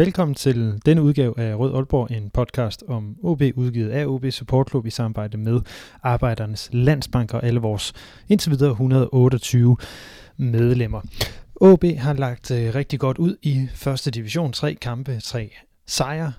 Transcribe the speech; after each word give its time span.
Velkommen 0.00 0.34
til 0.34 0.80
denne 0.86 1.02
udgave 1.02 1.38
af 1.38 1.58
Rød 1.58 1.74
Aalborg, 1.74 2.10
en 2.10 2.30
podcast 2.30 2.84
om 2.88 3.16
OB, 3.22 3.42
udgivet 3.54 3.90
af 3.90 4.06
OB 4.06 4.24
Support 4.30 4.70
Club 4.70 4.86
i 4.86 4.90
samarbejde 4.90 5.38
med 5.38 5.60
Arbejdernes 6.02 6.68
Landsbank 6.72 7.34
og 7.34 7.44
alle 7.44 7.60
vores 7.60 7.92
indtil 8.28 8.50
videre 8.50 8.70
128 8.70 9.76
medlemmer. 10.36 11.00
OB 11.60 11.84
har 11.98 12.12
lagt 12.12 12.50
øh, 12.50 12.74
rigtig 12.74 13.00
godt 13.00 13.18
ud 13.18 13.36
i 13.42 13.68
første 13.74 14.10
division, 14.10 14.52
tre 14.52 14.74
kampe, 14.74 15.20
tre 15.20 15.50
sejre. 15.86 16.32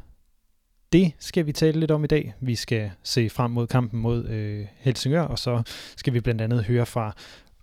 Det 0.93 1.11
skal 1.19 1.45
vi 1.45 1.51
tale 1.51 1.79
lidt 1.79 1.91
om 1.91 2.03
i 2.03 2.07
dag. 2.07 2.33
Vi 2.39 2.55
skal 2.55 2.91
se 3.03 3.29
frem 3.29 3.51
mod 3.51 3.67
kampen 3.67 3.99
mod 3.99 4.25
øh, 4.25 4.65
Helsingør, 4.77 5.21
og 5.21 5.39
så 5.39 5.63
skal 5.95 6.13
vi 6.13 6.19
blandt 6.19 6.41
andet 6.41 6.63
høre 6.63 6.85
fra 6.85 7.15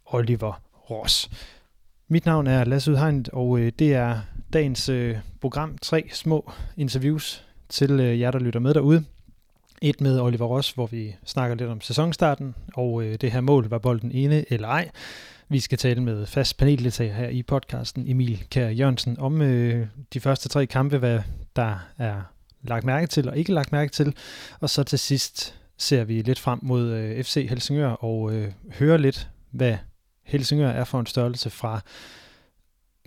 Oliver 0.07 0.63
Ross. 0.91 1.31
Mit 2.11 2.27
navn 2.27 2.47
er 2.47 2.65
Lasse 2.65 2.91
Udhegnet, 2.91 3.29
og 3.29 3.59
øh, 3.59 3.73
det 3.79 3.95
er 3.95 4.21
dagens 4.53 4.89
øh, 4.89 5.17
program. 5.41 5.79
Tre 5.83 6.09
små 6.13 6.53
interviews 6.77 7.45
til 7.69 7.91
øh, 7.91 8.21
jer, 8.21 8.31
der 8.31 8.39
lytter 8.39 8.61
med 8.61 8.75
derude. 8.75 9.05
Et 9.83 10.01
med 10.01 10.21
Oliver 10.21 10.47
Ross, 10.47 10.71
hvor 10.71 10.87
vi 10.87 11.17
snakker 11.25 11.57
lidt 11.57 11.71
om 11.71 11.81
sæsonstarten, 11.81 12.55
og 12.75 13.03
øh, 13.03 13.19
det 13.21 13.33
her 13.33 13.41
mål, 13.41 13.69
var 13.69 13.79
bolden 13.79 14.13
ene 14.13 14.53
eller 14.53 14.69
ej. 14.69 14.91
Vi 15.49 15.61
skal 15.61 15.79
tale 15.79 16.03
med 16.03 16.27
fast 16.27 16.57
paneldeltager 16.57 17.15
her 17.15 17.29
i 17.29 17.43
podcasten, 17.43 18.05
Emil 18.07 18.45
Kær 18.51 18.69
Jørgensen, 18.69 19.19
om 19.19 19.43
øh, 19.43 19.87
de 20.15 20.21
første 20.21 20.49
tre 20.49 20.67
kampe, 20.67 20.99
hvad 20.99 21.21
der 21.57 21.79
er 21.99 22.21
lagt 22.63 22.85
mærke 22.85 23.07
til 23.07 23.29
og 23.29 23.39
ikke 23.39 23.53
lagt 23.53 23.73
mærke 23.73 23.91
til. 23.91 24.15
Og 24.61 24.71
så 24.71 24.83
til 24.83 24.99
sidst 24.99 25.55
ser 25.77 26.05
vi 26.05 26.23
lidt 26.23 26.39
frem 26.39 26.59
mod 26.63 26.91
øh, 26.91 27.25
FC 27.25 27.47
Helsingør 27.51 27.91
og 27.91 28.33
øh, 28.33 28.53
hører 28.73 28.97
lidt, 28.97 29.29
hvad 29.51 29.77
Helsingør 30.29 30.69
er 30.69 30.85
for 30.85 31.01
en 31.01 31.07
størrelse 31.07 31.51
fra 31.51 31.81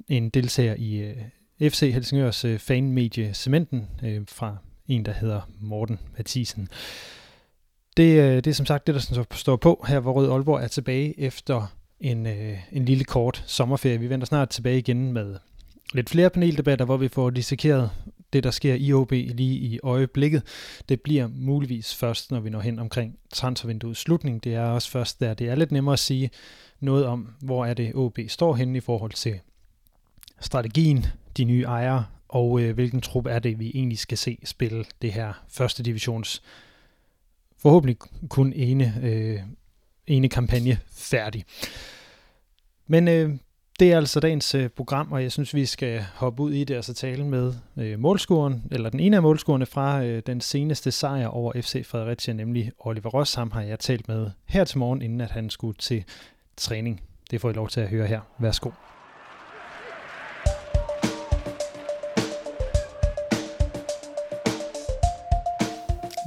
en 0.07 0.29
deltager 0.29 0.75
i 0.77 0.95
øh, 0.97 1.69
FC 1.69 1.91
Helsingørs 1.93 2.45
øh, 2.45 2.59
fanmedie 2.59 3.33
Cementen 3.33 3.87
øh, 4.03 4.21
fra 4.27 4.57
en, 4.87 5.05
der 5.05 5.11
hedder 5.11 5.41
Morten 5.59 5.99
Mathisen. 6.17 6.67
Det, 7.97 8.43
det 8.43 8.51
er 8.51 8.55
som 8.55 8.65
sagt 8.65 8.87
det, 8.87 8.95
der 8.95 9.25
står 9.31 9.55
på 9.55 9.85
her, 9.87 9.99
hvor 9.99 10.13
Rød 10.13 10.31
Aalborg 10.31 10.63
er 10.63 10.67
tilbage 10.67 11.19
efter 11.19 11.67
en, 11.99 12.25
en 12.71 12.85
lille 12.85 13.03
kort 13.03 13.43
sommerferie. 13.47 13.99
Vi 13.99 14.09
vender 14.09 14.25
snart 14.25 14.49
tilbage 14.49 14.77
igen 14.77 15.13
med 15.13 15.37
lidt 15.93 16.09
flere 16.09 16.29
paneldebatter, 16.29 16.85
hvor 16.85 16.97
vi 16.97 17.07
får 17.07 17.29
dissekeret 17.29 17.89
det, 18.33 18.43
der 18.43 18.51
sker 18.51 18.75
i 18.75 18.93
OB 18.93 19.11
lige 19.11 19.55
i 19.55 19.79
øjeblikket. 19.83 20.43
Det 20.89 21.01
bliver 21.01 21.27
muligvis 21.27 21.95
først, 21.95 22.31
når 22.31 22.39
vi 22.39 22.49
når 22.49 22.59
hen 22.59 22.79
omkring 22.79 23.15
transfervinduets 23.33 23.99
slutning. 23.99 24.43
Det 24.43 24.55
er 24.55 24.63
også 24.65 24.91
først 24.91 25.19
der, 25.19 25.33
det 25.33 25.49
er 25.49 25.55
lidt 25.55 25.71
nemmere 25.71 25.93
at 25.93 25.99
sige 25.99 26.29
noget 26.81 27.05
om, 27.05 27.27
hvor 27.39 27.65
er 27.65 27.73
det 27.73 27.95
OB 27.95 28.19
står 28.27 28.55
henne 28.55 28.77
i 28.77 28.81
forhold 28.81 29.11
til 29.11 29.39
strategien, 30.39 31.05
de 31.37 31.43
nye 31.43 31.63
ejere, 31.63 32.05
og 32.29 32.61
øh, 32.61 32.73
hvilken 32.73 33.01
trup 33.01 33.25
er 33.25 33.39
det, 33.39 33.59
vi 33.59 33.71
egentlig 33.75 33.99
skal 33.99 34.17
se 34.17 34.37
spille 34.43 34.85
det 35.01 35.13
her 35.13 35.33
første 35.49 35.83
divisions 35.83 36.41
forhåbentlig 37.57 37.97
kun 38.29 38.53
ene, 38.53 38.99
øh, 39.03 39.39
ene 40.07 40.29
kampagne 40.29 40.79
færdig. 40.91 41.45
Men 42.87 43.07
øh, 43.07 43.37
det 43.79 43.91
er 43.91 43.97
altså 43.97 44.19
dagens 44.19 44.55
øh, 44.55 44.69
program, 44.69 45.11
og 45.11 45.23
jeg 45.23 45.31
synes, 45.31 45.53
vi 45.53 45.65
skal 45.65 46.05
hoppe 46.15 46.43
ud 46.43 46.51
i 46.51 46.63
det 46.63 46.77
og 46.77 46.83
så 46.83 46.93
tale 46.93 47.25
med 47.25 47.53
øh, 47.77 47.99
målscoren, 47.99 48.63
eller 48.71 48.89
den 48.89 48.99
ene 48.99 49.15
af 49.15 49.21
målscorerne 49.21 49.65
fra 49.65 50.03
øh, 50.03 50.23
den 50.25 50.41
seneste 50.41 50.91
sejr 50.91 51.27
over 51.27 51.53
FC 51.61 51.85
Fredericia, 51.85 52.33
nemlig 52.33 52.71
Oliver 52.79 53.09
Ross. 53.09 53.33
Ham 53.33 53.51
har 53.51 53.61
jeg 53.61 53.79
talt 53.79 54.07
med 54.07 54.29
her 54.45 54.63
til 54.63 54.77
morgen, 54.77 55.01
inden 55.01 55.21
at 55.21 55.31
han 55.31 55.49
skulle 55.49 55.77
til 55.77 56.03
træning. 56.57 57.01
Det 57.31 57.41
får 57.41 57.49
I 57.49 57.53
lov 57.53 57.69
til 57.69 57.81
at 57.81 57.89
høre 57.89 58.07
her. 58.07 58.21
Værsgo. 58.39 58.69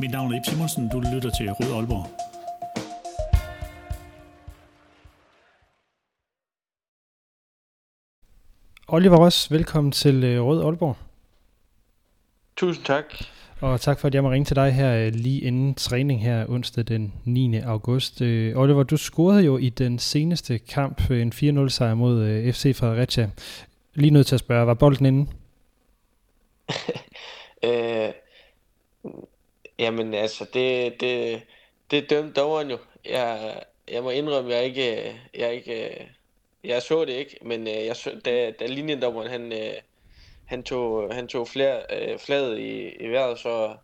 Mit 0.01 0.11
navn 0.11 0.33
er 0.33 0.37
Ip 0.37 0.47
Simonsen. 0.47 0.89
Du 0.89 1.01
lytter 1.01 1.31
til 1.31 1.53
Rød 1.53 1.77
Aalborg. 1.77 2.07
Oliver 8.89 9.17
Ross, 9.17 9.51
velkommen 9.51 9.93
til 9.93 10.25
øh, 10.25 10.43
Rød 10.43 10.65
Aalborg. 10.65 10.97
Tusind 12.57 12.85
tak. 12.85 13.05
Og 13.61 13.81
tak 13.81 14.01
for, 14.01 14.09
at 14.09 14.15
jeg 14.15 14.23
må 14.23 14.31
ringe 14.31 14.45
til 14.45 14.57
dig 14.57 14.73
her 14.73 15.07
øh, 15.07 15.13
lige 15.15 15.41
inden 15.41 15.75
træning 15.75 16.23
her 16.23 16.47
onsdag 16.49 16.85
den 16.85 17.15
9. 17.25 17.57
august. 17.59 18.21
Øh, 18.21 18.59
Oliver, 18.59 18.83
du 18.83 18.97
scorede 18.97 19.43
jo 19.43 19.59
i 19.59 19.69
den 19.69 19.99
seneste 19.99 20.59
kamp 20.59 21.11
en 21.11 21.33
4-0 21.33 21.69
sejr 21.69 21.95
mod 21.95 22.53
FC 22.53 22.77
Fredericia. 22.77 23.31
Lige 23.95 24.11
nødt 24.11 24.27
til 24.27 24.35
at 24.35 24.41
spørge, 24.41 24.67
var 24.67 24.75
bolden 24.75 25.07
inde? 25.07 25.31
øh, 27.65 28.13
Jamen 29.79 30.15
altså, 30.15 30.47
det, 30.55 31.01
det, 31.01 31.43
det 31.91 32.11
dømte 32.11 32.41
dommeren 32.41 32.71
jo. 32.71 32.79
Jeg, 33.05 33.61
jeg 33.91 34.03
må 34.03 34.11
indrømme, 34.11 34.51
jeg 34.51 34.65
ikke, 34.65 35.21
jeg 35.35 35.55
ikke, 35.55 36.09
jeg 36.65 36.83
så 36.83 37.05
det 37.05 37.13
ikke, 37.13 37.39
men 37.43 37.69
øh, 37.69 37.87
jeg 37.87 37.97
så, 37.97 38.21
da, 38.25 38.51
da 38.51 38.67
linjedommeren 38.67 39.31
han, 39.31 39.53
øh, 39.53 39.75
han 40.55 40.63
tog, 40.63 41.15
han 41.15 41.27
tog 41.27 41.49
flere, 41.49 41.77
øh, 41.97 42.19
fladet 42.19 42.59
i, 42.59 42.89
i 43.05 43.09
vejret, 43.09 43.39
så, 43.39 43.75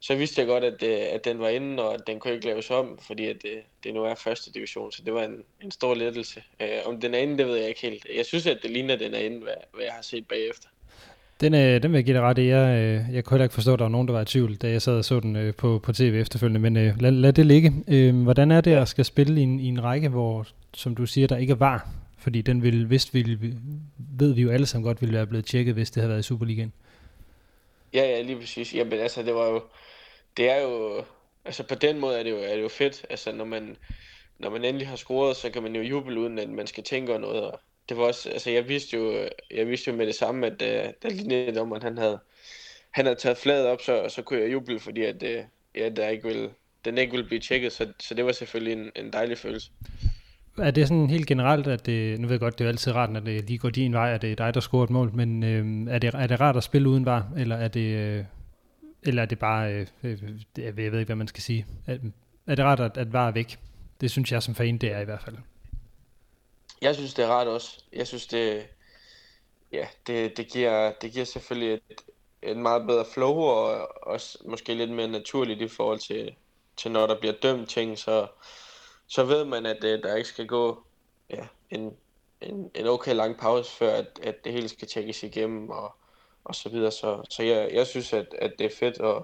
så 0.00 0.14
vidste 0.14 0.40
jeg 0.40 0.48
godt, 0.48 0.64
at, 0.64 0.82
at 0.82 1.24
den 1.24 1.38
var 1.38 1.48
inde, 1.48 1.82
og 1.82 1.94
at 1.94 2.00
den 2.06 2.18
kunne 2.18 2.34
ikke 2.34 2.46
laves 2.46 2.70
om, 2.70 2.98
fordi 3.06 3.26
at 3.26 3.36
det, 3.42 3.58
det 3.84 3.94
nu 3.94 4.04
er 4.04 4.14
første 4.14 4.52
division, 4.52 4.92
så 4.92 5.02
det 5.06 5.14
var 5.14 5.22
en, 5.24 5.42
en 5.62 5.70
stor 5.70 5.94
lettelse. 5.94 6.42
om 6.86 7.00
den 7.00 7.14
er 7.14 7.18
inde, 7.18 7.38
det 7.38 7.46
ved 7.46 7.56
jeg 7.56 7.68
ikke 7.68 7.80
helt. 7.80 8.06
Jeg 8.16 8.26
synes, 8.26 8.46
at 8.46 8.58
det 8.62 8.70
ligner, 8.70 8.94
at 8.94 9.00
den 9.00 9.14
er 9.14 9.18
inde, 9.18 9.38
hvad, 9.38 9.54
hvad 9.74 9.84
jeg 9.84 9.92
har 9.92 10.02
set 10.02 10.28
bagefter. 10.28 10.68
Den, 11.40 11.54
øh, 11.54 11.82
den 11.82 11.92
vil 11.92 11.98
jeg 11.98 12.04
give 12.04 12.16
dig 12.16 12.22
ret 12.22 12.38
i. 12.38 12.48
Jeg, 12.48 12.78
øh, 12.78 13.14
jeg 13.14 13.24
kunne 13.24 13.34
heller 13.34 13.44
ikke 13.44 13.54
forstå, 13.54 13.72
at 13.72 13.78
der 13.78 13.84
var 13.84 13.90
nogen, 13.90 14.08
der 14.08 14.14
var 14.14 14.20
i 14.20 14.24
tvivl, 14.24 14.56
da 14.56 14.68
jeg 14.68 14.82
sad 14.82 14.98
og 14.98 15.04
så 15.04 15.20
den 15.20 15.36
øh, 15.36 15.54
på, 15.54 15.80
på 15.82 15.92
tv 15.92 16.20
efterfølgende, 16.20 16.60
men 16.60 16.76
øh, 16.76 17.00
lad, 17.00 17.10
lad 17.10 17.32
det 17.32 17.46
ligge. 17.46 17.72
Øh, 17.88 18.22
hvordan 18.22 18.50
er 18.50 18.60
det 18.60 18.72
at 18.72 18.88
skal 18.88 19.04
spille 19.04 19.40
i 19.40 19.42
en, 19.42 19.60
i 19.60 19.66
en 19.66 19.84
række, 19.84 20.08
hvor, 20.08 20.46
som 20.74 20.94
du 20.94 21.06
siger, 21.06 21.26
der 21.26 21.36
ikke 21.36 21.60
var? 21.60 21.88
Fordi 22.22 22.42
den 22.42 22.62
vil, 22.62 22.90
vist 22.90 23.14
vil, 23.14 23.56
ved 24.18 24.34
vi 24.34 24.42
jo 24.42 24.50
alle 24.50 24.66
sammen 24.66 24.86
godt, 24.86 25.00
ville 25.00 25.14
være 25.14 25.26
blevet 25.26 25.46
tjekket, 25.46 25.74
hvis 25.74 25.90
det 25.90 26.00
havde 26.00 26.10
været 26.10 26.20
i 26.20 26.22
Superligaen. 26.22 26.72
Ja, 27.94 28.04
ja, 28.04 28.22
lige 28.22 28.38
præcis. 28.38 28.74
Jamen 28.74 28.92
altså, 28.92 29.22
det 29.22 29.34
var 29.34 29.48
jo, 29.48 29.62
det 30.36 30.50
er 30.50 30.62
jo, 30.62 31.04
altså 31.44 31.62
på 31.62 31.74
den 31.74 31.98
måde 31.98 32.18
er 32.18 32.22
det 32.22 32.30
jo, 32.30 32.38
er 32.38 32.54
det 32.54 32.62
jo 32.62 32.68
fedt. 32.68 33.06
Altså 33.10 33.32
når 33.32 33.44
man, 33.44 33.76
når 34.38 34.50
man 34.50 34.64
endelig 34.64 34.88
har 34.88 34.96
scoret, 34.96 35.36
så 35.36 35.50
kan 35.50 35.62
man 35.62 35.76
jo 35.76 35.82
juble 35.82 36.20
uden, 36.20 36.38
at 36.38 36.48
man 36.48 36.66
skal 36.66 36.84
tænke 36.84 37.12
over 37.12 37.20
noget. 37.20 37.42
Og 37.42 37.60
det 37.88 37.96
var 37.96 38.04
også, 38.04 38.30
altså 38.30 38.50
jeg 38.50 38.68
vidste 38.68 38.96
jo, 38.96 39.28
jeg 39.50 39.68
vidste 39.68 39.90
jo 39.90 39.96
med 39.96 40.06
det 40.06 40.14
samme, 40.14 40.46
at 40.46 40.62
øh, 40.62 40.88
uh, 40.88 40.90
da 41.02 41.08
linjedommeren 41.08 41.82
han 41.82 41.98
havde, 41.98 42.18
han 42.90 43.04
havde 43.04 43.18
taget 43.18 43.38
fladet 43.38 43.66
op, 43.66 43.82
så, 43.82 44.08
så 44.08 44.22
kunne 44.22 44.40
jeg 44.40 44.52
juble, 44.52 44.80
fordi 44.80 45.02
at, 45.02 45.22
uh, 45.22 45.44
ja, 45.74 45.88
der 45.88 46.08
ikke 46.08 46.28
ville, 46.28 46.50
den 46.84 46.98
ikke 46.98 47.10
ville 47.10 47.26
blive 47.26 47.40
tjekket, 47.40 47.72
så, 47.72 47.92
så 47.98 48.14
det 48.14 48.24
var 48.24 48.32
selvfølgelig 48.32 48.72
en, 48.72 48.90
en 48.96 49.12
dejlig 49.12 49.38
følelse. 49.38 49.70
Er 50.58 50.70
det 50.70 50.88
sådan 50.88 51.10
helt 51.10 51.26
generelt, 51.26 51.66
at 51.66 51.86
det, 51.86 52.20
nu 52.20 52.26
ved 52.26 52.34
jeg 52.34 52.40
godt, 52.40 52.58
det 52.58 52.64
er 52.64 52.68
altid 52.68 52.94
rart, 52.94 53.10
når 53.10 53.20
det 53.20 53.44
lige 53.44 53.58
går 53.58 53.70
din 53.70 53.92
vej, 53.92 54.14
at 54.14 54.22
det 54.22 54.32
er 54.32 54.36
dig, 54.36 54.54
der 54.54 54.60
scorer 54.60 54.84
et 54.84 54.90
mål, 54.90 55.14
men 55.14 55.42
øh, 55.42 55.94
er, 55.94 55.98
det, 55.98 56.14
er 56.14 56.26
det 56.26 56.40
rart 56.40 56.56
at 56.56 56.64
spille 56.64 56.88
uden 56.88 57.06
var, 57.06 57.28
eller 57.36 57.56
er 57.56 57.68
det, 57.68 57.96
øh, 57.96 58.24
eller 59.02 59.22
er 59.22 59.26
det 59.26 59.38
bare, 59.38 59.72
øh, 59.72 59.86
øh 60.02 60.18
jeg 60.58 60.76
ved 60.76 60.84
ikke, 60.84 61.04
hvad 61.04 61.16
man 61.16 61.28
skal 61.28 61.42
sige, 61.42 61.66
er, 61.86 61.98
er 62.46 62.54
det 62.54 62.64
rart, 62.64 62.80
at, 62.80 62.96
at 62.96 63.12
var 63.12 63.28
er 63.28 63.32
væk? 63.32 63.58
Det 64.00 64.10
synes 64.10 64.32
jeg 64.32 64.42
som 64.42 64.54
fan, 64.54 64.78
det 64.78 64.92
er 64.92 65.00
i 65.00 65.04
hvert 65.04 65.22
fald. 65.22 65.36
Jeg 66.82 66.94
synes, 66.94 67.14
det 67.14 67.24
er 67.24 67.28
rart 67.28 67.46
også. 67.46 67.84
Jeg 67.92 68.06
synes, 68.06 68.26
det, 68.26 68.62
ja, 69.72 69.86
det, 70.06 70.36
det, 70.36 70.48
giver, 70.48 70.92
det 71.02 71.12
giver 71.12 71.24
selvfølgelig 71.24 71.74
et, 71.74 72.00
et 72.42 72.56
meget 72.56 72.86
bedre 72.86 73.04
flow, 73.14 73.34
og 73.34 73.88
også 74.02 74.38
måske 74.44 74.74
lidt 74.74 74.90
mere 74.90 75.08
naturligt 75.08 75.62
i 75.62 75.68
forhold 75.68 75.98
til, 75.98 76.34
til 76.76 76.90
når 76.90 77.06
der 77.06 77.20
bliver 77.20 77.34
dømt 77.42 77.68
ting, 77.68 77.98
så, 77.98 78.26
så 79.12 79.24
ved 79.24 79.44
man, 79.44 79.66
at 79.66 79.84
øh, 79.84 80.02
der 80.02 80.16
ikke 80.16 80.28
skal 80.28 80.46
gå 80.46 80.82
ja, 81.30 81.42
en, 81.70 81.92
en, 82.40 82.70
en 82.74 82.86
okay 82.86 83.14
lang 83.14 83.38
pause, 83.38 83.70
før 83.70 83.94
at, 83.94 84.06
at 84.22 84.34
det 84.44 84.52
hele 84.52 84.68
skal 84.68 84.88
tjekkes 84.88 85.22
igennem, 85.22 85.70
og, 85.70 85.94
og 86.44 86.54
så 86.54 86.68
videre. 86.68 86.90
Så, 86.90 87.22
så 87.30 87.42
jeg, 87.42 87.70
jeg 87.74 87.86
synes, 87.86 88.12
at, 88.12 88.26
at 88.38 88.52
det 88.58 88.64
er 88.64 88.70
fedt 88.78 89.00
at, 89.00 89.16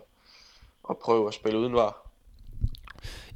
at 0.90 0.98
prøve 0.98 1.28
at 1.28 1.34
spille 1.34 1.58
uden 1.58 1.72
var. 1.72 2.08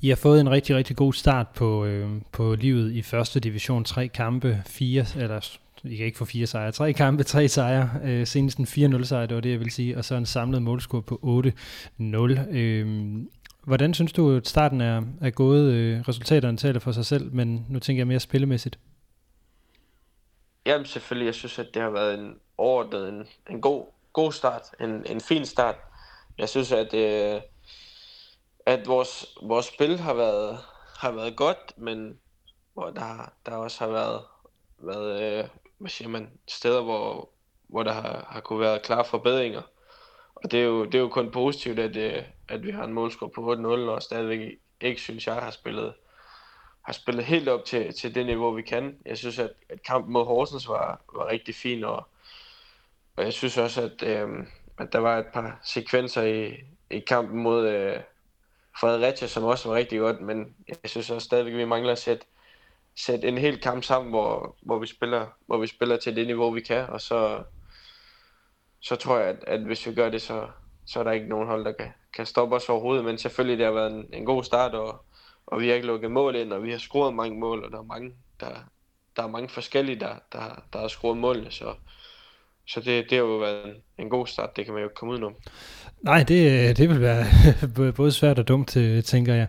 I 0.00 0.08
har 0.08 0.16
fået 0.16 0.40
en 0.40 0.50
rigtig, 0.50 0.76
rigtig 0.76 0.96
god 0.96 1.12
start 1.12 1.46
på, 1.54 1.84
øh, 1.84 2.10
på 2.32 2.54
livet 2.54 2.93
i 2.93 3.02
første 3.02 3.40
division. 3.40 3.84
Tre 3.84 4.08
kampe, 4.08 4.62
fire, 4.66 5.06
eller 5.16 5.58
I 5.84 5.96
kan 5.96 6.06
ikke 6.06 6.19
få 6.19 6.25
fire 6.25 6.46
sejre. 6.46 6.72
Tre 6.72 6.93
kampe, 6.93 7.22
tre 7.22 7.49
sejre. 7.49 7.90
Øh, 8.04 8.26
senest 8.26 8.58
en 8.58 8.64
4-0 8.64 9.04
sejr, 9.04 9.26
det 9.26 9.34
var 9.34 9.40
det, 9.40 9.50
jeg 9.50 9.60
vil 9.60 9.70
sige. 9.70 9.99
Og 9.99 10.04
så 10.04 10.14
en 10.14 10.26
samlet 10.26 10.62
målscore 10.62 11.02
på 11.02 11.43
8-0. 12.00 12.56
Øh, 12.56 13.16
hvordan 13.64 13.94
synes 13.94 14.12
du, 14.12 14.37
at 14.37 14.49
starten 14.49 14.81
er, 14.81 15.03
er 15.20 15.31
gået? 15.31 15.73
Øh, 15.73 16.00
resultaterne 16.09 16.56
taler 16.56 16.81
for 16.81 16.93
sig 16.93 17.06
selv, 17.06 17.32
men 17.32 17.67
nu 17.69 17.79
tænker 17.79 18.00
jeg 18.00 18.06
mere 18.06 18.20
spillemæssigt. 18.20 18.79
Jamen 20.67 20.87
selvfølgelig, 20.87 21.26
jeg 21.26 21.35
synes, 21.35 21.59
at 21.59 21.75
det 21.75 21.82
har 21.82 21.91
været 21.91 22.19
en 22.19 22.41
overordnet, 22.59 23.09
en, 23.09 23.26
en 23.50 23.61
god, 23.61 23.87
god 24.12 24.32
start, 24.32 24.62
en, 24.81 25.06
en 25.06 25.20
fin 25.20 25.47
start. 25.47 25.76
Jeg 26.38 26.49
synes, 26.49 26.73
at, 26.73 26.94
øh, 26.94 27.41
at 28.67 28.87
vores, 28.87 29.26
vores 29.43 29.67
spil 29.67 29.99
har 29.99 30.14
været, 30.14 30.59
har 30.97 31.12
været 31.12 31.37
godt, 31.37 31.73
men 31.76 32.19
hvor 32.75 32.91
der, 32.91 33.32
der 33.47 33.53
også 33.53 33.85
har 33.85 33.93
været, 33.93 34.20
været 34.79 35.23
øh, 35.23 35.49
hvad 35.79 35.91
siger 35.91 36.09
man, 36.09 36.31
steder, 36.49 36.82
hvor, 36.82 37.29
hvor 37.69 37.82
der 37.82 37.93
har, 37.93 38.26
har 38.31 38.41
kunne 38.41 38.61
være 38.61 38.79
klare 38.79 39.05
forbedringer. 39.05 39.62
Og 40.35 40.50
det 40.50 40.61
er 40.61 40.64
jo, 40.64 40.85
det 40.85 40.94
er 40.94 40.99
jo 40.99 41.09
kun 41.09 41.31
positivt, 41.31 41.79
at, 41.79 41.97
øh, 41.97 42.23
at 42.52 42.66
vi 42.66 42.70
har 42.70 42.84
en 42.84 42.93
målscore 42.93 43.31
på 43.31 43.52
8-0, 43.54 43.66
og 43.66 44.02
stadigvæk 44.02 44.58
ikke 44.81 45.00
synes 45.00 45.26
jeg 45.26 45.34
har 45.34 45.50
spillet, 45.50 45.94
har 46.82 46.93
spillet 46.93 47.25
helt 47.25 47.49
op 47.49 47.64
til, 47.64 47.94
til 47.94 48.14
det 48.14 48.26
niveau, 48.26 48.50
vi 48.50 48.62
kan. 48.62 48.99
Jeg 49.06 49.19
synes, 49.19 49.38
at, 49.38 49.52
at 49.69 49.82
kampen 49.82 50.12
mod 50.12 50.25
Horsens 50.25 50.69
var, 50.69 51.00
var 51.14 51.28
rigtig 51.28 51.54
fin, 51.54 51.84
og, 51.84 52.08
og 53.16 53.25
jeg 53.25 53.32
synes 53.32 53.58
også, 53.58 53.82
at, 53.82 54.02
øh, 54.02 54.28
at 54.78 54.93
der 54.93 54.99
var 54.99 55.19
et 55.19 55.26
par 55.26 55.60
sekvenser 55.64 56.22
i, 56.22 56.54
i 56.90 57.00
kampen 57.00 57.43
mod 57.43 57.69
øh, 57.69 58.00
Fredericia, 58.81 59.28
som 59.28 59.44
også 59.44 59.69
var 59.69 59.76
rigtig 59.76 59.99
godt, 59.99 60.20
men 60.20 60.54
jeg 60.69 60.90
synes 60.90 61.10
også 61.10 61.25
stadigvæk, 61.25 61.52
at 61.52 61.58
vi 61.58 61.64
mangler 61.64 61.93
at 61.93 61.99
sætte, 61.99 62.26
sætte 62.96 63.28
en 63.28 63.38
hel 63.38 63.60
kamp 63.60 63.84
sammen, 63.84 64.10
hvor, 64.10 64.56
hvor, 64.62 64.78
vi 64.78 64.87
spiller, 64.87 65.26
hvor 65.46 65.58
vi 65.58 65.66
spiller 65.66 65.96
til 65.96 66.16
det 66.16 66.26
niveau, 66.26 66.50
vi 66.50 66.60
kan, 66.60 66.87
og 66.88 67.00
så, 67.00 67.43
så 68.81 68.96
tror 68.96 69.19
jeg, 69.19 69.28
at, 69.28 69.44
at 69.46 69.60
hvis 69.60 69.87
vi 69.87 69.94
gør 69.94 70.08
det, 70.10 70.22
så, 70.22 70.49
så 70.87 71.00
er 71.00 71.05
der 71.05 71.12
ikke 71.12 71.29
nogen 71.29 71.49
hold, 71.49 71.64
der 71.64 71.73
kan, 71.73 71.88
kan 72.14 72.26
stoppe 72.26 72.56
os 72.56 72.69
overhovedet, 72.69 73.05
men 73.05 73.19
selvfølgelig 73.19 73.58
det 73.58 73.67
har 73.67 73.73
været 73.73 73.93
en, 73.93 74.05
en 74.12 74.25
god 74.25 74.44
start, 74.44 74.75
og, 74.75 75.05
og 75.46 75.61
vi 75.61 75.69
har 75.69 75.75
ikke 75.75 75.87
lukket 75.87 76.11
mål 76.11 76.37
ind, 76.37 76.52
og 76.52 76.62
vi 76.62 76.70
har 76.70 76.79
scoret 76.79 77.14
mange 77.14 77.38
mål, 77.38 77.64
og 77.64 77.70
der 77.70 77.79
er 77.79 77.82
mange, 77.82 78.12
der, 78.40 78.49
der 79.17 79.23
er 79.23 79.29
mange 79.29 79.49
forskellige, 79.49 80.00
der, 80.00 80.14
der, 80.32 80.62
der 80.73 80.79
har 80.79 80.88
scoret 80.88 81.19
målene, 81.19 81.50
så, 81.50 81.75
så 82.67 82.81
det, 82.81 83.05
det 83.11 83.19
har 83.19 83.25
jo 83.25 83.37
været 83.37 83.67
en, 83.67 83.75
en 83.99 84.11
god 84.11 84.26
start, 84.26 84.56
det 84.56 84.64
kan 84.64 84.75
man 84.75 84.82
jo 84.82 84.88
komme 84.94 85.14
ud 85.14 85.19
nu. 85.19 85.32
Nej, 86.02 86.23
det, 86.23 86.76
det 86.76 86.88
vil 86.88 87.00
være 87.00 87.25
både 87.96 88.12
svært 88.12 88.38
og 88.38 88.49
dumt, 88.49 88.76
øh, 88.76 89.02
tænker 89.02 89.35
jeg. 89.35 89.46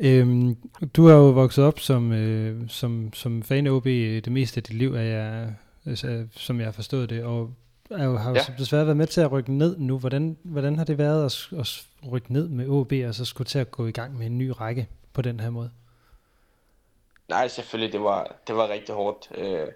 Øhm, 0.00 0.56
du 0.96 1.06
har 1.06 1.14
jo 1.14 1.30
vokset 1.30 1.64
op 1.64 1.80
som, 1.80 2.12
øh, 2.12 2.68
som, 2.68 3.12
som 3.12 3.42
fan 3.42 3.66
af 3.66 3.70
OB 3.70 3.84
det 3.84 4.32
meste 4.32 4.58
af 4.58 4.62
dit 4.62 4.76
liv, 4.76 4.94
er 4.94 5.02
jeg, 5.02 5.54
altså, 5.86 6.26
som 6.36 6.58
jeg 6.58 6.66
har 6.66 6.72
forstået 6.72 7.10
det, 7.10 7.24
og 7.24 7.50
er 7.98 8.04
jo, 8.04 8.16
har 8.16 8.30
jo 8.30 8.36
ja. 8.36 8.42
desværre 8.58 8.86
været 8.86 8.96
med 8.96 9.06
til 9.06 9.20
at 9.20 9.32
rykke 9.32 9.52
ned 9.52 9.76
nu. 9.78 9.98
Hvordan, 9.98 10.36
hvordan 10.42 10.76
har 10.76 10.84
det 10.84 10.98
været 10.98 11.24
at, 11.24 11.60
at 11.60 11.86
rykke 12.12 12.32
ned 12.32 12.48
med 12.48 12.68
OB, 12.68 12.92
og 13.08 13.14
så 13.14 13.24
skulle 13.24 13.48
til 13.48 13.58
at 13.58 13.70
gå 13.70 13.86
i 13.86 13.92
gang 13.92 14.18
med 14.18 14.26
en 14.26 14.38
ny 14.38 14.48
række 14.48 14.88
på 15.12 15.22
den 15.22 15.40
her 15.40 15.50
måde? 15.50 15.70
Nej, 17.28 17.48
selvfølgelig, 17.48 17.92
det 17.92 18.02
var, 18.02 18.36
det 18.46 18.56
var 18.56 18.68
rigtig 18.68 18.94
hårdt. 18.94 19.28
Øh, 19.38 19.68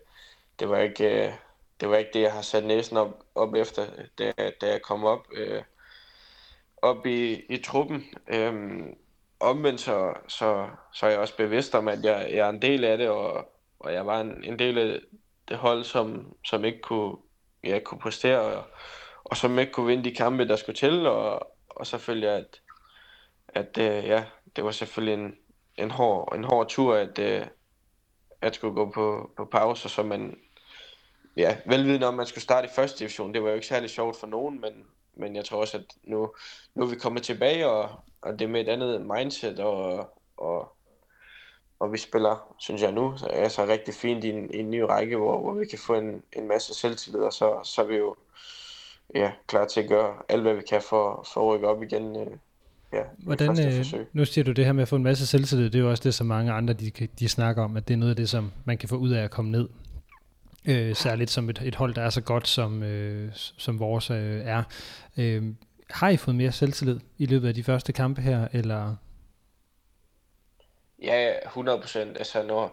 det 0.59 0.69
var 0.69 0.79
ikke 0.79 1.33
det 1.81 1.91
var 1.91 1.97
ikke 1.97 2.11
det, 2.15 2.23
jeg 2.23 2.33
har 2.33 2.43
sat 2.43 2.65
næsen 2.65 2.97
op, 2.97 3.25
op 3.35 3.55
efter, 3.55 3.87
da, 4.19 4.33
da 4.61 4.67
jeg 4.67 4.83
kom 4.83 5.05
op, 5.05 5.27
øh, 5.33 5.63
op 6.83 7.07
i, 7.07 7.33
i 7.49 7.57
truppen. 7.57 8.05
Øhm, 8.29 8.97
omvendt 9.41 9.81
så, 9.81 10.15
så, 10.29 10.69
så 10.93 11.07
er 11.07 11.11
jeg 11.11 11.19
også 11.19 11.37
bevidst 11.37 11.75
om, 11.75 11.89
at 11.89 12.05
jeg, 12.05 12.29
jeg 12.31 12.47
er 12.47 12.51
en 12.51 12.63
del 12.63 12.85
af 12.85 12.99
det, 12.99 13.09
og, 13.09 13.53
og 13.79 13.93
jeg 13.93 14.07
var 14.07 14.21
en, 14.21 14.45
en 14.45 14.59
del 14.59 14.79
af 14.79 15.01
det 15.49 15.57
hold, 15.57 15.85
som, 15.85 16.35
som 16.45 16.65
ikke 16.65 16.81
kunne, 16.81 17.17
ja, 17.69 17.79
kunne 17.79 18.01
præstere, 18.01 18.41
og, 18.41 18.65
og 19.25 19.37
som 19.37 19.59
ikke 19.59 19.73
kunne 19.73 19.87
vinde 19.87 20.05
de 20.05 20.15
kampe, 20.15 20.49
der 20.49 20.57
skulle 20.57 20.77
til, 20.77 21.07
og, 21.07 21.53
og 21.69 21.87
selvfølgelig, 21.87 22.29
at, 22.29 22.61
at 23.49 23.79
øh, 23.79 24.05
ja, 24.05 24.25
det 24.57 24.65
var 24.65 24.71
selvfølgelig 24.71 25.25
en, 25.25 25.35
en, 25.77 25.91
hård, 25.91 26.35
en 26.35 26.45
hård 26.45 26.69
tur, 26.69 26.95
at, 26.95 27.19
øh, 27.19 27.47
at 28.41 28.55
skulle 28.55 28.75
gå 28.75 28.91
på, 28.91 29.31
på 29.37 29.45
pause, 29.45 29.89
så 29.89 30.03
man, 30.03 30.39
ja, 31.37 31.57
velvidende 31.67 32.07
om, 32.07 32.15
at 32.15 32.17
man 32.17 32.27
skulle 32.27 32.45
starte 32.45 32.67
i 32.67 32.75
første 32.75 32.99
division. 32.99 33.35
Det 33.35 33.43
var 33.43 33.49
jo 33.49 33.55
ikke 33.55 33.67
særlig 33.67 33.91
sjovt 33.91 34.17
for 34.17 34.27
nogen, 34.27 34.61
men, 34.61 34.87
men 35.15 35.37
jeg 35.37 35.45
tror 35.45 35.61
også, 35.61 35.77
at 35.77 35.85
nu, 36.03 36.35
nu 36.75 36.83
er 36.85 36.89
vi 36.89 36.97
kommet 36.97 37.23
tilbage, 37.23 37.69
og, 37.69 37.91
og 38.23 38.39
det 38.39 38.45
er 38.45 38.49
med 38.49 38.61
et 38.61 38.69
andet 38.69 39.07
mindset, 39.07 39.61
og, 39.61 40.11
og, 40.37 40.78
og 41.81 41.93
vi 41.93 41.99
spiller, 41.99 42.55
synes 42.59 42.83
jeg 42.83 42.93
nu, 42.93 43.15
er 43.31 43.49
så 43.49 43.67
rigtig 43.67 43.95
fint 43.95 44.25
i 44.25 44.31
en, 44.31 44.55
i 44.55 44.59
en 44.59 44.71
ny 44.71 44.81
række, 44.81 45.17
hvor, 45.17 45.41
hvor 45.41 45.53
vi 45.55 45.67
kan 45.67 45.79
få 45.79 45.95
en, 45.95 46.23
en 46.33 46.49
masse 46.49 46.75
selvtillid, 46.75 47.21
og 47.21 47.33
så, 47.33 47.61
så 47.65 47.83
er 47.83 47.87
vi 47.87 47.97
jo 47.97 48.17
ja, 49.15 49.33
klar 49.47 49.67
til 49.67 49.81
at 49.81 49.89
gøre 49.89 50.15
alt, 50.29 50.43
hvad 50.43 50.55
vi 50.55 50.63
kan 50.69 50.83
for, 50.83 51.27
for 51.35 51.41
at 51.41 51.55
rykke 51.55 51.69
op 51.69 51.83
igen. 51.83 52.17
Øh, 52.17 52.27
ja, 52.93 53.03
Hvordan, 53.19 53.67
øh, 53.67 54.05
nu 54.13 54.25
siger 54.25 54.45
du 54.45 54.53
det 54.53 54.65
her 54.65 54.73
med 54.73 54.83
at 54.83 54.89
få 54.89 54.97
en 54.97 55.03
masse 55.03 55.27
selvtillid, 55.27 55.65
det 55.71 55.75
er 55.75 55.83
jo 55.83 55.91
også 55.91 56.05
det, 56.05 56.15
som 56.15 56.27
mange 56.27 56.53
andre 56.53 56.75
de, 56.75 56.91
de 57.19 57.29
snakker 57.29 57.65
om, 57.65 57.77
at 57.77 57.89
det 57.89 57.95
er 57.95 57.99
noget 57.99 58.11
af 58.11 58.17
det, 58.17 58.29
som 58.29 58.53
man 58.65 58.79
kan 58.79 58.89
få 58.89 58.97
ud 58.97 59.11
af 59.11 59.25
at 59.25 59.31
komme 59.31 59.51
ned 59.51 59.69
øh, 60.69 60.97
særligt 60.97 61.31
som 61.31 61.51
et, 61.51 61.63
et 61.65 61.75
hold, 61.75 61.95
der 61.95 62.03
er 62.03 62.11
så 62.11 62.21
godt, 62.21 62.49
som, 62.49 62.83
øh, 62.83 63.31
som 63.35 63.79
vores 63.79 64.11
øh, 64.11 64.41
er. 64.45 64.63
Øh, 65.17 65.43
har 65.91 66.09
I 66.09 66.17
fået 66.17 66.37
mere 66.37 66.53
selvtillid 66.53 67.01
i 67.19 67.27
løbet 67.27 67.49
af 67.49 67.55
de 67.55 67.65
første 67.65 67.93
kampe 67.93 68.21
her, 68.21 68.49
eller? 68.53 68.97
Ja, 71.03 71.39
100 71.45 71.81
procent. 71.81 72.19
Altså, 72.19 72.43
nu, 72.43 72.69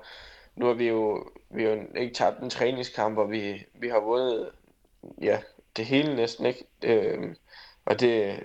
nu 0.56 0.66
har 0.66 0.74
vi 0.74 0.88
jo, 0.88 1.30
vi 1.50 1.64
har 1.64 1.70
jo 1.70 1.86
ikke 1.96 2.14
tabt 2.14 2.40
en 2.40 2.50
træningskamp, 2.50 3.18
og 3.18 3.32
vi, 3.32 3.66
vi 3.74 3.90
har 3.90 4.00
vundet 4.00 4.52
ja, 5.22 5.42
det 5.78 5.86
hele 5.86 6.16
næsten, 6.16 6.46
ikke? 6.46 6.66
Øhm, 6.84 7.36
og 7.86 8.00
det, 8.00 8.40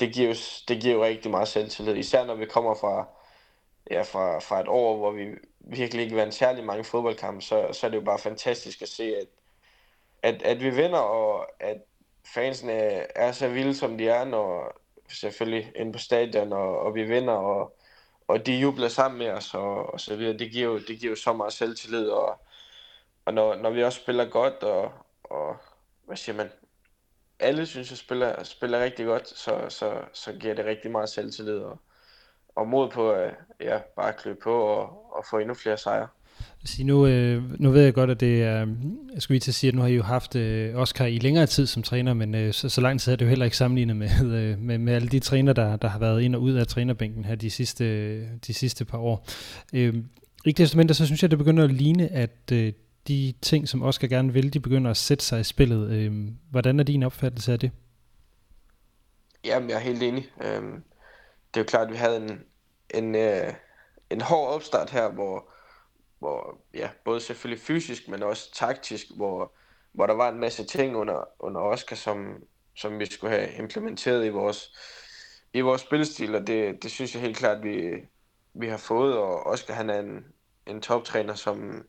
det, 0.00 0.12
giver 0.14 0.28
jo, 0.28 0.34
det 0.68 0.82
giver 0.82 0.94
jo 0.94 1.04
rigtig 1.04 1.30
meget 1.30 1.48
selvtillid, 1.48 1.96
især 1.96 2.26
når 2.26 2.34
vi 2.34 2.46
kommer 2.46 2.74
fra, 2.74 3.08
ja, 3.90 4.02
fra, 4.02 4.38
fra 4.38 4.60
et 4.60 4.68
år, 4.68 4.96
hvor 4.96 5.10
vi 5.10 5.26
virkelig 5.60 6.04
ikke 6.04 6.16
vandt 6.16 6.34
særlig 6.34 6.64
mange 6.64 6.84
fodboldkampe, 6.84 7.42
så, 7.42 7.68
så 7.72 7.86
er 7.86 7.90
det 7.90 7.98
jo 7.98 8.04
bare 8.04 8.18
fantastisk 8.18 8.82
at 8.82 8.88
se, 8.88 9.16
at, 9.16 9.26
at, 10.22 10.42
at 10.42 10.60
vi 10.62 10.70
vinder, 10.70 10.98
og 10.98 11.46
at 11.60 11.76
fansene 12.34 12.72
er 13.16 13.32
så 13.32 13.48
vilde, 13.48 13.74
som 13.74 13.98
de 13.98 14.08
er, 14.08 14.24
når 14.24 14.80
selvfølgelig 15.08 15.72
ind 15.76 15.92
på 15.92 15.98
stadion, 15.98 16.52
og, 16.52 16.78
og 16.78 16.94
vi 16.94 17.04
vinder, 17.04 17.32
og, 17.32 17.76
og 18.30 18.46
de 18.46 18.52
jubler 18.52 18.88
sammen 18.88 19.18
med 19.18 19.30
os, 19.30 19.54
og, 19.54 19.92
og 19.92 20.00
så 20.00 20.16
videre. 20.16 20.38
Det 20.38 20.50
giver 20.50 20.66
jo, 20.66 20.78
det 20.78 20.98
giver 21.00 21.10
jo 21.10 21.16
så 21.16 21.32
meget 21.32 21.52
selvtillid, 21.52 22.08
og, 22.08 22.40
og 23.24 23.34
når, 23.34 23.54
når 23.54 23.70
vi 23.70 23.84
også 23.84 24.00
spiller 24.00 24.24
godt, 24.24 24.62
og, 24.62 24.92
og 25.24 25.56
hvad 26.06 26.16
siger 26.16 26.36
man, 26.36 26.50
alle 27.38 27.66
synes, 27.66 27.90
jeg 27.90 27.98
spiller, 27.98 28.44
spiller 28.44 28.82
rigtig 28.84 29.06
godt, 29.06 29.28
så, 29.28 29.66
så, 29.68 30.02
så 30.12 30.32
giver 30.32 30.54
det 30.54 30.64
rigtig 30.64 30.90
meget 30.90 31.08
selvtillid, 31.08 31.58
og, 31.58 31.78
og 32.54 32.68
mod 32.68 32.90
på 32.90 33.12
at 33.12 33.34
ja, 33.60 33.78
bare 33.96 34.12
klø 34.12 34.34
på 34.34 34.62
og, 34.62 35.16
og 35.16 35.24
få 35.30 35.38
endnu 35.38 35.54
flere 35.54 35.76
sejre. 35.76 36.08
Så 36.64 36.84
nu, 36.84 37.06
øh, 37.06 37.60
nu 37.60 37.70
ved 37.70 37.82
jeg 37.82 37.94
godt, 37.94 38.10
at 38.10 38.20
det 38.20 38.42
er, 38.42 38.66
jeg 39.14 39.22
skulle 39.22 39.34
lige 39.34 39.40
til 39.40 39.50
at 39.50 39.54
sige, 39.54 39.68
at 39.68 39.74
nu 39.74 39.80
har 39.80 39.88
I 39.88 39.94
jo 39.94 40.02
haft 40.02 40.36
øh, 40.36 40.76
Oscar 40.76 41.06
i 41.06 41.18
længere 41.18 41.46
tid 41.46 41.66
som 41.66 41.82
træner, 41.82 42.14
men 42.14 42.34
øh, 42.34 42.52
så, 42.52 42.68
så 42.68 42.80
lang 42.80 43.00
tid 43.00 43.12
er 43.12 43.16
det 43.16 43.24
jo 43.24 43.28
heller 43.28 43.44
ikke 43.44 43.56
sammenlignet 43.56 43.96
med, 43.96 44.10
øh, 44.38 44.58
med, 44.58 44.78
med 44.78 44.94
alle 44.94 45.08
de 45.08 45.20
træner, 45.20 45.52
der, 45.52 45.76
der 45.76 45.88
har 45.88 45.98
været 45.98 46.22
ind 46.22 46.34
og 46.34 46.42
ud 46.42 46.52
af 46.52 46.66
trænerbænken 46.66 47.24
her 47.24 47.34
de 47.34 47.50
sidste, 47.50 48.20
de 48.38 48.54
sidste 48.54 48.84
par 48.84 48.98
år. 48.98 49.26
Øh, 49.72 49.94
ikke 50.46 50.58
desto 50.58 50.78
mindre, 50.78 50.94
så 50.94 51.06
synes 51.06 51.22
jeg, 51.22 51.30
det 51.30 51.38
begynder 51.38 51.64
at 51.64 51.72
ligne, 51.72 52.08
at 52.08 52.52
øh, 52.52 52.72
de 53.08 53.34
ting, 53.42 53.68
som 53.68 53.82
Oscar 53.82 54.08
gerne 54.08 54.32
vil, 54.32 54.52
de 54.52 54.60
begynder 54.60 54.90
at 54.90 54.96
sætte 54.96 55.24
sig 55.24 55.40
i 55.40 55.44
spillet. 55.44 55.90
Øh, 55.90 56.12
hvordan 56.50 56.80
er 56.80 56.84
din 56.84 57.02
opfattelse 57.02 57.52
af 57.52 57.58
det? 57.58 57.70
Jamen, 59.44 59.70
jeg 59.70 59.76
er 59.76 59.80
helt 59.80 60.02
enig. 60.02 60.28
Øh, 60.42 60.62
det 61.54 61.56
er 61.56 61.60
jo 61.60 61.64
klart, 61.64 61.86
at 61.86 61.92
vi 61.92 61.98
havde 61.98 62.16
en, 62.16 62.40
en, 62.94 63.14
øh, 63.14 63.52
en 64.10 64.20
hård 64.20 64.54
opstart 64.54 64.90
her, 64.90 65.10
hvor, 65.10 65.44
hvor 66.20 66.58
ja, 66.74 66.90
både 67.04 67.20
selvfølgelig 67.20 67.62
fysisk, 67.62 68.08
men 68.08 68.22
også 68.22 68.54
taktisk, 68.54 69.06
hvor, 69.16 69.52
hvor 69.92 70.06
der 70.06 70.14
var 70.14 70.28
en 70.28 70.40
masse 70.40 70.64
ting 70.64 70.96
under, 70.96 71.28
under 71.38 71.60
Oscar, 71.60 71.96
som, 71.96 72.44
som 72.76 72.98
vi 72.98 73.06
skulle 73.06 73.36
have 73.36 73.52
implementeret 73.58 74.26
i 74.26 74.28
vores, 74.28 74.76
i 75.52 75.60
vores 75.60 75.80
spilstil, 75.80 76.34
og 76.34 76.46
det, 76.46 76.82
det 76.82 76.90
synes 76.90 77.14
jeg 77.14 77.22
helt 77.22 77.36
klart, 77.36 77.62
vi, 77.62 77.90
vi 78.54 78.68
har 78.68 78.76
fået, 78.76 79.18
og 79.18 79.46
Oscar 79.46 79.74
han 79.74 79.90
er 79.90 80.00
en, 80.00 80.24
en 80.66 80.80
toptræner, 80.80 81.34
som, 81.34 81.86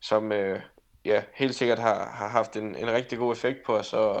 som 0.00 0.32
øh, 0.32 0.60
ja, 1.04 1.22
helt 1.34 1.54
sikkert 1.54 1.78
har, 1.78 2.10
har 2.10 2.28
haft 2.28 2.56
en, 2.56 2.76
en 2.76 2.90
rigtig 2.90 3.18
god 3.18 3.32
effekt 3.32 3.58
på 3.66 3.76
os, 3.76 3.92
og, 3.92 4.16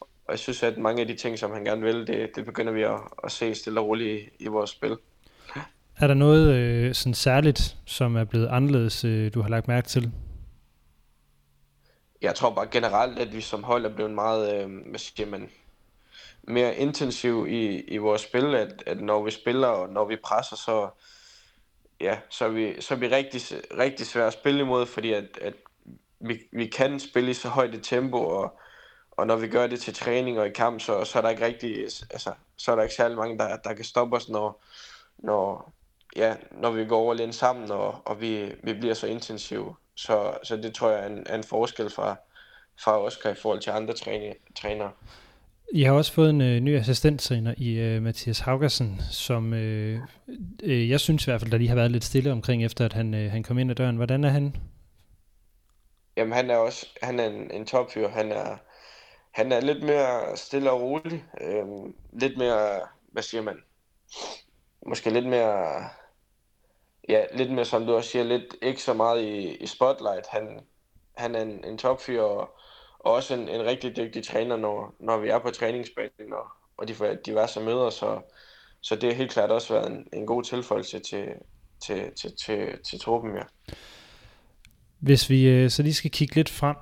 og 0.00 0.30
jeg 0.30 0.38
synes, 0.38 0.62
at 0.62 0.78
mange 0.78 1.00
af 1.00 1.06
de 1.06 1.16
ting, 1.16 1.38
som 1.38 1.52
han 1.52 1.64
gerne 1.64 1.82
vil, 1.82 2.06
det, 2.06 2.30
det 2.36 2.44
begynder 2.44 2.72
vi 2.72 2.82
at, 2.82 3.00
at 3.24 3.32
se 3.32 3.54
stille 3.54 3.80
og 3.80 3.86
roligt 3.86 4.22
i, 4.22 4.44
i 4.44 4.46
vores 4.46 4.70
spil. 4.70 4.96
Er 6.02 6.06
der 6.06 6.14
noget 6.14 6.54
øh, 6.54 6.94
sådan 6.94 7.14
særligt, 7.14 7.76
som 7.86 8.16
er 8.16 8.24
blevet 8.24 8.48
anderledes, 8.48 9.04
øh, 9.04 9.34
du 9.34 9.42
har 9.42 9.48
lagt 9.48 9.68
mærke 9.68 9.88
til? 9.88 10.12
Jeg 12.22 12.34
tror 12.34 12.54
bare 12.54 12.66
generelt, 12.66 13.18
at 13.18 13.32
vi 13.32 13.40
som 13.40 13.62
hold 13.64 13.86
er 13.86 13.94
blevet 13.94 14.10
meget, 14.10 14.54
øh, 14.54 14.70
hvad 14.86 14.98
siger 14.98 15.26
man, 15.26 15.50
mere 16.42 16.76
intensiv 16.76 17.46
i, 17.48 17.80
i 17.80 17.96
vores 17.96 18.20
spil, 18.20 18.54
at, 18.54 18.82
at 18.86 19.00
når 19.00 19.22
vi 19.24 19.30
spiller 19.30 19.68
og 19.68 19.88
når 19.88 20.04
vi 20.04 20.16
presser, 20.16 20.56
så, 20.56 20.88
ja, 22.00 22.18
så, 22.28 22.44
er 22.44 22.48
vi, 22.48 22.80
så 22.80 22.94
er 22.94 22.98
vi 22.98 23.08
rigtig, 23.08 23.40
rigtig 23.78 24.06
svært 24.06 24.26
at 24.26 24.32
spille 24.32 24.60
imod, 24.60 24.86
fordi 24.86 25.12
at, 25.12 25.38
at 25.40 25.54
vi, 26.20 26.40
vi 26.52 26.66
kan 26.66 27.00
spille 27.00 27.30
i 27.30 27.34
så 27.34 27.48
højt 27.48 27.74
et 27.74 27.82
tempo, 27.82 28.18
og, 28.18 28.60
og 29.10 29.26
når 29.26 29.36
vi 29.36 29.48
gør 29.48 29.66
det 29.66 29.80
til 29.80 29.94
træning 29.94 30.38
og 30.38 30.46
i 30.46 30.50
kamp, 30.50 30.80
så, 30.80 31.04
så 31.04 31.18
er 31.18 31.22
der 31.22 31.30
ikke 31.30 31.46
rigtig, 31.46 31.82
altså, 32.10 32.32
så 32.56 32.72
er 32.72 32.76
der 32.76 32.82
ikke 32.82 32.94
særlig 32.94 33.16
mange, 33.16 33.38
der, 33.38 33.56
der 33.56 33.74
kan 33.74 33.84
stoppe 33.84 34.16
os, 34.16 34.28
når, 34.28 34.62
når, 35.18 35.72
ja, 36.16 36.34
når 36.50 36.70
vi 36.70 36.84
går 36.84 36.98
over 36.98 37.14
lidt 37.14 37.34
sammen, 37.34 37.70
og, 37.70 37.94
og 38.04 38.20
vi, 38.20 38.52
vi 38.62 38.72
bliver 38.72 38.94
så 38.94 39.06
intensive. 39.06 39.74
Så, 39.96 40.34
så 40.42 40.56
det 40.56 40.74
tror 40.74 40.90
jeg 40.90 41.02
er 41.02 41.06
en, 41.06 41.26
er 41.26 41.34
en 41.34 41.44
forskel 41.44 41.90
fra, 41.90 42.16
fra 42.84 43.00
Oscar 43.00 43.30
i 43.30 43.34
forhold 43.34 43.60
til 43.60 43.70
andre 43.70 43.94
træne, 43.94 44.34
trænere. 44.60 44.90
I 45.74 45.82
har 45.82 45.92
også 45.92 46.12
fået 46.12 46.30
en 46.30 46.40
øh, 46.40 46.60
ny 46.60 46.76
assistenttræner 46.76 47.54
i 47.56 47.72
øh, 47.72 48.02
Mathias 48.02 48.38
Haugersen, 48.38 49.00
som 49.10 49.54
øh, 49.54 50.00
øh, 50.62 50.90
jeg 50.90 51.00
synes 51.00 51.26
i 51.26 51.30
hvert 51.30 51.40
fald, 51.40 51.50
der 51.50 51.58
lige 51.58 51.68
har 51.68 51.74
været 51.74 51.90
lidt 51.90 52.04
stille 52.04 52.32
omkring, 52.32 52.64
efter 52.64 52.84
at 52.84 52.92
han, 52.92 53.14
øh, 53.14 53.30
han 53.30 53.42
kom 53.42 53.58
ind 53.58 53.70
ad 53.70 53.76
døren. 53.76 53.96
Hvordan 53.96 54.24
er 54.24 54.28
han? 54.28 54.56
Jamen 56.16 56.32
han 56.32 56.50
er 56.50 56.56
også 56.56 56.86
han 57.02 57.20
er 57.20 57.26
en, 57.26 57.50
en 57.50 57.66
topfyr. 57.66 58.08
Han 58.08 58.32
er, 58.32 58.56
han 59.30 59.52
er 59.52 59.60
lidt 59.60 59.82
mere 59.82 60.36
stille 60.36 60.70
og 60.70 60.80
rolig. 60.80 61.24
Øhm, 61.40 61.94
lidt 62.12 62.38
mere, 62.38 62.80
hvad 63.12 63.22
siger 63.22 63.42
man? 63.42 63.56
Måske 64.86 65.10
lidt 65.10 65.26
mere, 65.26 65.88
ja, 67.08 67.24
lidt 67.34 67.50
mere 67.50 67.64
som 67.64 67.86
du 67.86 67.94
også 67.94 68.10
siger, 68.10 68.24
lidt 68.24 68.56
ikke 68.62 68.82
så 68.82 68.94
meget 68.94 69.22
i, 69.22 69.56
i 69.56 69.66
spotlight. 69.66 70.26
Han, 70.30 70.60
han 71.16 71.34
er 71.34 71.42
en, 71.42 71.64
en 71.64 71.78
topfyr 71.78 72.20
og, 72.20 72.50
og 72.98 73.12
også 73.12 73.34
en, 73.34 73.48
en 73.48 73.64
rigtig 73.64 73.96
dygtig 73.96 74.24
træner, 74.24 74.56
når, 74.56 74.94
når 75.00 75.18
vi 75.18 75.28
er 75.28 75.38
på 75.38 75.50
træningsbanen 75.50 76.32
og, 76.32 76.46
og 76.76 76.88
de 76.88 76.94
diverse 77.26 77.60
møder. 77.60 77.90
Så, 77.90 78.20
så 78.80 78.96
det 78.96 79.10
har 79.10 79.16
helt 79.16 79.30
klart 79.30 79.50
også 79.50 79.74
været 79.74 79.90
en, 79.90 80.06
en 80.12 80.26
god 80.26 80.42
tilføjelse 80.42 80.98
til, 80.98 81.28
til, 81.86 82.10
til, 82.20 82.36
til, 82.36 82.78
til 82.90 83.00
truppen, 83.00 83.34
ja. 83.34 83.74
Hvis 84.98 85.30
vi 85.30 85.48
øh, 85.48 85.70
så 85.70 85.82
lige 85.82 85.94
skal 85.94 86.10
kigge 86.10 86.34
lidt 86.34 86.48
frem. 86.48 86.76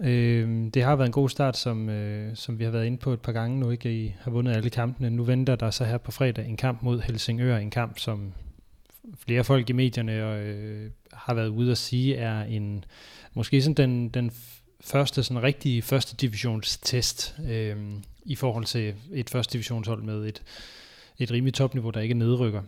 Øh, 0.00 0.70
det 0.74 0.82
har 0.82 0.96
været 0.96 1.06
en 1.06 1.12
god 1.12 1.28
start, 1.28 1.56
som, 1.56 1.88
øh, 1.88 2.36
som 2.36 2.58
vi 2.58 2.64
har 2.64 2.70
været 2.70 2.86
inde 2.86 2.98
på 2.98 3.12
et 3.12 3.20
par 3.20 3.32
gange 3.32 3.60
nu. 3.60 3.70
Ikke? 3.70 3.92
I 3.92 4.14
har 4.20 4.30
vundet 4.30 4.56
alle 4.56 4.70
kampene. 4.70 5.10
Nu 5.10 5.24
venter 5.24 5.56
der 5.56 5.70
så 5.70 5.84
her 5.84 5.98
på 5.98 6.10
fredag 6.10 6.46
en 6.46 6.56
kamp 6.56 6.82
mod 6.82 7.00
Helsingør. 7.00 7.56
En 7.56 7.70
kamp, 7.70 7.98
som 7.98 8.32
flere 9.26 9.44
folk 9.44 9.70
i 9.70 9.72
medierne 9.72 10.36
øh, 10.36 10.90
har 11.12 11.34
været 11.34 11.48
ude 11.48 11.70
at 11.70 11.78
sige, 11.78 12.16
er 12.16 12.42
en 12.42 12.84
måske 13.34 13.62
sådan 13.62 13.74
den, 13.74 14.08
den 14.08 14.32
første 14.80 15.22
sådan 15.22 15.42
rigtige 15.42 15.82
første 15.82 16.16
divisionstest 16.16 17.36
øh, 17.48 17.76
i 18.24 18.34
forhold 18.34 18.64
til 18.64 18.94
et 19.12 19.30
første 19.30 19.52
divisionshold 19.52 20.02
med 20.02 20.24
et, 20.24 20.42
et 21.18 21.30
rimeligt 21.30 21.56
topniveau, 21.56 21.90
der 21.90 22.00
ikke 22.00 22.12
er 22.12 22.16
nedrykker. 22.16 22.62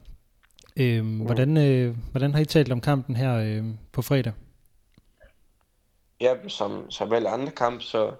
Øh, 0.76 1.04
mm. 1.04 1.18
hvordan, 1.18 1.56
øh, 1.56 1.96
hvordan 2.10 2.34
har 2.34 2.40
I 2.40 2.44
talt 2.44 2.72
om 2.72 2.80
kampen 2.80 3.16
her 3.16 3.34
øh, 3.34 3.64
på 3.92 4.02
fredag? 4.02 4.32
ja, 6.20 6.48
som, 6.48 6.90
som 6.90 7.12
alle 7.12 7.28
andre 7.28 7.52
kampe, 7.52 7.84
så, 7.84 8.12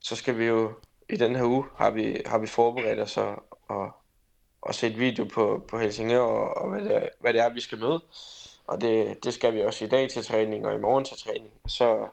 så 0.00 0.16
skal 0.16 0.38
vi 0.38 0.44
jo 0.44 0.72
i 1.10 1.16
den 1.16 1.36
her 1.36 1.44
uge, 1.44 1.64
har 1.76 1.90
vi, 1.90 2.22
har 2.26 2.38
vi 2.38 2.46
forberedt 2.46 3.00
os 3.00 3.16
og, 3.16 3.42
og, 3.68 3.96
og 4.64 4.74
set 4.74 4.98
video 4.98 5.24
på, 5.24 5.64
på 5.68 5.78
Helsingør, 5.78 6.20
og, 6.20 6.56
og 6.56 6.70
hvad, 6.70 6.80
det 6.80 6.96
er, 6.96 7.08
hvad 7.20 7.32
det 7.32 7.40
er, 7.40 7.48
vi 7.48 7.60
skal 7.60 7.78
møde. 7.78 8.00
Og 8.66 8.80
det, 8.80 9.24
det 9.24 9.34
skal 9.34 9.54
vi 9.54 9.62
også 9.62 9.84
i 9.84 9.88
dag 9.88 10.10
til 10.10 10.24
træning, 10.24 10.66
og 10.66 10.74
i 10.74 10.78
morgen 10.78 11.04
til 11.04 11.16
træning. 11.18 11.50
Så, 11.68 12.08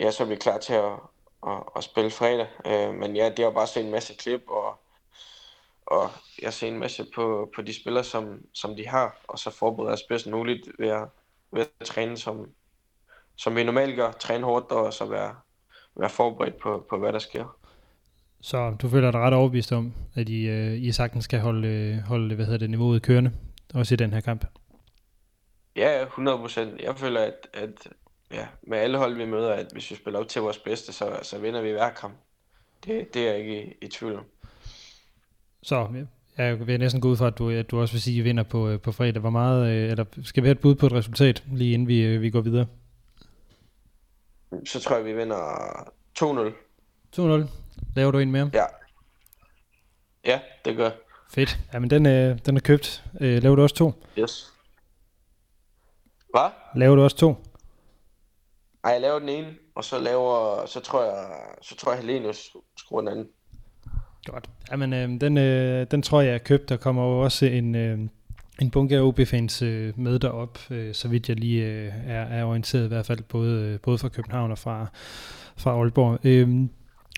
ja, 0.00 0.10
så 0.10 0.22
er 0.22 0.26
vi 0.26 0.36
klar 0.36 0.58
til 0.58 0.72
at, 0.72 0.92
at, 1.46 1.62
at 1.76 1.84
spille 1.84 2.10
fredag. 2.10 2.46
Øh, 2.66 2.94
men 2.94 3.16
ja, 3.16 3.28
det 3.28 3.44
har 3.44 3.50
bare 3.50 3.66
set 3.66 3.84
en 3.84 3.90
masse 3.90 4.14
klip, 4.14 4.42
og, 4.48 4.76
og 5.86 6.10
jeg 6.42 6.52
ser 6.52 6.68
en 6.68 6.78
masse 6.78 7.06
på, 7.14 7.50
på 7.54 7.62
de 7.62 7.80
spillere, 7.80 8.04
som, 8.04 8.40
som 8.52 8.76
de 8.76 8.88
har, 8.88 9.20
og 9.28 9.38
så 9.38 9.50
forbereder 9.50 9.92
os 9.92 10.02
bedst 10.02 10.26
muligt 10.26 10.68
ved 10.78 10.88
at, 10.88 11.08
ved 11.50 11.66
at 11.80 11.86
træne, 11.86 12.18
som, 12.18 12.50
som 13.36 13.56
vi 13.56 13.64
normalt 13.64 13.96
gør, 13.96 14.12
træne 14.12 14.44
hårdt 14.44 14.72
og 14.72 14.92
så 14.92 15.04
være, 15.04 15.36
være 15.94 16.10
forberedt 16.10 16.58
på, 16.58 16.86
på, 16.88 16.98
hvad 16.98 17.12
der 17.12 17.18
sker. 17.18 17.58
Så 18.46 18.76
du 18.82 18.88
føler 18.88 19.10
dig 19.10 19.20
ret 19.20 19.34
overbevist 19.34 19.72
om, 19.72 19.92
at 20.14 20.28
I, 20.28 20.50
uh, 20.50 20.82
I 20.82 20.92
sagtens 20.92 21.24
skal 21.24 21.40
holde, 21.40 22.02
holde 22.06 22.34
hvad 22.34 22.44
hedder 22.44 22.58
det, 22.58 22.70
niveauet 22.70 23.02
kørende, 23.02 23.32
også 23.74 23.94
i 23.94 23.96
den 23.96 24.12
her 24.12 24.20
kamp? 24.20 24.44
Ja, 25.76 26.02
100 26.02 26.38
procent. 26.38 26.80
Jeg 26.80 26.96
føler, 26.96 27.20
at, 27.20 27.48
at 27.54 27.88
ja, 28.32 28.46
med 28.62 28.78
alle 28.78 28.98
hold, 28.98 29.16
vi 29.16 29.24
møder, 29.24 29.52
at 29.52 29.66
hvis 29.72 29.90
vi 29.90 29.96
spiller 29.96 30.20
op 30.20 30.28
til 30.28 30.42
vores 30.42 30.58
bedste, 30.58 30.92
så, 30.92 31.18
så 31.22 31.38
vinder 31.38 31.62
vi 31.62 31.70
hver 31.70 31.90
kamp. 31.90 32.14
Det, 32.84 33.14
det 33.14 33.22
er 33.22 33.30
jeg 33.30 33.38
ikke 33.38 33.66
i, 33.66 33.74
i 33.82 33.88
tvivl 33.88 34.16
om. 34.16 34.24
Så 35.62 35.88
jeg 36.38 36.66
vil 36.66 36.80
næsten 36.80 37.00
gå 37.00 37.08
ud 37.08 37.16
fra, 37.16 37.26
at 37.26 37.38
du, 37.38 37.50
at 37.50 37.70
du 37.70 37.80
også 37.80 37.94
vil 37.94 38.02
sige, 38.02 38.14
at 38.14 38.18
I 38.18 38.22
vinder 38.22 38.42
på, 38.42 38.68
øh, 38.68 38.80
på 38.80 38.92
fredag. 38.92 39.20
Hvor 39.20 39.30
meget, 39.30 39.70
øh, 39.70 39.90
eller 39.90 40.04
skal 40.22 40.42
vi 40.42 40.48
have 40.48 40.52
et 40.52 40.60
bud 40.60 40.74
på 40.74 40.86
et 40.86 40.92
resultat, 40.92 41.44
lige 41.52 41.74
inden 41.74 41.88
vi, 41.88 42.16
vi 42.16 42.30
går 42.30 42.40
videre? 42.40 42.66
så 44.64 44.80
tror 44.80 44.96
jeg, 44.96 45.04
vi 45.04 45.12
vinder 45.12 45.92
2-0. 46.18 46.52
2-0. 47.16 47.65
Laver 47.96 48.10
du 48.10 48.18
en 48.18 48.32
mere? 48.32 48.50
Ja. 48.54 48.64
Ja, 50.24 50.40
det 50.64 50.76
gør 50.76 50.90
Fedt. 51.30 51.58
Jamen, 51.74 51.90
den, 51.90 52.06
øh, 52.06 52.38
den 52.46 52.56
er 52.56 52.60
købt. 52.60 53.04
Øh, 53.20 53.42
laver 53.42 53.56
du 53.56 53.62
også 53.62 53.74
to? 53.74 53.92
Yes. 54.18 54.52
Hvad? 56.30 56.50
Laver 56.74 56.96
du 56.96 57.02
også 57.02 57.16
to? 57.16 57.36
Nej, 58.82 58.92
jeg 58.92 59.00
laver 59.00 59.18
den 59.18 59.28
ene, 59.28 59.54
og 59.74 59.84
så 59.84 59.98
laver, 59.98 60.66
så 60.66 60.80
tror 60.80 61.04
jeg, 61.04 61.26
så 61.62 61.76
tror 61.76 61.92
jeg 61.92 62.00
Helenius 62.00 62.56
skruer 62.76 63.00
den 63.00 63.08
anden. 63.08 63.28
Godt. 64.24 64.50
Jamen, 64.70 64.92
øh, 64.92 65.20
den, 65.20 65.38
øh, 65.38 65.86
den 65.90 66.02
tror 66.02 66.20
jeg 66.20 66.34
er 66.34 66.38
købt. 66.38 66.68
Der 66.68 66.76
kommer 66.76 67.02
jo 67.02 67.20
også 67.20 67.46
en, 67.46 67.74
øh, 67.74 67.98
en 68.60 68.70
bunke 68.70 68.96
af 68.96 69.00
OB-fans 69.02 69.62
øh, 69.62 69.98
med 69.98 70.18
derop, 70.18 70.58
øh, 70.70 70.94
så 70.94 71.08
vidt 71.08 71.28
jeg 71.28 71.36
lige 71.36 71.64
øh, 71.64 71.92
er, 72.06 72.22
er 72.22 72.44
orienteret 72.44 72.84
i 72.84 72.88
hvert 72.88 73.06
fald, 73.06 73.22
både, 73.22 73.62
øh, 73.62 73.80
både 73.80 73.98
fra 73.98 74.08
København 74.08 74.50
og 74.50 74.58
fra, 74.58 74.86
fra 75.56 75.70
Aalborg. 75.70 76.18
Øh, 76.24 76.68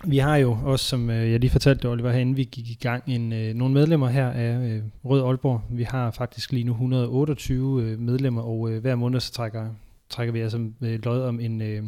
vi 0.05 0.19
har 0.19 0.37
jo 0.37 0.59
også, 0.64 0.85
som 0.85 1.11
øh, 1.11 1.33
jeg 1.33 1.40
lige 1.40 1.50
fortalte 1.50 1.88
Oliver, 1.88 2.11
herinde 2.11 2.35
vi 2.35 2.45
gik 2.45 2.71
i 2.71 2.78
gang, 2.81 3.02
en, 3.07 3.33
øh, 3.33 3.55
nogle 3.55 3.75
medlemmer 3.75 4.09
her 4.09 4.31
af 4.31 4.69
øh, 4.69 4.83
Rød 5.05 5.23
Aalborg. 5.23 5.62
Vi 5.71 5.83
har 5.83 6.11
faktisk 6.11 6.52
lige 6.52 6.64
nu 6.64 6.73
128 6.73 7.83
øh, 7.83 7.99
medlemmer, 7.99 8.43
og 8.43 8.71
øh, 8.71 8.81
hver 8.81 8.95
måned 8.95 9.21
så 9.21 9.33
trækker, 9.33 9.71
trækker 10.09 10.33
vi 10.33 10.40
altså 10.40 10.71
øh, 10.81 11.05
lod 11.05 11.23
om 11.23 11.40
en... 11.40 11.62
Øh, 11.62 11.83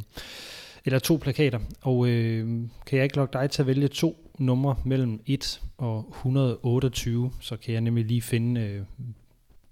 eller 0.85 0.99
to 0.99 1.17
plakater, 1.17 1.59
og 1.81 2.09
øh, 2.09 2.47
kan 2.87 2.97
jeg 2.97 3.05
ikke 3.05 3.17
lokke 3.17 3.33
dig 3.33 3.51
til 3.51 3.63
at 3.63 3.67
vælge 3.67 3.89
to 3.89 4.31
numre 4.39 4.77
mellem 4.85 5.23
1 5.27 5.63
og 5.79 6.07
128, 6.11 7.33
så 7.41 7.57
kan 7.57 7.75
jeg 7.75 7.81
nemlig 7.81 8.05
lige 8.05 8.23
finde, 8.23 8.61
øh, 8.61 8.83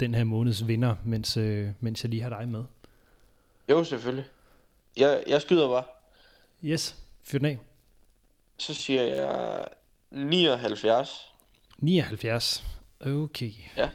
den 0.01 0.15
her 0.15 0.25
måneds 0.25 0.67
vinder, 0.67 0.95
mens, 1.05 1.37
øh, 1.37 1.69
mens 1.81 2.05
jeg 2.05 2.11
lige 2.11 2.23
har 2.23 2.41
dig 2.41 2.49
med? 2.49 2.65
Jo, 3.71 3.85
selvfølgelig. 3.85 4.25
Jeg, 4.97 5.23
jeg 5.27 5.43
skyder 5.43 5.69
bare. 5.69 5.85
Yes, 6.65 6.97
fyr 7.25 7.39
den 7.39 7.47
af. 7.47 7.59
Så 8.59 8.75
siger 8.75 9.03
jeg 9.03 9.65
79. 10.11 11.33
79. 11.79 12.65
Okay. 13.01 13.51
Ja. 13.77 13.91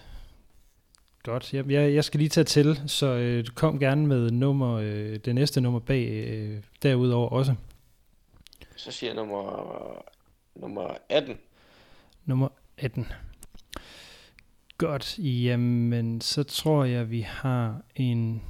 Godt. 1.24 1.54
Jeg, 1.54 1.72
jeg, 1.72 1.94
jeg 1.94 2.04
skal 2.04 2.18
lige 2.18 2.30
tage 2.30 2.44
til, 2.44 2.82
så 2.88 3.06
øh, 3.06 3.46
kom 3.46 3.80
gerne 3.80 4.08
med 4.08 4.32
nummer, 4.32 4.74
øh, 4.74 5.16
det 5.16 5.36
næste 5.36 5.62
nummer 5.62 5.80
bag 5.80 6.08
øh, 6.08 6.64
derudover 6.84 7.30
også. 7.30 7.56
Så 8.76 8.92
siger 8.92 9.10
jeg 9.10 9.16
nummer, 9.16 10.04
nummer 10.56 10.98
18. 11.10 11.38
Nummer 12.26 12.48
18. 12.78 13.08
Godt, 14.78 15.20
jamen 15.20 16.22
så 16.22 16.44
tror 16.44 16.84
jeg, 16.84 17.12
vi 17.12 17.22
har 17.22 17.82
en... 17.96 18.44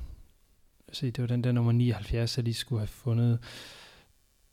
Se, 0.91 1.11
det 1.11 1.21
var 1.21 1.27
den 1.27 1.43
der 1.43 1.51
nummer 1.51 1.71
79, 1.71 2.37
jeg 2.37 2.43
lige 2.43 2.53
skulle 2.53 2.79
have 2.79 2.87
fundet. 2.87 3.39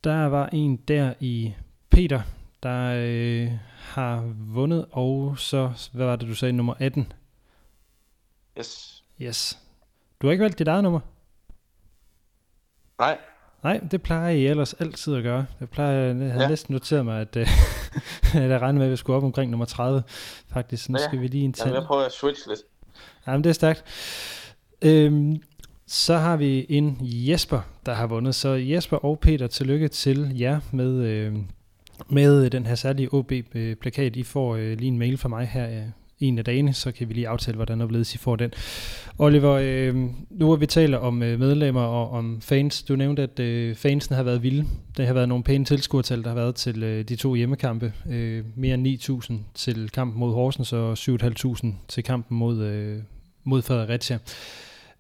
Der 0.05 0.27
var 0.27 0.47
en 0.47 0.77
der 0.77 1.15
i 1.21 1.55
Peter, 1.91 2.21
der 2.63 2.95
øh, 2.97 3.53
har 3.77 4.33
vundet, 4.37 4.87
og 4.91 5.39
så, 5.39 5.91
hvad 5.93 6.07
var 6.07 6.17
det, 6.17 6.29
du 6.29 6.35
sagde, 6.35 6.53
nummer 6.53 6.75
18? 6.79 7.13
Yes. 8.59 9.05
Yes. 9.23 9.59
Du 10.21 10.27
har 10.27 10.33
ikke 10.33 10.43
valgt 10.43 10.59
dit 10.59 10.69
eget 10.69 10.83
nummer? 10.83 11.01
Nej. 12.99 13.19
Nej, 13.63 13.81
det 13.91 14.03
plejer 14.03 14.29
I 14.29 14.47
ellers 14.47 14.75
altid 14.75 15.15
at 15.15 15.23
gøre. 15.23 15.47
Jeg 15.61 15.71
plejer, 15.71 16.15
jeg 16.15 16.33
har 16.33 16.43
ja. 16.43 16.49
næsten 16.49 16.73
noteret 16.73 17.05
mig, 17.05 17.21
at, 17.21 17.37
øh, 17.37 17.49
at 18.43 18.51
jeg 18.51 18.61
regner 18.61 18.79
med, 18.79 18.87
at 18.87 18.93
vi 18.93 18.97
skulle 18.97 19.17
op 19.17 19.25
omkring 19.25 19.51
nummer 19.51 19.67
30. 19.67 20.03
Faktisk, 20.49 20.89
nu 20.89 20.99
ja, 20.99 21.05
skal 21.05 21.21
vi 21.21 21.27
lige 21.27 21.45
en 21.45 21.55
Jamen, 21.59 21.75
jeg 21.75 21.83
prøver 21.83 22.03
at 22.05 22.13
switch 22.13 22.49
lidt. 22.49 22.61
Jamen, 23.27 23.45
det 23.45 23.51
er 23.51 23.55
stærkt. 23.55 23.85
Øhm, 24.83 25.43
så 25.93 26.17
har 26.17 26.37
vi 26.37 26.67
en 26.69 26.99
Jesper, 27.01 27.61
der 27.87 27.95
har 27.95 28.07
vundet. 28.07 28.35
Så 28.35 28.49
Jesper 28.49 28.97
og 28.97 29.19
Peter, 29.19 29.47
tillykke 29.47 29.89
til 29.89 30.33
jer 30.39 30.61
med, 30.73 31.05
øh, 31.05 31.37
med 32.09 32.51
den 32.51 32.67
her 32.67 32.75
særlige 32.75 33.15
OB-plakat. 33.15 34.17
Øh, 34.17 34.21
I 34.21 34.23
får 34.23 34.57
øh, 34.57 34.79
lige 34.79 34.89
en 34.89 34.99
mail 34.99 35.19
fra 35.19 35.29
mig 35.29 35.47
her 35.47 35.69
øh, 35.69 35.87
en 36.21 36.39
af 36.39 36.45
dagene, 36.45 36.75
så 36.75 36.93
kan 36.93 37.09
vi 37.09 37.15
lige 37.15 37.29
aftale, 37.29 37.57
hvordan 37.57 37.81
og 37.81 37.87
hvorledes 37.87 38.15
I 38.15 38.19
får 38.19 38.37
den. 38.37 38.53
Oliver, 39.19 39.53
øh, 39.63 39.95
nu 40.31 40.47
hvor 40.47 40.57
vi 40.57 40.67
taler 40.67 40.99
om 40.99 41.23
øh, 41.23 41.39
medlemmer 41.39 41.83
og 41.83 42.11
om 42.11 42.41
fans. 42.41 42.83
Du 42.83 42.97
nævnte, 42.97 43.23
at 43.23 43.41
øh, 43.41 43.77
fansen 43.77 44.15
har 44.15 44.23
været 44.23 44.43
vilde. 44.43 44.67
Der 44.97 45.07
har 45.07 45.13
været 45.13 45.29
nogle 45.29 45.45
pæne 45.45 45.65
tilskuertal, 45.65 46.23
der 46.23 46.29
har 46.29 46.35
været 46.35 46.55
til 46.55 46.83
øh, 46.83 47.05
de 47.05 47.17
to 47.17 47.35
hjemmekampe. 47.35 47.93
Øh, 48.11 48.45
mere 48.57 48.75
end 48.75 48.87
9.000 48.87 49.35
til 49.55 49.91
kampen 49.91 50.21
mod 50.21 50.35
Horsens 50.35 50.73
og 50.73 50.93
7.500 50.93 51.67
til 51.89 52.05
kampen 52.05 52.39
mod, 52.39 52.59
øh, 52.63 52.99
mod 53.45 53.63
Fredericia. 53.63 54.19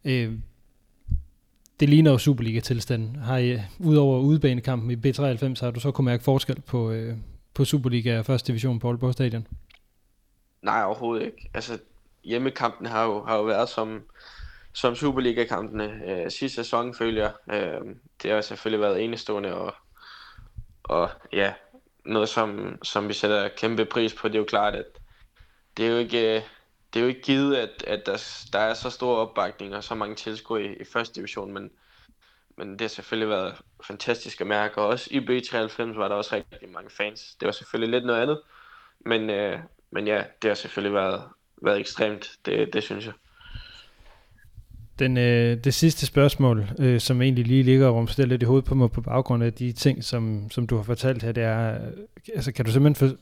Øh, 0.04 0.32
det 1.80 1.88
ligner 1.88 2.10
jo 2.10 2.18
Superliga-tilstanden. 2.18 3.16
Har 3.16 3.38
I, 3.38 3.58
udover 3.78 4.20
udebanekampen 4.20 4.90
i 4.90 4.94
B93, 4.94 5.64
har 5.64 5.70
du 5.70 5.80
så 5.80 5.90
kunne 5.90 6.04
mærke 6.04 6.24
forskel 6.24 6.60
på, 6.60 6.90
øh, 6.90 7.16
på 7.54 7.64
Superliga 7.64 8.18
og 8.18 8.26
første 8.26 8.46
division 8.46 8.78
på 8.78 8.88
Aalborg 8.88 9.12
Stadion? 9.12 9.46
Nej, 10.62 10.84
overhovedet 10.84 11.26
ikke. 11.26 11.50
Altså, 11.54 11.78
hjemmekampen 12.24 12.86
har 12.86 13.04
jo, 13.04 13.24
har 13.24 13.36
jo 13.36 13.42
været 13.42 13.68
som, 13.68 14.02
som 14.72 14.94
Superliga-kampene 14.94 16.00
øh, 16.06 16.30
sidste 16.30 16.64
sæson, 16.64 16.94
følger 16.94 17.30
jeg. 17.48 17.62
Øh, 17.62 17.94
det 18.22 18.30
har 18.30 18.40
selvfølgelig 18.40 18.80
været 18.80 19.04
enestående, 19.04 19.54
og, 19.54 19.74
og 20.82 21.10
ja, 21.32 21.52
noget 22.04 22.28
som, 22.28 22.78
som 22.82 23.08
vi 23.08 23.12
sætter 23.12 23.48
kæmpe 23.48 23.84
pris 23.84 24.14
på. 24.14 24.28
Det 24.28 24.34
er 24.34 24.38
jo 24.38 24.44
klart, 24.44 24.74
at 24.74 24.86
det 25.76 25.86
er 25.86 25.90
jo 25.90 25.96
ikke, 25.96 26.36
øh, 26.36 26.42
det 26.94 27.00
er 27.00 27.04
jo 27.04 27.08
ikke 27.08 27.22
givet, 27.22 27.56
at, 27.56 27.84
at 27.86 28.06
der, 28.06 28.46
der 28.52 28.58
er 28.58 28.74
så 28.74 28.90
stor 28.90 29.16
opbakning 29.16 29.74
og 29.76 29.84
så 29.84 29.94
mange 29.94 30.14
tilskuere 30.14 30.64
i, 30.64 30.72
i 30.80 30.84
første 30.84 31.14
division, 31.14 31.52
men, 31.52 31.70
men 32.56 32.72
det 32.72 32.80
har 32.80 32.88
selvfølgelig 32.88 33.28
været 33.28 33.54
fantastisk 33.86 34.40
at 34.40 34.46
mærke, 34.46 34.78
og 34.78 34.86
også 34.86 35.08
i 35.10 35.18
B93 35.18 35.98
var 35.98 36.08
der 36.08 36.14
også 36.14 36.34
rigtig 36.34 36.68
mange 36.68 36.90
fans. 36.90 37.36
Det 37.40 37.46
var 37.46 37.52
selvfølgelig 37.52 37.90
lidt 37.90 38.06
noget 38.06 38.22
andet, 38.22 38.40
men, 39.00 39.30
øh, 39.30 39.58
men 39.90 40.06
ja, 40.06 40.22
det 40.42 40.50
har 40.50 40.54
selvfølgelig 40.54 40.94
været, 40.94 41.22
været 41.62 41.80
ekstremt, 41.80 42.30
det, 42.46 42.72
det 42.72 42.82
synes 42.82 43.06
jeg. 43.06 43.14
Den, 44.98 45.16
øh, 45.16 45.64
det 45.64 45.74
sidste 45.74 46.06
spørgsmål, 46.06 46.68
øh, 46.78 47.00
som 47.00 47.22
egentlig 47.22 47.46
lige 47.46 47.62
ligger 47.62 47.86
og 47.86 47.94
rumstiller 47.94 48.28
lidt 48.28 48.42
i 48.42 48.44
hovedet 48.44 48.64
på 48.64 48.74
mig 48.74 48.90
på 48.90 49.00
baggrund 49.00 49.44
af 49.44 49.52
de 49.52 49.72
ting, 49.72 50.04
som, 50.04 50.50
som 50.50 50.66
du 50.66 50.76
har 50.76 50.82
fortalt 50.82 51.22
her, 51.22 51.32
det 51.32 51.42
er, 51.42 51.74
øh, 51.74 51.92
altså 52.34 52.52
kan 52.52 52.64
du 52.64 52.70
simpelthen 52.70 53.08
for, 53.08 53.16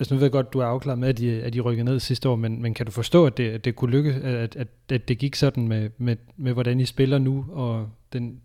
altså 0.00 0.14
nu 0.14 0.18
ved 0.18 0.24
jeg 0.24 0.32
godt, 0.32 0.52
du 0.52 0.58
er 0.58 0.66
afklaret 0.66 0.98
med, 0.98 1.08
at 1.08 1.18
de, 1.18 1.42
at 1.42 1.52
de 1.52 1.60
rykkede 1.60 1.84
ned 1.84 2.00
sidste 2.00 2.28
år, 2.28 2.36
men, 2.36 2.62
men 2.62 2.74
kan 2.74 2.86
du 2.86 2.92
forstå, 2.92 3.26
at 3.26 3.36
det, 3.36 3.50
at 3.50 3.64
det 3.64 3.76
kunne 3.76 3.90
lykkes, 3.90 4.16
at, 4.16 4.56
at, 4.56 4.68
at 4.88 5.08
det 5.08 5.18
gik 5.18 5.34
sådan 5.34 5.68
med, 5.68 5.90
med, 5.98 6.16
med, 6.36 6.52
hvordan 6.52 6.80
I 6.80 6.86
spiller 6.86 7.18
nu, 7.18 7.46
og 7.52 7.90
den, 8.12 8.42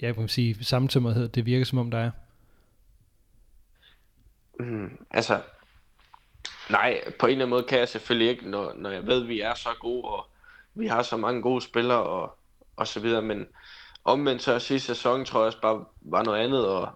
ja, 0.00 0.06
jeg 0.06 0.14
kan 0.14 0.28
sige, 0.28 0.64
samtømmerhed, 0.64 1.28
det 1.28 1.46
virker 1.46 1.64
som 1.64 1.78
om, 1.78 1.90
der 1.90 1.98
er? 1.98 2.10
Mm, 4.60 4.98
altså, 5.10 5.40
nej, 6.70 7.00
på 7.18 7.26
en 7.26 7.32
eller 7.32 7.44
anden 7.44 7.50
måde 7.50 7.62
kan 7.62 7.78
jeg 7.78 7.88
selvfølgelig 7.88 8.28
ikke, 8.28 8.50
når, 8.50 8.72
når 8.76 8.90
jeg 8.90 9.06
ved, 9.06 9.22
at 9.22 9.28
vi 9.28 9.40
er 9.40 9.54
så 9.54 9.68
gode, 9.80 10.04
og 10.04 10.26
vi 10.74 10.86
har 10.86 11.02
så 11.02 11.16
mange 11.16 11.42
gode 11.42 11.62
spillere, 11.62 12.02
og, 12.02 12.38
og 12.76 12.86
så 12.86 13.00
videre, 13.00 13.22
men 13.22 13.46
omvendt 14.04 14.42
så 14.42 14.58
sidste 14.58 14.94
sæson, 14.94 15.24
tror 15.24 15.40
jeg 15.40 15.46
også 15.46 15.60
bare 15.60 15.84
var 16.00 16.22
noget 16.22 16.44
andet, 16.44 16.66
og 16.66 16.88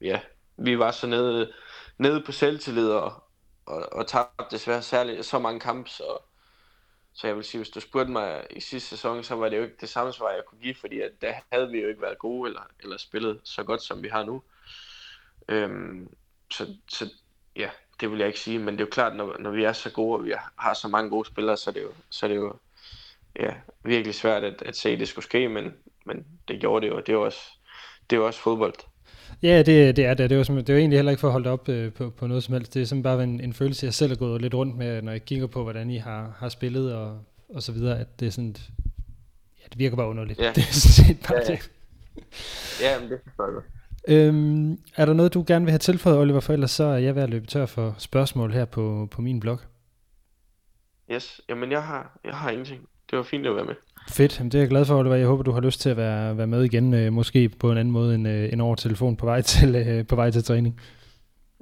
ja, 0.00 0.20
vi 0.56 0.78
var 0.78 0.90
så 0.90 1.06
nede, 1.06 1.52
nede 2.00 2.22
på 2.26 2.32
selvtillid, 2.32 2.90
og, 2.90 3.22
og, 3.66 3.92
og 3.92 4.06
tabte 4.06 4.44
desværre 4.50 4.82
særligt 4.82 5.26
så 5.26 5.38
mange 5.38 5.60
kampe, 5.60 5.90
så, 5.90 6.18
så 7.12 7.26
jeg 7.26 7.36
vil 7.36 7.44
sige, 7.44 7.58
hvis 7.58 7.70
du 7.70 7.80
spurgte 7.80 8.12
mig 8.12 8.46
i 8.50 8.60
sidste 8.60 8.88
sæson, 8.88 9.24
så 9.24 9.34
var 9.34 9.48
det 9.48 9.56
jo 9.56 9.62
ikke 9.62 9.76
det 9.80 9.88
samme 9.88 10.12
svar, 10.12 10.30
jeg 10.30 10.42
kunne 10.46 10.60
give, 10.60 10.74
fordi 10.74 11.00
at 11.00 11.12
der 11.20 11.34
havde 11.52 11.70
vi 11.70 11.80
jo 11.80 11.88
ikke 11.88 12.02
været 12.02 12.18
gode, 12.18 12.48
eller, 12.48 12.62
eller 12.80 12.96
spillet 12.96 13.40
så 13.44 13.64
godt, 13.64 13.82
som 13.82 14.02
vi 14.02 14.08
har 14.08 14.24
nu. 14.24 14.42
Øhm, 15.48 16.08
så, 16.50 16.76
så 16.88 17.10
ja, 17.56 17.70
det 18.00 18.10
vil 18.10 18.18
jeg 18.18 18.26
ikke 18.26 18.40
sige, 18.40 18.58
men 18.58 18.74
det 18.74 18.80
er 18.80 18.86
jo 18.86 18.90
klart, 18.90 19.16
når, 19.16 19.38
når 19.38 19.50
vi 19.50 19.64
er 19.64 19.72
så 19.72 19.90
gode, 19.90 20.18
og 20.18 20.24
vi 20.24 20.34
har 20.56 20.74
så 20.74 20.88
mange 20.88 21.10
gode 21.10 21.28
spillere, 21.28 21.56
så 21.56 21.70
er 21.70 21.74
det 21.74 21.82
jo, 21.82 21.92
så 22.10 22.26
er 22.26 22.28
det 22.28 22.36
jo 22.36 22.56
ja, 23.36 23.54
virkelig 23.82 24.14
svært 24.14 24.44
at, 24.44 24.62
at 24.62 24.76
se, 24.76 24.90
at 24.90 24.98
det 24.98 25.08
skulle 25.08 25.24
ske, 25.24 25.48
men, 25.48 25.74
men 26.04 26.26
det 26.48 26.60
gjorde 26.60 26.86
det 26.86 26.92
jo, 26.92 27.00
det 27.00 27.08
er 27.08 27.12
jo 27.12 27.24
også, 27.24 27.40
det 28.10 28.16
er 28.16 28.20
jo 28.20 28.26
også 28.26 28.40
fodbold. 28.40 28.74
Ja, 29.42 29.58
det, 29.58 29.96
det 29.96 30.06
er 30.06 30.14
det. 30.14 30.30
Det 30.30 30.38
var, 30.38 30.44
det 30.44 30.74
var 30.74 30.78
egentlig 30.78 30.98
heller 30.98 31.10
ikke 31.10 31.20
for 31.20 31.28
at 31.28 31.32
holde 31.32 31.50
op 31.50 31.68
øh, 31.68 31.92
på, 31.92 32.10
på 32.10 32.26
noget 32.26 32.42
som 32.42 32.54
helst. 32.54 32.74
Det 32.74 32.82
er 32.82 32.86
simpelthen 32.86 33.16
bare 33.16 33.24
en, 33.24 33.40
en 33.40 33.52
følelse, 33.52 33.86
jeg 33.86 33.94
selv 33.94 34.10
har 34.10 34.16
gået 34.16 34.42
lidt 34.42 34.54
rundt 34.54 34.76
med, 34.76 35.02
når 35.02 35.12
jeg 35.12 35.24
kigger 35.24 35.46
på, 35.46 35.62
hvordan 35.62 35.90
I 35.90 35.96
har, 35.96 36.36
har 36.38 36.48
spillet 36.48 36.94
og, 36.94 37.18
og 37.48 37.62
så 37.62 37.72
videre, 37.72 37.98
at 37.98 38.20
det 38.20 38.26
er 38.26 38.30
sådan, 38.30 38.56
ja, 39.58 39.64
det 39.70 39.78
virker 39.78 39.96
bare 39.96 40.08
underligt. 40.08 40.38
Ja. 40.38 40.52
Det 40.56 40.62
er 40.68 40.72
sådan 40.72 41.06
set 41.06 41.26
bare 41.28 41.38
ja, 41.38 41.52
ja. 41.52 41.56
det. 41.56 41.70
ja, 42.82 43.00
men 43.00 43.10
det 43.10 43.20
forstår 43.24 43.46
jeg 43.46 43.62
Øhm, 44.08 44.72
er 44.96 45.04
der 45.04 45.12
noget, 45.12 45.34
du 45.34 45.44
gerne 45.46 45.64
vil 45.64 45.70
have 45.70 45.78
tilføjet, 45.78 46.18
Oliver, 46.18 46.40
for 46.40 46.52
ellers 46.52 46.70
så 46.70 46.84
er 46.84 46.98
jeg 46.98 47.14
ved 47.14 47.22
at 47.22 47.30
løbe 47.30 47.46
tør 47.46 47.66
for 47.66 47.94
spørgsmål 47.98 48.52
her 48.52 48.64
på, 48.64 49.08
på 49.10 49.22
min 49.22 49.40
blog. 49.40 49.58
Yes, 51.12 51.40
jamen 51.48 51.72
jeg 51.72 51.82
har, 51.82 52.18
jeg 52.24 52.34
har 52.34 52.50
ingenting. 52.50 52.88
Det 53.10 53.16
var 53.16 53.22
fint 53.22 53.46
at 53.46 53.56
være 53.56 53.64
med. 53.64 53.74
Fedt, 54.08 54.38
Jamen, 54.38 54.52
det 54.52 54.58
er 54.58 54.62
jeg 54.62 54.68
glad 54.68 54.84
for, 54.84 54.98
Oliver. 54.98 55.14
Jeg 55.14 55.26
håber, 55.26 55.42
du 55.42 55.52
har 55.52 55.60
lyst 55.60 55.80
til 55.80 55.90
at 55.90 55.96
være, 55.96 56.36
være 56.36 56.46
med 56.46 56.64
igen, 56.64 56.94
øh, 56.94 57.12
måske 57.12 57.48
på 57.48 57.72
en 57.72 57.78
anden 57.78 57.92
måde 57.92 58.14
end, 58.14 58.28
øh, 58.28 58.52
end 58.52 58.62
over 58.62 58.74
telefon 58.74 59.16
på 59.16 59.26
vej 59.26 59.42
til, 59.52 59.76
øh, 59.76 60.06
på 60.06 60.16
vej 60.16 60.30
til 60.30 60.44
træning. 60.44 60.80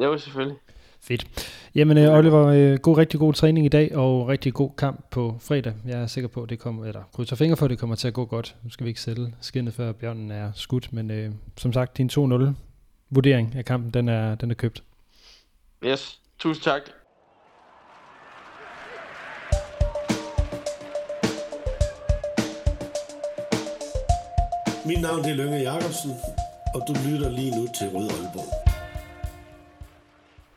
Ja, 0.00 0.16
selvfølgelig. 0.16 0.56
Fedt. 1.00 1.26
Jamen 1.74 1.98
øh, 1.98 2.14
Oliver, 2.14 2.46
øh, 2.46 2.78
god, 2.78 2.96
rigtig 2.98 3.20
god 3.20 3.34
træning 3.34 3.66
i 3.66 3.68
dag, 3.68 3.96
og 3.96 4.28
rigtig 4.28 4.54
god 4.54 4.70
kamp 4.78 5.04
på 5.10 5.36
fredag. 5.40 5.74
Jeg 5.86 6.02
er 6.02 6.06
sikker 6.06 6.28
på, 6.28 6.42
at 6.42 6.50
det 6.50 6.58
kommer, 6.58 6.86
eller 6.86 7.02
krydser 7.12 7.36
fingre 7.36 7.56
for, 7.56 7.66
at 7.66 7.70
det 7.70 7.78
kommer 7.78 7.96
til 7.96 8.08
at 8.08 8.14
gå 8.14 8.24
godt. 8.24 8.56
Nu 8.64 8.70
skal 8.70 8.84
vi 8.84 8.88
ikke 8.88 9.00
sælge 9.00 9.34
skinnet, 9.40 9.74
før 9.74 9.92
bjørnen 9.92 10.30
er 10.30 10.52
skudt, 10.54 10.92
men 10.92 11.10
øh, 11.10 11.32
som 11.56 11.72
sagt, 11.72 11.96
din 11.96 12.10
2-0 12.12 12.44
vurdering 13.10 13.54
af 13.56 13.64
kampen, 13.64 13.90
den 13.90 14.08
er, 14.08 14.34
den 14.34 14.50
er 14.50 14.54
købt. 14.54 14.82
Yes, 15.84 16.20
tusind 16.38 16.62
tak. 16.64 16.82
Mit 24.88 25.00
navn 25.00 25.24
er 25.24 25.34
Lønge 25.34 25.56
Jacobsen, 25.56 26.10
og 26.74 26.82
du 26.88 26.94
lytter 27.06 27.30
lige 27.30 27.50
nu 27.50 27.66
til 27.78 27.88
Rød 27.88 28.10
Aalborg. 28.10 28.70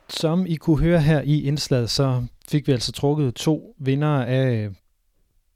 Som 0.08 0.46
I 0.46 0.54
kunne 0.54 0.78
høre 0.78 1.00
her 1.00 1.20
i 1.20 1.42
indslaget, 1.42 1.90
så 1.90 2.22
fik 2.48 2.66
vi 2.66 2.72
altså 2.72 2.92
trukket 2.92 3.34
to 3.34 3.76
vinder 3.78 4.24
af 4.24 4.70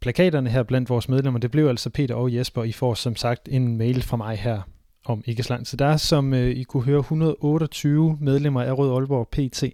plakaterne 0.01 0.51
her 0.51 0.63
blandt 0.63 0.91
vores 0.91 1.09
medlemmer. 1.09 1.41
Det 1.41 1.51
blev 1.51 1.69
altså 1.69 1.91
Peter 1.91 2.15
og 2.15 2.35
Jesper. 2.35 2.65
I 2.65 2.73
får 2.73 2.95
som 2.95 3.17
sagt 3.17 3.49
en 3.49 3.77
mail 3.77 4.03
fra 4.03 4.17
mig 4.17 4.37
her 4.37 4.61
om 5.05 5.23
ikke 5.27 5.43
så 5.43 5.53
lang 5.53 5.67
tid. 5.67 5.79
Der 5.79 5.87
er, 5.87 5.97
som 5.97 6.35
øh, 6.35 6.51
I 6.51 6.63
kunne 6.63 6.85
høre, 6.85 7.01
128 7.01 8.19
medlemmer 8.21 8.63
af 8.63 8.79
Rød 8.79 8.93
Aalborg 8.93 9.29
PT. 9.29 9.65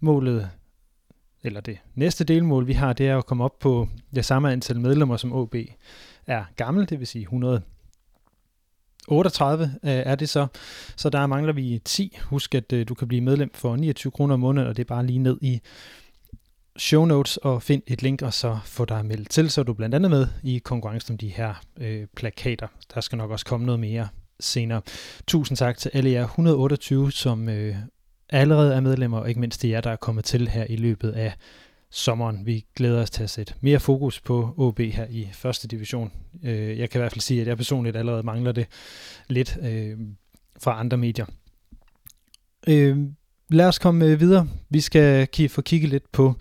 Målet, 0.00 0.50
eller 1.42 1.60
det 1.60 1.78
næste 1.94 2.24
delmål, 2.24 2.66
vi 2.66 2.72
har, 2.72 2.92
det 2.92 3.08
er 3.08 3.18
at 3.18 3.26
komme 3.26 3.44
op 3.44 3.58
på 3.58 3.88
det 4.14 4.24
samme 4.24 4.52
antal 4.52 4.80
medlemmer, 4.80 5.16
som 5.16 5.32
OB 5.32 5.54
er 6.26 6.44
gammel, 6.56 6.88
det 6.88 6.98
vil 6.98 7.06
sige 7.06 7.22
100 7.22 7.62
38 9.08 9.64
øh, 9.64 9.90
er 9.90 10.14
det 10.14 10.28
så. 10.28 10.46
Så 10.96 11.10
der 11.10 11.26
mangler 11.26 11.52
vi 11.52 11.80
10. 11.84 12.18
Husk, 12.22 12.54
at 12.54 12.72
øh, 12.72 12.88
du 12.88 12.94
kan 12.94 13.08
blive 13.08 13.20
medlem 13.20 13.50
for 13.54 13.76
29 13.76 14.10
kroner 14.10 14.34
om 14.34 14.40
måneden, 14.40 14.68
og 14.68 14.76
det 14.76 14.82
er 14.82 14.94
bare 14.94 15.06
lige 15.06 15.18
ned 15.18 15.38
i 15.40 15.60
show 16.76 17.04
notes 17.04 17.36
og 17.36 17.62
find 17.62 17.82
et 17.86 18.02
link, 18.02 18.22
og 18.22 18.34
så 18.34 18.58
få 18.64 18.84
dig 18.84 19.06
meldt 19.06 19.30
til, 19.30 19.50
så 19.50 19.60
er 19.60 19.64
du 19.64 19.72
blandt 19.72 19.94
andet 19.94 20.10
med 20.10 20.26
i 20.42 20.58
konkurrencen 20.58 21.12
om 21.12 21.18
de 21.18 21.28
her 21.28 21.54
øh, 21.80 22.06
plakater. 22.16 22.66
Der 22.94 23.00
skal 23.00 23.18
nok 23.18 23.30
også 23.30 23.46
komme 23.46 23.66
noget 23.66 23.80
mere 23.80 24.08
senere. 24.40 24.80
Tusind 25.26 25.56
tak 25.56 25.78
til 25.78 25.90
alle 25.94 26.10
jer 26.10 26.24
128, 26.24 27.12
som 27.12 27.48
øh, 27.48 27.76
allerede 28.30 28.74
er 28.74 28.80
medlemmer, 28.80 29.18
og 29.18 29.28
ikke 29.28 29.40
mindst 29.40 29.62
de 29.62 29.70
jer, 29.70 29.80
der 29.80 29.90
er 29.90 29.96
kommet 29.96 30.24
til 30.24 30.48
her 30.48 30.66
i 30.68 30.76
løbet 30.76 31.10
af 31.10 31.34
sommeren. 31.90 32.46
Vi 32.46 32.66
glæder 32.76 33.02
os 33.02 33.10
til 33.10 33.22
at 33.22 33.30
sætte 33.30 33.54
mere 33.60 33.80
fokus 33.80 34.20
på 34.20 34.54
OB 34.56 34.80
her 34.80 35.06
i 35.10 35.28
første 35.32 35.68
division. 35.68 36.12
Øh, 36.44 36.78
jeg 36.78 36.90
kan 36.90 36.98
i 36.98 37.02
hvert 37.02 37.12
fald 37.12 37.20
sige, 37.20 37.40
at 37.40 37.46
jeg 37.46 37.56
personligt 37.56 37.96
allerede 37.96 38.22
mangler 38.22 38.52
det 38.52 38.66
lidt 39.28 39.58
øh, 39.62 39.98
fra 40.60 40.80
andre 40.80 40.96
medier. 40.96 41.26
Øh, 42.68 42.98
lad 43.48 43.66
os 43.66 43.78
komme 43.78 44.18
videre. 44.18 44.48
Vi 44.70 44.80
skal 44.80 45.28
få 45.48 45.62
kigge 45.62 45.86
lidt 45.86 46.12
på 46.12 46.34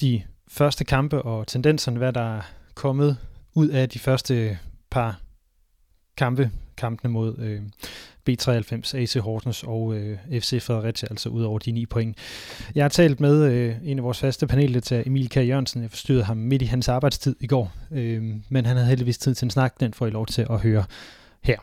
de 0.00 0.22
første 0.48 0.84
kampe 0.84 1.22
og 1.22 1.46
tendenserne, 1.46 1.98
hvad 1.98 2.12
der 2.12 2.36
er 2.36 2.42
kommet 2.74 3.18
ud 3.54 3.68
af 3.68 3.88
de 3.88 3.98
første 3.98 4.58
par 4.90 5.20
kampe, 6.16 6.50
kampene 6.76 7.12
mod 7.12 7.38
øh, 7.38 7.62
B93, 8.30 8.96
AC 8.96 9.14
Horsens 9.14 9.62
og 9.62 9.94
øh, 9.94 10.18
FC 10.30 10.62
Fredericia, 10.62 11.08
altså 11.10 11.28
ud 11.28 11.42
over 11.42 11.58
de 11.58 11.72
9 11.72 11.86
point. 11.86 12.18
Jeg 12.74 12.84
har 12.84 12.88
talt 12.88 13.20
med 13.20 13.42
øh, 13.42 13.76
en 13.84 13.98
af 13.98 14.04
vores 14.04 14.18
faste 14.18 14.46
paneldeltagere, 14.46 15.06
Emil 15.06 15.28
K. 15.28 15.36
Jørgensen. 15.36 15.82
Jeg 15.82 15.90
forstyrrede 15.90 16.24
ham 16.24 16.36
midt 16.36 16.62
i 16.62 16.64
hans 16.64 16.88
arbejdstid 16.88 17.36
i 17.40 17.46
går, 17.46 17.72
øh, 17.90 18.22
men 18.48 18.66
han 18.66 18.76
havde 18.76 18.88
heldigvis 18.88 19.18
tid 19.18 19.34
til 19.34 19.46
en 19.46 19.50
snak. 19.50 19.80
Den 19.80 19.94
får 19.94 20.06
I 20.06 20.10
lov 20.10 20.26
til 20.26 20.46
at 20.50 20.60
høre 20.60 20.84
her. 21.42 21.58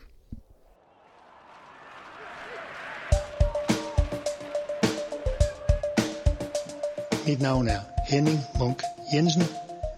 Mit 7.28 7.42
navn 7.42 7.68
er 7.68 7.80
Henning 8.08 8.40
Munk 8.60 8.82
Jensen. 9.14 9.44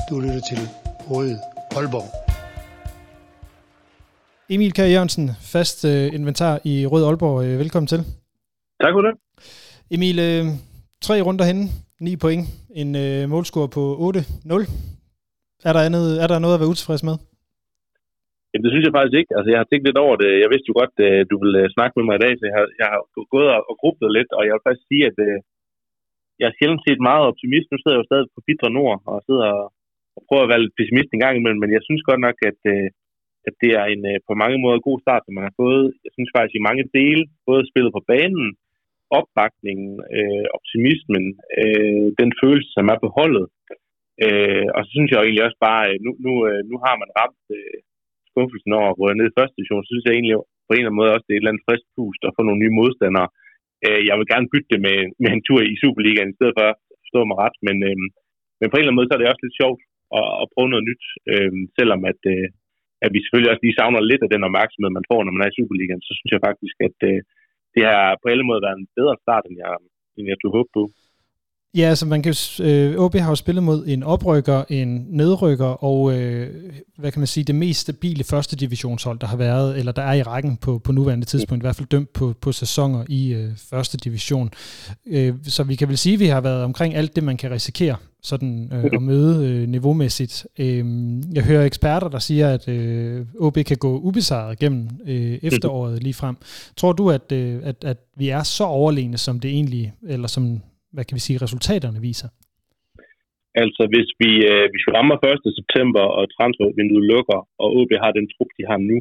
Du 0.09 0.19
lytter 0.19 0.41
til 0.49 0.59
Røde 1.09 1.39
Aalborg. 1.75 2.20
Emil 4.55 4.73
K. 4.77 4.81
Jørgensen, 4.95 5.25
fast 5.53 5.79
øh, 5.91 6.07
inventar 6.17 6.55
i 6.71 6.75
Rød 6.91 7.03
Aalborg. 7.07 7.37
Øh, 7.45 7.55
velkommen 7.63 7.89
til. 7.93 8.01
Tak 8.83 8.93
for 8.95 9.03
det. 9.07 9.13
Emil, 9.95 10.17
øh, 10.29 10.43
tre 11.07 11.15
runder 11.27 11.45
henne, 11.49 11.65
ni 12.07 12.13
point, 12.23 12.43
en 12.81 12.89
øh, 13.03 13.21
målscore 13.33 13.69
på 13.77 13.83
8-0. 14.07 15.67
Er 15.67 15.73
der, 15.75 15.81
andet, 15.87 16.05
er 16.23 16.27
der 16.29 16.43
noget 16.43 16.55
at 16.55 16.61
være 16.61 16.73
utilfreds 16.73 17.03
med? 17.09 17.15
Jamen, 18.49 18.63
det 18.65 18.71
synes 18.71 18.85
jeg 18.85 18.95
faktisk 18.97 19.17
ikke. 19.19 19.33
Altså, 19.37 19.49
jeg 19.51 19.59
har 19.61 19.69
tænkt 19.69 19.85
lidt 19.87 20.03
over 20.05 20.15
det. 20.23 20.29
Jeg 20.43 20.49
vidste 20.51 20.69
jo 20.71 20.75
godt, 20.81 20.93
at 21.07 21.27
du 21.31 21.35
ville 21.43 21.59
øh, 21.63 21.73
snakke 21.75 21.93
med 21.95 22.05
mig 22.07 22.15
i 22.17 22.23
dag, 22.25 22.33
så 22.35 22.43
jeg 22.49 22.55
har, 22.57 22.65
jeg 22.81 22.87
har 22.93 22.99
gået 23.33 23.49
og, 23.55 23.61
og 23.69 23.75
grublet 23.81 24.11
lidt, 24.17 24.31
og 24.37 24.41
jeg 24.45 24.53
vil 24.53 24.65
faktisk 24.65 24.87
sige, 24.91 25.03
at 25.09 25.17
øh, 25.27 25.37
jeg 26.39 26.47
er 26.49 26.57
sjældent 26.57 26.83
set 26.83 27.07
meget 27.09 27.23
optimist. 27.31 27.67
Nu 27.69 27.77
sidder 27.77 27.95
jeg 27.95 28.03
jo 28.03 28.09
stadig 28.09 28.27
på 28.35 28.39
Fitra 28.45 28.69
Nord 28.77 28.97
og 29.11 29.17
sidder 29.27 29.47
og, 29.59 29.65
og 30.17 30.21
prøver 30.27 30.43
at 30.45 30.51
være 30.51 30.63
lidt 30.63 30.77
pessimist 30.79 31.11
en 31.11 31.23
gang 31.25 31.35
imellem, 31.37 31.61
men 31.63 31.71
jeg 31.75 31.83
synes 31.87 32.07
godt 32.09 32.21
nok, 32.27 32.37
at, 32.51 32.61
øh, 32.73 32.87
at 33.47 33.53
det 33.61 33.71
er 33.81 33.85
en 33.93 34.03
øh, 34.11 34.17
på 34.27 34.33
mange 34.43 34.57
måder 34.63 34.87
god 34.87 34.97
start, 35.05 35.23
som 35.23 35.33
man 35.37 35.47
har 35.49 35.55
fået. 35.63 35.85
Jeg 36.05 36.11
synes 36.15 36.29
faktisk 36.35 36.55
i 36.57 36.67
mange 36.69 36.85
dele, 36.97 37.23
både 37.49 37.69
spillet 37.71 37.91
på 37.95 38.03
banen, 38.13 38.47
opbakningen, 39.19 39.91
øh, 40.17 40.45
optimismen, 40.57 41.25
øh, 41.61 42.07
den 42.21 42.31
følelse, 42.41 42.69
som 42.77 42.85
er 42.93 42.97
på 43.03 43.09
holdet. 43.17 43.45
Øh, 44.25 44.67
og 44.75 44.79
så 44.83 44.89
synes 44.95 45.09
jeg 45.09 45.19
egentlig 45.19 45.45
også 45.47 45.59
bare, 45.69 45.83
øh, 45.89 45.97
nu, 46.05 46.11
nu, 46.25 46.33
øh, 46.49 46.61
nu 46.71 46.75
har 46.85 46.95
man 47.01 47.09
ramt 47.19 47.43
øh, 47.57 47.77
skuffelsen 48.29 48.71
over 48.79 48.89
at 48.89 48.97
gå 48.99 49.03
ned 49.13 49.27
i 49.29 49.37
første 49.37 49.55
division, 49.57 49.83
så 49.83 49.89
synes 49.91 50.05
jeg 50.05 50.15
egentlig 50.15 50.35
på 50.67 50.71
en 50.73 50.79
eller 50.79 50.91
anden 50.91 51.01
måde 51.01 51.13
også, 51.15 51.25
det 51.25 51.33
er 51.33 51.37
et 51.37 51.43
eller 51.43 51.53
andet 51.53 51.67
frisk 51.67 51.85
pust 51.95 52.21
at 52.27 52.35
få 52.35 52.41
nogle 52.45 52.61
nye 52.63 52.77
modstandere. 52.79 53.29
Øh, 53.85 54.01
jeg 54.07 54.15
vil 54.19 54.31
gerne 54.33 54.51
bytte 54.51 54.71
det 54.73 54.81
med, 54.87 54.97
med 55.23 55.31
en 55.33 55.45
tur 55.47 55.59
i 55.73 55.79
Superligaen 55.81 56.31
i 56.33 56.37
stedet 56.37 56.55
for 56.57 56.65
at 56.71 56.79
stå 57.11 57.19
mig 57.29 57.37
ret, 57.43 57.57
men, 57.67 57.77
øh, 57.89 57.97
men 58.59 58.67
på 58.67 58.75
en 58.75 58.81
eller 58.81 58.91
anden 58.91 58.99
måde, 58.99 59.09
så 59.09 59.15
er 59.15 59.21
det 59.21 59.31
også 59.31 59.45
lidt 59.45 59.59
sjovt 59.61 59.81
at, 60.19 60.27
at 60.41 60.51
prøve 60.53 60.71
noget 60.71 60.87
nyt, 60.89 61.03
øh, 61.33 61.51
selvom 61.77 62.01
at, 62.11 62.21
øh, 62.33 62.47
at 63.05 63.09
vi 63.13 63.19
selvfølgelig 63.21 63.51
også 63.51 63.63
lige 63.63 63.77
savner 63.79 64.09
lidt 64.11 64.23
af 64.25 64.31
den 64.33 64.47
opmærksomhed, 64.47 64.89
man 64.99 65.09
får, 65.11 65.19
når 65.21 65.33
man 65.33 65.43
er 65.43 65.51
i 65.51 65.57
Superligaen, 65.57 66.03
så 66.07 66.13
synes 66.17 66.31
jeg 66.33 66.45
faktisk, 66.49 66.75
at 66.87 66.97
øh, 67.09 67.19
det 67.75 67.83
har 67.91 68.19
på 68.21 68.25
alle 68.31 68.45
måder 68.47 68.65
været 68.65 68.79
en 68.79 68.91
bedre 68.99 69.15
start, 69.23 69.43
end 69.49 69.57
jeg, 69.63 69.71
end 70.17 70.25
jeg 70.31 70.37
tog 70.39 70.51
håb 70.57 70.67
på. 70.77 70.83
Ja, 71.75 71.83
altså 71.83 72.05
man 72.05 72.21
kan 72.23 72.35
øh, 72.61 72.99
OB 72.99 73.15
har 73.15 73.29
jo 73.29 73.35
spillet 73.35 73.63
mod 73.63 73.87
en 73.87 74.03
oprykker, 74.03 74.63
en 74.69 75.05
nedrykker 75.09 75.65
og 75.65 76.13
øh, 76.13 76.49
hvad 76.97 77.11
kan 77.11 77.19
man 77.19 77.27
sige, 77.27 77.43
det 77.43 77.55
mest 77.55 77.79
stabile 77.79 78.23
første 78.23 78.55
divisionshold, 78.55 79.19
der 79.19 79.27
har 79.27 79.37
været, 79.37 79.77
eller 79.77 79.91
der 79.91 80.01
er 80.01 80.13
i 80.13 80.23
rækken 80.23 80.57
på, 80.57 80.79
på 80.79 80.91
nuværende 80.91 81.25
tidspunkt, 81.25 81.61
i 81.61 81.65
hvert 81.65 81.75
fald 81.75 81.87
dømt 81.87 82.13
på, 82.13 82.33
på 82.41 82.51
sæsoner 82.51 83.03
i 83.09 83.33
øh, 83.33 83.51
første 83.69 83.97
division. 83.97 84.51
Øh, 85.07 85.33
så 85.43 85.63
vi 85.63 85.75
kan 85.75 85.87
vel 85.87 85.97
sige, 85.97 86.13
at 86.13 86.19
vi 86.19 86.25
har 86.27 86.41
været 86.41 86.63
omkring 86.63 86.95
alt 86.95 87.15
det, 87.15 87.23
man 87.23 87.37
kan 87.37 87.51
risikere 87.51 87.95
sådan 88.23 88.69
øh, 88.73 88.85
at 88.93 89.01
møde 89.01 89.47
øh, 89.47 89.69
niveaumæssigt. 89.69 90.47
Øh, 90.59 90.85
jeg 91.33 91.43
hører 91.43 91.65
eksperter, 91.65 92.07
der 92.07 92.19
siger, 92.19 92.49
at 92.49 92.67
øh, 92.67 93.25
OB 93.39 93.57
kan 93.65 93.77
gå 93.77 93.99
ubesejret 93.99 94.59
gennem 94.59 94.89
øh, 95.05 95.39
efteråret 95.41 96.03
lige 96.03 96.13
frem. 96.13 96.37
Tror 96.77 96.93
du, 96.93 97.11
at, 97.11 97.31
øh, 97.31 97.59
at, 97.63 97.75
at 97.83 97.97
vi 98.17 98.29
er 98.29 98.43
så 98.43 98.63
overlegne, 98.63 99.17
som 99.17 99.39
det 99.39 99.51
egentlig, 99.51 99.93
eller 100.07 100.27
som 100.27 100.61
hvad 100.93 101.05
kan 101.05 101.15
vi 101.17 101.23
sige, 101.27 101.41
resultaterne 101.45 101.99
viser? 102.09 102.29
Altså, 103.63 103.83
hvis 103.93 104.09
vi, 104.21 104.31
øh, 104.51 104.65
hvis 104.71 104.85
vi 104.87 104.91
rammer 104.97 105.17
1. 105.17 105.59
september, 105.59 106.03
og 106.17 106.23
transfervinduet 106.35 107.05
lukker, 107.13 107.39
og 107.61 107.67
OB 107.79 107.91
har 108.03 108.11
den 108.17 108.27
trup, 108.33 108.51
de 108.57 108.63
har 108.71 108.79
nu, 108.89 108.97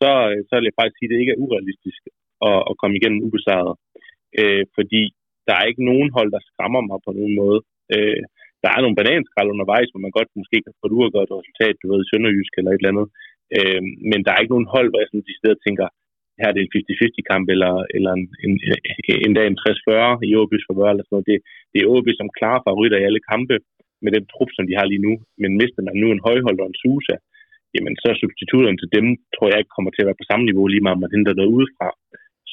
så, 0.00 0.10
øh, 0.30 0.38
så 0.48 0.52
vil 0.56 0.68
jeg 0.68 0.78
faktisk 0.78 0.98
sige, 0.98 1.08
at 1.08 1.12
det 1.12 1.22
ikke 1.22 1.34
er 1.34 1.42
urealistisk 1.44 2.00
at, 2.48 2.60
at 2.70 2.74
komme 2.80 2.94
igennem 2.96 3.24
ubesejret. 3.26 3.74
Øh, 4.40 4.64
fordi 4.76 5.02
der 5.48 5.54
er 5.56 5.64
ikke 5.70 5.88
nogen 5.90 6.08
hold, 6.16 6.30
der 6.36 6.46
skræmmer 6.48 6.82
mig 6.90 6.98
på 7.06 7.10
nogen 7.18 7.34
måde. 7.42 7.60
Øh, 7.94 8.22
der 8.62 8.70
er 8.72 8.80
nogle 8.82 8.98
bananskrald 9.00 9.52
undervejs, 9.54 9.88
hvor 9.90 10.04
man 10.04 10.16
godt 10.18 10.30
måske 10.40 10.56
kan 10.64 10.74
få 10.78 10.84
et 10.88 10.96
uafgjort 10.98 11.30
resultat, 11.38 11.74
du 11.82 11.86
ved, 11.92 12.00
Sønderjysk 12.08 12.52
eller 12.54 12.70
et 12.72 12.80
eller 12.80 12.92
andet. 12.94 13.08
Øh, 13.56 13.82
men 14.10 14.18
der 14.24 14.30
er 14.32 14.40
ikke 14.40 14.54
nogen 14.54 14.72
hold, 14.74 14.88
hvor 14.88 15.00
jeg 15.00 15.08
sådan 15.08 15.28
de 15.30 15.38
steder 15.40 15.58
tænker, 15.66 15.86
her 16.40 16.48
er 16.50 16.54
det 16.54 16.62
en 16.62 16.74
50-50 16.74 17.30
kamp, 17.30 17.46
eller, 17.54 17.72
eller 17.96 18.12
en, 18.18 18.24
en, 18.44 18.54
en 19.26 19.34
dag 19.36 19.46
en 19.46 19.60
60-40 19.64 20.28
i 20.30 20.32
Åbys 20.42 20.64
forvør, 20.68 20.90
eller 20.90 21.04
sådan 21.04 21.14
noget. 21.16 21.30
Det, 21.30 21.38
det 21.72 21.78
er 21.80 21.90
Åby 21.94 22.10
som 22.16 22.34
klare 22.38 22.60
favoritter 22.66 22.98
i 22.98 23.06
alle 23.08 23.22
kampe, 23.32 23.56
med 24.04 24.10
den 24.16 24.24
trup, 24.32 24.50
som 24.54 24.64
de 24.68 24.78
har 24.78 24.86
lige 24.88 25.04
nu. 25.06 25.12
Men 25.42 25.50
mister 25.60 25.82
man 25.88 25.96
nu 26.02 26.06
en 26.10 26.24
højhold 26.28 26.58
og 26.62 26.68
en 26.68 26.80
Susa, 26.82 27.16
jamen 27.74 27.94
så 28.02 28.10
substitutterne 28.22 28.78
til 28.80 28.90
dem, 28.96 29.06
tror 29.34 29.48
jeg 29.48 29.58
ikke 29.60 29.76
kommer 29.76 29.90
til 29.92 30.02
at 30.02 30.08
være 30.08 30.20
på 30.20 30.28
samme 30.30 30.44
niveau, 30.48 30.64
lige 30.66 30.84
meget 30.86 31.02
man 31.02 31.14
henter 31.14 31.38
noget 31.38 31.54
udefra. 31.56 31.88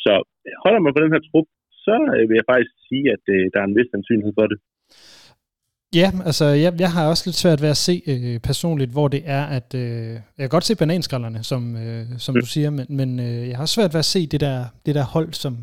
Så 0.03 0.13
holder 0.63 0.81
man 0.83 0.93
på 0.93 1.01
den 1.03 1.13
her 1.15 1.23
trup, 1.29 1.47
så 1.85 1.95
øh, 2.15 2.23
vil 2.29 2.39
jeg 2.39 2.49
faktisk 2.51 2.73
sige, 2.89 3.05
at 3.15 3.23
øh, 3.35 3.43
der 3.51 3.59
er 3.59 3.67
en 3.67 3.77
vis 3.77 3.89
sandsynlighed 3.91 4.33
for 4.39 4.47
det. 4.51 4.59
Ja, 6.01 6.08
altså 6.29 6.45
jeg, 6.63 6.71
jeg 6.86 6.91
har 6.95 7.03
også 7.12 7.23
lidt 7.27 7.39
svært 7.43 7.60
ved 7.63 7.71
at 7.75 7.81
se 7.88 7.95
øh, 8.13 8.38
personligt, 8.49 8.91
hvor 8.95 9.08
det 9.15 9.21
er, 9.39 9.43
at 9.58 9.69
øh, 9.84 10.12
jeg 10.38 10.43
kan 10.45 10.55
godt 10.58 10.67
se 10.69 10.81
bananskrallerne, 10.84 11.41
som, 11.51 11.62
øh, 11.84 12.03
som 12.25 12.34
du 12.43 12.47
siger, 12.55 12.69
men, 12.77 12.86
men 12.99 13.10
øh, 13.27 13.41
jeg 13.51 13.58
har 13.62 13.69
svært 13.75 13.91
ved 13.95 14.01
at 14.05 14.12
se 14.15 14.21
det 14.34 14.41
der, 14.47 14.58
det 14.86 14.93
der 14.99 15.05
hold, 15.15 15.31
som, 15.43 15.53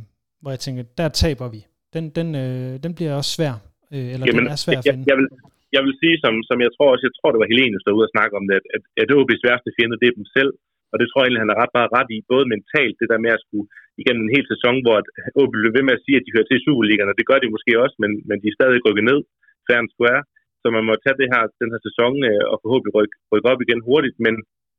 hvor 0.43 0.51
jeg 0.55 0.61
tænker, 0.67 0.83
der 1.01 1.09
taber 1.23 1.47
vi. 1.55 1.61
Den, 1.95 2.05
den, 2.19 2.29
øh, 2.43 2.73
den 2.85 2.93
bliver 2.97 3.13
også 3.21 3.31
svær, 3.37 3.55
øh, 3.95 4.09
eller 4.13 4.27
Jamen, 4.27 4.43
den 4.43 4.55
er 4.55 4.61
svær 4.65 4.79
at 4.81 4.85
finde. 4.87 5.03
Jeg, 5.03 5.11
jeg, 5.11 5.17
vil, 5.19 5.29
jeg 5.77 5.83
vil 5.87 5.95
sige, 6.03 6.17
som, 6.25 6.35
som 6.49 6.59
jeg 6.65 6.71
tror 6.77 6.89
også, 6.93 7.05
jeg 7.09 7.17
tror, 7.19 7.31
det 7.33 7.41
var 7.43 7.51
Helene, 7.53 7.79
der 7.85 7.99
ude 7.99 8.09
og 8.09 8.15
snakke 8.17 8.35
om 8.41 8.45
det, 8.49 8.55
at, 8.61 8.67
at, 8.77 8.83
at 9.03 9.09
OB's 9.19 9.43
værste 9.49 9.71
fjende, 9.77 10.01
det 10.03 10.09
er 10.09 10.19
dem 10.21 10.29
selv, 10.39 10.53
og 10.93 10.97
det 11.01 11.07
tror 11.07 11.21
jeg 11.21 11.27
egentlig, 11.27 11.45
han 11.45 11.55
er 11.55 11.61
ret 11.63 11.75
bare 11.79 11.93
ret 11.99 12.11
i, 12.17 12.19
både 12.33 12.45
mentalt, 12.55 12.97
det 13.01 13.09
der 13.13 13.25
med 13.25 13.33
at 13.37 13.45
skulle 13.45 13.67
igennem 14.01 14.25
en 14.25 14.35
hel 14.37 14.47
sæson, 14.53 14.75
hvor 14.85 14.97
OB 15.41 15.53
blev 15.63 15.73
ved 15.77 15.85
med 15.89 15.97
at 15.99 16.05
sige, 16.05 16.17
at 16.19 16.25
de 16.27 16.35
hører 16.35 16.49
til 16.49 16.63
Superligaen, 16.67 17.13
og 17.13 17.19
det 17.19 17.29
gør 17.31 17.39
de 17.41 17.55
måske 17.55 17.73
også, 17.85 17.97
men, 18.03 18.11
men 18.29 18.37
de 18.43 18.49
er 18.51 18.59
stadig 18.59 18.81
rykket 18.87 19.07
ned, 19.11 19.21
fair 19.67 19.81
and 19.83 19.93
square. 19.95 20.23
Så 20.63 20.67
man 20.77 20.85
må 20.89 20.93
tage 20.97 21.21
det 21.23 21.29
her, 21.33 21.43
den 21.63 21.71
her 21.75 21.83
sæson 21.89 22.15
øh, 22.31 22.45
og 22.53 22.57
forhåbentlig 22.63 22.95
rykke, 22.99 23.17
rykke 23.33 23.51
op 23.53 23.61
igen 23.63 23.81
hurtigt, 23.89 24.17
men, 24.25 24.35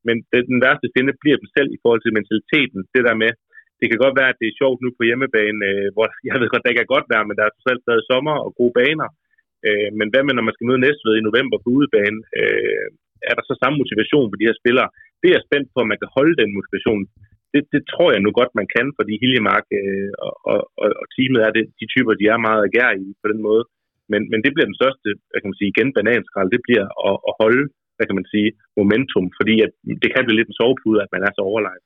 men 0.07 0.15
det, 0.31 0.41
den 0.51 0.59
værste 0.65 0.91
fjende 0.93 1.13
bliver 1.21 1.37
dem 1.41 1.49
selv 1.55 1.69
i 1.71 1.81
forhold 1.83 2.01
til 2.03 2.15
mentaliteten. 2.17 2.79
Det 2.95 3.03
der 3.07 3.15
med, 3.23 3.31
det 3.79 3.87
kan 3.89 4.03
godt 4.03 4.15
være, 4.19 4.31
at 4.33 4.39
det 4.41 4.47
er 4.49 4.59
sjovt 4.61 4.79
nu 4.81 4.89
på 4.97 5.03
hjemmebane, 5.09 5.59
øh, 5.69 5.87
hvor 5.95 6.05
jeg 6.29 6.35
ved 6.39 6.47
godt, 6.51 6.63
der 6.63 6.73
ikke 6.73 6.85
er 6.85 6.93
godt 6.95 7.07
vejr, 7.11 7.23
men 7.27 7.37
der 7.39 7.45
er 7.45 7.53
selv 7.67 7.79
stadig 7.81 8.03
sommer 8.11 8.35
og 8.45 8.51
gode 8.59 8.73
baner. 8.79 9.09
Øh, 9.67 9.89
men 9.99 10.07
hvad 10.11 10.23
med, 10.23 10.33
når 10.35 10.47
man 10.47 10.55
skal 10.55 10.67
møde 10.69 10.83
Næstved 10.85 11.13
i 11.17 11.27
november 11.29 11.57
på 11.61 11.69
udebane? 11.77 12.19
Øh, 12.39 12.87
er 13.29 13.33
der 13.35 13.43
så 13.45 13.55
samme 13.57 13.77
motivation 13.81 14.27
for 14.29 14.37
de 14.37 14.47
her 14.49 14.57
spillere? 14.61 14.89
Det 15.19 15.27
er 15.27 15.35
jeg 15.35 15.47
spændt 15.47 15.67
på, 15.71 15.77
at 15.81 15.91
man 15.91 15.99
kan 16.01 16.09
holde 16.17 16.35
den 16.41 16.49
motivation. 16.57 17.03
Det, 17.53 17.61
det 17.73 17.81
tror 17.91 18.09
jeg 18.11 18.21
nu 18.23 18.31
godt, 18.39 18.51
man 18.59 18.67
kan, 18.75 18.87
fordi 18.97 19.13
Hiljemark 19.21 19.65
øh, 19.79 20.11
og, 20.25 20.33
og, 20.51 20.59
og, 20.81 20.87
og 21.01 21.05
teamet 21.15 21.41
er 21.47 21.51
det, 21.57 21.63
de 21.79 21.85
typer, 21.93 22.13
de 22.21 22.25
er 22.33 22.45
meget 22.47 22.61
agerige 22.69 23.11
på 23.21 23.27
den 23.31 23.41
måde. 23.47 23.63
Men, 24.11 24.21
men 24.31 24.39
det 24.43 24.51
bliver 24.53 24.69
den 24.69 24.79
største, 24.81 25.07
hvad 25.29 25.39
kan 25.39 25.49
man 25.51 25.59
sige, 25.59 25.73
igen 25.73 25.89
bananskrald, 25.97 26.49
det 26.55 26.61
bliver 26.67 26.85
at, 27.09 27.15
at 27.29 27.33
holde, 27.41 27.63
hvad 27.95 28.05
kan 28.07 28.17
man 28.19 28.27
sige, 28.33 28.49
momentum, 28.79 29.25
fordi 29.39 29.55
at 29.65 29.71
det 30.03 30.09
kan 30.11 30.23
blive 30.25 30.39
lidt 30.39 30.51
en 30.51 30.59
sovepude, 30.59 30.99
at 31.03 31.13
man 31.15 31.25
er 31.27 31.31
så 31.33 31.41
overlegen. 31.51 31.83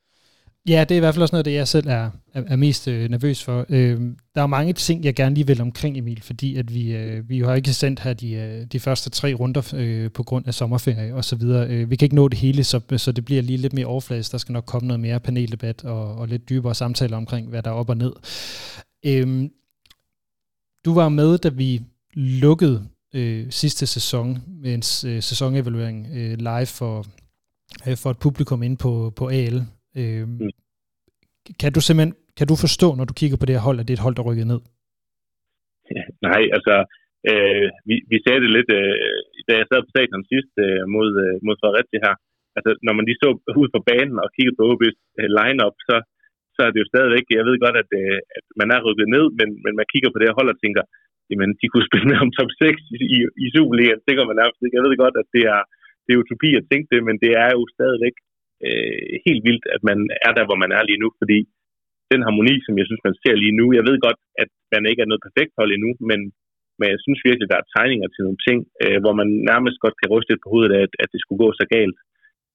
Ja, 0.67 0.81
det 0.81 0.91
er 0.91 0.95
i 0.95 0.99
hvert 0.99 1.13
fald 1.13 1.21
også 1.21 1.35
noget, 1.35 1.45
det 1.45 1.53
jeg 1.53 1.67
selv 1.67 1.87
er, 1.87 2.09
er, 2.33 2.43
er 2.47 2.55
mest 2.55 2.87
øh, 2.87 3.09
nervøs 3.09 3.43
for. 3.45 3.65
Øh, 3.69 4.01
der 4.35 4.41
er 4.41 4.47
mange 4.47 4.73
ting, 4.73 5.05
jeg 5.05 5.15
gerne 5.15 5.35
lige 5.35 5.47
vil 5.47 5.61
omkring, 5.61 5.97
Emil, 5.97 6.21
fordi 6.21 6.57
at 6.57 6.73
vi, 6.73 6.95
øh, 6.95 7.29
vi 7.29 7.39
har 7.39 7.55
ikke 7.55 7.73
sendt 7.73 7.99
her 7.99 8.13
de, 8.13 8.33
øh, 8.33 8.65
de 8.71 8.79
første 8.79 9.09
tre 9.09 9.33
runder 9.33 9.73
øh, 9.77 10.11
på 10.11 10.23
grund 10.23 10.47
af 10.47 10.53
sommerferie 10.53 11.15
og 11.15 11.23
så 11.23 11.35
videre. 11.35 11.69
Øh, 11.69 11.89
vi 11.89 11.95
kan 11.95 12.05
ikke 12.05 12.15
nå 12.15 12.27
det 12.27 12.37
hele, 12.37 12.63
så, 12.63 12.79
så 12.97 13.11
det 13.11 13.25
bliver 13.25 13.41
lige 13.41 13.57
lidt 13.57 13.73
mere 13.73 13.85
overfladisk. 13.85 14.31
Der 14.31 14.37
skal 14.37 14.53
nok 14.53 14.65
komme 14.65 14.87
noget 14.87 14.99
mere 14.99 15.19
paneldebat 15.19 15.85
og, 15.85 16.15
og 16.15 16.27
lidt 16.27 16.49
dybere 16.49 16.75
samtaler 16.75 17.17
omkring, 17.17 17.49
hvad 17.49 17.63
der 17.63 17.69
er 17.69 17.75
op 17.75 17.89
og 17.89 17.97
ned. 17.97 18.13
Øh, 19.05 19.49
du 20.85 20.93
var 20.93 21.09
med, 21.09 21.37
da 21.37 21.49
vi 21.49 21.81
lukket 22.41 22.75
øh, 23.15 23.43
sidste 23.61 23.87
sæson 23.87 24.27
med 24.63 24.71
en 24.77 24.83
øh, 25.09 25.21
sæsonevaluering 25.29 25.97
øh, 26.17 26.33
live 26.49 26.71
for, 26.79 26.95
øh, 27.87 27.97
for 28.01 28.09
et 28.09 28.19
publikum 28.25 28.63
ind 28.63 28.77
på, 28.85 28.91
på 29.19 29.23
AL. 29.27 29.57
Øh, 29.99 30.27
mm. 30.27 30.49
Kan 31.61 31.71
du 31.73 31.81
simpelthen 31.81 32.15
kan 32.39 32.49
du 32.51 32.55
forstå, 32.65 32.87
når 32.95 33.05
du 33.09 33.15
kigger 33.19 33.37
på 33.39 33.45
det 33.47 33.55
her 33.55 33.67
hold, 33.67 33.79
at 33.79 33.85
det 33.85 33.93
er 33.93 33.99
et 33.99 34.07
hold, 34.07 34.17
der 34.17 34.27
rykker 34.27 34.45
ned? 34.53 34.61
Ja, 35.95 36.03
nej, 36.27 36.43
altså 36.57 36.75
øh, 37.29 37.67
vi, 37.89 37.95
vi 38.11 38.17
sagde 38.25 38.41
det 38.43 38.51
lidt, 38.57 38.69
øh, 38.79 38.95
da 39.47 39.53
jeg 39.59 39.67
sad 39.67 39.79
på 39.83 39.93
stadion 39.95 40.23
sidst 40.31 40.53
øh, 40.65 40.83
mod, 40.95 41.09
øh, 41.25 41.35
mod 41.45 41.55
Fredericia 41.61 41.99
her. 42.07 42.15
Altså, 42.57 42.71
når 42.85 42.93
man 42.97 43.05
lige 43.05 43.21
så 43.23 43.29
ud 43.61 43.69
på 43.75 43.79
banen 43.89 44.17
og 44.23 44.29
kiggede 44.35 44.57
på 44.57 44.63
OB's 44.71 44.99
øh, 45.19 45.29
line-up, 45.37 45.75
så, 45.87 45.95
så 46.55 46.59
er 46.65 46.71
det 46.71 46.79
jo 46.81 46.91
stadigvæk, 46.93 47.25
jeg 47.37 47.47
ved 47.47 47.57
godt, 47.65 47.77
at, 47.83 47.89
øh, 48.01 48.19
at 48.37 48.45
man 48.59 48.69
er 48.75 48.85
rykket 48.87 49.07
ned, 49.15 49.25
men, 49.39 49.49
men 49.63 49.73
man 49.79 49.89
kigger 49.91 50.09
på 50.11 50.17
det 50.19 50.27
her 50.27 50.39
hold 50.39 50.53
og 50.53 50.59
tænker, 50.63 50.83
jamen, 51.31 51.49
de 51.61 51.67
kunne 51.71 51.89
spille 51.89 52.07
med 52.11 52.17
om 52.23 52.31
top 52.37 52.51
6 52.61 52.81
i, 52.95 52.97
i, 53.15 53.17
i 53.43 53.45
Superligaen, 53.55 54.01
det 54.07 54.13
kan 54.15 54.27
man 54.29 54.39
nærmest 54.41 54.61
ikke. 54.61 54.77
Jeg 54.77 54.85
ved 54.85 55.03
godt, 55.03 55.15
at 55.21 55.27
det 55.35 55.43
er, 55.55 55.61
det 56.05 56.11
er 56.11 56.21
utopi 56.21 56.49
at 56.59 56.67
tænke 56.71 56.87
det, 56.93 57.01
men 57.07 57.15
det 57.23 57.31
er 57.43 57.49
jo 57.57 57.63
stadigvæk 57.75 58.15
øh, 58.67 59.09
helt 59.27 59.41
vildt, 59.47 59.65
at 59.75 59.81
man 59.89 59.99
er 60.27 60.31
der, 60.37 60.45
hvor 60.47 60.59
man 60.63 60.71
er 60.77 60.83
lige 60.89 61.03
nu, 61.03 61.09
fordi 61.21 61.39
den 62.11 62.21
harmoni, 62.25 62.55
som 62.65 62.73
jeg 62.79 62.85
synes, 62.87 63.03
man 63.07 63.19
ser 63.21 63.35
lige 63.43 63.57
nu, 63.59 63.65
jeg 63.77 63.85
ved 63.89 63.97
godt, 64.07 64.19
at 64.43 64.49
man 64.73 64.83
ikke 64.89 65.01
er 65.03 65.09
noget 65.11 65.25
perfekt 65.27 65.53
hold 65.59 65.71
endnu, 65.71 65.91
men, 66.09 66.19
men 66.79 66.87
jeg 66.93 66.99
synes 67.05 67.19
virkelig, 67.29 67.47
der 67.49 67.59
er 67.59 67.71
tegninger 67.75 68.09
til 68.11 68.21
nogle 68.25 68.41
ting, 68.47 68.59
øh, 68.83 68.97
hvor 69.03 69.13
man 69.19 69.29
nærmest 69.51 69.77
godt 69.83 69.97
kan 69.99 70.11
ryste 70.13 70.31
lidt 70.31 70.43
på 70.43 70.51
hovedet 70.53 70.73
af, 70.77 70.81
at, 70.87 70.93
at 71.03 71.09
det 71.13 71.19
skulle 71.21 71.41
gå 71.45 71.49
så 71.59 71.65
galt. 71.75 71.99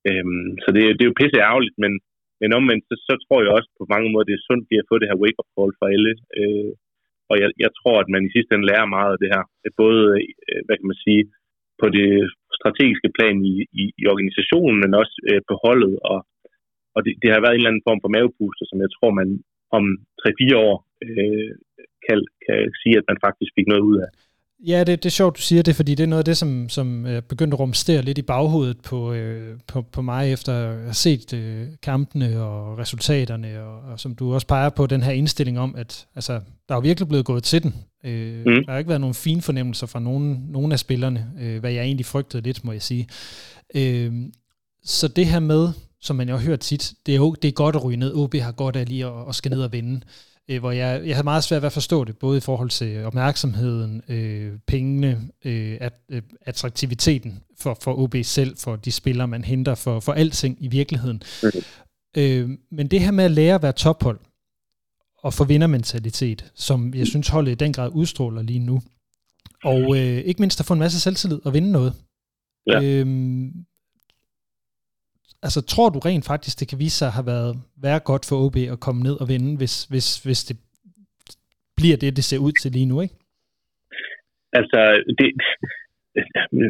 Øhm, 0.09 0.49
så 0.63 0.69
det, 0.75 0.83
det 0.97 1.03
er 1.03 1.11
jo 1.11 1.21
pisse 1.21 1.39
ærgerligt, 1.49 1.77
men, 1.83 1.93
men 2.41 2.57
omvendt, 2.59 2.85
så, 2.89 2.95
så 3.09 3.15
tror 3.23 3.39
jeg 3.43 3.57
også 3.59 3.71
på 3.79 3.85
mange 3.95 4.09
måder, 4.13 4.27
det 4.29 4.37
er 4.37 4.47
sundt 4.49 4.65
at 4.81 4.89
få 4.91 4.95
det 4.99 5.11
her 5.11 5.23
wake-up 5.23 5.51
call 5.57 5.73
for 5.79 5.87
alle. 5.95 6.13
Øh, 6.41 6.71
og 7.33 7.37
jeg, 7.43 7.51
jeg 7.65 7.71
tror, 7.79 7.97
at 8.01 8.09
man 8.15 8.23
i 8.25 8.35
sidste 8.35 8.53
ende 8.55 8.69
lærer 8.71 8.95
meget 8.97 9.13
af 9.13 9.21
det 9.23 9.31
her. 9.35 9.43
Både, 9.83 10.03
øh, 10.49 10.61
hvad 10.65 10.77
kan 10.79 10.91
man 10.93 11.03
sige, 11.07 11.23
på 11.81 11.87
det 11.99 12.11
strategiske 12.59 13.11
plan 13.17 13.37
i, 13.53 13.55
i, 13.81 13.85
i 14.01 14.05
organisationen, 14.13 14.79
men 14.83 15.01
også 15.03 15.15
øh, 15.31 15.41
på 15.49 15.55
holdet. 15.65 15.95
Og, 16.11 16.19
og 16.95 17.01
det, 17.05 17.13
det 17.23 17.29
har 17.31 17.41
været 17.41 17.55
en 17.55 17.61
eller 17.61 17.73
anden 17.73 17.89
form 17.89 18.01
for 18.03 18.11
mavepuster, 18.15 18.65
som 18.69 18.79
jeg 18.85 18.91
tror, 18.97 19.11
man 19.21 19.29
om 19.79 19.85
3-4 20.23 20.57
år 20.67 20.77
øh, 21.07 21.51
kan, 22.07 22.19
kan 22.45 22.59
sige, 22.81 22.97
at 23.01 23.09
man 23.11 23.19
faktisk 23.27 23.51
fik 23.57 23.69
noget 23.69 23.85
ud 23.91 23.97
af. 24.05 24.11
Ja, 24.67 24.85
det, 24.85 25.03
det 25.03 25.07
er 25.07 25.11
sjovt, 25.11 25.37
du 25.37 25.43
siger 25.43 25.63
det, 25.63 25.77
fordi 25.77 25.95
det 25.95 26.03
er 26.03 26.09
noget 26.09 26.19
af 26.19 26.25
det, 26.25 26.37
som, 26.37 26.69
som 26.69 27.07
er 27.07 27.21
begyndt 27.21 27.55
at 27.55 27.61
rumstere 27.61 28.03
lidt 28.03 28.19
i 28.19 28.23
baghovedet 28.23 28.81
på, 28.81 29.13
øh, 29.13 29.59
på, 29.67 29.83
på 29.83 30.03
mig, 30.03 30.33
efter 30.33 30.55
at 30.55 30.83
have 30.83 30.95
set 30.95 31.33
øh, 31.33 31.67
kampene 31.83 32.43
og 32.43 32.79
resultaterne, 32.79 33.63
og, 33.63 33.81
og 33.93 34.01
som 34.01 34.15
du 34.15 34.35
også 34.35 34.47
peger 34.47 34.69
på, 34.69 34.87
den 34.87 35.03
her 35.03 35.13
indstilling 35.13 35.59
om, 35.59 35.75
at 35.79 36.07
altså, 36.15 36.41
der 36.69 36.77
er 36.77 36.81
virkelig 36.81 37.09
blevet 37.09 37.25
gået 37.25 37.45
til 37.45 37.63
den. 37.63 37.75
Øh, 38.05 38.39
mm. 38.39 38.45
Der 38.45 38.73
har 38.73 38.79
ikke 38.79 38.89
været 38.89 39.01
nogen 39.01 39.15
fine 39.15 39.43
fornemmelser 39.43 39.87
fra 39.87 40.01
nogen, 40.01 40.47
nogen 40.49 40.73
af 40.73 40.79
spillerne, 40.79 41.31
øh, 41.41 41.61
hvad 41.61 41.73
jeg 41.73 41.85
egentlig 41.85 42.07
frygtede 42.07 42.43
lidt, 42.43 42.65
må 42.65 42.73
jeg 42.73 42.83
sige. 42.83 43.09
Øh, 43.75 44.13
så 44.85 45.09
det 45.09 45.27
her 45.27 45.41
med, 45.41 45.69
som 46.01 46.17
man 46.17 46.29
jo 46.29 46.37
har 46.37 46.45
hørt 46.45 46.61
tit, 46.61 46.93
det 47.07 47.13
er 47.13 47.17
jo 47.17 47.35
det 47.43 47.49
er 47.49 47.53
godt 47.53 47.77
at 47.77 47.85
ryge 47.85 47.97
ned. 47.97 48.15
OB 48.15 48.35
har 48.35 48.53
godt 48.53 48.77
af 48.77 48.89
lige 48.89 49.07
at, 49.07 49.29
at 49.29 49.35
skal 49.35 49.51
ned 49.51 49.63
og 49.63 49.73
vinde. 49.73 49.95
Øh, 49.97 50.01
hvor 50.61 50.71
jeg, 50.71 51.07
jeg 51.07 51.17
havde 51.17 51.25
meget 51.25 51.45
svært 51.45 51.63
ved 51.63 51.67
at 51.67 51.73
forstå 51.73 52.05
det, 52.05 52.19
både 52.19 52.39
i 52.39 52.41
forhold 52.41 52.71
til 52.71 53.05
opmærksomheden, 53.05 54.03
øh, 54.09 54.59
pengene, 54.67 55.29
øh, 55.45 55.79
at, 55.81 55.93
øh, 56.09 56.23
attraktiviteten 56.41 57.43
for, 57.59 57.79
for 57.81 57.99
OB 57.99 58.15
selv, 58.23 58.57
for 58.57 58.77
de 58.77 58.93
spillere, 58.93 59.29
man 59.29 59.45
henter, 59.45 59.75
for, 59.75 60.01
for 60.01 60.13
alting 60.13 60.57
i 60.61 60.69
virkeligheden. 60.69 61.23
Mm. 61.43 61.51
Øh, 62.17 62.51
men 62.71 62.87
det 62.87 63.01
her 63.01 63.11
med 63.11 63.25
at 63.25 63.31
lære 63.31 63.55
at 63.55 63.63
være 63.63 63.73
tophold, 63.73 64.19
og 65.23 65.35
få 65.35 65.45
vindermentalitet, 65.45 66.53
som 66.55 66.95
jeg 66.95 67.07
synes 67.07 67.29
holdet 67.29 67.53
i 67.53 67.55
den 67.55 67.73
grad 67.73 67.91
udstråler 67.93 68.43
lige 68.43 68.59
nu, 68.59 68.83
og 69.65 69.97
øh, 69.97 70.19
ikke 70.19 70.43
mindst 70.43 70.61
at 70.61 70.67
få 70.67 70.73
en 70.73 70.79
masse 70.79 71.01
selvtillid 71.01 71.41
og 71.45 71.55
vinde 71.55 71.73
noget. 71.73 71.95
Ja. 72.67 72.83
Øhm, 72.83 73.53
altså, 75.47 75.61
tror 75.73 75.89
du 75.91 75.99
rent 75.99 76.27
faktisk, 76.33 76.61
det 76.61 76.69
kan 76.69 76.79
vise 76.85 76.97
sig 76.99 77.09
at 77.09 77.17
have 77.19 77.31
været 77.35 77.53
være 77.87 78.01
godt 78.11 78.25
for 78.29 78.37
OB 78.45 78.57
at 78.75 78.83
komme 78.87 79.01
ned 79.09 79.17
og 79.23 79.27
vinde, 79.33 79.51
hvis, 79.61 79.75
hvis, 79.93 80.09
hvis 80.27 80.41
det 80.49 80.57
bliver 81.79 81.97
det, 82.03 82.17
det 82.19 82.25
ser 82.25 82.45
ud 82.47 82.53
til 82.53 82.71
lige 82.77 82.91
nu, 82.93 82.97
ikke? 83.05 83.17
Altså, 84.59 84.81
det, 85.19 85.29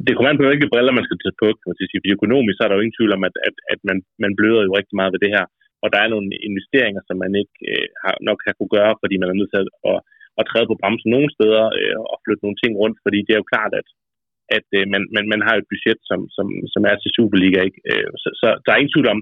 det 0.06 0.12
kommer 0.12 0.30
an 0.30 0.40
på, 0.40 0.46
hvilke 0.50 0.72
briller 0.72 0.98
man 0.98 1.06
skal 1.06 1.18
tage 1.20 1.40
på. 1.42 1.48
Kan 1.58 1.68
man 1.68 1.78
sige. 1.78 2.00
Fordi 2.00 2.16
økonomisk 2.18 2.54
så 2.56 2.62
er 2.62 2.68
der 2.68 2.76
jo 2.76 2.85
ingen 2.85 2.98
tvivl 2.98 3.12
om, 3.16 3.22
at, 3.28 3.35
at, 3.48 3.56
at 3.72 3.80
man, 3.88 3.98
man 4.24 4.32
bløder 4.38 4.62
jo 4.66 4.76
rigtig 4.78 4.96
meget 5.00 5.12
ved 5.14 5.20
det 5.24 5.35
her. 5.37 5.44
Og 5.82 5.88
der 5.92 6.00
er 6.00 6.08
nogle 6.14 6.30
investeringer, 6.48 7.02
som 7.08 7.16
man 7.24 7.32
ikke 7.42 7.56
øh, 7.70 7.87
har, 8.02 8.14
nok 8.28 8.38
kan 8.44 8.54
kunne 8.56 8.74
gøre, 8.78 8.92
fordi 9.02 9.14
man 9.18 9.28
er 9.30 9.38
nødt 9.38 9.52
til 9.52 9.62
at, 9.64 9.70
at, 9.90 9.98
at 10.40 10.44
træde 10.50 10.66
på 10.68 10.78
bremsen 10.80 11.11
nogle 11.14 11.30
steder 11.37 11.64
øh, 11.78 11.96
og 12.12 12.16
flytte 12.24 12.44
nogle 12.44 12.61
ting 12.62 12.72
rundt. 12.82 12.96
Fordi 13.04 13.18
det 13.26 13.32
er 13.32 13.40
jo 13.42 13.52
klart, 13.52 13.72
at 13.80 13.88
at 14.56 14.66
øh, 14.78 14.84
man, 14.92 15.02
man, 15.14 15.24
man 15.32 15.42
har 15.46 15.54
et 15.56 15.70
budget, 15.72 16.00
som, 16.10 16.20
som, 16.36 16.46
som 16.74 16.82
er 16.90 16.96
til 16.98 17.14
Superliga. 17.16 17.60
Ikke? 17.68 17.80
Øh, 17.90 18.10
så, 18.22 18.28
så 18.40 18.46
der 18.62 18.70
er 18.70 18.80
ingen 18.80 18.94
tvivl 18.94 19.10
om, 19.14 19.20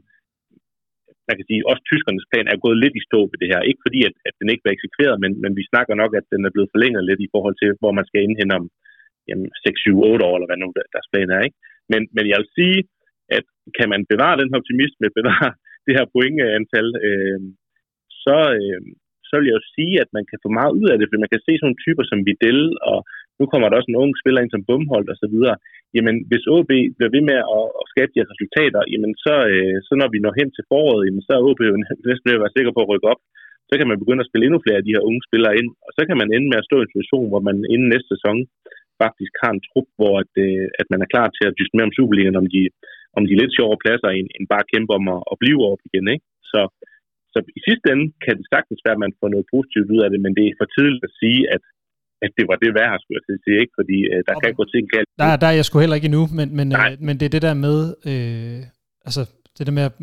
man 1.28 1.36
kan 1.38 1.48
sige, 1.48 1.68
også 1.70 1.82
tyskernes 1.84 2.30
plan 2.30 2.46
er 2.48 2.64
gået 2.64 2.78
lidt 2.82 2.94
i 3.00 3.06
stå 3.08 3.20
ved 3.30 3.38
det 3.42 3.50
her. 3.52 3.60
Ikke 3.70 3.84
fordi, 3.86 4.00
at, 4.08 4.14
at 4.28 4.34
den 4.40 4.48
ikke 4.52 4.64
var 4.66 4.74
eksekveret, 4.74 5.16
men, 5.24 5.32
men 5.42 5.52
vi 5.58 5.64
snakker 5.72 5.94
nok, 6.02 6.12
at 6.20 6.26
den 6.34 6.42
er 6.46 6.54
blevet 6.54 6.72
forlænget 6.74 7.02
lidt 7.08 7.20
i 7.26 7.32
forhold 7.34 7.56
til, 7.62 7.70
hvor 7.80 7.92
man 7.98 8.08
skal 8.08 8.20
indhente 8.22 8.58
om 8.60 8.66
jamen, 9.28 9.48
6, 9.66 9.80
7, 9.80 9.98
8 10.12 10.24
år, 10.28 10.34
eller 10.36 10.48
hvad 10.50 10.60
nu 10.60 10.68
deres 10.94 11.10
plan 11.12 11.30
er. 11.36 11.42
Ikke? 11.46 11.58
Men, 11.92 12.02
men 12.16 12.24
jeg 12.30 12.38
vil 12.40 12.50
sige, 12.58 12.78
at 13.36 13.46
kan 13.78 13.88
man 13.92 14.02
bevare 14.12 14.40
den 14.40 14.56
optimisme, 14.58 15.16
bevare 15.20 15.50
det 15.86 15.92
her 15.98 16.06
pointantal, 16.14 16.88
øh, 17.08 17.40
så, 18.24 18.38
øh, 18.60 18.80
så 19.30 19.34
vil 19.36 19.48
jeg 19.48 19.58
jo 19.58 19.64
sige, 19.76 19.94
at 20.04 20.10
man 20.16 20.24
kan 20.30 20.38
få 20.44 20.48
meget 20.58 20.72
ud 20.80 20.86
af 20.92 20.96
det, 20.98 21.06
for 21.08 21.22
man 21.24 21.32
kan 21.34 21.42
se 21.44 21.52
sådan 21.54 21.66
nogle 21.66 21.82
typer 21.84 22.04
som 22.06 22.20
Videl, 22.26 22.60
og 22.92 22.98
nu 23.38 23.44
kommer 23.50 23.66
der 23.66 23.78
også 23.78 23.90
en 23.90 24.02
ung 24.02 24.12
spiller 24.20 24.40
ind 24.40 24.52
som 24.52 24.66
Bumholdt 24.68 25.12
og 25.12 25.18
så 25.22 25.26
videre. 25.34 25.56
Jamen, 25.96 26.16
hvis 26.30 26.44
OB 26.54 26.70
bliver 26.96 27.12
ved 27.16 27.22
med 27.30 27.38
at, 27.56 27.66
at 27.80 27.84
skabe 27.92 28.12
de 28.14 28.28
resultater, 28.32 28.80
jamen 28.92 29.12
så, 29.24 29.34
øh, 29.52 29.76
så 29.86 29.92
når 30.00 30.08
vi 30.12 30.18
når 30.24 30.34
hen 30.40 30.48
til 30.56 30.64
foråret, 30.70 31.02
jamen 31.06 31.24
så 31.26 31.32
er 31.34 31.46
OB 31.48 31.60
jo 31.70 31.76
næsten 32.10 32.26
ved 32.28 32.38
at 32.38 32.44
være 32.44 32.56
sikker 32.56 32.72
på 32.74 32.82
at 32.82 32.90
rykke 32.92 33.10
op. 33.12 33.22
Så 33.70 33.74
kan 33.78 33.88
man 33.90 34.00
begynde 34.02 34.22
at 34.22 34.28
spille 34.30 34.44
endnu 34.46 34.60
flere 34.64 34.80
af 34.80 34.86
de 34.86 34.94
her 34.94 35.06
unge 35.08 35.22
spillere 35.28 35.56
ind, 35.60 35.70
og 35.86 35.90
så 35.96 36.02
kan 36.08 36.16
man 36.20 36.28
ende 36.36 36.48
med 36.50 36.60
at 36.60 36.68
stå 36.68 36.76
i 36.78 36.84
en 36.86 36.92
situation, 36.94 37.26
hvor 37.30 37.42
man 37.48 37.56
inden 37.74 37.88
næste 37.90 38.10
sæson 38.14 38.36
faktisk 39.02 39.32
har 39.42 39.50
en 39.52 39.64
trup, 39.68 39.88
hvor 39.98 40.14
at, 40.22 40.32
øh, 40.44 40.66
at 40.80 40.86
man 40.92 41.00
er 41.04 41.12
klar 41.12 41.28
til 41.36 41.44
at 41.46 41.56
dyste 41.58 41.74
mere 41.74 41.88
om 41.88 41.96
Superligaen, 41.96 42.40
om 42.42 42.48
de, 42.54 42.62
om 43.16 43.22
de 43.28 43.38
lidt 43.40 43.56
sjovere 43.58 43.82
pladser, 43.82 44.10
end, 44.18 44.28
end 44.36 44.52
bare 44.54 44.70
kæmpe 44.72 44.92
om 44.98 45.04
at, 45.14 45.20
at 45.32 45.36
blive 45.42 45.60
op 45.70 45.80
igen. 45.88 46.06
Ikke? 46.14 46.26
Så, 46.52 46.60
så 47.34 47.38
i 47.58 47.60
sidste 47.68 47.86
ende 47.92 48.06
kan 48.24 48.34
det 48.38 48.46
sagtens 48.54 48.80
være, 48.84 48.96
at 48.98 49.04
man 49.06 49.16
får 49.20 49.28
noget 49.34 49.46
positivt 49.54 49.88
ud 49.94 50.00
af 50.04 50.08
det, 50.12 50.20
men 50.24 50.32
det 50.38 50.44
er 50.46 50.58
for 50.60 50.68
tidligt 50.76 51.04
at 51.08 51.16
sige, 51.22 51.40
at 51.54 51.62
at 52.24 52.30
det 52.38 52.44
var 52.50 52.56
det 52.62 52.70
værd, 52.78 53.00
skulle 53.00 53.18
jeg 53.18 53.38
sige, 53.46 53.58
ikke? 53.62 53.74
Fordi 53.80 53.98
øh, 54.12 54.20
der 54.26 54.34
okay. 54.36 54.46
kan 54.46 54.54
gå 54.60 54.64
ting 54.74 54.84
galt. 54.94 55.08
Der, 55.22 55.36
der 55.42 55.48
er 55.50 55.56
jeg 55.58 55.64
sgu 55.64 55.74
heller 55.78 55.98
ikke 55.98 56.10
endnu, 56.10 56.24
men, 56.38 56.48
men, 56.58 56.66
øh, 56.72 56.92
men 57.06 57.14
det 57.18 57.26
er 57.26 57.34
det 57.36 57.42
der 57.48 57.54
med, 57.66 57.76
øh, 58.10 58.60
altså 59.08 59.22
det 59.56 59.64
der 59.68 59.74
med 59.78 59.84
at, 59.88 59.94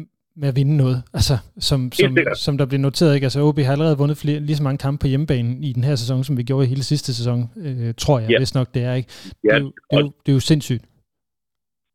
med 0.42 0.48
at 0.52 0.56
vinde 0.60 0.76
noget, 0.84 0.98
altså 1.20 1.36
som, 1.70 1.80
som, 2.00 2.10
som 2.46 2.54
der 2.60 2.66
bliver 2.70 2.84
noteret, 2.88 3.16
ikke? 3.16 3.28
Altså 3.30 3.40
OB 3.48 3.60
har 3.68 3.74
allerede 3.78 3.98
vundet 4.02 4.18
flere, 4.24 4.40
lige 4.48 4.60
så 4.60 4.66
mange 4.68 4.82
kampe 4.86 5.00
på 5.04 5.08
hjemmebane 5.12 5.50
i 5.68 5.70
den 5.78 5.84
her 5.90 5.96
sæson, 6.04 6.24
som 6.28 6.38
vi 6.40 6.44
gjorde 6.50 6.66
i 6.66 6.72
hele 6.74 6.86
sidste 6.92 7.10
sæson, 7.20 7.40
øh, 7.66 7.90
tror 8.04 8.18
jeg, 8.20 8.30
ja. 8.32 8.40
hvis 8.42 8.56
nok 8.60 8.70
det 8.76 8.82
er, 8.90 8.94
ikke? 9.00 9.10
Det, 9.42 9.48
ja. 9.48 9.56
er 9.56 9.60
jo, 9.64 9.70
det, 9.90 9.98
er 9.98 10.04
jo, 10.06 10.10
det 10.24 10.30
er 10.32 10.38
jo 10.40 10.46
sindssygt. 10.52 10.84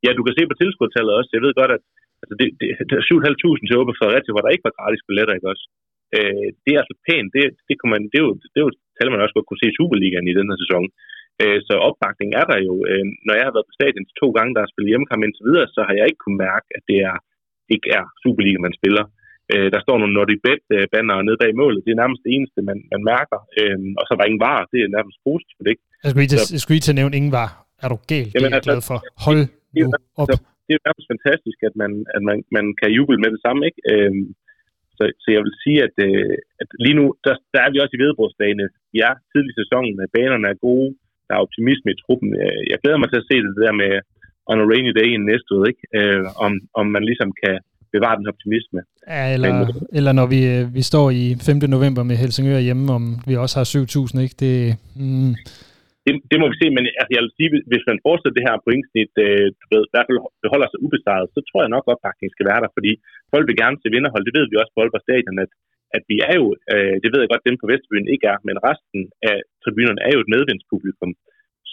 Ja, 0.05 0.11
du 0.18 0.23
kan 0.27 0.35
se 0.38 0.42
på 0.51 0.57
tilskudtallet 0.62 1.12
også. 1.18 1.31
Jeg 1.37 1.42
ved 1.45 1.53
godt, 1.61 1.73
at 1.79 1.83
altså 2.23 2.35
det, 2.41 2.49
det, 2.61 2.69
det 2.89 2.95
er 2.97 3.05
7.500 3.11 3.67
til 3.69 3.79
OB 3.81 3.91
Fredericia, 4.01 4.33
hvor 4.35 4.45
der 4.45 4.55
ikke 4.55 4.67
var 4.69 4.79
gratis 4.79 5.03
billetter, 5.07 5.35
ikke 5.35 5.53
også? 5.53 5.65
Øh, 6.17 6.49
det 6.65 6.71
er 6.73 6.81
altså 6.83 6.97
pænt. 7.07 7.31
Det, 7.37 7.45
det, 7.69 7.75
kunne 7.77 7.93
man, 7.95 8.03
det, 8.13 8.19
er 8.21 8.27
jo, 8.29 8.33
det 8.53 8.59
er 8.61 8.67
jo 8.67 8.73
tal, 8.97 9.13
man 9.13 9.25
også 9.25 9.37
godt 9.37 9.49
kunne 9.49 9.63
se 9.63 9.71
i 9.73 9.77
Superligaen 9.79 10.31
i 10.31 10.39
den 10.39 10.51
her 10.51 10.59
sæson. 10.65 10.85
Øh, 11.43 11.59
så 11.69 11.75
opbakning 11.89 12.31
er 12.41 12.47
der 12.53 12.59
jo. 12.69 12.75
Øh, 12.91 13.07
når 13.27 13.35
jeg 13.39 13.45
har 13.47 13.55
været 13.55 13.69
på 13.69 13.79
stadion 13.79 14.05
to 14.21 14.29
gange, 14.37 14.53
der 14.55 14.63
har 14.63 14.71
spillet 14.73 14.93
hjemmekamp 14.93 15.23
indtil 15.23 15.49
videre, 15.49 15.69
så 15.77 15.81
har 15.87 15.95
jeg 15.99 16.07
ikke 16.09 16.23
kunnet 16.25 16.43
mærke, 16.49 16.67
at 16.77 16.83
det 16.91 16.99
er, 17.11 17.17
ikke 17.75 17.89
er 17.99 18.05
Superliga, 18.23 18.59
man 18.67 18.79
spiller. 18.81 19.05
Øh, 19.53 19.69
der 19.75 19.81
står 19.85 19.97
nogle 19.99 20.15
Nordic 20.17 20.41
Bet 20.47 20.63
banner 20.93 21.17
nede 21.29 21.41
bag 21.43 21.53
målet. 21.63 21.85
Det 21.85 21.93
er 21.93 22.03
nærmest 22.03 22.23
det 22.25 22.33
eneste, 22.37 22.59
man, 22.69 22.79
man 22.93 23.03
mærker. 23.13 23.39
Øh, 23.59 23.79
og 23.99 24.03
så 24.05 24.11
er 24.13 24.19
der 24.19 24.31
ingen 24.31 24.45
var. 24.49 24.59
Det 24.73 24.79
er 24.81 24.95
nærmest 24.99 25.19
positivt, 25.29 25.67
ikke? 25.73 25.83
Jeg 26.03 26.09
skulle 26.11 26.23
lige 26.25 26.33
til, 26.33 26.41
jeg 26.55 26.61
skulle 26.63 26.77
lige 26.77 26.87
til 26.87 26.95
at 26.95 27.01
nævne 27.01 27.15
ingen 27.21 27.35
var. 27.41 27.49
Er 27.85 27.89
du 27.93 27.99
galt? 28.13 28.31
Jamen, 28.33 28.51
det 28.51 28.53
er 28.53 28.61
jeg 28.61 28.69
glad 28.71 28.81
for. 28.91 28.99
Hold 29.27 29.43
nu 29.83 29.89
op. 30.23 30.29
Det 30.66 30.72
er 30.75 30.87
nærmest 30.88 31.09
fantastisk, 31.14 31.59
at 31.68 31.75
man, 31.83 31.92
at 32.16 32.22
man, 32.29 32.38
man 32.57 32.66
kan 32.81 32.90
juble 32.96 33.22
med 33.22 33.31
det 33.35 33.40
samme, 33.46 33.62
ikke? 33.68 33.81
Øh, 33.92 34.12
så, 34.96 35.03
så 35.22 35.29
jeg 35.35 35.42
vil 35.44 35.55
sige, 35.64 35.79
at, 35.87 35.96
øh, 36.07 36.35
at 36.62 36.68
lige 36.85 36.98
nu, 37.01 37.05
der, 37.27 37.35
der 37.55 37.61
er 37.62 37.70
vi 37.72 37.79
også 37.81 37.94
i 37.96 38.03
vedbrugsdagene. 38.05 38.66
Vi 38.94 38.98
er 39.09 39.14
tidlig 39.33 39.53
i 39.53 39.61
sæsonen, 39.61 39.94
banerne 40.16 40.48
er 40.53 40.62
gode, 40.68 40.90
der 41.27 41.33
er 41.35 41.44
optimisme 41.44 41.88
i 41.92 42.01
truppen. 42.03 42.31
Øh, 42.42 42.62
jeg 42.70 42.79
glæder 42.83 43.01
mig 43.01 43.09
til 43.11 43.22
at 43.22 43.29
se 43.31 43.37
det 43.46 43.62
der 43.64 43.75
med 43.83 43.92
on 44.51 44.62
a 44.62 44.64
rainy 44.72 44.92
day 44.98 45.09
i 45.14 45.18
næste 45.31 45.51
ud, 45.57 45.62
ikke? 45.72 45.83
Øh, 45.98 46.25
om, 46.46 46.53
om 46.81 46.87
man 46.94 47.05
ligesom 47.11 47.31
kan 47.42 47.55
bevare 47.94 48.18
den 48.18 48.27
optimisme. 48.33 48.81
Ja, 49.09 49.35
eller, 49.35 49.51
eller 49.98 50.12
når 50.12 50.27
vi, 50.35 50.40
øh, 50.55 50.75
vi 50.75 50.83
står 50.83 51.07
i 51.11 51.25
5. 51.40 51.57
november 51.77 52.03
med 52.03 52.16
Helsingør 52.16 52.59
hjemme, 52.59 52.92
om 52.92 53.05
vi 53.27 53.35
også 53.37 53.57
har 53.59 53.64
7.000, 53.64 54.20
ikke? 54.25 54.37
Det, 54.44 54.77
mm, 54.96 55.35
det, 56.07 56.12
det 56.31 56.38
må 56.41 56.47
vi 56.53 56.57
se, 56.61 56.67
men 56.77 56.85
altså, 57.01 57.12
jeg 57.15 57.23
vil 57.25 57.37
sige, 57.38 57.51
hvis 57.71 57.85
man 57.91 58.03
fortsætter 58.07 58.37
det 58.37 58.47
her 58.49 58.57
pointsnit, 58.67 59.12
øh, 59.25 59.47
du 59.61 59.67
ved, 59.73 59.83
i 59.85 59.93
hvert 59.93 60.09
fald 60.09 60.21
beholder 60.45 60.69
sig 60.71 60.83
ubesejret, 60.87 61.29
så 61.35 61.41
tror 61.49 61.61
jeg 61.62 61.75
nok, 61.75 61.85
at 61.87 61.93
opbakningen 61.95 62.35
skal 62.35 62.49
være 62.51 62.62
der, 62.65 62.71
fordi 62.77 62.93
folk 63.33 63.45
vil 63.47 63.61
gerne 63.62 63.81
se 63.81 63.95
vinderhold. 63.95 64.25
Det 64.27 64.37
ved 64.37 64.47
vi 64.49 64.61
også 64.61 64.73
på 64.75 64.81
Aalborg 64.81 65.05
Stadion, 65.07 65.38
at, 65.45 65.53
at 65.97 66.03
vi 66.11 66.17
er 66.29 66.35
jo, 66.41 66.47
øh, 66.73 66.95
det 67.03 67.11
ved 67.11 67.21
jeg 67.21 67.31
godt, 67.33 67.47
dem 67.49 67.57
på 67.61 67.69
Vestbyen 67.71 68.12
ikke 68.15 68.27
er, 68.33 68.38
men 68.49 68.57
resten 68.69 69.01
af 69.31 69.37
tribunerne 69.62 70.05
er 70.07 70.12
jo 70.15 70.23
et 70.23 70.33
medvindspublikum, 70.35 71.11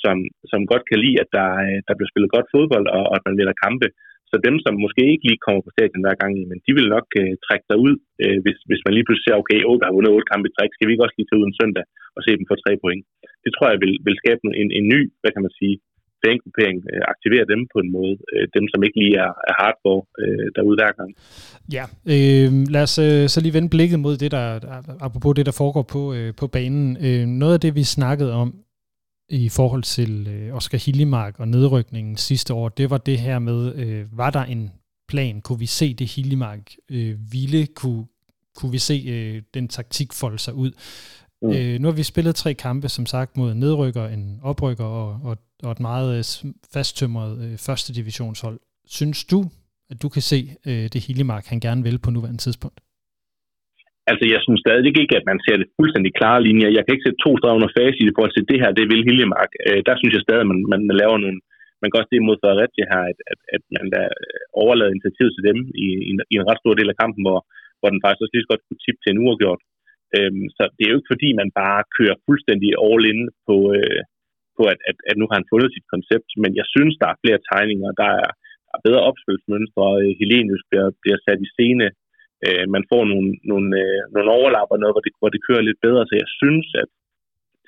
som, 0.04 0.18
som 0.52 0.62
godt 0.72 0.86
kan 0.89 1.00
lide, 1.04 1.18
at 1.24 1.30
der, 1.38 1.50
øh, 1.65 1.80
der 1.88 1.94
bliver 1.96 2.12
spillet 2.12 2.34
godt 2.36 2.52
fodbold, 2.54 2.88
og, 2.98 3.04
og 3.10 3.13
at 3.18 3.26
man 3.28 3.38
vinder 3.39 3.63
kampe. 3.65 3.88
Så 4.32 4.36
dem, 4.48 4.56
som 4.65 4.84
måske 4.86 5.04
ikke 5.13 5.28
lige 5.30 5.44
kommer 5.46 5.62
på 5.63 5.74
stadion 5.76 6.04
hver 6.06 6.18
gang, 6.22 6.34
men 6.50 6.58
de 6.65 6.72
vil 6.78 6.88
nok 6.96 7.08
øh, 7.22 7.34
trække 7.46 7.65
sig 7.70 7.78
ud, 7.86 7.94
øh, 8.24 8.38
hvis, 8.44 8.58
hvis 8.70 8.84
man 8.86 8.94
lige 8.96 9.06
pludselig 9.06 9.26
ser, 9.28 9.42
okay, 9.42 9.60
8 9.72 9.86
har 9.88 9.96
vundet 9.96 10.13
otte 10.15 10.30
kampe 10.32 10.48
i 10.48 10.54
træk, 10.56 10.72
skal 10.74 10.86
vi 10.88 10.94
ikke 10.94 11.06
også 11.06 11.18
lige 11.18 11.30
tage 11.30 11.39
ud 11.42 11.48
en 11.48 11.60
søndag 11.60 11.86
og 12.15 12.22
se 12.24 12.32
dem 12.38 12.50
få 12.50 12.56
tre 12.60 12.74
point. 12.84 13.04
Det 13.43 13.52
tror 13.54 13.67
jeg 13.73 13.80
vil, 13.84 13.93
vil 14.08 14.19
skabe 14.21 14.41
en, 14.62 14.69
en 14.80 14.86
ny, 14.93 14.99
hvad 15.21 15.32
kan 15.34 15.43
man 15.45 15.54
sige, 15.60 15.75
fangruppering, 16.25 16.78
øh, 16.93 17.02
aktivere 17.13 17.45
dem 17.54 17.62
på 17.73 17.78
en 17.84 17.91
måde, 17.97 18.15
øh, 18.34 18.45
dem 18.58 18.65
som 18.71 18.80
ikke 18.86 18.97
lige 19.04 19.15
er, 19.25 19.32
er 19.49 19.56
hardcore 19.62 20.02
øh, 20.21 20.47
derude 20.56 20.78
hver 20.80 20.91
gang. 20.99 21.12
Ja, 21.78 21.86
øh, 22.13 22.49
lad 22.73 22.84
os 22.88 22.95
øh, 23.08 23.23
så 23.34 23.38
lige 23.41 23.58
vende 23.58 23.69
blikket 23.75 23.99
mod 24.06 24.17
det, 24.23 24.32
der, 24.32 24.45
apropos 25.08 25.36
det, 25.36 25.45
der 25.45 25.56
foregår 25.62 25.86
på, 25.95 26.02
øh, 26.13 26.30
på 26.39 26.45
banen. 26.47 26.97
Øh, 27.06 27.23
noget 27.41 27.54
af 27.54 27.60
det, 27.60 27.75
vi 27.75 27.84
snakkede 27.84 28.34
om 28.34 28.49
i 29.30 29.49
forhold 29.49 29.84
til 29.84 30.12
øh, 30.34 30.56
Oscar 30.56 30.78
Hillemark 30.86 31.39
og 31.39 31.47
nedrykningen 31.47 32.15
sidste 32.17 32.54
år, 32.54 32.69
det 32.69 32.89
var 32.89 32.97
det 32.97 33.17
her 33.19 33.39
med, 33.39 33.60
øh, 33.75 34.17
var 34.17 34.30
der 34.30 34.43
en 34.43 34.71
plan? 35.08 35.41
Kunne 35.41 35.60
vi 35.60 35.65
se 35.65 35.93
det 35.93 36.08
Hillemark 36.15 36.71
øh, 36.91 37.15
ville? 37.32 37.67
Kunne, 37.75 38.06
kunne 38.56 38.71
vi 38.71 38.78
se 38.78 39.06
øh, 39.08 39.41
den 39.54 39.67
taktik 39.67 40.13
folde 40.13 40.39
sig 40.39 40.54
ud? 40.54 40.71
Mm. 41.41 41.52
Øh, 41.56 41.75
nu 41.80 41.86
har 41.89 41.95
vi 41.99 42.12
spillet 42.12 42.36
tre 42.36 42.52
kampe, 42.67 42.88
som 42.97 43.06
sagt, 43.15 43.38
mod 43.38 43.49
en 43.52 43.60
nedrykker, 43.65 44.06
en 44.15 44.25
oprykker 44.52 44.88
og, 45.02 45.10
og, 45.28 45.36
og 45.65 45.71
et 45.75 45.82
meget 45.89 46.10
øh, 46.17 46.23
fasttømret 46.73 47.34
øh, 47.45 47.56
første 47.67 47.89
divisionshold. 47.99 48.58
Synes 48.99 49.19
du, 49.32 49.39
at 49.91 49.97
du 50.04 50.08
kan 50.15 50.23
se 50.32 50.39
øh, 50.69 50.86
det 50.93 51.02
Hillemark, 51.08 51.45
han 51.52 51.60
gerne 51.67 51.82
vil 51.88 51.97
på 52.06 52.10
nuværende 52.12 52.43
tidspunkt? 52.45 52.80
Altså, 54.12 54.25
jeg 54.34 54.41
synes 54.45 54.60
stadig 54.65 54.86
ikke, 55.02 55.15
at 55.19 55.25
man 55.32 55.39
ser 55.45 55.56
det 55.62 55.67
fuldstændig 55.78 56.12
klare 56.19 56.43
linjer. 56.47 56.75
Jeg 56.78 56.84
kan 56.84 56.93
ikke 56.93 57.06
sætte 57.06 57.23
to 57.25 57.32
streger 57.38 57.58
under 57.60 57.75
fase 57.80 57.99
i 58.04 58.13
forhold 58.15 58.34
til 58.36 58.47
det 58.52 58.58
her, 58.62 58.69
det 58.80 58.86
vil 58.91 59.08
Hiljemark. 59.08 59.52
Øh, 59.67 59.80
der 59.88 59.95
synes 59.97 60.13
jeg 60.13 60.23
stadig, 60.25 60.43
at 60.45 60.52
man, 60.52 60.60
man 60.73 60.82
laver 61.04 61.17
nogle... 61.23 61.39
Man 61.82 61.89
kan 61.89 61.99
også 61.99 62.12
det 62.12 62.28
mod 62.28 62.41
Fredericia 62.43 62.86
her, 62.93 63.04
at, 63.12 63.19
at, 63.32 63.39
at 63.56 63.63
man 63.75 63.86
der 63.95 64.06
overlader 64.62 64.93
initiativet 64.93 65.32
til 65.34 65.43
dem 65.49 65.58
i, 65.86 65.88
i, 66.08 66.10
en, 66.13 66.19
i 66.32 66.36
en 66.38 66.47
ret 66.49 66.62
stor 66.62 66.73
del 66.80 66.91
af 66.91 66.99
kampen, 67.02 67.21
hvor, 67.25 67.39
hvor 67.80 67.89
den 67.91 68.02
faktisk 68.04 68.21
også 68.23 68.34
lige 68.34 68.45
så 68.45 68.52
godt 68.54 68.65
kunne 68.65 68.84
tippe 68.84 69.02
til 69.02 69.12
en 69.12 69.23
uafgjort. 69.25 69.62
Øhm, 70.17 70.45
så 70.58 70.63
det 70.76 70.84
er 70.84 70.91
jo 70.91 71.00
ikke 71.00 71.13
fordi, 71.13 71.30
man 71.41 71.52
bare 71.62 71.89
kører 71.98 72.22
fuldstændig 72.28 72.69
all 72.88 73.04
in 73.12 73.22
på, 73.48 73.56
øh, 73.78 74.02
på 74.58 74.62
at, 74.72 74.80
at, 74.89 74.98
at 75.10 75.15
nu 75.17 75.26
har 75.28 75.38
han 75.39 75.52
fundet 75.52 75.69
sit 75.76 75.88
koncept, 75.93 76.30
men 76.43 76.52
jeg 76.60 76.67
synes, 76.76 76.93
der 77.02 77.08
er 77.10 77.22
flere 77.24 77.41
tegninger, 77.52 77.89
der 78.02 78.10
er, 78.22 78.30
der 78.67 78.74
er 78.78 78.86
bedre 78.88 79.06
opspilsmønstre, 79.10 79.88
øh, 80.02 80.12
Helenius 80.19 80.63
bliver, 80.69 80.88
bliver 81.04 81.19
sat 81.26 81.39
i 81.45 81.52
scene, 81.54 81.88
øh, 82.45 82.65
man 82.76 82.84
får 82.91 83.04
nogle, 83.12 83.30
nogle, 83.52 83.69
øh, 83.84 84.02
nogle 84.15 84.30
overlapper, 84.38 84.76
noget, 84.78 84.93
hvor 84.95 85.04
det, 85.06 85.13
hvor 85.22 85.32
det 85.34 85.45
kører 85.48 85.67
lidt 85.67 85.80
bedre, 85.88 86.04
så 86.06 86.13
jeg 86.24 86.30
synes, 86.41 86.67
at 86.82 86.89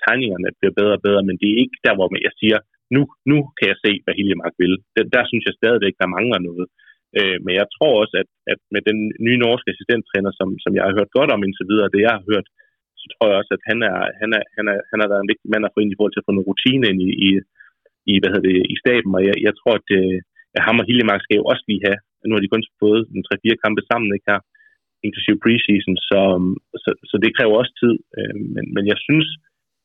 tegningerne 0.04 0.49
bliver 0.60 0.73
bedre 0.80 0.97
og 0.99 1.04
bedre, 1.08 1.23
men 1.27 1.36
det 1.41 1.47
er 1.49 1.62
ikke 1.63 1.80
der, 1.86 1.93
hvor 1.95 2.08
jeg 2.27 2.36
siger, 2.41 2.60
nu, 2.95 3.01
nu 3.32 3.38
kan 3.58 3.67
jeg 3.71 3.77
se, 3.86 3.91
hvad 4.04 4.13
Hiljemark 4.17 4.56
vil. 4.62 4.73
Der, 4.95 5.04
der 5.15 5.23
synes 5.30 5.43
jeg 5.47 5.60
stadigvæk, 5.62 5.95
der 6.01 6.13
mangler 6.17 6.39
noget. 6.49 6.65
Øh, 7.19 7.38
men 7.45 7.54
jeg 7.60 7.67
tror 7.76 7.93
også, 8.02 8.15
at, 8.24 8.30
at 8.52 8.60
med 8.74 8.82
den 8.89 9.00
nye 9.26 9.41
norske 9.45 9.71
assistenttræner, 9.74 10.32
som, 10.39 10.50
som 10.63 10.71
jeg 10.78 10.84
har 10.86 10.97
hørt 10.97 11.15
godt 11.17 11.32
om 11.36 11.43
indtil 11.45 11.69
videre, 11.71 11.93
det 11.93 12.02
jeg 12.08 12.13
har 12.17 12.24
hørt, 12.32 12.47
så 13.02 13.06
tror 13.12 13.26
jeg 13.30 13.38
også, 13.41 13.54
at 13.58 13.63
han 13.69 13.80
er, 13.91 14.00
han 14.21 14.30
er, 14.38 14.43
han 14.58 14.65
er, 14.74 14.78
han 14.91 15.00
har 15.02 15.10
været 15.12 15.24
en 15.24 15.32
vigtig 15.32 15.50
mand 15.54 15.65
at 15.65 15.74
få 15.74 15.80
ind 15.82 15.91
i 15.91 15.97
forhold 15.97 16.13
til 16.13 16.24
at 16.24 16.28
få 16.28 16.34
noget 16.36 16.50
rutine 16.50 16.86
ind 16.91 17.00
i, 17.10 17.12
i, 17.28 17.30
i, 18.12 18.13
hvad 18.19 18.30
hedder 18.32 18.47
det, 18.50 18.58
i 18.74 18.76
staben, 18.84 19.12
og 19.17 19.24
jeg, 19.30 19.36
jeg 19.47 19.54
tror, 19.60 19.74
at, 19.80 19.88
øh, 20.00 20.17
at 20.58 20.62
ham 20.67 20.82
og 20.82 20.86
Hillemark 20.88 21.21
skal 21.24 21.39
jo 21.39 21.45
også 21.52 21.63
lige 21.69 21.86
have, 21.88 22.00
nu 22.28 22.34
har 22.34 22.43
de 22.43 22.54
kun 22.54 22.63
fået 22.84 23.02
en 23.15 23.24
3-4 23.28 23.63
kampe 23.63 23.82
sammen, 23.89 24.10
ikke 24.15 24.30
her, 24.32 24.41
inklusive 25.08 25.41
preseason, 25.43 25.95
så, 26.10 26.21
så, 26.84 26.89
så 27.10 27.15
det 27.24 27.36
kræver 27.38 27.56
også 27.62 27.74
tid, 27.82 27.95
øh, 28.17 28.36
men, 28.56 28.65
men 28.76 28.84
jeg 28.91 28.97
synes, 29.08 29.28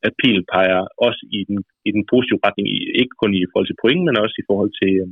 at 0.07 0.13
pil 0.21 0.39
peger 0.53 0.83
også 1.07 1.23
i 1.39 1.41
den, 1.49 1.59
i 1.89 1.91
den 1.97 2.05
positive 2.13 2.43
retning, 2.47 2.67
ikke 3.01 3.15
kun 3.23 3.33
i 3.35 3.43
forhold 3.51 3.69
til 3.69 3.81
point, 3.83 4.03
men 4.07 4.17
også 4.25 4.37
i 4.43 4.47
forhold 4.51 4.73
til 4.81 4.93
øh, 5.03 5.09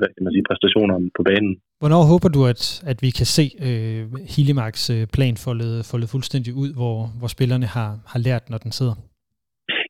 hvad 0.00 0.10
kan 0.14 0.24
man 0.26 0.32
sige, 0.34 0.48
præstationerne 0.50 1.06
på 1.18 1.22
banen. 1.30 1.52
Hvornår 1.82 2.02
håber 2.12 2.30
du, 2.36 2.40
at, 2.52 2.62
at 2.90 2.98
vi 3.04 3.10
kan 3.18 3.28
se 3.36 3.44
øh, 3.66 4.02
Hillemarks 4.34 4.84
øh, 4.94 5.02
plan 5.14 5.36
foldet, 5.46 5.74
foldet 5.90 6.08
fuldstændig 6.14 6.52
ud, 6.62 6.70
hvor, 6.78 6.96
hvor 7.18 7.30
spillerne 7.36 7.68
har, 7.76 7.90
har 8.12 8.20
lært, 8.26 8.44
når 8.52 8.60
den 8.64 8.72
sidder? 8.78 8.96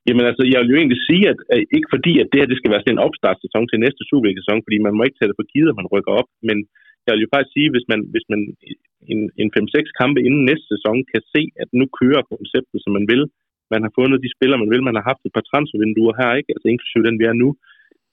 Jamen 0.06 0.24
altså, 0.30 0.44
jeg 0.52 0.58
vil 0.60 0.72
jo 0.72 0.80
egentlig 0.80 1.02
sige, 1.08 1.24
at, 1.32 1.38
at 1.52 1.58
ikke 1.76 1.90
fordi, 1.94 2.12
at 2.22 2.28
det 2.30 2.38
her 2.40 2.50
det 2.50 2.58
skal 2.60 2.72
være 2.72 2.82
sådan 2.82 2.96
en 2.96 3.06
opstartssæson 3.06 3.68
til 3.68 3.82
næste 3.84 4.02
Superliga-sæson, 4.08 4.64
fordi 4.66 4.78
man 4.86 4.94
må 4.96 5.02
ikke 5.04 5.18
tage 5.18 5.30
det 5.30 5.38
for 5.40 5.50
givet, 5.52 5.70
at 5.70 5.78
man 5.80 5.90
rykker 5.94 6.12
op, 6.20 6.28
men 6.48 6.56
jeg 7.04 7.12
vil 7.12 7.24
jo 7.24 7.32
faktisk 7.32 7.54
sige, 7.56 7.68
hvis 7.74 7.86
man, 7.90 8.00
hvis 8.12 8.26
man 8.32 8.40
en, 9.12 9.20
en 9.42 9.48
5-6 9.56 10.00
kampe 10.00 10.18
inden 10.26 10.42
næste 10.50 10.66
sæson 10.74 10.96
kan 11.12 11.22
se, 11.34 11.42
at 11.62 11.68
nu 11.80 11.84
kører 12.00 12.30
konceptet, 12.32 12.78
som 12.82 12.92
man 12.98 13.06
vil, 13.12 13.22
man 13.74 13.82
har 13.84 13.92
fundet 13.98 14.24
de 14.24 14.34
spillere, 14.36 14.62
man 14.62 14.72
vil, 14.72 14.86
man 14.88 14.96
har 14.98 15.04
haft 15.10 15.22
et 15.24 15.34
par 15.36 15.44
transfervinduer 15.50 16.14
her, 16.20 16.30
ikke? 16.38 16.50
altså 16.54 16.66
inklusive 16.68 17.06
den, 17.08 17.20
vi 17.20 17.26
er 17.30 17.36
nu, 17.42 17.48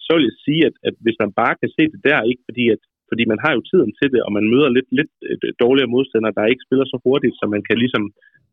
så 0.05 0.11
vil 0.15 0.27
jeg 0.29 0.37
sige, 0.45 0.61
at, 0.69 0.75
at 0.87 0.95
hvis 1.03 1.17
man 1.23 1.31
bare 1.41 1.55
kan 1.61 1.69
se 1.77 1.83
det 1.93 2.01
der, 2.09 2.29
ikke 2.31 2.43
fordi 2.49 2.65
at 2.75 2.81
fordi 3.09 3.23
man 3.31 3.39
har 3.43 3.51
jo 3.57 3.61
tiden 3.71 3.91
til 3.99 4.09
det, 4.13 4.21
og 4.25 4.31
man 4.37 4.45
møder 4.53 4.69
lidt, 4.77 4.89
lidt 4.99 5.13
øh, 5.29 5.37
dårligere 5.63 5.93
modstandere, 5.95 6.37
der 6.37 6.51
ikke 6.51 6.65
spiller 6.67 6.85
så 6.89 6.97
hurtigt, 7.05 7.35
så 7.39 7.45
man 7.55 7.63
kan 7.67 7.77
ligesom 7.83 8.03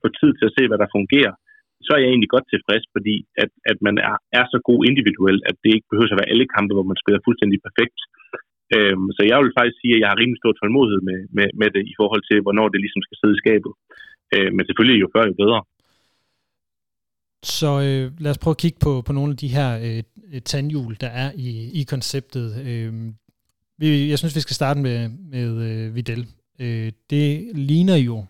få 0.03 0.09
tid 0.21 0.31
til 0.37 0.49
at 0.49 0.55
se, 0.57 0.63
hvad 0.69 0.81
der 0.83 0.95
fungerer, 0.97 1.35
så 1.87 1.91
er 1.95 2.01
jeg 2.03 2.11
egentlig 2.11 2.35
godt 2.35 2.47
tilfreds, 2.53 2.85
fordi 2.95 3.17
at, 3.43 3.51
at 3.71 3.79
man 3.87 3.97
er, 4.09 4.17
er 4.39 4.45
så 4.53 4.59
god 4.71 4.81
individuelt, 4.91 5.43
at 5.51 5.57
det 5.63 5.71
ikke 5.77 5.91
behøver 5.91 6.13
at 6.15 6.21
være 6.21 6.33
alle 6.33 6.47
kampe, 6.55 6.73
hvor 6.75 6.89
man 6.91 7.01
spiller 7.03 7.21
fuldstændig 7.27 7.59
perfekt. 7.67 7.99
Øhm, 8.77 9.09
så 9.17 9.23
jeg 9.31 9.39
vil 9.43 9.57
faktisk 9.59 9.79
sige, 9.81 9.95
at 9.95 10.01
jeg 10.03 10.11
har 10.11 10.21
rimelig 10.21 10.41
stor 10.41 10.55
tålmodighed 10.57 11.01
med, 11.09 11.19
med, 11.37 11.49
med 11.61 11.69
det 11.77 11.83
i 11.93 11.95
forhold 12.01 12.23
til, 12.31 12.39
hvornår 12.45 12.67
det 12.69 12.81
ligesom 12.85 13.03
skal 13.05 13.19
sidde 13.19 13.37
i 13.37 13.43
skabet. 13.43 13.73
Øh, 14.35 14.51
men 14.57 14.63
selvfølgelig 14.65 14.99
jo 15.05 15.09
før, 15.15 15.25
jo 15.31 15.35
bedre. 15.43 15.61
Så 17.43 17.81
øh, 17.81 18.21
lad 18.21 18.31
os 18.31 18.39
prøve 18.39 18.53
at 18.53 18.59
kigge 18.59 18.79
på, 18.79 19.03
på 19.03 19.13
nogle 19.13 19.31
af 19.31 19.37
de 19.37 19.49
her 19.49 19.79
øh, 20.33 20.43
tandhjul, 20.43 20.97
der 21.01 21.07
er 21.07 21.33
i, 21.35 21.71
i 21.81 21.83
konceptet. 21.83 22.57
Øh, 22.67 23.13
vi, 23.79 24.11
jeg 24.11 24.19
synes, 24.19 24.35
vi 24.35 24.41
skal 24.41 24.55
starte 24.55 24.81
med, 24.81 25.09
med 25.09 25.49
øh, 25.49 25.95
Videl. 25.95 26.27
Øh, 26.59 26.93
det 27.11 27.51
ligner 27.55 27.97
jo 27.97 28.25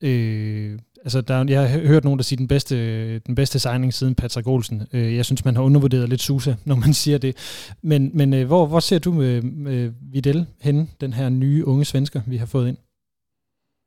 øh, 0.00 0.78
altså 1.04 1.20
der, 1.20 1.44
jeg 1.48 1.70
har 1.70 1.78
hørt 1.78 2.04
nogen, 2.04 2.18
der 2.18 2.22
siger 2.22 2.36
den 2.36 2.48
bedste, 2.48 3.18
den 3.18 3.34
bedste 3.34 3.58
signing 3.58 3.94
siden 3.94 4.14
Patrick 4.14 4.46
Olsen. 4.46 4.82
Øh, 4.92 5.16
jeg 5.16 5.24
synes, 5.24 5.44
man 5.44 5.56
har 5.56 5.62
undervurderet 5.62 6.08
lidt 6.08 6.22
Susa, 6.22 6.54
når 6.64 6.74
man 6.74 6.94
siger 6.94 7.18
det. 7.18 7.36
Men, 7.82 8.10
men 8.14 8.34
øh, 8.34 8.46
hvor, 8.46 8.66
hvor 8.66 8.80
ser 8.80 8.98
du 8.98 9.12
med, 9.12 9.42
med 9.42 9.92
Videl 10.12 10.46
henne, 10.60 10.86
den 11.00 11.12
her 11.12 11.28
nye 11.28 11.66
unge 11.66 11.84
svensker, 11.84 12.20
vi 12.26 12.36
har 12.36 12.46
fået 12.46 12.68
ind? 12.68 12.76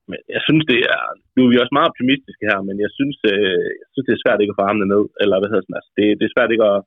Men 0.10 0.20
jeg 0.36 0.41
synes, 0.48 0.63
det 0.72 0.80
er... 0.96 1.02
Nu 1.36 1.39
er 1.43 1.50
vi 1.52 1.62
også 1.62 1.76
meget 1.76 1.91
optimistiske 1.91 2.48
her, 2.50 2.60
men 2.70 2.78
jeg 2.86 2.91
synes, 2.98 3.17
øh, 3.34 3.65
jeg 3.82 3.88
synes 3.91 4.08
det 4.08 4.15
er 4.15 4.24
svært 4.24 4.41
ikke 4.41 4.54
at 4.54 4.60
få 4.60 4.67
armene 4.67 4.91
ned. 4.93 5.04
Eller 5.22 5.36
hvad 5.38 5.50
hedder 5.50 5.65
sådan, 5.65 5.80
altså, 5.80 5.91
det, 5.98 6.06
det 6.20 6.26
er 6.26 6.36
svært 6.36 6.54
ikke 6.54 6.67
at, 6.74 6.80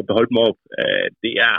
at 0.00 0.06
beholde 0.08 0.30
dem 0.32 0.44
op. 0.48 0.58
Øh, 0.80 1.06
det 1.24 1.32
er, 1.48 1.56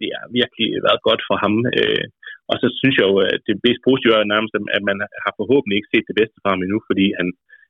det 0.00 0.08
er 0.18 0.24
virkelig 0.38 0.68
været 0.86 1.00
godt 1.08 1.22
for 1.28 1.36
ham. 1.44 1.54
Øh. 1.80 2.06
Og 2.50 2.56
så 2.62 2.66
synes 2.80 2.96
jeg 2.98 3.06
jo, 3.10 3.16
at 3.34 3.40
det 3.48 3.56
mest 3.66 3.80
positive 3.88 4.14
er 4.14 4.32
nærmest, 4.34 4.52
at 4.76 4.84
man 4.90 4.98
har 5.24 5.32
forhåbentlig 5.40 5.76
ikke 5.76 5.92
set 5.92 6.08
det 6.10 6.18
bedste 6.20 6.38
fra 6.40 6.52
ham 6.52 6.62
endnu, 6.64 6.78
fordi 6.88 7.06
han, 7.18 7.28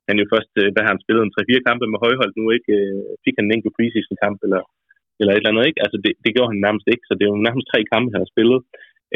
han 0.09 0.17
jo 0.21 0.25
først, 0.33 0.53
øh, 0.63 0.69
hvad 0.73 0.83
har 0.85 0.93
han 0.95 1.05
spillet, 1.05 1.23
en 1.25 1.37
3-4 1.37 1.69
kampe 1.69 1.85
med 1.89 2.03
højhold 2.07 2.33
nu, 2.41 2.45
ikke? 2.57 2.73
Fik 3.25 3.37
han 3.39 3.47
en 3.47 3.55
enkelt 3.57 3.77
preseason 3.77 4.17
kamp, 4.25 4.39
eller, 4.47 4.63
eller 5.21 5.33
et 5.33 5.41
eller 5.41 5.53
andet, 5.53 5.69
ikke? 5.71 5.83
Altså 5.85 5.99
det, 6.05 6.13
det 6.25 6.35
gjorde 6.35 6.51
han 6.53 6.65
nærmest 6.67 6.87
ikke, 6.93 7.05
så 7.07 7.13
det 7.15 7.25
er 7.25 7.33
jo 7.33 7.47
nærmest 7.49 7.71
tre 7.73 7.81
kampe, 7.93 8.09
han 8.15 8.25
har 8.25 8.33
spillet. 8.35 8.61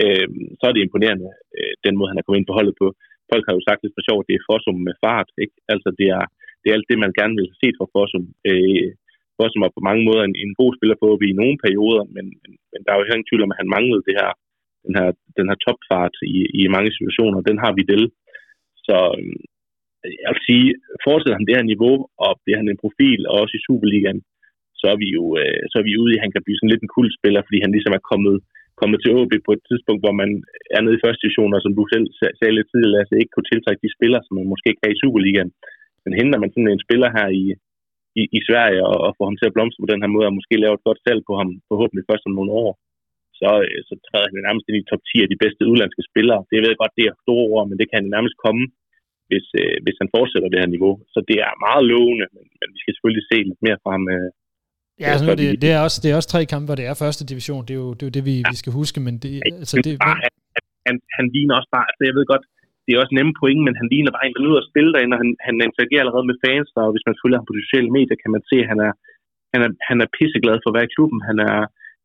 Øh, 0.03 0.27
så 0.59 0.65
er 0.67 0.73
det 0.73 0.83
imponerende, 0.83 1.29
øh, 1.57 1.73
den 1.87 1.95
måde, 1.97 2.11
han 2.11 2.19
er 2.19 2.25
kommet 2.25 2.41
ind 2.41 2.51
på 2.51 2.59
holdet 2.59 2.77
på. 2.83 2.87
Folk 3.33 3.45
har 3.47 3.55
jo 3.57 3.67
sagt 3.69 3.81
lidt 3.83 3.97
for 3.97 4.05
sjovt, 4.09 4.29
det 4.29 4.35
er 4.37 4.47
Fossum 4.49 4.79
med 4.89 4.95
fart, 5.05 5.29
ikke? 5.45 5.57
Altså 5.73 5.89
det 5.99 6.09
er, 6.19 6.25
det 6.61 6.67
er 6.69 6.77
alt 6.77 6.91
det, 6.91 6.99
man 7.05 7.17
gerne 7.21 7.35
vil 7.41 7.51
se 7.61 7.69
fra 7.79 7.91
Fossum. 7.95 8.25
Øh, 8.51 8.89
Fossum 9.37 9.65
er 9.67 9.77
på 9.77 9.83
mange 9.89 10.03
måder 10.09 10.23
en, 10.25 10.37
en 10.45 10.53
god 10.61 10.71
spiller 10.77 10.97
på 11.03 11.09
i 11.29 11.39
nogle 11.41 11.57
perioder, 11.65 12.05
men, 12.15 12.27
men, 12.43 12.53
men 12.73 12.81
der 12.83 12.91
er 12.91 12.99
jo 12.99 13.05
ingen 13.05 13.29
tvivl 13.29 13.45
om, 13.45 13.55
at 13.55 13.61
han 13.61 13.73
manglede 13.77 14.07
det 14.09 14.17
her 14.21 14.31
den 14.87 14.95
her, 14.99 15.09
den 15.39 15.47
her 15.51 15.59
topfart 15.65 16.15
i, 16.37 16.39
i 16.61 16.63
mange 16.75 16.91
situationer, 16.97 17.49
den 17.51 17.59
har 17.65 17.73
vi 17.79 17.83
del. 17.93 18.05
Så 18.87 18.97
øhm, 19.19 19.41
jeg 20.25 20.31
vil 20.35 20.45
sige, 20.51 20.67
fortsætter 21.07 21.39
han 21.39 21.47
det 21.49 21.57
her 21.59 21.73
niveau, 21.73 21.95
og 22.25 22.31
bliver 22.45 22.59
han 22.61 22.69
en 22.71 22.83
profil, 22.85 23.21
og 23.29 23.35
også 23.43 23.55
i 23.57 23.65
Superligaen, 23.67 24.21
så 24.81 24.87
er 24.93 24.99
vi 25.03 25.09
jo 25.19 25.25
øh, 25.41 25.63
så 25.71 25.75
er 25.81 25.85
vi 25.89 26.01
ude 26.03 26.13
i, 26.13 26.19
at 26.19 26.25
han 26.25 26.33
kan 26.35 26.45
blive 26.45 26.59
sådan 26.59 26.73
lidt 26.73 26.85
en 26.85 26.95
kul 26.97 27.09
spiller, 27.19 27.41
fordi 27.45 27.59
han 27.65 27.73
ligesom 27.75 27.95
er 27.99 28.09
kommet, 28.11 28.37
kommet 28.83 28.99
til 29.01 29.15
OB 29.19 29.33
på 29.47 29.53
et 29.57 29.63
tidspunkt, 29.71 30.01
hvor 30.05 30.15
man 30.23 30.31
er 30.77 30.81
nede 30.81 30.97
i 30.97 31.03
første 31.05 31.23
division, 31.23 31.55
og 31.57 31.61
som 31.63 31.73
du 31.79 31.83
selv 31.93 32.07
sagde 32.39 32.57
lidt 32.57 32.71
tidligere, 32.71 33.03
altså 33.03 33.17
ikke 33.17 33.33
kunne 33.35 33.51
tiltrække 33.51 33.85
de 33.85 33.97
spillere, 33.97 34.23
som 34.25 34.35
man 34.39 34.53
måske 34.53 34.71
kan 34.79 34.93
i 34.93 35.01
Superligaen. 35.03 35.51
Men 36.05 36.13
henter 36.19 36.39
man 36.41 36.51
sådan 36.53 36.73
en 36.75 36.87
spiller 36.87 37.09
her 37.19 37.29
i, 37.43 37.45
i, 38.21 38.23
i 38.39 38.41
Sverige, 38.49 38.83
og, 38.91 38.97
og 39.07 39.11
får 39.17 39.27
ham 39.29 39.39
til 39.39 39.49
at 39.49 39.55
blomstre 39.57 39.83
på 39.83 39.91
den 39.93 40.03
her 40.03 40.11
måde, 40.15 40.29
og 40.29 40.37
måske 40.39 40.63
lave 40.63 40.77
et 40.77 40.87
godt 40.89 41.01
salg 41.05 41.21
på 41.29 41.35
ham, 41.41 41.49
forhåbentlig 41.71 42.05
først 42.11 42.27
om 42.29 42.37
nogle 42.39 42.53
år, 42.65 42.71
så, 43.41 43.51
øh, 43.67 43.81
så 43.89 43.95
træder 44.07 44.29
han 44.29 44.47
nærmest 44.49 44.67
ind 44.69 44.79
i 44.81 44.89
top 44.91 45.03
10 45.11 45.25
af 45.25 45.29
de 45.31 45.43
bedste 45.45 45.63
udlandske 45.71 46.05
spillere. 46.11 46.41
Det 46.49 46.57
ved 46.59 46.71
jeg 46.73 46.83
godt, 46.83 46.99
det 46.99 47.05
er 47.07 47.23
store 47.25 47.47
ord, 47.53 47.65
men 47.69 47.77
det 47.81 47.87
kan 47.89 47.99
han 48.01 48.15
nærmest 48.17 48.37
komme, 48.45 48.63
hvis, 49.29 49.47
øh, 49.63 49.77
hvis 49.85 49.97
han 50.01 50.13
fortsætter 50.17 50.49
det 50.51 50.61
her 50.63 50.71
niveau. 50.75 50.93
Så 51.13 51.19
det 51.29 51.39
er 51.47 51.63
meget 51.67 51.85
lovende, 51.95 52.27
men, 52.35 52.47
men 52.61 52.69
vi 52.75 52.79
skal 52.81 52.93
selvfølgelig 52.95 53.27
se 53.29 53.39
lidt 53.49 53.63
mere 53.67 53.81
fra 53.83 53.91
ham. 53.97 54.05
Øh, 54.17 54.31
ja, 55.01 55.07
altså, 55.15 55.35
det, 55.41 55.49
det, 55.63 55.71
er 55.77 55.81
også, 55.87 55.99
det 56.03 56.09
er 56.11 56.17
også 56.19 56.31
tre 56.35 56.43
kampe, 56.53 56.67
hvor 56.69 56.79
det 56.81 56.87
er 56.87 57.03
første 57.05 57.25
division. 57.33 57.63
Det 57.67 57.75
er 57.77 57.81
jo 57.87 57.91
det, 57.99 58.03
er 58.05 58.09
jo 58.11 58.17
det 58.19 58.25
vi, 58.31 58.37
ja. 58.41 58.51
vi 58.53 58.57
skal 58.63 58.73
huske, 58.81 58.99
men 59.07 59.15
det, 59.23 59.31
altså, 59.61 59.77
det, 59.85 59.93
bare, 60.07 60.19
han, 60.27 60.35
han, 60.87 60.97
han 61.17 61.27
ligner 61.35 61.55
også 61.59 61.71
bare, 61.77 61.87
altså 61.91 62.03
jeg 62.09 62.15
ved 62.19 62.27
godt, 62.33 62.45
det 62.85 62.91
er 62.91 63.03
også 63.03 63.17
nemme 63.19 63.35
point, 63.41 63.63
men 63.67 63.75
han 63.81 63.89
ligner 63.93 64.11
bare 64.15 64.25
en, 64.27 64.35
der 64.37 64.45
nyder 64.45 64.63
at 64.63 64.71
spille 64.71 64.91
derinde, 64.95 65.15
og 65.17 65.21
han, 65.23 65.31
han 65.47 65.57
interagerer 65.69 66.03
allerede 66.03 66.29
med 66.31 66.41
fans, 66.45 66.71
og 66.81 66.87
hvis 66.93 67.07
man 67.09 67.19
følger 67.21 67.39
ham 67.39 67.49
på 67.49 67.55
de 67.57 67.65
sociale 67.67 67.91
medier, 67.97 68.17
kan 68.23 68.35
man 68.37 68.45
se, 68.51 68.57
at 68.65 68.71
han 68.73 68.81
er, 68.89 68.93
han 69.53 69.61
er, 69.67 69.71
han 69.89 69.99
er 70.05 70.13
pisseglad 70.17 70.57
for 70.61 70.69
at 70.71 70.77
være 70.79 70.89
i 70.89 70.95
klubben. 70.97 71.21
Han 71.29 71.39
er, 71.49 71.59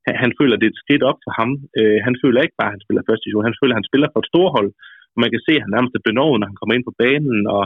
han, 0.06 0.16
han 0.24 0.32
føler, 0.40 0.56
det 0.56 0.68
er 0.68 0.74
et 0.74 0.84
skridt 0.84 1.04
op 1.10 1.20
for 1.26 1.32
ham. 1.40 1.52
Øh, 1.80 2.00
han 2.08 2.16
føler 2.22 2.40
ikke 2.46 2.60
bare, 2.60 2.72
at 2.72 2.76
han 2.76 2.86
spiller 2.86 3.08
første 3.08 3.24
division. 3.26 3.50
Han 3.50 3.60
føler, 3.60 3.74
at 3.74 3.80
han 3.82 3.90
spiller 3.90 4.10
for 4.12 4.20
et 4.22 4.32
storhold. 4.32 4.70
Og 5.14 5.18
man 5.24 5.32
kan 5.34 5.42
se, 5.48 5.54
at 5.58 5.64
han 5.66 5.74
nærmest 5.76 5.94
er 5.96 6.08
benovet, 6.10 6.38
når 6.38 6.50
han 6.50 6.60
kommer 6.60 6.74
ind 6.76 6.86
på 6.88 6.98
banen 7.04 7.40
og 7.56 7.64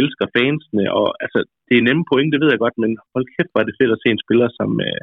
elsker 0.00 0.26
fansene. 0.36 0.84
Og, 0.98 1.08
altså, 1.24 1.38
det 1.68 1.74
er 1.76 1.86
nemme 1.88 2.04
point, 2.10 2.30
det 2.32 2.40
ved 2.42 2.50
jeg 2.52 2.62
godt, 2.64 2.76
men 2.82 2.90
hold 3.12 3.26
kæft, 3.34 3.52
er 3.54 3.66
det 3.68 3.78
fedt 3.80 3.94
at 3.96 4.02
se 4.02 4.08
en 4.12 4.24
spiller, 4.24 4.48
som, 4.58 4.70
øh, 4.86 5.00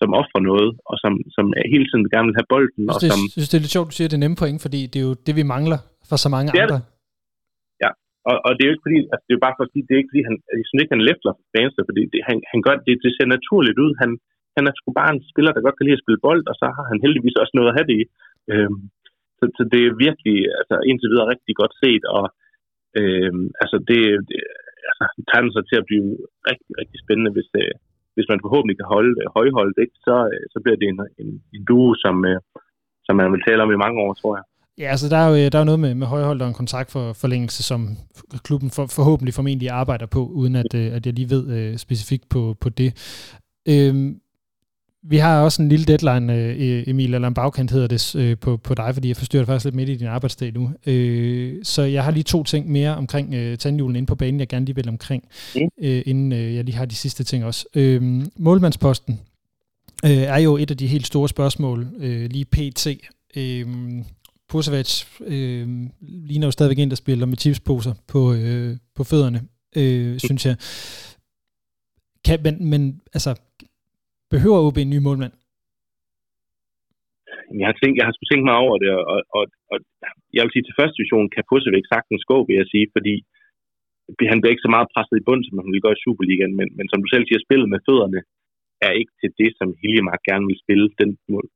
som 0.00 0.08
offrer 0.20 0.42
noget, 0.50 0.70
og 0.90 0.96
som, 1.02 1.12
som 1.36 1.46
hele 1.74 1.86
tiden 1.88 2.04
gerne 2.14 2.28
vil 2.28 2.38
have 2.40 2.52
bolden. 2.54 2.82
Jeg 2.88 2.94
synes, 3.02 3.12
og 3.12 3.18
som, 3.18 3.20
jeg 3.26 3.34
synes, 3.36 3.50
det 3.50 3.56
er 3.58 3.64
lidt 3.64 3.76
sjovt, 3.76 3.88
du 3.90 3.96
siger, 3.96 4.08
at 4.08 4.12
det 4.12 4.18
er 4.18 4.24
nemme 4.24 4.40
point, 4.42 4.60
fordi 4.66 4.80
det 4.92 4.98
er 5.02 5.06
jo 5.10 5.14
det, 5.26 5.34
vi 5.40 5.44
mangler 5.54 5.80
for 6.10 6.16
så 6.24 6.28
mange 6.34 6.48
andre. 6.52 6.78
Det. 6.80 6.82
Ja, 7.82 7.90
og, 8.30 8.36
og 8.46 8.50
det 8.54 8.62
er 8.62 8.68
jo 8.68 8.74
ikke 8.74 8.86
fordi, 8.88 9.00
altså, 9.12 9.24
det 9.24 9.32
er 9.32 9.38
jo 9.38 9.46
bare 9.46 9.56
for 9.56 9.64
at 9.66 9.72
sige, 9.72 9.84
det 9.86 9.92
er 9.94 10.00
ikke 10.02 10.12
fordi, 10.12 10.24
han, 10.28 10.36
jeg 10.58 10.66
synes 10.68 10.82
ikke, 10.82 10.94
han 10.96 11.08
læfler 11.10 11.32
for 11.38 11.46
fansene, 11.54 11.88
fordi 11.90 12.02
det, 12.12 12.20
han, 12.28 12.36
han 12.52 12.60
gør, 12.66 12.74
det, 12.86 12.94
det 13.04 13.12
ser 13.16 13.28
naturligt 13.36 13.78
ud. 13.84 13.92
Han, 14.02 14.10
han 14.56 14.64
er 14.68 14.72
sgu 14.74 14.88
bare 15.00 15.12
en 15.14 15.22
spiller, 15.32 15.52
der 15.52 15.66
godt 15.66 15.76
kan 15.76 15.86
lide 15.86 15.98
at 15.98 16.04
spille 16.04 16.24
bold, 16.26 16.42
og 16.50 16.54
så 16.60 16.66
har 16.76 16.86
han 16.90 16.98
heldigvis 17.04 17.40
også 17.42 17.54
noget 17.54 17.70
at 17.70 17.76
have 17.78 17.88
det 17.90 17.96
i. 18.02 18.04
Øhm, 18.52 18.80
så, 19.38 19.44
så 19.56 19.62
det 19.72 19.80
er 19.84 20.00
virkelig, 20.06 20.36
altså 20.60 20.74
indtil 20.88 21.10
videre 21.12 21.30
rigtig 21.32 21.54
godt 21.60 21.74
set, 21.82 22.04
og 22.18 22.24
øhm, 23.00 23.46
altså 23.62 23.76
det, 23.90 24.02
det 24.28 24.38
altså, 24.88 25.04
tegner 25.30 25.50
sig 25.52 25.64
til 25.66 25.76
at 25.80 25.88
blive 25.90 26.08
rigtig, 26.50 26.72
rigtig 26.80 26.98
spændende, 27.04 27.30
hvis, 27.36 27.50
øh, 27.62 27.74
hvis 28.14 28.28
man 28.30 28.42
forhåbentlig 28.44 28.76
kan 28.78 28.92
holde 28.94 29.14
øh, 29.22 29.28
højholdet, 29.36 29.78
ikke? 29.84 29.96
Så, 30.06 30.16
øh, 30.32 30.44
så 30.52 30.58
bliver 30.62 30.78
det 30.80 30.88
en, 30.92 31.00
en, 31.22 31.30
en 31.56 31.62
duo, 31.68 31.88
som, 32.04 32.16
øh, 32.30 32.38
som 33.06 33.14
man 33.20 33.32
vil 33.32 33.44
tale 33.46 33.62
om 33.64 33.72
i 33.72 33.82
mange 33.84 33.98
år, 34.04 34.12
tror 34.14 34.34
jeg. 34.38 34.44
Ja, 34.78 34.88
altså 34.94 35.06
der 35.08 35.16
er 35.16 35.28
jo, 35.30 35.34
der 35.52 35.56
er 35.58 35.64
jo 35.64 35.70
noget 35.70 35.84
med, 35.86 35.94
med 35.94 36.06
højholdt 36.06 36.42
og 36.42 36.48
en 36.48 36.60
kontrakt 36.62 36.92
for 36.92 37.04
forlængelse, 37.22 37.62
som 37.70 37.80
klubben 38.46 38.70
for, 38.76 38.84
forhåbentlig 38.98 39.34
formentlig 39.34 39.70
arbejder 39.70 40.06
på, 40.06 40.20
uden 40.40 40.54
at, 40.56 40.74
øh, 40.74 40.96
at 40.96 41.06
jeg 41.06 41.14
lige 41.14 41.30
ved 41.34 41.44
øh, 41.56 41.76
specifikt 41.76 42.28
på, 42.28 42.56
på 42.60 42.68
det. 42.68 42.90
Øhm, 43.68 44.21
vi 45.04 45.16
har 45.16 45.40
også 45.40 45.62
en 45.62 45.68
lille 45.68 45.84
deadline, 45.84 46.34
øh, 46.34 46.84
Emil, 46.86 47.14
eller 47.14 47.28
en 47.28 47.34
bagkant 47.34 47.70
hedder 47.70 47.86
det, 47.86 48.14
øh, 48.16 48.38
på, 48.38 48.56
på 48.56 48.74
dig, 48.74 48.94
fordi 48.94 49.08
jeg 49.08 49.16
forstyrrer 49.16 49.44
faktisk 49.44 49.64
lidt 49.64 49.74
midt 49.74 49.88
i 49.88 49.94
din 49.94 50.06
arbejdsdag 50.06 50.52
nu. 50.52 50.70
Øh, 50.86 51.64
så 51.64 51.82
jeg 51.82 52.04
har 52.04 52.10
lige 52.10 52.22
to 52.22 52.44
ting 52.44 52.70
mere 52.70 52.96
omkring 52.96 53.58
tandhjulen 53.58 53.96
inde 53.96 54.06
på 54.06 54.14
banen, 54.14 54.40
jeg 54.40 54.48
gerne 54.48 54.66
lige 54.66 54.76
vil 54.76 54.88
omkring, 54.88 55.24
mm. 55.54 55.68
inden 55.78 56.32
jeg 56.32 56.64
lige 56.64 56.76
har 56.76 56.84
de 56.84 56.94
sidste 56.94 57.24
ting 57.24 57.44
også. 57.44 57.66
målmandsposten 58.36 59.20
er 60.02 60.38
jo 60.38 60.56
et 60.56 60.70
af 60.70 60.76
de 60.76 60.86
helt 60.86 61.06
store 61.06 61.28
spørgsmål, 61.28 61.86
lige 62.00 62.44
pt. 62.44 62.86
Pusovac 64.48 65.02
øh, 65.26 65.68
ligner 66.00 66.46
jo 66.46 66.50
stadigvæk 66.50 66.78
en, 66.78 66.90
der 66.90 66.96
spiller 66.96 67.26
med 67.26 67.36
chipsposer 67.36 67.94
på, 68.06 68.34
på 68.94 69.04
fødderne, 69.04 69.42
synes 70.18 70.46
jeg. 70.46 70.56
Kan, 72.24 72.38
men, 72.42 72.70
men 72.70 73.00
altså, 73.14 73.34
Behøver 74.34 74.58
OB 74.66 74.78
en 74.78 74.90
ny 74.94 75.00
målmand? 75.06 75.34
jeg 77.60 77.66
har, 77.70 77.76
tænkt, 77.78 77.96
jeg 77.98 78.06
har 78.06 78.14
sgu 78.14 78.24
tænkt 78.26 78.46
mig 78.48 78.56
over 78.64 78.76
det, 78.82 78.90
og, 79.12 79.20
og, 79.36 79.44
og, 79.72 79.78
jeg 80.36 80.42
vil 80.42 80.52
sige, 80.52 80.64
til 80.66 80.78
første 80.78 80.96
division 80.98 81.32
kan 81.34 81.48
Pussevæk 81.50 81.86
sagtens 81.94 82.22
gå, 82.32 82.36
vil 82.48 82.60
jeg 82.60 82.68
sige, 82.72 82.86
fordi 82.96 83.14
han 84.32 84.38
bliver 84.38 84.54
ikke 84.54 84.66
så 84.66 84.74
meget 84.76 84.92
presset 84.94 85.16
i 85.20 85.26
bund, 85.28 85.42
som 85.44 85.58
han 85.62 85.72
vil 85.72 85.84
gøre 85.84 85.98
i 85.98 86.04
Superligaen, 86.04 86.54
men, 86.58 86.68
men 86.78 86.86
som 86.88 87.00
du 87.02 87.08
selv 87.10 87.24
siger, 87.26 87.40
spillet 87.46 87.68
med 87.72 87.84
fødderne 87.86 88.20
er 88.86 88.92
ikke 89.00 89.14
til 89.20 89.30
det, 89.40 89.50
som 89.58 89.68
Hiljemark 89.82 90.22
gerne 90.30 90.46
vil 90.50 90.62
spille, 90.64 90.86
den 91.02 91.10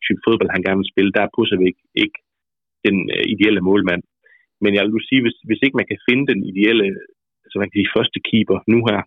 type 0.06 0.22
fodbold, 0.26 0.50
han 0.56 0.64
gerne 0.66 0.80
vil 0.82 0.92
spille, 0.92 1.14
der 1.16 1.22
er 1.24 1.34
Pussevæk 1.36 1.76
ikke 2.02 2.18
den 2.86 2.96
øh, 3.14 3.24
ideelle 3.34 3.62
målmand. 3.68 4.02
Men 4.62 4.72
jeg 4.76 4.82
vil 4.84 5.08
sige, 5.10 5.22
hvis, 5.24 5.38
hvis 5.48 5.62
ikke 5.64 5.78
man 5.80 5.88
kan 5.90 6.00
finde 6.08 6.24
den 6.32 6.40
ideelle, 6.50 6.86
så 7.50 7.54
man 7.58 7.68
kan 7.68 7.78
sige, 7.78 7.94
første 7.96 8.18
keeper 8.28 8.58
nu 8.72 8.78
her, 8.88 9.00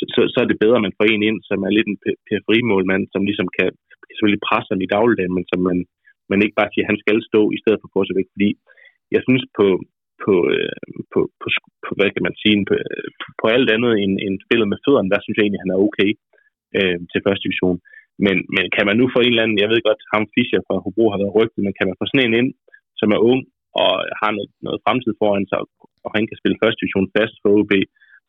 så, 0.00 0.06
så, 0.14 0.20
så 0.32 0.38
er 0.42 0.48
det 0.48 0.62
bedre, 0.62 0.78
at 0.78 0.86
man 0.86 0.96
får 0.96 1.06
en 1.06 1.26
ind, 1.30 1.38
som 1.50 1.58
er 1.66 1.72
lidt 1.76 1.88
en 1.90 1.98
periferimålmand, 2.28 3.04
som 3.12 3.22
ligesom 3.28 3.48
kan 3.58 3.68
selvfølgelig 4.12 4.46
presse 4.48 4.70
ham 4.72 4.82
i 4.84 4.92
dagligdagen, 4.96 5.36
men 5.36 5.46
som 5.50 5.60
man, 5.68 5.78
man 6.32 6.42
ikke 6.44 6.58
bare 6.58 6.70
siger, 6.70 6.84
at 6.84 6.90
han 6.92 7.02
skal 7.04 7.18
stå 7.30 7.40
i 7.56 7.58
stedet 7.62 7.80
for 7.80 7.88
Korsavik, 7.92 8.28
fordi 8.34 8.50
jeg 9.14 9.20
synes 9.26 9.44
på, 9.58 9.66
på, 10.24 10.34
øh, 10.54 10.76
på, 11.12 11.20
på, 11.40 11.46
på, 11.84 11.90
hvad 11.98 12.10
kan 12.14 12.24
man 12.26 12.34
sige, 12.42 12.56
på, 12.70 12.74
øh, 12.84 13.08
på 13.40 13.44
alt 13.54 13.68
andet 13.74 13.92
end, 14.02 14.14
end 14.24 14.34
spillet 14.46 14.68
med 14.70 14.82
fødderne, 14.84 15.12
der 15.12 15.20
synes 15.20 15.36
jeg 15.36 15.44
egentlig, 15.44 15.60
at 15.60 15.64
han 15.66 15.74
er 15.74 15.84
okay 15.86 16.10
øh, 16.78 16.98
til 17.10 17.24
første 17.26 17.44
division. 17.46 17.78
Men, 18.24 18.36
men 18.54 18.64
kan 18.76 18.84
man 18.88 18.96
nu 19.00 19.04
få 19.14 19.18
en 19.22 19.32
eller 19.32 19.44
anden, 19.44 19.62
jeg 19.62 19.70
ved 19.72 19.80
godt, 19.88 20.00
ham 20.14 20.24
Fischer 20.34 20.62
fra 20.66 20.76
Hobro 20.84 21.04
har 21.12 21.20
været 21.22 21.36
rygtet, 21.38 21.60
men 21.64 21.76
kan 21.78 21.86
man 21.88 21.98
få 21.98 22.04
sådan 22.06 22.24
en 22.26 22.38
ind, 22.40 22.50
som 23.00 23.08
er 23.16 23.20
ung 23.30 23.42
og 23.82 23.92
har 24.20 24.30
noget, 24.36 24.50
noget 24.66 24.82
fremtid 24.84 25.12
foran 25.20 25.46
sig, 25.50 25.60
og 26.04 26.10
han 26.16 26.24
kan 26.28 26.36
spille 26.40 26.60
første 26.62 26.80
division 26.80 27.12
fast 27.16 27.34
for 27.42 27.50
OB, 27.58 27.72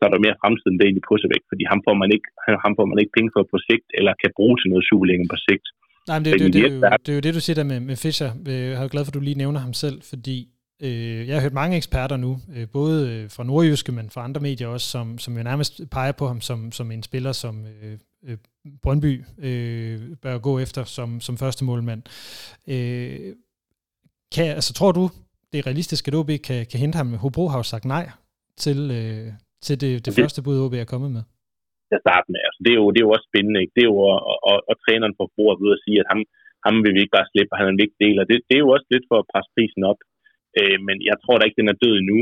så 0.01 0.05
er 0.07 0.13
der 0.13 0.25
mere 0.25 0.39
fremtid 0.41 0.67
end 0.69 0.77
det 0.79 0.85
egentlig 0.85 1.07
Pussevæk, 1.09 1.43
fordi 1.51 1.63
ham 1.71 1.79
får, 1.87 1.95
man 2.03 2.09
ikke, 2.15 2.27
ham 2.65 2.73
får 2.77 2.85
man 2.91 2.97
ikke 3.01 3.13
penge 3.17 3.31
for 3.35 3.41
på 3.53 3.57
sigt, 3.67 3.87
eller 3.97 4.13
kan 4.21 4.31
bruge 4.37 4.55
til 4.59 4.67
noget 4.71 4.83
Superliga 4.89 5.25
på 5.33 5.39
sigt. 5.47 5.65
Nej, 6.09 6.17
men 6.19 6.25
det, 6.25 6.31
det, 6.33 6.39
det, 6.39 6.53
det, 6.53 6.71
det, 6.71 7.05
det 7.05 7.11
er 7.11 7.17
jo 7.19 7.25
det, 7.25 7.33
du 7.37 7.43
siger 7.45 7.57
der 7.61 7.67
med, 7.71 7.79
med 7.89 7.95
Fischer. 8.03 8.31
Jeg 8.45 8.79
er 8.79 8.85
jo 8.87 8.93
glad 8.93 9.03
for, 9.05 9.11
at 9.11 9.19
du 9.19 9.19
lige 9.19 9.41
nævner 9.43 9.59
ham 9.59 9.73
selv, 9.73 9.97
fordi 10.11 10.37
øh, 10.85 11.27
jeg 11.27 11.35
har 11.35 11.41
hørt 11.41 11.59
mange 11.61 11.77
eksperter 11.77 12.17
nu, 12.17 12.31
øh, 12.55 12.67
både 12.77 12.97
øh, 13.11 13.29
fra 13.35 13.43
Nordjyske, 13.43 13.91
men 13.91 14.09
fra 14.09 14.23
andre 14.23 14.41
medier 14.41 14.67
også, 14.67 14.87
som, 14.95 15.17
som 15.17 15.37
jo 15.37 15.43
nærmest 15.43 15.81
peger 15.91 16.11
på 16.11 16.27
ham 16.27 16.41
som, 16.41 16.71
som 16.71 16.91
en 16.91 17.03
spiller, 17.03 17.31
som 17.31 17.65
øh, 17.65 17.97
øh, 18.27 18.37
Brøndby 18.81 19.23
øh, 19.39 19.99
bør 20.21 20.37
gå 20.37 20.59
efter 20.59 20.83
som, 20.83 21.21
som 21.21 21.37
første 21.37 21.65
målmand. 21.65 22.01
Øh, 22.67 23.33
kan, 24.35 24.45
altså, 24.45 24.73
tror 24.73 24.91
du, 24.91 25.09
det 25.51 25.59
er 25.59 25.67
realistisk, 25.67 26.07
at 26.07 26.15
OB 26.15 26.29
kan, 26.43 26.65
kan 26.65 26.79
hente 26.79 26.95
ham? 26.95 27.13
Hobro 27.13 27.47
har 27.47 27.57
jo 27.57 27.63
sagt 27.63 27.85
nej 27.85 28.09
til, 28.57 28.91
øh, 28.91 29.33
til 29.65 29.75
det, 29.83 29.91
det, 29.93 30.05
det 30.05 30.17
første 30.19 30.41
bud, 30.45 30.63
OB 30.65 30.75
er 30.77 30.91
kommet 30.93 31.11
med. 31.17 31.23
Til 31.87 31.99
at 31.99 32.05
starte 32.07 32.27
med. 32.33 32.41
Altså, 32.47 32.59
det, 32.65 32.71
er 32.73 32.79
jo, 32.81 32.87
det 32.91 32.99
er 32.99 33.07
jo 33.07 33.15
også 33.15 33.27
spændende. 33.31 33.59
Ikke? 33.63 33.75
Det 33.75 33.83
er 33.83 33.91
jo, 33.93 33.99
og, 34.11 34.19
og, 34.49 34.57
og 34.69 34.75
træneren 34.83 35.17
får 35.19 35.27
bordet 35.37 35.63
ud 35.65 35.71
og 35.75 35.81
sige, 35.85 35.97
at 36.01 36.07
ham, 36.11 36.19
ham 36.65 36.75
vil 36.83 36.93
vi 36.95 37.01
ikke 37.01 37.17
bare 37.17 37.29
slippe, 37.31 37.59
han 37.59 37.67
er 37.67 37.73
en 37.73 37.83
vigtig 37.83 37.99
del. 38.05 38.17
Og 38.21 38.25
det, 38.29 38.37
det 38.47 38.55
er 38.55 38.63
jo 38.65 38.73
også 38.75 38.87
lidt 38.93 39.05
for 39.09 39.17
at 39.19 39.29
presse 39.31 39.51
prisen 39.55 39.83
op. 39.91 39.99
Øh, 40.59 40.77
men 40.87 40.97
jeg 41.09 41.17
tror 41.19 41.35
da 41.37 41.43
ikke, 41.45 41.61
den 41.61 41.73
er 41.73 41.81
død 41.83 41.95
endnu. 41.97 42.19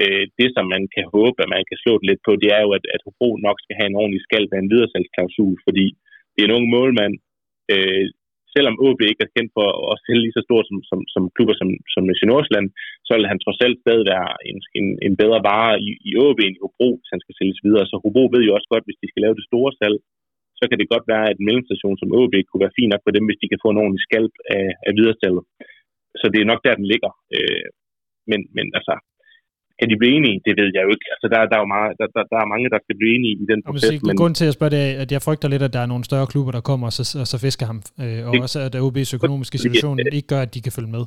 Øh, 0.00 0.24
det, 0.38 0.48
som 0.56 0.64
man 0.74 0.82
kan 0.94 1.06
håbe, 1.14 1.36
at 1.44 1.52
man 1.54 1.64
kan 1.68 1.78
slå 1.82 1.92
det 1.98 2.06
lidt 2.10 2.22
på, 2.26 2.32
det 2.42 2.50
er 2.56 2.60
jo, 2.66 2.70
at, 2.78 2.84
at 2.94 3.04
Hobro 3.04 3.28
nok 3.46 3.58
skal 3.60 3.76
have 3.78 3.88
en 3.90 4.00
ordentlig 4.02 4.22
skald 4.26 4.48
af 4.54 4.60
en 4.60 4.72
videresalgsklausul, 4.72 5.54
fordi 5.66 5.86
det 6.32 6.40
er 6.40 6.48
en 6.48 6.56
ung 6.58 6.66
målmand. 6.76 7.14
Øh, 7.72 8.04
selvom 8.54 8.80
OB 8.86 9.00
ikke 9.02 9.24
er 9.26 9.34
kendt 9.36 9.50
for 9.58 9.68
at 9.92 10.00
sælge 10.04 10.22
lige 10.24 10.36
så 10.36 10.42
stort 10.44 10.66
som, 10.70 10.78
som, 10.90 11.00
som 11.14 11.22
klubber 11.34 11.54
som, 11.60 11.68
som 11.94 12.02
i 12.24 12.26
Nordsjælland, 12.30 12.68
så 13.06 13.12
vil 13.16 13.30
han 13.30 13.40
trods 13.40 13.60
alt 13.66 13.78
stadig 13.84 14.04
være 14.12 14.30
en, 14.50 14.58
en, 14.78 14.86
en 15.06 15.14
bedre 15.22 15.40
vare 15.50 15.74
i, 15.86 15.88
i 16.08 16.10
OB 16.24 16.38
end 16.42 16.56
i 16.56 16.62
Hobro, 16.62 16.88
hvis 16.98 17.12
han 17.14 17.22
skal 17.24 17.36
sælges 17.38 17.60
videre. 17.66 17.84
Så 17.90 17.94
Hobro 18.02 18.24
ved 18.34 18.42
jo 18.44 18.54
også 18.56 18.68
godt, 18.72 18.86
hvis 18.86 19.00
de 19.02 19.10
skal 19.10 19.22
lave 19.24 19.38
det 19.38 19.48
store 19.50 19.72
salg, 19.80 19.98
så 20.60 20.64
kan 20.68 20.78
det 20.78 20.92
godt 20.94 21.06
være, 21.12 21.26
at 21.30 21.36
en 21.38 21.46
mellemstation 21.48 21.96
som 21.98 22.12
OB 22.20 22.34
kunne 22.46 22.64
være 22.64 22.76
fin 22.78 22.90
nok 22.92 23.02
for 23.04 23.12
dem, 23.16 23.24
hvis 23.26 23.40
de 23.42 23.50
kan 23.50 23.62
få 23.64 23.68
en 23.70 23.82
ordentlig 23.82 24.02
skalp 24.08 24.34
af, 24.56 24.66
af 24.86 24.92
videresalget. 24.98 25.44
Så 26.20 26.26
det 26.32 26.40
er 26.40 26.50
nok 26.52 26.62
der, 26.66 26.80
den 26.80 26.86
ligger. 26.92 27.12
Øh, 27.36 27.66
men, 28.30 28.40
men 28.56 28.66
altså, 28.78 28.94
kan 29.80 29.88
de 29.90 29.96
blive 30.00 30.14
enige? 30.18 30.36
Det 30.46 30.52
ved 30.60 30.68
jeg 30.76 30.82
jo 30.86 30.90
ikke. 30.94 31.06
Altså, 31.14 31.26
der, 31.32 31.38
der, 31.50 31.56
er 31.58 31.62
jo 31.64 31.70
meget, 31.76 31.90
der, 31.98 32.06
der, 32.14 32.22
der 32.32 32.38
er 32.44 32.48
mange, 32.52 32.66
der 32.74 32.80
skal 32.84 32.96
blive 33.00 33.12
enige 33.16 33.34
i 33.42 33.46
den 33.52 33.60
proces. 33.66 33.98
Men... 34.06 34.14
Grunden 34.20 34.38
til 34.40 34.48
at 34.50 34.56
spørge 34.58 34.72
det 34.76 34.82
er, 34.86 34.92
at 35.04 35.10
jeg 35.14 35.20
frygter 35.26 35.48
lidt, 35.52 35.64
at 35.68 35.72
der 35.76 35.82
er 35.84 35.90
nogle 35.92 36.04
større 36.10 36.26
klubber, 36.32 36.52
der 36.56 36.62
kommer 36.70 36.86
og 36.90 36.94
så, 36.96 37.04
og 37.22 37.28
så 37.32 37.36
fisker 37.46 37.66
ham. 37.70 37.78
Øh, 38.02 38.20
og 38.26 38.32
det, 38.32 38.40
også 38.46 38.58
at 38.66 38.72
OB's 38.84 39.12
økonomiske 39.18 39.58
situation 39.66 39.94
det, 39.98 40.14
ikke 40.18 40.30
gør, 40.32 40.42
at 40.46 40.52
de 40.54 40.64
kan 40.66 40.76
følge 40.78 40.92
med. 40.96 41.04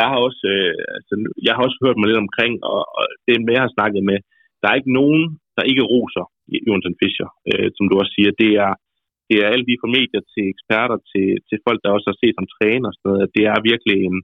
Jeg 0.00 0.06
har 0.12 0.18
også, 0.26 0.44
øh, 0.56 0.74
altså, 0.96 1.14
jeg 1.46 1.52
har 1.54 1.62
også 1.66 1.78
hørt 1.84 1.98
mig 1.98 2.08
lidt 2.08 2.24
omkring, 2.26 2.54
og, 2.72 2.82
og 2.98 3.04
det 3.26 3.32
med, 3.46 3.54
jeg 3.56 3.64
har 3.66 3.76
snakket 3.78 4.02
med, 4.10 4.18
der 4.60 4.66
er 4.68 4.76
ikke 4.80 4.96
nogen, 5.00 5.22
der 5.56 5.64
ikke 5.70 5.84
roser 5.92 6.24
Jonathan 6.68 6.98
Fischer, 7.00 7.28
øh, 7.50 7.68
som 7.76 7.84
du 7.90 7.94
også 8.00 8.12
siger. 8.16 8.30
Det 8.42 8.52
er, 8.64 8.72
det 9.28 9.36
er 9.42 9.46
alt 9.52 9.66
lige 9.68 9.80
fra 9.82 9.94
medier 9.98 10.22
til 10.32 10.44
eksperter, 10.54 10.98
til, 11.10 11.26
til 11.48 11.58
folk, 11.66 11.78
der 11.82 11.90
også 11.96 12.08
har 12.10 12.18
set 12.22 12.34
som 12.36 12.50
træner 12.56 12.88
og 12.90 12.94
sådan 12.94 13.08
noget. 13.08 13.32
Det 13.36 13.44
er 13.52 13.66
virkelig 13.70 13.96
en, 14.08 14.18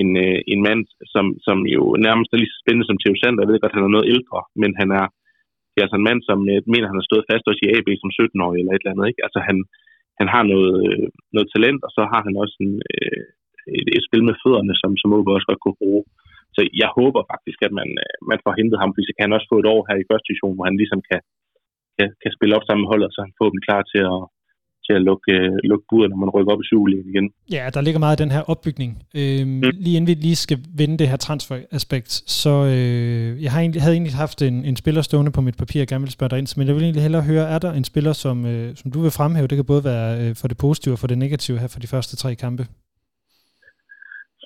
en, 0.00 0.10
øh, 0.24 0.38
en 0.52 0.60
mand, 0.68 0.82
som, 1.14 1.26
som 1.46 1.58
jo 1.74 1.82
nærmest 2.06 2.30
er 2.30 2.40
lige 2.40 2.54
så 2.54 2.58
spændende 2.62 2.88
som 2.88 3.00
Theo 3.00 3.14
Sander. 3.16 3.42
Jeg 3.42 3.50
ved 3.50 3.60
godt, 3.60 3.74
at 3.74 3.78
han 3.78 3.88
er 3.88 3.96
noget 3.96 4.10
ældre, 4.14 4.40
men 4.62 4.70
han 4.80 4.88
er, 5.00 5.06
det 5.70 5.78
er 5.78 5.86
altså 5.86 5.98
en 5.98 6.08
mand, 6.10 6.20
som 6.28 6.38
jeg 6.52 6.60
øh, 6.62 6.72
mener, 6.72 6.90
han 6.90 7.00
har 7.00 7.08
stået 7.10 7.28
fast 7.30 7.48
også 7.50 7.62
i 7.64 7.72
AB 7.76 7.88
som 7.98 8.10
17-årig 8.18 8.58
eller 8.60 8.72
et 8.74 8.82
eller 8.82 8.92
andet. 8.94 9.08
Ikke? 9.10 9.24
Altså 9.26 9.38
han, 9.48 9.56
han 10.20 10.28
har 10.34 10.42
noget, 10.52 10.74
øh, 10.88 11.06
noget 11.34 11.48
talent, 11.54 11.80
og 11.86 11.90
så 11.96 12.02
har 12.12 12.20
han 12.26 12.34
også 12.42 12.56
en, 12.66 12.74
øh, 12.92 13.22
et, 13.78 13.88
et 13.96 14.04
spil 14.08 14.22
med 14.28 14.38
fødderne, 14.42 14.74
som, 14.82 14.90
som 15.00 15.14
Åbe 15.16 15.36
også 15.36 15.48
godt 15.50 15.62
kunne 15.64 15.82
bruge. 15.82 16.02
Så 16.54 16.60
jeg 16.82 16.90
håber 16.98 17.22
faktisk, 17.32 17.58
at 17.66 17.72
man, 17.80 17.88
øh, 18.04 18.16
man 18.30 18.38
får 18.44 18.52
hentet 18.58 18.80
ham, 18.80 18.90
fordi 18.92 19.06
så 19.06 19.14
kan 19.14 19.26
han 19.26 19.36
også 19.36 19.50
få 19.50 19.56
et 19.60 19.70
år 19.74 19.80
her 19.88 19.96
i 19.98 20.08
første 20.08 20.26
division, 20.28 20.56
hvor 20.56 20.66
han 20.68 20.78
ligesom 20.82 21.00
kan, 21.10 21.20
kan, 21.96 22.08
kan 22.22 22.32
spille 22.36 22.56
op 22.56 22.64
sammen 22.66 22.82
med 22.82 22.90
holdet, 22.92 23.10
så 23.12 23.20
han 23.26 23.34
får 23.38 23.48
dem 23.52 23.60
klar 23.66 23.82
til 23.92 24.02
at, 24.14 24.20
til 24.88 24.94
at 24.98 25.02
lukke, 25.08 25.32
øh, 25.38 25.52
lukke 25.70 25.86
budet, 25.90 26.08
når 26.10 26.18
man 26.22 26.30
rykker 26.34 26.52
op 26.54 26.62
i 26.64 26.68
Superligaen 26.70 27.10
igen. 27.12 27.26
Ja, 27.56 27.64
der 27.74 27.80
ligger 27.86 28.00
meget 28.04 28.16
af 28.16 28.22
den 28.24 28.34
her 28.36 28.42
opbygning. 28.52 28.90
Øhm, 29.20 29.48
mm. 29.48 29.70
Lige 29.84 29.96
inden 29.96 30.10
vi 30.12 30.14
lige 30.26 30.40
skal 30.46 30.58
vende 30.80 30.96
det 31.00 31.08
her 31.10 31.18
transferaspekt, 31.26 32.12
så 32.40 32.52
øh, 32.74 33.28
jeg 33.44 33.50
har 33.52 33.60
egentlig, 33.64 33.80
havde 33.82 33.96
egentlig 33.98 34.16
haft 34.24 34.38
en, 34.48 34.56
en 34.70 34.76
spiller 34.82 35.02
stående 35.08 35.32
på 35.36 35.40
mit 35.48 35.58
papir, 35.62 35.78
jeg 35.80 35.90
gerne 35.92 36.06
vil 36.06 36.16
spørge 36.16 36.30
dig 36.32 36.38
ind, 36.40 36.48
men 36.58 36.66
jeg 36.68 36.74
vil 36.76 36.84
egentlig 36.86 37.04
hellere 37.06 37.24
høre, 37.30 37.46
er 37.54 37.60
der 37.64 37.72
en 37.72 37.86
spiller, 37.90 38.14
som, 38.24 38.36
øh, 38.52 38.68
som 38.80 38.88
du 38.94 38.98
vil 39.04 39.16
fremhæve? 39.18 39.48
Det 39.50 39.58
kan 39.58 39.70
både 39.72 39.84
være 39.92 40.08
øh, 40.20 40.32
for 40.40 40.46
det 40.50 40.58
positive 40.66 40.94
og 40.94 41.00
for 41.02 41.10
det 41.10 41.18
negative 41.24 41.58
her 41.62 41.70
for 41.74 41.80
de 41.84 41.92
første 41.94 42.14
tre 42.22 42.30
kampe. 42.44 42.64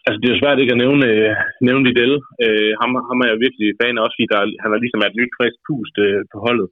Altså, 0.06 0.18
det 0.18 0.26
er 0.26 0.34
jo 0.34 0.42
svært 0.42 0.60
ikke 0.62 0.74
at 0.76 0.82
nævne, 0.84 1.06
øh, 1.12 1.32
nævne 1.68 1.84
Liddell. 1.86 2.14
Øh, 2.44 2.72
ham, 2.80 2.90
ham 3.08 3.18
er 3.24 3.28
jeg 3.30 3.42
virkelig 3.44 3.66
fan 3.80 3.96
af, 3.96 4.02
også 4.04 4.16
fordi 4.16 4.28
der, 4.32 4.40
han 4.62 4.70
er 4.74 4.82
ligesom 4.84 5.00
et 5.02 5.18
nyt 5.20 5.32
frisk 5.38 5.58
pust 5.66 5.96
øh, 6.06 6.20
på 6.32 6.38
holdet. 6.46 6.68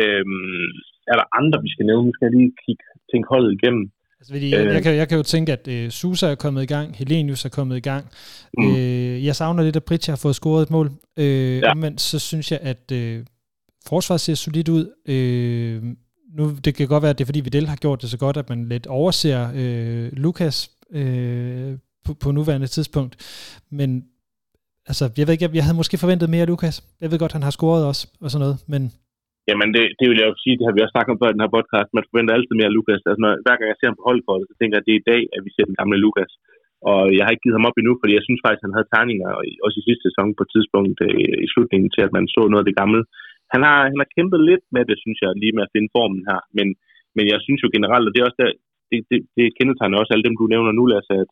Øh, 0.00 0.24
er 1.12 1.16
der 1.20 1.32
andre, 1.40 1.58
vi 1.66 1.70
skal 1.74 1.86
nævne? 1.86 2.06
Nu 2.06 2.12
skal 2.14 2.26
jeg 2.26 2.34
lige 2.36 2.58
kigge, 2.64 2.84
tænke 3.12 3.26
holdet 3.30 3.58
igennem. 3.62 3.90
Altså, 4.20 4.34
jeg, 4.34 4.50
jeg, 4.50 4.74
jeg, 4.74 4.82
kan, 4.82 4.94
jeg 4.96 5.08
kan 5.08 5.16
jo 5.16 5.22
tænke, 5.22 5.52
at 5.52 5.68
øh, 5.68 5.90
Susa 5.90 6.26
er 6.26 6.34
kommet 6.34 6.62
i 6.62 6.66
gang, 6.66 6.96
Helenius 6.96 7.44
er 7.44 7.48
kommet 7.48 7.76
i 7.76 7.80
gang. 7.80 8.06
Mm. 8.58 8.76
Øh, 8.76 9.24
jeg 9.24 9.36
savner 9.36 9.62
lidt, 9.62 9.76
at 9.76 9.84
Britja 9.84 10.12
har 10.12 10.16
fået 10.16 10.34
scoret 10.34 10.62
et 10.62 10.70
mål. 10.70 10.90
Øh, 11.16 11.58
ja. 11.58 11.74
Men 11.74 11.98
så 11.98 12.18
synes 12.18 12.52
jeg, 12.52 12.60
at 12.62 12.92
øh, 12.92 13.24
forsvaret 13.86 14.20
ser 14.20 14.34
solidt 14.34 14.68
ud. 14.68 14.90
Øh, 15.08 15.82
nu, 16.36 16.54
det 16.64 16.74
kan 16.74 16.88
godt 16.88 17.02
være, 17.02 17.10
at 17.10 17.18
det 17.18 17.24
er 17.24 17.26
fordi 17.26 17.40
Vidal 17.40 17.66
har 17.66 17.76
gjort 17.76 18.02
det 18.02 18.10
så 18.10 18.18
godt, 18.18 18.36
at 18.36 18.48
man 18.48 18.68
lidt 18.68 18.86
overser 18.86 19.50
øh, 19.54 20.12
Lukas 20.12 20.70
øh, 20.90 21.72
på, 22.04 22.14
på 22.14 22.30
nuværende 22.30 22.66
tidspunkt. 22.66 23.16
Men 23.70 24.04
altså, 24.86 25.10
jeg 25.16 25.26
ved 25.26 25.32
ikke, 25.32 25.44
jeg, 25.44 25.54
jeg 25.54 25.64
havde 25.64 25.76
måske 25.76 25.98
forventet 25.98 26.30
mere 26.30 26.40
af 26.40 26.46
Lukas. 26.46 26.84
Jeg 27.00 27.10
ved 27.10 27.18
godt, 27.18 27.32
han 27.32 27.42
har 27.42 27.50
scoret 27.50 27.84
også, 27.84 28.08
og 28.20 28.30
sådan 28.30 28.40
noget, 28.40 28.58
men 28.66 28.92
Jamen, 29.48 29.68
det, 29.76 29.84
det 29.98 30.06
vil 30.08 30.20
jeg 30.20 30.28
jo 30.30 30.36
sige, 30.42 30.56
det 30.58 30.66
har 30.66 30.74
vi 30.74 30.82
også 30.82 30.94
snakket 30.94 31.12
om 31.12 31.20
før 31.20 31.30
i 31.30 31.34
den 31.36 31.44
her 31.44 31.56
podcast. 31.56 31.88
Man 31.96 32.06
forventer 32.08 32.32
altid 32.34 32.54
mere 32.56 32.70
af 32.70 32.76
Lukas. 32.76 33.02
Altså, 33.08 33.20
når, 33.22 33.30
hver 33.44 33.56
gang 33.56 33.68
jeg 33.70 33.78
ser 33.78 33.90
ham 33.90 33.98
på 33.98 34.08
holdkortet, 34.08 34.46
så 34.48 34.54
tænker 34.56 34.74
jeg, 34.74 34.82
at 34.82 34.88
det 34.88 34.94
er 34.94 35.02
i 35.02 35.10
dag, 35.12 35.22
at 35.36 35.42
vi 35.46 35.50
ser 35.52 35.68
den 35.68 35.78
gamle 35.80 35.98
Lukas. 36.04 36.32
Og 36.90 37.00
jeg 37.16 37.22
har 37.24 37.32
ikke 37.32 37.44
givet 37.44 37.58
ham 37.58 37.68
op 37.68 37.78
endnu, 37.78 37.94
fordi 38.00 38.12
jeg 38.18 38.26
synes 38.26 38.42
faktisk, 38.44 38.62
at 38.62 38.68
han 38.68 38.76
havde 38.76 38.92
tegninger, 38.94 39.28
også 39.66 39.76
i 39.80 39.86
sidste 39.88 40.04
sæson 40.06 40.36
på 40.36 40.42
et 40.46 40.52
tidspunkt 40.54 40.98
øh, 41.06 41.36
i 41.46 41.48
slutningen 41.52 41.88
til, 41.94 42.02
at 42.06 42.14
man 42.16 42.24
så 42.34 42.40
noget 42.46 42.64
af 42.64 42.68
det 42.68 42.80
gamle. 42.80 43.00
Han 43.54 43.60
har, 43.68 43.78
han 43.90 44.00
har 44.02 44.14
kæmpet 44.16 44.40
lidt 44.50 44.64
med 44.76 44.82
det, 44.90 44.96
synes 45.04 45.18
jeg, 45.24 45.30
lige 45.42 45.54
med 45.56 45.64
at 45.66 45.72
finde 45.74 45.92
formen 45.96 46.22
her. 46.30 46.40
Men, 46.58 46.66
men 47.16 47.24
jeg 47.32 47.38
synes 47.46 47.60
jo 47.64 47.68
generelt, 47.76 48.06
og 48.06 48.12
det 48.12 48.20
er 48.20 48.28
også 48.28 48.40
der, 48.42 48.52
det, 48.90 48.98
det, 49.10 49.20
det 49.36 49.54
kendetegner 49.58 50.00
også 50.00 50.12
alle 50.12 50.26
dem, 50.26 50.36
du 50.36 50.46
nævner 50.54 50.72
nu, 50.74 50.84
Lasse, 50.86 51.14
at, 51.24 51.30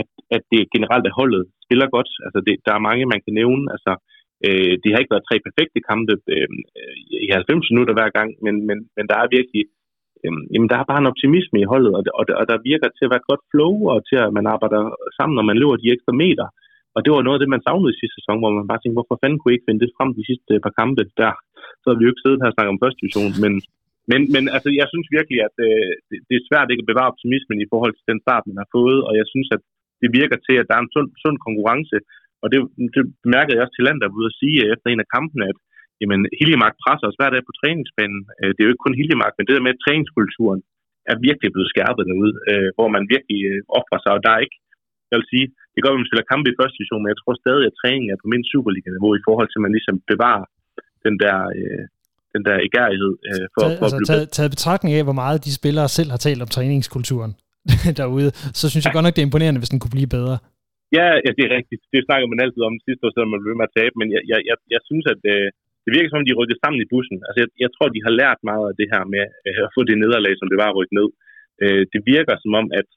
at, 0.00 0.08
at 0.36 0.42
det 0.52 0.62
generelt 0.74 1.04
er 1.06 1.18
holdet 1.20 1.44
spiller 1.72 1.88
godt. 1.96 2.10
Altså, 2.26 2.38
det, 2.46 2.54
der 2.66 2.72
er 2.74 2.86
mange, 2.88 3.12
man 3.14 3.22
kan 3.24 3.34
nævne. 3.40 3.64
Altså, 3.74 3.92
Øh, 4.46 4.74
det 4.82 4.88
har 4.90 5.00
ikke 5.00 5.14
været 5.14 5.28
tre 5.28 5.36
perfekte 5.46 5.80
kampe 5.90 6.14
øhm, 6.34 6.60
øh, 6.78 6.94
i 7.24 7.28
90 7.30 7.70
minutter 7.72 7.94
hver 7.96 8.10
gang, 8.18 8.28
men, 8.44 8.54
men, 8.68 8.78
men 8.96 9.04
der 9.10 9.16
er 9.18 9.34
virkelig 9.36 9.62
øh, 10.24 10.38
jamen, 10.52 10.68
der 10.70 10.76
er 10.78 10.90
bare 10.90 11.00
en 11.02 11.12
optimisme 11.12 11.58
i 11.60 11.70
holdet, 11.72 11.92
og, 11.98 12.02
og, 12.18 12.24
og 12.40 12.44
der 12.50 12.66
virker 12.70 12.88
til 12.90 13.06
at 13.06 13.12
være 13.12 13.22
et 13.22 13.30
godt 13.30 13.44
flow, 13.50 13.74
og 13.92 13.98
til 14.08 14.18
at 14.24 14.30
man 14.38 14.46
arbejder 14.54 14.82
sammen, 15.18 15.34
når 15.36 15.46
man 15.50 15.58
løber 15.60 15.76
de 15.82 15.92
ekstra 15.94 16.14
meter. 16.24 16.46
Og 16.94 17.00
det 17.02 17.10
var 17.10 17.22
noget 17.24 17.38
af 17.38 17.42
det, 17.42 17.54
man 17.54 17.64
savnede 17.66 17.92
i 17.92 18.00
sidste 18.00 18.18
sæson, 18.18 18.40
hvor 18.40 18.52
man 18.58 18.68
bare 18.70 18.80
tænkte, 18.80 18.98
hvorfor 18.98 19.18
fanden 19.18 19.38
kunne 19.38 19.52
I 19.52 19.56
ikke 19.56 19.68
finde 19.68 19.82
det 19.84 19.96
frem 19.96 20.10
de 20.18 20.28
sidste 20.30 20.50
øh, 20.56 20.62
par 20.64 20.74
kampe 20.80 21.02
der? 21.20 21.32
Så 21.80 21.86
har 21.88 21.96
vi 21.96 22.04
jo 22.04 22.12
ikke 22.12 22.24
siddet 22.24 22.40
her 22.40 22.50
og 22.50 22.54
snakket 22.54 22.74
om 22.74 22.82
første 22.82 23.00
division, 23.02 23.32
men, 23.44 23.52
men, 24.10 24.20
men 24.34 24.44
altså, 24.54 24.68
jeg 24.80 24.86
synes 24.92 25.08
virkelig, 25.16 25.38
at 25.48 25.56
øh, 25.68 25.92
det, 26.08 26.18
det 26.28 26.34
er 26.36 26.48
svært 26.48 26.70
ikke 26.70 26.84
at 26.84 26.90
bevare 26.92 27.12
optimismen 27.12 27.58
i 27.60 27.70
forhold 27.72 27.92
til 27.94 28.08
den 28.10 28.18
start, 28.24 28.48
man 28.48 28.60
har 28.62 28.68
fået, 28.76 28.98
og 29.08 29.12
jeg 29.20 29.26
synes, 29.32 29.48
at 29.56 29.62
det 30.02 30.10
virker 30.20 30.38
til, 30.46 30.56
at 30.58 30.68
der 30.68 30.74
er 30.76 30.82
en 30.84 30.94
sund, 30.94 31.10
sund 31.22 31.36
konkurrence, 31.46 31.96
og 32.42 32.46
det, 32.52 32.58
det 32.94 33.02
bemærkede 33.24 33.54
jeg 33.54 33.64
også 33.64 33.76
til 33.76 33.86
land, 33.86 33.98
der 33.98 34.16
ude 34.18 34.30
at 34.30 34.38
sige 34.40 34.58
efter 34.74 34.88
en 34.88 35.04
af 35.04 35.08
kampene, 35.16 35.44
at 35.52 35.58
jamen, 36.00 36.20
Hiljemark 36.38 36.74
presser 36.84 37.06
os 37.10 37.18
hver 37.18 37.30
dag 37.32 37.42
på 37.46 37.54
træningsbanen. 37.60 38.20
Øh, 38.40 38.50
det 38.52 38.60
er 38.60 38.66
jo 38.66 38.72
ikke 38.72 38.86
kun 38.86 38.98
Hiljemark, 39.00 39.34
men 39.34 39.44
det 39.46 39.54
der 39.54 39.66
med 39.66 39.82
træningskulturen, 39.84 40.60
er 41.10 41.16
virkelig 41.28 41.50
blevet 41.54 41.72
skærpet 41.72 42.04
derude, 42.10 42.32
øh, 42.50 42.68
hvor 42.76 42.88
man 42.94 43.04
virkelig 43.14 43.40
øh, 43.50 43.60
offrer 43.78 44.00
sig, 44.02 44.12
og 44.16 44.22
der 44.24 44.32
er 44.34 44.40
ikke, 44.46 44.58
jeg 45.10 45.16
vil 45.20 45.30
sige, 45.32 45.46
det 45.72 45.80
gør, 45.80 45.90
at 45.92 46.00
man 46.00 46.10
spiller 46.10 46.30
kampe 46.32 46.48
i 46.50 46.58
første 46.60 46.76
division, 46.78 47.02
men 47.02 47.12
jeg 47.12 47.20
tror 47.20 47.34
stadig, 47.44 47.64
at 47.68 47.78
træningen 47.80 48.08
er 48.10 48.18
på 48.22 48.28
mindst 48.32 48.48
Superliga-niveau 48.52 49.12
i 49.20 49.24
forhold 49.26 49.48
til, 49.48 49.58
at 49.60 49.64
man 49.66 49.74
ligesom 49.76 49.96
bevarer 50.12 50.46
den 51.06 51.14
der, 51.22 51.36
øh, 51.58 51.82
den 52.34 52.42
der 52.48 52.56
egærighed 52.68 53.12
øh, 53.28 53.44
for, 53.54 53.62
Tag, 53.62 53.72
for 53.78 53.84
altså, 53.86 53.96
at 53.96 54.00
blive 54.00 54.10
taget, 54.12 54.26
taget 54.36 54.50
betragtning 54.56 54.92
af, 54.98 55.02
hvor 55.08 55.18
meget 55.22 55.38
de 55.46 55.52
spillere 55.60 55.88
selv 55.98 56.10
har 56.14 56.20
talt 56.26 56.40
om 56.44 56.50
træningskulturen 56.56 57.32
derude, 58.00 58.28
så 58.60 58.64
synes 58.70 58.84
jeg 58.84 58.92
godt 58.96 59.04
nok, 59.06 59.14
det 59.16 59.22
er 59.22 59.28
imponerende, 59.30 59.60
hvis 59.62 59.72
den 59.74 59.80
kunne 59.80 59.96
blive 59.98 60.10
bedre. 60.16 60.36
Ja, 60.96 61.06
ja, 61.24 61.30
det 61.36 61.44
er 61.44 61.56
rigtigt. 61.58 61.82
Det 61.94 62.00
snakker 62.06 62.26
man 62.28 62.42
altid 62.44 62.62
om 62.68 62.84
sidste 62.86 63.04
år, 63.04 63.12
selvom 63.12 63.32
man 63.34 63.44
blev 63.44 63.56
med 63.58 63.68
at 63.68 63.76
tabe, 63.78 63.94
men 64.00 64.08
jeg, 64.14 64.22
jeg, 64.30 64.40
jeg, 64.50 64.56
jeg 64.74 64.82
synes, 64.88 65.06
at 65.14 65.22
øh, 65.34 65.48
det 65.84 65.90
virker 65.94 66.08
som 66.08 66.20
om, 66.20 66.28
de 66.28 66.38
rykker 66.40 66.58
sammen 66.62 66.80
i 66.82 66.90
bussen. 66.92 67.18
Altså, 67.26 67.38
jeg, 67.42 67.48
jeg 67.64 67.70
tror, 67.72 67.86
de 67.88 68.04
har 68.06 68.14
lært 68.20 68.40
meget 68.50 68.66
af 68.70 68.74
det 68.80 68.88
her 68.92 69.02
med 69.14 69.24
øh, 69.48 69.60
at 69.66 69.72
få 69.76 69.80
det 69.88 69.96
nederlag, 70.02 70.34
som 70.36 70.48
det 70.50 70.58
var 70.62 70.68
at 70.70 70.78
rykke 70.78 70.96
ned. 70.98 71.08
Øh, 71.62 71.82
det 71.92 72.00
virker 72.14 72.34
som 72.44 72.52
om, 72.60 72.66
at, 72.80 72.88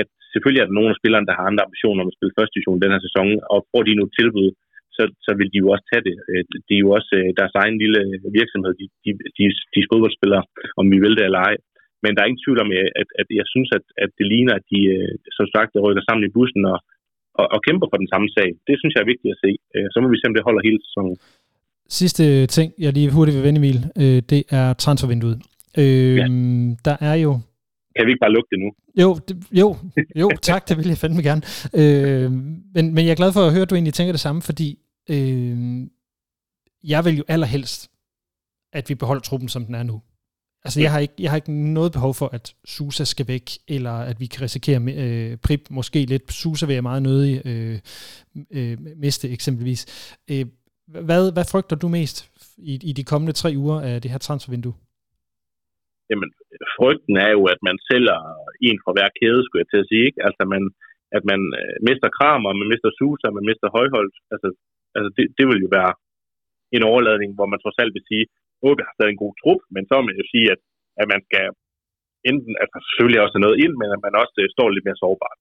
at 0.00 0.08
selvfølgelig 0.32 0.62
er 0.62 0.68
der 0.68 0.78
nogle 0.78 0.92
af 0.92 0.98
spillerne, 1.00 1.28
der 1.28 1.38
har 1.38 1.46
andre 1.46 1.66
ambitioner 1.66 2.00
om 2.02 2.10
at 2.10 2.16
spille 2.16 2.36
første 2.38 2.54
division 2.54 2.82
den 2.84 2.94
her 2.94 3.02
sæson, 3.06 3.28
og 3.54 3.58
får 3.70 3.82
de 3.86 3.98
nu 4.00 4.04
tilbud, 4.18 4.48
så, 4.96 5.02
så 5.26 5.30
vil 5.38 5.48
de 5.52 5.58
jo 5.62 5.68
også 5.74 5.86
tage 5.88 6.04
det. 6.08 6.16
Øh, 6.30 6.42
Det 6.68 6.74
er 6.76 6.84
jo 6.86 6.90
også 6.98 7.12
øh, 7.20 7.28
deres 7.40 7.54
egen 7.62 7.76
lille 7.82 8.00
virksomhed, 8.38 8.72
de, 8.80 8.86
de, 9.04 9.10
de, 9.36 9.44
de 9.74 9.88
fodboldspillere, 9.90 10.44
om 10.80 10.86
vi 10.92 10.98
vil 11.04 11.16
det 11.18 11.24
eller 11.28 11.42
ej. 11.50 11.56
Men 12.02 12.10
der 12.12 12.20
er 12.20 12.30
ingen 12.30 12.44
tvivl 12.44 12.60
om, 12.64 12.70
at, 13.00 13.08
at 13.20 13.28
jeg 13.40 13.46
synes, 13.52 13.70
at, 13.78 13.84
at 14.04 14.10
det 14.18 14.26
ligner, 14.32 14.54
at 14.56 14.66
de 14.72 14.80
øh, 14.96 15.12
som 15.38 15.46
sagt 15.54 15.70
rykker 15.86 16.04
sammen 16.04 16.24
i 16.28 16.34
bussen 16.36 16.64
og, 16.72 16.78
og, 17.40 17.46
og 17.54 17.58
kæmper 17.66 17.86
for 17.90 17.98
den 18.02 18.08
samme 18.12 18.28
sag. 18.36 18.48
Det 18.68 18.74
synes 18.80 18.92
jeg 18.94 19.02
er 19.04 19.10
vigtigt 19.12 19.32
at 19.34 19.40
se. 19.44 19.50
Øh, 19.74 19.86
Så 19.92 19.96
må 20.02 20.06
vi 20.12 20.18
se, 20.20 20.26
om 20.30 20.34
det 20.36 20.42
holder 20.48 20.62
hele 20.68 20.80
sæsonen. 20.86 21.16
Sidste 22.00 22.46
ting, 22.56 22.68
jeg 22.84 22.92
lige 22.92 23.10
hurtigt 23.16 23.36
vil 23.36 23.44
vende, 23.48 23.58
Emil, 23.62 23.78
øh, 24.02 24.18
det 24.32 24.42
er 24.58 24.66
transfervinduet. 24.84 25.38
Øh, 25.78 26.16
Ja. 26.16 26.26
Der 26.88 26.96
er 27.10 27.14
jo 27.24 27.32
Kan 27.96 28.06
vi 28.06 28.10
ikke 28.12 28.24
bare 28.26 28.32
lukke 28.36 28.50
det 28.52 28.58
nu? 28.64 28.68
Jo, 29.02 29.08
jo, 29.60 29.68
jo, 30.22 30.30
tak, 30.50 30.68
det 30.68 30.76
vil 30.78 30.86
jeg 30.92 30.96
fandme 31.04 31.22
gerne. 31.28 31.42
Øh, 31.80 32.30
men, 32.74 32.84
men 32.94 33.02
jeg 33.06 33.10
er 33.12 33.20
glad 33.22 33.32
for 33.32 33.40
at 33.40 33.52
høre, 33.52 33.62
at 33.62 33.70
du 33.70 33.74
egentlig 33.74 33.94
tænker 33.94 34.12
det 34.12 34.20
samme, 34.20 34.42
fordi 34.42 34.68
øh, 35.10 35.56
jeg 36.92 37.04
vil 37.04 37.16
jo 37.16 37.24
allerhelst, 37.28 37.90
at 38.72 38.84
vi 38.90 38.94
beholder 38.94 39.22
truppen, 39.22 39.48
som 39.48 39.64
den 39.66 39.74
er 39.74 39.82
nu. 39.82 40.00
Altså, 40.64 40.78
jeg 40.84 40.90
har, 40.94 41.00
ikke, 41.06 41.18
jeg 41.24 41.30
har 41.30 41.38
ikke 41.40 41.56
noget 41.78 41.90
behov 41.96 42.12
for, 42.20 42.28
at 42.38 42.46
Susa 42.74 43.04
skal 43.04 43.26
væk, 43.34 43.46
eller 43.76 43.94
at 44.10 44.16
vi 44.22 44.26
kan 44.32 44.42
risikere 44.46 44.78
øh, 45.02 45.32
Prip 45.44 45.62
måske 45.78 46.00
lidt. 46.12 46.26
Susa 46.40 46.64
vil 46.66 46.78
jeg 46.78 46.88
meget 46.90 47.02
nødig 47.08 47.34
øh, 47.50 47.78
øh, 48.58 48.76
miste, 49.04 49.26
eksempelvis. 49.36 49.80
Øh, 50.30 50.44
hvad, 51.08 51.22
hvad 51.36 51.46
frygter 51.52 51.76
du 51.82 51.88
mest 51.98 52.16
i, 52.72 52.74
i 52.90 52.92
de 52.98 53.04
kommende 53.10 53.34
tre 53.40 53.50
uger 53.62 53.78
af 53.88 53.94
det 54.02 54.10
her 54.12 54.20
transfervindue? 54.26 54.76
Jamen, 56.10 56.30
frygten 56.76 57.14
er 57.24 57.30
jo, 57.36 57.42
at 57.54 57.60
man 57.68 57.76
sælger 57.88 58.18
en 58.68 58.78
fra 58.84 58.92
hver 58.96 59.08
kæde, 59.18 59.40
skulle 59.42 59.62
jeg 59.62 59.70
til 59.70 59.82
at 59.84 59.90
sige. 59.90 60.04
Ikke? 60.08 60.20
Altså, 60.28 60.42
man, 60.54 60.62
at 61.16 61.22
man 61.30 61.40
øh, 61.60 61.74
mister 61.88 62.08
Kramer, 62.18 62.50
man 62.60 62.70
mister 62.72 62.90
Susa, 62.98 63.26
man 63.38 63.48
mister 63.50 63.68
Højholdt. 63.76 64.16
Altså, 64.32 64.48
altså 64.96 65.08
det, 65.16 65.24
det 65.38 65.44
vil 65.50 65.60
jo 65.64 65.70
være 65.78 65.92
en 66.76 66.82
overladning, 66.90 67.30
hvor 67.36 67.48
man 67.52 67.60
trods 67.60 67.78
alt 67.82 67.94
vil 67.96 68.08
sige, 68.10 68.24
at 68.70 68.78
det 68.78 68.88
har 68.88 68.96
stadig 68.96 69.12
en 69.12 69.24
god 69.24 69.34
trup, 69.42 69.60
men 69.74 69.82
så 69.88 69.92
må 69.94 70.02
man 70.08 70.20
jo 70.20 70.24
sige, 70.32 70.46
at, 70.54 70.60
at 71.00 71.06
man 71.12 71.20
skal 71.28 71.44
enten, 72.30 72.52
altså 72.62 72.78
selvfølgelig 72.88 73.22
også 73.22 73.34
have 73.36 73.46
noget 73.46 73.60
ind, 73.64 73.74
men 73.80 73.88
at 73.96 74.00
man 74.06 74.14
også 74.22 74.36
øh, 74.42 74.48
står 74.56 74.68
lidt 74.68 74.86
mere 74.86 75.02
sårbart. 75.02 75.38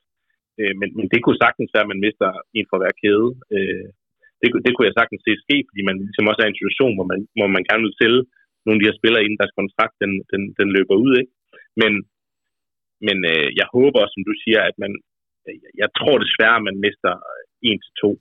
Øh, 0.59 0.73
men, 0.79 0.89
men 0.97 1.05
det 1.11 1.19
kunne 1.21 1.43
sagtens 1.45 1.69
være, 1.73 1.85
at 1.85 1.93
man 1.93 2.03
mister 2.05 2.29
en 2.57 2.67
fra 2.69 2.79
hver 2.81 2.93
kæde. 3.01 3.29
Øh, 3.55 3.87
det, 4.41 4.47
det 4.65 4.71
kunne 4.73 4.87
jeg 4.89 4.97
sagtens 4.99 5.21
se 5.23 5.33
ske, 5.45 5.57
fordi 5.67 5.81
man 5.89 5.97
ligesom 6.07 6.29
også 6.29 6.39
er 6.41 6.47
i 6.47 6.53
en 6.53 6.61
situation, 6.61 6.93
hvor 6.97 7.07
man, 7.11 7.19
hvor 7.37 7.49
man 7.55 7.65
gerne 7.69 7.85
vil 7.87 7.99
sælge 8.01 8.21
nogle 8.65 8.77
af 8.77 8.81
de 8.81 8.89
her 8.89 8.99
spillere, 8.99 9.23
inden 9.23 9.41
deres 9.41 9.57
kontrakt 9.59 9.95
den, 10.03 10.11
den, 10.31 10.41
den 10.59 10.67
løber 10.77 10.95
ud. 11.05 11.13
Ikke? 11.21 11.33
Men, 11.81 11.93
men 13.07 13.17
øh, 13.31 13.47
jeg 13.59 13.67
håber 13.75 14.01
som 14.13 14.21
du 14.29 14.33
siger, 14.43 14.61
at 14.69 14.75
man, 14.83 14.91
jeg 15.81 15.89
tror 15.97 16.15
desværre, 16.25 16.57
at 16.59 16.67
man 16.69 16.77
mister 16.85 17.11
en 17.69 17.79
til 17.83 17.93
to. 18.01 18.11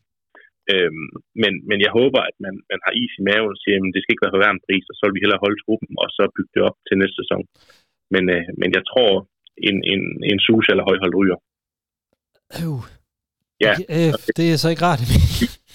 Øhm, 0.70 1.08
men, 1.42 1.52
men 1.68 1.78
jeg 1.84 1.92
håber, 1.98 2.20
at 2.30 2.36
man, 2.44 2.54
man 2.70 2.80
har 2.84 2.92
is 3.02 3.14
i 3.20 3.26
maven 3.28 3.54
og 3.54 3.60
siger, 3.62 3.76
at 3.78 3.94
det 3.94 4.00
skal 4.02 4.12
ikke 4.12 4.24
være 4.24 4.34
for 4.34 4.42
hver 4.42 4.54
en 4.54 4.66
pris, 4.66 4.84
og 4.90 4.94
så 4.96 5.02
vil 5.04 5.16
vi 5.16 5.22
hellere 5.24 5.44
holde 5.44 5.60
truppen, 5.64 5.92
og 6.02 6.08
så 6.16 6.22
bygge 6.36 6.52
det 6.54 6.62
op 6.68 6.76
til 6.86 6.94
næste 6.96 7.18
sæson. 7.20 7.44
Men, 8.14 8.24
øh, 8.34 8.46
men 8.60 8.68
jeg 8.76 8.84
tror, 8.90 9.10
en, 9.68 9.76
en, 9.92 10.02
en 10.30 10.38
sus 10.46 10.66
eller 10.72 10.84
højhold 10.90 11.14
ryger. 11.20 11.38
Øh, 12.60 12.82
Ja, 13.66 13.72
øh, 13.96 14.12
det 14.36 14.46
er 14.52 14.58
så 14.62 14.68
ikke 14.72 14.86
rart, 14.88 15.00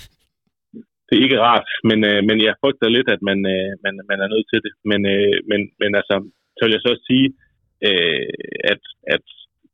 det 1.08 1.14
er 1.16 1.26
ikke 1.28 1.43
rart, 1.48 1.68
men, 1.89 2.00
øh, 2.10 2.20
men 2.30 2.38
jeg 2.48 2.60
frygter 2.62 2.96
lidt, 2.98 3.10
at 3.16 3.22
man, 3.30 3.39
øh, 3.56 3.72
man, 3.86 3.93
man 4.12 4.20
er 4.24 4.30
nødt 4.34 4.48
til 4.52 4.60
det. 4.66 4.74
Men, 4.91 5.02
øh, 5.14 5.36
men, 5.52 5.62
men 5.82 5.91
altså, 6.00 6.16
så 6.56 6.62
vil 6.64 6.76
jeg 6.76 6.84
så 6.84 6.89
også 6.93 7.08
sige, 7.12 7.28
øh, 7.88 8.30
at, 8.74 8.84
at 9.16 9.26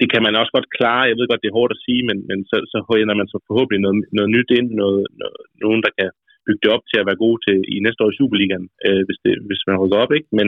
det 0.01 0.07
kan 0.13 0.21
man 0.25 0.33
også 0.41 0.51
godt 0.57 0.73
klare. 0.77 1.09
Jeg 1.09 1.17
ved 1.17 1.27
godt, 1.29 1.41
det 1.43 1.49
er 1.51 1.59
hårdt 1.59 1.75
at 1.75 1.83
sige, 1.87 2.01
men, 2.09 2.17
men 2.29 2.39
så, 2.49 2.57
så 2.71 2.77
hører 2.89 3.19
man 3.21 3.27
så 3.33 3.37
forhåbentlig 3.49 3.81
noget, 3.85 3.97
noget 4.17 4.29
nyt 4.35 4.49
ind, 4.59 4.67
noget, 4.81 5.03
noget, 5.21 5.39
nogen, 5.63 5.81
der 5.85 5.91
kan 5.99 6.09
bygge 6.45 6.61
det 6.63 6.71
op 6.75 6.83
til 6.91 6.97
at 7.01 7.07
være 7.09 7.21
gode 7.25 7.39
til 7.45 7.57
i 7.75 7.77
næste 7.85 8.01
år 8.03 8.11
i 8.11 8.17
Superligaen, 8.19 8.65
øh, 8.87 9.01
hvis, 9.07 9.19
det, 9.25 9.33
hvis 9.49 9.61
man 9.67 9.79
rykker 9.81 9.97
op, 10.03 10.11
ikke? 10.17 10.29
Men 10.39 10.47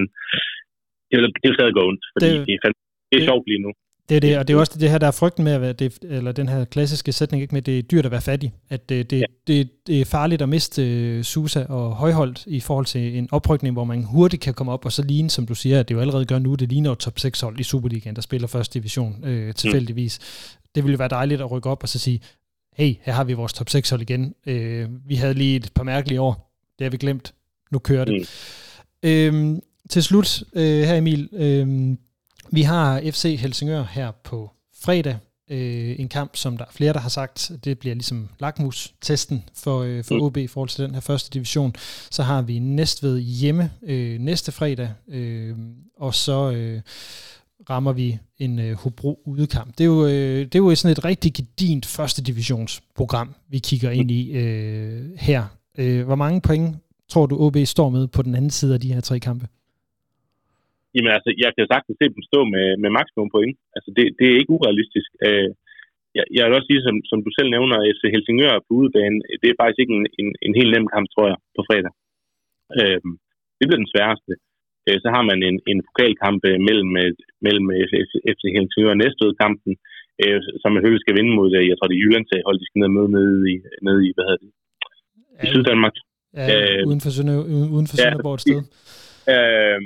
det 1.09 1.15
vil, 1.19 1.27
det 1.41 1.47
vil 1.49 1.57
stadig 1.59 1.75
gå 1.77 1.83
ondt, 1.89 2.03
fordi 2.13 2.29
Det- 2.31 2.39
det, 2.39 2.47
det, 2.47 2.53
er, 2.57 2.61
fandme- 2.63 2.85
det 3.09 3.15
er 3.15 3.21
det- 3.23 3.29
sjovt 3.29 3.45
lige 3.51 3.63
nu. 3.65 3.71
Det 4.09 4.17
er 4.17 4.19
det, 4.19 4.37
og 4.37 4.47
det 4.47 4.53
er 4.53 4.57
også 4.57 4.79
det 4.79 4.89
her, 4.89 4.97
der 4.97 5.07
er 5.07 5.11
frygten 5.11 5.43
med, 5.43 5.51
at 5.51 5.61
være, 5.61 5.73
det, 5.73 5.97
eller 6.01 6.31
den 6.31 6.49
her 6.49 6.65
klassiske 6.65 7.11
sætning, 7.11 7.41
ikke 7.41 7.55
med, 7.55 7.61
det 7.61 7.79
er 7.79 7.81
dyrt 7.81 8.05
at 8.05 8.11
være 8.11 8.21
fattig. 8.21 8.53
At 8.69 8.89
det, 8.89 9.09
det, 9.09 9.19
ja. 9.19 9.25
det, 9.47 9.69
det 9.87 10.01
er 10.01 10.05
farligt 10.05 10.41
at 10.41 10.49
miste 10.49 10.83
øh, 10.83 11.23
Susa 11.23 11.65
og 11.69 11.95
Højholdt 11.95 12.43
i 12.47 12.59
forhold 12.59 12.85
til 12.85 13.17
en 13.17 13.27
oprykning, 13.31 13.73
hvor 13.73 13.83
man 13.83 14.03
hurtigt 14.03 14.41
kan 14.41 14.53
komme 14.53 14.71
op 14.71 14.85
og 14.85 14.91
så 14.91 15.01
ligne, 15.03 15.29
som 15.29 15.45
du 15.45 15.55
siger, 15.55 15.79
at 15.79 15.89
det 15.89 15.95
jo 15.95 15.99
allerede 15.99 16.25
gør 16.25 16.39
nu, 16.39 16.55
det 16.55 16.69
ligner 16.69 16.89
jo 16.89 16.95
top 16.95 17.19
6 17.19 17.41
hold 17.41 17.59
i 17.59 17.63
Superligaen, 17.63 18.15
der 18.15 18.21
spiller 18.21 18.47
første 18.47 18.79
division 18.79 19.23
øh, 19.23 19.53
tilfældigvis. 19.53 20.19
Mm. 20.19 20.69
Det 20.75 20.83
ville 20.83 20.93
jo 20.93 20.97
være 20.97 21.09
dejligt 21.09 21.41
at 21.41 21.51
rykke 21.51 21.69
op 21.69 21.83
og 21.83 21.89
så 21.89 21.99
sige, 21.99 22.21
hey, 22.75 22.95
her 23.01 23.13
har 23.13 23.23
vi 23.23 23.33
vores 23.33 23.53
top 23.53 23.69
6 23.69 23.89
hold 23.89 24.01
igen. 24.01 24.35
Øh, 24.47 24.89
vi 25.05 25.15
havde 25.15 25.33
lige 25.33 25.55
et 25.55 25.71
par 25.75 25.83
mærkelige 25.83 26.21
år, 26.21 26.53
det 26.79 26.85
har 26.85 26.89
vi 26.89 26.97
glemt. 26.97 27.33
Nu 27.71 27.79
kører 27.79 28.05
det. 28.05 28.29
Mm. 29.03 29.09
Øhm, 29.09 29.59
til 29.89 30.03
slut, 30.03 30.43
øh, 30.53 30.83
her 30.83 30.95
Emil, 30.95 31.29
øh, 31.33 31.95
vi 32.53 32.61
har 32.61 33.01
FC 33.11 33.37
Helsingør 33.39 33.83
her 33.83 34.11
på 34.23 34.51
fredag. 34.81 35.17
Øh, 35.49 35.99
en 35.99 36.09
kamp, 36.09 36.35
som 36.35 36.57
der 36.57 36.65
er 36.65 36.71
flere, 36.71 36.93
der 36.93 36.99
har 36.99 37.09
sagt, 37.09 37.51
det 37.63 37.79
bliver 37.79 37.95
ligesom 37.95 38.29
lakmus-testen 38.39 39.43
for, 39.55 39.81
øh, 39.81 40.03
for 40.03 40.21
OB 40.21 40.37
i 40.37 40.47
forhold 40.47 40.69
til 40.69 40.83
den 40.83 40.93
her 40.93 41.01
første 41.01 41.29
division. 41.33 41.75
Så 42.11 42.23
har 42.23 42.41
vi 42.41 42.59
Næstved 42.59 43.19
hjemme 43.19 43.71
øh, 43.83 44.19
næste 44.19 44.51
fredag, 44.51 44.93
øh, 45.07 45.55
og 45.97 46.15
så 46.15 46.51
øh, 46.51 46.81
rammer 47.69 47.93
vi 47.93 48.17
en 48.37 48.59
øh, 48.59 48.73
Hobro 48.77 49.19
udekamp. 49.25 49.77
Det 49.77 49.83
er, 49.83 49.85
jo, 49.85 50.05
øh, 50.05 50.45
det 50.45 50.55
er 50.55 50.59
jo 50.59 50.75
sådan 50.75 50.91
et 50.91 51.05
rigtig 51.05 51.33
gedint 51.33 51.85
første 51.85 52.21
divisionsprogram, 52.21 53.35
vi 53.49 53.59
kigger 53.59 53.91
ind 53.91 54.11
i 54.11 54.31
øh, 54.31 55.09
her. 55.17 55.45
Øh, 55.77 56.05
hvor 56.05 56.15
mange 56.15 56.41
point 56.41 56.77
tror 57.09 57.25
du, 57.25 57.37
OB 57.39 57.57
står 57.65 57.89
med 57.89 58.07
på 58.07 58.21
den 58.21 58.35
anden 58.35 58.51
side 58.51 58.73
af 58.73 58.79
de 58.79 58.93
her 58.93 59.01
tre 59.01 59.19
kampe? 59.19 59.47
Jamen 60.93 61.11
altså, 61.17 61.29
jeg 61.43 61.51
kan 61.55 61.65
sagtens 61.73 61.97
se 61.99 62.05
dem 62.15 62.23
stå 62.29 62.39
med, 62.53 62.65
med 62.83 62.89
maksimum 62.97 63.29
point. 63.35 63.55
Altså, 63.75 63.89
det, 63.95 64.03
det 64.19 64.25
er 64.27 64.39
ikke 64.39 64.55
urealistisk. 64.57 65.09
Øh, 65.27 65.49
jeg, 66.17 66.25
jeg 66.35 66.43
vil 66.43 66.57
også 66.57 66.69
sige, 66.69 66.85
som, 66.87 66.95
som 67.11 67.19
du 67.25 67.29
selv 67.37 67.49
nævner, 67.55 67.87
FC 67.95 68.03
Helsingør 68.13 68.63
på 68.65 68.71
udebane, 68.79 69.17
det 69.41 69.47
er 69.49 69.59
faktisk 69.61 69.79
ikke 69.81 69.95
en, 69.99 70.05
en, 70.21 70.29
en 70.47 70.53
helt 70.59 70.71
nem 70.73 70.87
kamp, 70.93 71.07
tror 71.13 71.27
jeg, 71.31 71.37
på 71.57 71.61
fredag. 71.67 71.93
Øh, 72.79 72.99
det 73.57 73.65
bliver 73.65 73.83
den 73.83 73.93
sværeste. 73.93 74.33
Øh, 74.87 74.97
så 75.03 75.07
har 75.15 75.23
man 75.29 75.39
en, 75.49 75.57
en 75.71 75.79
pokalkamp 75.87 76.41
øh, 76.49 76.57
mellem, 76.67 76.91
øh, 77.03 77.11
mellem 77.45 77.65
FC 78.35 78.43
Helsingør 78.55 78.95
og 78.95 79.01
Næstved-kampen, 79.03 79.71
øh, 80.23 80.39
som 80.61 80.69
man 80.71 80.79
selvfølgelig 80.79 81.05
skal 81.05 81.17
vinde 81.17 81.33
mod, 81.39 81.49
øh, 81.57 81.63
jeg 81.69 81.75
tror 81.75 81.87
det 81.87 81.97
er 81.97 82.03
Jyllands 82.03 82.31
hold, 82.47 82.57
de 82.59 82.67
skal 82.67 82.79
ned 82.79 82.89
og 82.89 82.95
møde 82.97 83.11
nede 83.17 83.37
i, 83.53 83.55
nede 83.87 83.99
i 84.07 84.09
hvad 84.15 84.25
hedder 84.27 84.41
det, 84.43 84.51
i 85.43 85.45
Syddanmark. 85.53 85.95
Ja, 86.39 86.45
øh, 86.55 86.81
uden 86.89 87.01
for, 87.03 87.09
Sønder, 87.15 87.37
uden 87.75 87.87
for 87.89 87.95
Sønderborg 87.95 88.35
et 88.37 88.43
sted. 88.45 88.59
Øh, 89.33 89.79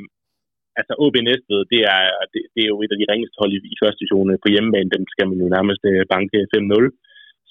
altså 0.79 0.93
OB 1.03 1.15
Næstved, 1.29 1.61
det 1.73 1.81
er, 1.95 2.03
det, 2.33 2.41
det 2.53 2.61
er 2.63 2.71
jo 2.73 2.79
et 2.83 2.93
af 2.93 2.99
de 2.99 3.09
ringeste 3.11 3.39
hold 3.41 3.51
i, 3.57 3.59
i 3.73 3.75
første 3.81 3.99
division 3.99 4.27
øh, 4.33 4.37
på 4.43 4.47
hjemmebane. 4.53 4.93
Dem 4.95 5.03
skal 5.13 5.25
man 5.29 5.37
jo 5.43 5.47
nærmest 5.55 5.83
øh, 5.91 6.03
banke 6.13 6.39
5-0. 6.53 6.85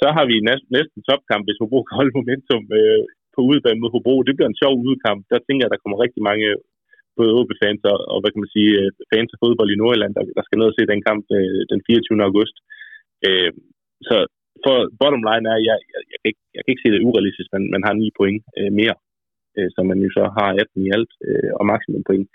Så 0.01 0.07
har 0.17 0.25
vi 0.31 0.37
næsten, 0.51 0.71
næsten 0.79 0.99
topkamp, 1.09 1.43
hvis 1.45 1.61
Hobro 1.61 1.79
kan 1.85 1.99
holde 1.99 2.17
momentum 2.19 2.65
øh, 2.79 3.03
på 3.35 3.41
udebane 3.51 3.81
mod 3.81 3.93
Hobro. 3.95 4.15
Det 4.29 4.35
bliver 4.37 4.51
en 4.51 4.61
sjov 4.63 4.75
udkamp. 4.89 5.21
Der 5.33 5.39
tænker 5.41 5.63
jeg, 5.63 5.71
at 5.71 5.75
der 5.75 5.83
kommer 5.83 6.03
rigtig 6.05 6.23
mange 6.31 6.47
både 7.19 7.35
OB-fans 7.39 7.83
og, 7.93 7.99
og, 8.13 8.19
hvad 8.21 8.31
kan 8.33 8.43
man 8.45 8.55
sige, 8.57 8.73
øh, 8.81 8.91
fans 9.13 9.31
af 9.35 9.39
fodbold 9.43 9.71
i 9.73 9.81
Nordjylland, 9.81 10.13
der, 10.17 10.23
der 10.39 10.45
skal 10.45 10.59
ned 10.59 10.71
og 10.71 10.77
se 10.77 10.93
den 10.93 11.03
kamp 11.09 11.25
øh, 11.39 11.61
den 11.73 11.81
24. 11.87 12.27
august. 12.29 12.57
Øh, 13.27 13.51
så 14.09 14.17
for 14.65 14.77
bottom 15.01 15.23
line 15.29 15.47
er, 15.53 15.59
jeg, 15.69 15.79
jeg, 15.93 16.01
jeg, 16.13 16.19
kan 16.21 16.29
ikke, 16.33 16.45
jeg 16.57 16.63
kan 16.63 16.73
ikke 16.73 16.85
se 16.85 16.93
det 16.95 17.07
urealistisk, 17.09 17.49
men 17.55 17.63
man 17.75 17.83
har 17.87 17.95
9 17.95 18.19
point 18.19 18.41
øh, 18.59 18.71
mere, 18.81 18.97
øh, 19.57 19.69
så 19.75 19.81
man 19.91 19.99
jo 20.05 20.11
så 20.19 20.25
har 20.37 20.49
18 20.63 20.87
i 20.87 20.89
alt 20.97 21.13
øh, 21.29 21.51
og 21.59 21.65
maksimum 21.73 22.05
point. 22.09 22.27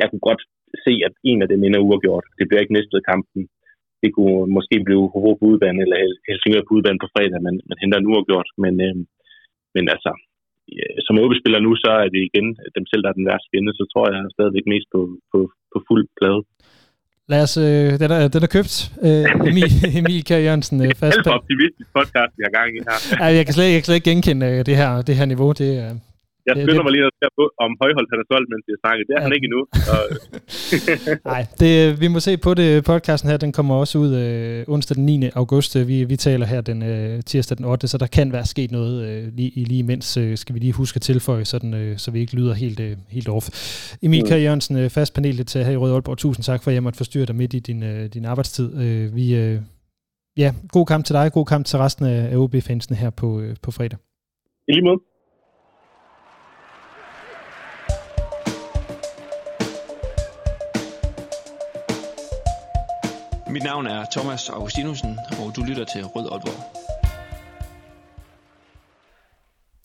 Jeg 0.00 0.06
kunne 0.08 0.26
godt 0.28 0.42
se, 0.84 0.92
at 1.06 1.14
en 1.30 1.40
af 1.44 1.48
dem 1.52 1.64
ender 1.66 1.86
uafgjort. 1.86 2.26
Det 2.38 2.46
bliver 2.46 2.62
ikke 2.62 2.76
næste 2.78 2.98
kampen. 3.10 3.40
Det 4.02 4.10
kunne 4.16 4.40
måske 4.56 4.76
blive 4.86 5.04
Hobro 5.12 5.32
på 5.38 5.44
udbanen, 5.50 5.80
eller 5.84 5.96
Helsingør 6.28 6.62
på 6.66 6.74
udbanen 6.76 7.02
på 7.02 7.08
fredag, 7.14 7.40
men 7.46 7.54
man 7.68 7.80
henter 7.82 7.98
en 7.98 8.10
uafgjort. 8.12 8.48
Men, 8.64 8.74
øh, 8.86 8.96
men 9.74 9.84
altså, 9.94 10.10
som 11.06 11.18
OB 11.22 11.32
spiller 11.40 11.60
nu, 11.66 11.72
så 11.84 11.90
er 12.04 12.08
det 12.14 12.22
igen 12.28 12.46
dem 12.76 12.84
selv, 12.90 13.02
der 13.02 13.10
er 13.10 13.18
den 13.20 13.28
værste 13.30 13.48
fjende, 13.50 13.72
så 13.78 13.84
tror 13.92 14.04
jeg 14.12 14.34
stadigvæk 14.36 14.66
mest 14.72 14.88
på, 14.94 15.00
på, 15.32 15.38
på 15.72 15.78
fuld 15.88 16.04
plade. 16.18 16.40
Lad 17.32 17.42
os, 17.46 17.56
øh, 17.66 17.90
den, 18.02 18.10
er, 18.16 18.20
den 18.34 18.42
er 18.46 18.52
købt. 18.56 18.74
Øh, 19.06 19.24
Emil, 19.50 19.72
Emil 19.98 20.22
Kjær 20.28 20.40
Jørgensen, 20.46 20.78
øh, 20.84 20.92
fast. 21.00 21.16
Alt 21.16 21.26
for 21.26 21.34
optimistisk 21.40 21.88
podcast, 21.98 22.32
vi 22.38 22.42
har 22.46 22.52
gang 22.58 22.68
i 22.76 22.80
her. 22.88 22.98
Ja, 23.22 23.26
jeg, 23.38 23.44
kan 23.46 23.54
slet, 23.56 23.68
jeg 23.74 23.78
kan 23.80 23.88
slet 23.88 23.98
ikke 24.00 24.10
genkende 24.10 24.46
øh, 24.52 24.58
det 24.68 24.76
her, 24.80 24.90
det 25.08 25.14
her 25.18 25.26
niveau. 25.32 25.50
Det, 25.60 25.70
øh, 25.84 25.92
Jeg 26.48 26.54
det- 26.56 26.62
skynder 26.64 26.82
det- 26.82 26.86
mig 26.86 26.92
lige 26.96 27.04
at 27.24 27.32
på, 27.40 27.44
om 27.64 27.70
Højholdt 27.82 28.08
han 28.12 28.18
er 28.24 28.26
solgt, 28.32 28.48
mens 28.52 28.64
jeg 28.72 28.78
snakker. 28.84 29.02
Det 29.08 29.12
er 29.16 29.20
Ja. 29.20 29.24
han 29.26 29.32
ikke 29.36 29.46
endnu. 29.50 29.62
Nej, 31.32 31.42
det, 31.60 32.00
vi 32.02 32.08
må 32.14 32.20
se 32.20 32.32
på 32.46 32.50
det. 32.54 32.84
Podcasten 32.84 33.30
her, 33.30 33.36
den 33.36 33.52
kommer 33.52 33.74
også 33.74 33.98
ud 33.98 34.10
øh, 34.14 34.64
onsdag 34.74 34.94
den 34.96 35.06
9. 35.06 35.30
august. 35.34 35.88
Vi, 35.88 36.04
vi 36.04 36.16
taler 36.16 36.46
her 36.46 36.60
den 36.60 36.82
øh, 36.82 37.22
tirsdag 37.22 37.56
den 37.58 37.64
8. 37.64 37.88
Så 37.88 37.98
der 37.98 38.06
kan 38.06 38.32
være 38.32 38.46
sket 38.46 38.70
noget 38.70 39.08
øh, 39.08 39.32
lige, 39.36 39.48
i- 39.50 39.64
lige 39.64 39.78
imens. 39.78 40.16
Øh, 40.16 40.36
skal 40.36 40.54
vi 40.54 40.60
lige 40.60 40.72
huske 40.72 40.96
at 40.96 41.02
tilføje, 41.02 41.44
sådan, 41.44 41.74
øh, 41.74 41.98
så 41.98 42.10
vi 42.10 42.20
ikke 42.20 42.34
lyder 42.36 42.54
helt, 42.54 42.80
øh, 42.80 42.96
helt 43.08 43.28
off. 43.28 43.46
Emil 44.02 44.22
Mm. 44.22 44.28
K. 44.28 44.30
Jørgensen, 44.30 44.76
øh, 44.76 44.90
fast 44.90 45.14
panel 45.14 45.46
til 45.46 45.64
her 45.64 45.72
i 45.72 45.76
Røde 45.76 45.92
Aalborg. 45.94 46.18
Tusind 46.18 46.44
tak 46.44 46.62
for, 46.62 46.70
at 46.70 46.74
jeg 46.74 46.82
måtte 46.82 46.96
forstyrre 46.96 47.26
dig 47.26 47.36
midt 47.36 47.54
i 47.54 47.58
din, 47.58 47.82
øh, 47.82 48.06
din 48.06 48.24
arbejdstid. 48.24 48.80
Øh, 48.82 49.14
vi, 49.16 49.34
øh, 49.36 49.60
ja, 50.36 50.54
god 50.72 50.86
kamp 50.86 51.04
til 51.04 51.14
dig. 51.14 51.32
God 51.32 51.44
kamp 51.46 51.66
til 51.66 51.78
resten 51.78 52.06
af 52.06 52.36
OB-fansene 52.36 52.96
her 52.96 53.10
på, 53.10 53.40
øh, 53.40 53.56
på 53.62 53.70
fredag. 53.70 53.98
I 54.68 54.72
lige 54.72 54.84
måde. 54.84 55.00
Mit 63.50 63.62
navn 63.62 63.86
er 63.86 64.04
Thomas 64.12 64.48
Augustinusen, 64.48 65.18
og 65.40 65.56
du 65.56 65.62
lytter 65.62 65.84
til 65.84 66.04
Rød 66.04 66.28
Aalborg. 66.32 66.88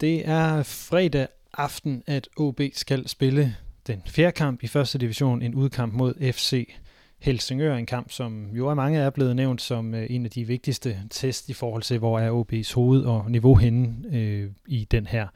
Det 0.02 0.28
er 0.30 0.64
fredag 0.64 1.28
aften, 1.54 2.04
at 2.08 2.30
OB 2.38 2.62
skal 2.74 3.08
spille 3.08 3.56
den 3.88 4.02
fjerde 4.08 4.32
kamp 4.32 4.64
i 4.64 4.68
første 4.68 4.98
division, 4.98 5.42
en 5.42 5.56
udkamp 5.56 5.94
mod 5.94 6.32
FC 6.34 6.74
Helsingør, 7.20 7.76
en 7.76 7.86
kamp, 7.86 8.12
som 8.12 8.50
jo 8.52 8.70
af 8.70 8.76
mange 8.76 9.00
er 9.00 9.10
blevet 9.10 9.36
nævnt 9.36 9.62
som 9.62 9.94
øh, 9.94 10.08
en 10.10 10.26
af 10.26 10.32
de 10.32 10.48
vigtigste 10.48 11.00
test 11.10 11.50
i 11.50 11.54
forhold 11.54 11.84
til, 11.84 12.00
hvor 12.00 12.20
er 12.20 12.44
OB's 12.44 12.76
hoved 12.76 13.04
og 13.04 13.32
niveau 13.32 13.56
henne 13.56 14.18
øh, 14.18 14.50
i 14.68 14.88
den 14.92 15.08
her 15.08 15.28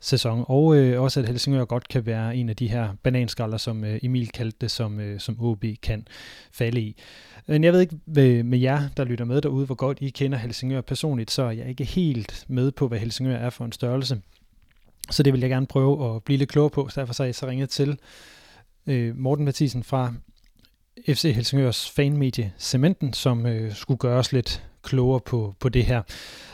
sæson. 0.00 0.44
Og 0.48 0.76
øh, 0.76 1.02
også, 1.02 1.20
at 1.20 1.26
Helsingør 1.26 1.64
godt 1.64 1.88
kan 1.88 2.06
være 2.06 2.36
en 2.36 2.48
af 2.48 2.56
de 2.56 2.68
her 2.68 2.88
bananskaller, 3.02 3.56
som 3.56 3.84
øh, 3.84 3.98
Emil 4.02 4.28
kaldte 4.28 4.58
det, 4.60 4.70
som, 4.70 5.00
øh, 5.00 5.20
som 5.20 5.36
OB 5.40 5.64
kan 5.82 6.06
falde 6.52 6.80
i. 6.80 6.96
Men 7.46 7.64
jeg 7.64 7.72
ved 7.72 7.80
ikke 7.80 7.96
med, 8.06 8.42
med 8.42 8.58
jer, 8.58 8.88
der 8.96 9.04
lytter 9.04 9.24
med 9.24 9.40
derude, 9.40 9.66
hvor 9.66 9.74
godt 9.74 9.98
I 10.00 10.10
kender 10.10 10.38
Helsingør 10.38 10.80
personligt, 10.80 11.30
så 11.30 11.42
er 11.42 11.50
jeg 11.50 11.68
ikke 11.68 11.84
helt 11.84 12.44
med 12.48 12.70
på, 12.70 12.88
hvad 12.88 12.98
Helsingør 12.98 13.36
er 13.36 13.50
for 13.50 13.64
en 13.64 13.72
størrelse. 13.72 14.20
Så 15.10 15.22
det 15.22 15.32
vil 15.32 15.40
jeg 15.40 15.50
gerne 15.50 15.66
prøve 15.66 16.14
at 16.14 16.22
blive 16.22 16.38
lidt 16.38 16.50
klogere 16.50 16.70
på, 16.70 16.88
så 16.88 17.00
derfor 17.00 17.14
så 17.14 17.24
jeg 17.24 17.34
så 17.34 17.46
ringet 17.46 17.70
til 17.70 17.98
øh, 18.86 19.16
Morten 19.16 19.44
Mathisen 19.44 19.82
fra 19.82 20.14
FC 21.08 21.32
Helsingørs 21.34 21.90
fanmedie 21.90 22.52
Cementen, 22.58 23.12
som 23.12 23.46
øh, 23.46 23.74
skulle 23.74 23.98
gøre 23.98 24.18
os 24.18 24.32
lidt 24.32 24.67
klogere 24.88 25.20
på, 25.20 25.54
på 25.60 25.68
det 25.68 25.84
her. 25.84 26.02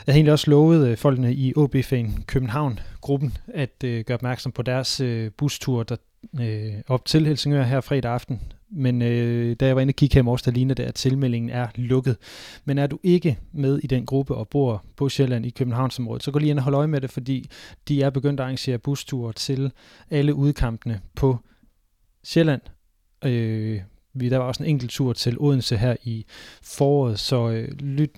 Jeg 0.07 0.13
har 0.13 0.17
egentlig 0.17 0.33
også 0.33 0.49
lovet 0.51 0.87
øh, 0.87 0.97
folkene 0.97 1.33
i 1.33 1.53
OB-fan 1.55 2.23
København-gruppen 2.27 3.37
at 3.53 3.83
øh, 3.83 4.03
gøre 4.05 4.15
opmærksom 4.15 4.51
på 4.51 4.61
deres 4.61 4.99
øh, 4.99 5.31
bustur 5.37 5.83
der, 5.83 5.95
øh, 6.39 6.73
op 6.87 7.05
til 7.05 7.25
Helsingør 7.25 7.63
her 7.63 7.81
fredag 7.81 8.11
aften. 8.11 8.41
Men 8.69 9.01
øh, 9.01 9.55
da 9.59 9.65
jeg 9.65 9.75
var 9.75 9.81
inde 9.81 9.91
og 9.91 9.95
kigge 9.95 10.13
her 10.13 10.21
i 10.21 10.23
morges, 10.23 10.41
der 10.41 10.51
ligner 10.51 10.75
det, 10.75 10.83
at 10.83 10.95
tilmeldingen 10.95 11.49
er 11.49 11.67
lukket. 11.75 12.17
Men 12.65 12.77
er 12.77 12.87
du 12.87 12.99
ikke 13.03 13.39
med 13.51 13.79
i 13.83 13.87
den 13.87 14.05
gruppe 14.05 14.35
og 14.35 14.47
bor 14.47 14.83
på 14.95 15.09
Sjælland 15.09 15.45
i 15.45 15.49
Københavnsområdet, 15.49 16.23
så 16.23 16.31
gå 16.31 16.39
lige 16.39 16.49
ind 16.49 16.59
og 16.59 16.63
hold 16.63 16.75
øje 16.75 16.87
med 16.87 17.01
det, 17.01 17.11
fordi 17.11 17.49
de 17.87 18.01
er 18.01 18.09
begyndt 18.09 18.39
at 18.39 18.43
arrangere 18.43 18.77
busture 18.77 19.33
til 19.33 19.71
alle 20.09 20.35
udkampene 20.35 21.01
på 21.15 21.37
Sjælland. 22.23 22.61
Øh, 23.25 23.81
vi, 24.15 24.29
der 24.29 24.37
var 24.37 24.45
også 24.45 24.63
en 24.63 24.69
enkelt 24.69 24.91
tur 24.91 25.13
til 25.13 25.37
Odense 25.39 25.77
her 25.77 25.95
i 26.03 26.25
foråret, 26.61 27.19
så 27.19 27.49
øh, 27.49 27.67
lyt, 27.71 28.09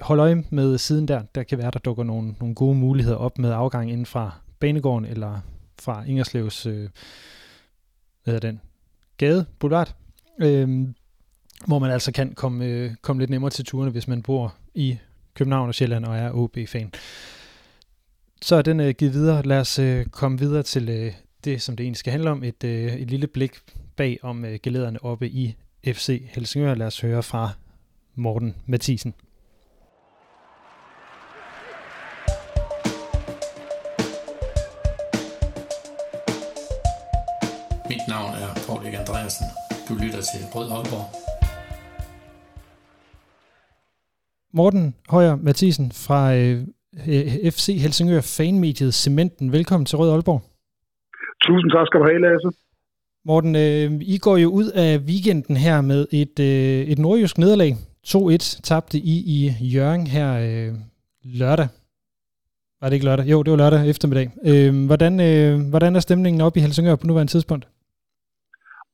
hold 0.00 0.20
øje 0.20 0.44
med 0.50 0.78
siden 0.78 1.08
der. 1.08 1.22
Der 1.34 1.42
kan 1.42 1.58
være, 1.58 1.70
der 1.70 1.78
dukker 1.78 2.04
nogle, 2.04 2.34
nogle 2.40 2.54
gode 2.54 2.74
muligheder 2.74 3.16
op 3.16 3.38
med 3.38 3.52
afgang 3.52 3.90
inden 3.90 4.06
fra 4.06 4.34
Banegården 4.60 5.04
eller 5.04 5.40
fra 5.78 6.04
Ingerslevs, 6.04 6.66
øh, 6.66 6.88
hvad 8.24 8.34
hedder 8.34 8.48
den, 8.48 8.60
gade, 9.18 9.46
boulevard, 9.58 9.94
øh, 10.40 10.88
hvor 11.66 11.78
man 11.78 11.90
altså 11.90 12.12
kan 12.12 12.34
komme, 12.34 12.64
øh, 12.64 12.94
komme 13.02 13.22
lidt 13.22 13.30
nemmere 13.30 13.50
til 13.50 13.64
turene, 13.64 13.90
hvis 13.90 14.08
man 14.08 14.22
bor 14.22 14.54
i 14.74 14.98
København 15.34 15.68
og 15.68 15.74
Sjælland 15.74 16.04
og 16.04 16.16
er 16.16 16.30
OB-fan. 16.32 16.92
Så 18.42 18.56
er 18.56 18.62
den 18.62 18.80
øh, 18.80 18.94
givet 18.94 19.14
videre. 19.14 19.42
Lad 19.42 19.60
os 19.60 19.78
øh, 19.78 20.06
komme 20.06 20.38
videre 20.38 20.62
til 20.62 20.88
øh, 20.88 21.12
det, 21.44 21.62
som 21.62 21.76
det 21.76 21.84
egentlig 21.84 21.98
skal 21.98 22.10
handle 22.10 22.30
om. 22.30 22.44
Et, 22.44 22.64
øh, 22.64 22.94
et 22.94 23.10
lille 23.10 23.26
blik 23.26 23.52
bag 23.96 24.18
om 24.22 24.44
øh, 24.44 24.58
gelederne 24.62 25.04
oppe 25.04 25.28
i 25.28 25.54
FC 25.86 26.22
Helsingør. 26.34 26.74
Lad 26.74 26.86
os 26.86 27.00
høre 27.00 27.22
fra 27.22 27.50
Morten 28.14 28.54
Mathisen. 28.66 29.14
Mit 37.90 38.04
navn 38.08 38.32
er 38.42 38.50
Paul 38.66 38.80
Erik 38.84 38.94
Andreasen. 39.02 39.46
Du 39.88 39.94
lytter 39.94 40.20
til 40.30 40.40
Rød 40.54 40.68
Aalborg. 40.76 41.06
Morten 44.52 44.94
Højer 45.10 45.36
Mathisen 45.36 45.92
fra 45.92 46.34
øh, 46.34 46.58
FC 47.54 47.66
Helsingør 47.82 48.20
fanmediet 48.20 48.94
Cementen. 48.94 49.52
Velkommen 49.52 49.86
til 49.86 49.98
Rød 49.98 50.10
Aalborg. 50.12 50.42
Tusind 51.46 51.70
tak 51.70 51.86
skal 51.86 52.00
du 52.00 52.04
have, 52.04 52.20
Lasse. 52.20 52.65
Morten, 53.28 53.54
øh, 53.64 53.88
I 54.14 54.16
går 54.26 54.36
jo 54.44 54.48
ud 54.60 54.68
af 54.84 54.92
weekenden 55.10 55.56
her 55.66 55.76
med 55.90 56.00
et, 56.22 56.36
øh, 56.50 56.80
et 56.92 56.98
nordjysk 57.04 57.36
nederlag. 57.42 57.70
2-1 58.12 58.60
tabte 58.68 58.96
I 59.12 59.14
i 59.36 59.38
Jørgen 59.74 60.04
her 60.16 60.28
øh, 60.46 60.70
lørdag. 61.40 61.68
Var 62.78 62.86
det 62.86 62.94
ikke 62.96 63.08
lørdag? 63.08 63.26
Jo, 63.32 63.38
det 63.44 63.50
var 63.52 63.60
lørdag 63.62 63.80
eftermiddag. 63.92 64.26
Øh, 64.50 64.70
hvordan, 64.90 65.14
øh, 65.28 65.52
hvordan 65.72 65.92
er 65.98 66.02
stemningen 66.08 66.40
oppe 66.46 66.56
i 66.58 66.64
Helsingør 66.64 66.96
på 67.00 67.06
nuværende 67.06 67.32
tidspunkt? 67.34 67.64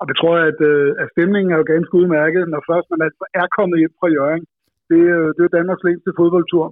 Og 0.01 0.05
det 0.09 0.17
tror 0.21 0.35
jeg, 0.39 0.47
at, 0.53 0.61
øh, 0.71 0.89
at 1.03 1.07
stemningen 1.15 1.51
er 1.53 1.59
jo 1.61 1.67
ganske 1.75 1.95
udmærket, 2.01 2.43
når 2.53 2.61
først 2.71 2.87
man 2.93 3.01
altså 3.09 3.25
er 3.41 3.47
kommet 3.57 3.77
hjem 3.83 3.95
fra 4.01 4.09
Jørgen. 4.17 4.45
Det, 4.91 5.03
øh, 5.17 5.29
det 5.37 5.43
er 5.45 5.57
Danmarks 5.59 5.85
længste 5.89 6.11
fodboldtur. 6.21 6.65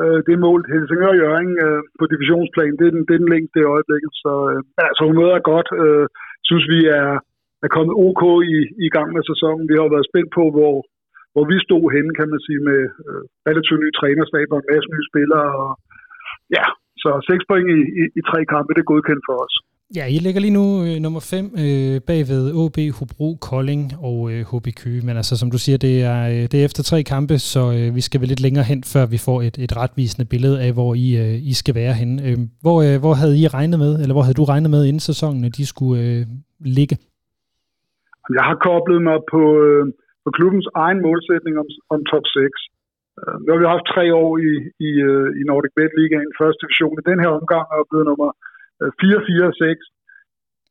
Øh, 0.00 0.18
det 0.26 0.32
er 0.34 0.44
målt 0.46 0.66
Helsingør 0.74 1.12
Jørgen 1.22 1.52
øh, 1.64 1.80
på 1.98 2.04
divisionsplan. 2.12 2.74
Det 2.78 2.86
er 2.86 2.94
den, 2.96 3.02
det 3.06 3.14
er 3.14 3.22
den 3.24 3.32
længste 3.34 3.56
i 3.60 3.70
øjeblikket. 3.74 4.12
Så 4.24 4.32
øh, 4.50 4.60
altså, 4.88 5.02
humøret 5.08 5.34
er 5.40 5.44
godt. 5.52 5.68
Øh, 5.84 6.06
synes 6.48 6.64
vi 6.74 6.80
er, 7.00 7.10
er 7.64 7.70
kommet 7.76 7.94
OK 8.06 8.22
i, 8.56 8.58
i 8.86 8.88
gang 8.96 9.08
med 9.16 9.22
sæsonen. 9.30 9.68
Vi 9.68 9.74
har 9.74 9.84
jo 9.84 9.94
været 9.96 10.10
spændt 10.10 10.30
på, 10.38 10.44
hvor, 10.56 10.74
hvor 11.32 11.44
vi 11.50 11.56
stod 11.66 11.84
henne, 11.96 12.12
kan 12.18 12.28
man 12.32 12.40
sige, 12.46 12.60
med 12.70 12.80
øh, 13.06 13.22
relativt 13.48 13.80
nye 13.82 13.96
trænerstab 14.00 14.48
og 14.52 14.58
en 14.60 14.70
masse 14.72 14.88
nye 14.94 15.08
spillere. 15.10 15.48
Og, 15.62 15.70
ja, 16.56 16.64
så 17.02 17.10
seks 17.30 17.44
point 17.50 17.68
i, 17.78 17.80
i, 18.00 18.02
i 18.18 18.20
tre 18.30 18.40
kampe, 18.52 18.70
det 18.72 18.82
er 18.82 18.92
godkendt 18.92 19.24
for 19.28 19.36
os. 19.44 19.54
Ja, 19.96 20.04
I 20.16 20.18
ligger 20.26 20.40
lige 20.40 20.58
nu 20.60 20.66
øh, 20.86 20.96
nummer 21.04 21.20
5 21.20 21.44
øh, 21.64 21.96
bagved 22.08 22.42
AB, 22.62 22.78
Hobro, 22.98 23.28
Kolding 23.48 23.84
og 24.08 24.16
øh, 24.32 24.40
HB 24.50 24.66
Køge. 24.80 25.02
Men 25.06 25.14
altså, 25.20 25.34
som 25.40 25.48
du 25.54 25.58
siger, 25.64 25.78
det 25.86 25.94
er, 26.12 26.20
øh, 26.32 26.42
det 26.50 26.56
er 26.58 26.64
efter 26.68 26.82
tre 26.90 26.98
kampe, 27.14 27.34
så 27.52 27.62
øh, 27.76 27.88
vi 27.96 28.02
skal 28.06 28.20
vel 28.20 28.30
lidt 28.32 28.44
længere 28.46 28.66
hen, 28.70 28.80
før 28.94 29.04
vi 29.14 29.18
får 29.26 29.38
et, 29.48 29.56
et 29.66 29.72
retvisende 29.82 30.26
billede 30.32 30.56
af, 30.64 30.70
hvor 30.78 30.90
I, 31.06 31.08
øh, 31.24 31.36
I 31.50 31.52
skal 31.60 31.74
være 31.82 31.94
henne. 32.00 32.16
Øh, 32.26 32.38
hvor, 32.64 32.78
øh, 32.86 32.96
hvor 33.02 33.14
havde 33.20 33.36
I 33.42 33.44
regnet 33.56 33.78
med, 33.84 33.92
eller 34.02 34.14
hvor 34.16 34.24
havde 34.26 34.40
du 34.40 34.46
regnet 34.52 34.70
med 34.76 34.82
inden 34.88 35.04
sæsonen, 35.10 35.42
at 35.48 35.56
de 35.58 35.64
skulle 35.72 35.96
øh, 36.06 36.22
ligge? 36.78 36.96
Jeg 38.38 38.44
har 38.48 38.56
koblet 38.68 39.00
mig 39.08 39.18
på, 39.34 39.42
øh, 39.66 39.84
på 40.24 40.28
klubbens 40.38 40.68
egen 40.84 40.98
målsætning 41.06 41.54
om, 41.62 41.68
om 41.94 42.00
top 42.12 42.26
6. 42.26 42.58
Øh, 43.20 43.34
nu 43.42 43.48
har 43.52 43.60
vi 43.62 43.74
haft 43.74 43.86
tre 43.94 44.04
år 44.22 44.30
i, 44.48 44.52
i, 44.88 44.90
øh, 45.10 45.28
i 45.40 45.42
Nordic 45.48 45.72
Bet 45.78 45.92
Ligaen, 45.98 46.30
første 46.40 46.60
division. 46.62 46.94
I 47.00 47.08
den 47.10 47.18
her 47.22 47.30
omgang 47.40 47.64
er 47.72 47.76
jeg 47.80 47.88
blevet 47.90 48.08
nummer 48.10 48.30
4, 48.78 49.18
4, 49.30 49.52
6. 49.62 49.80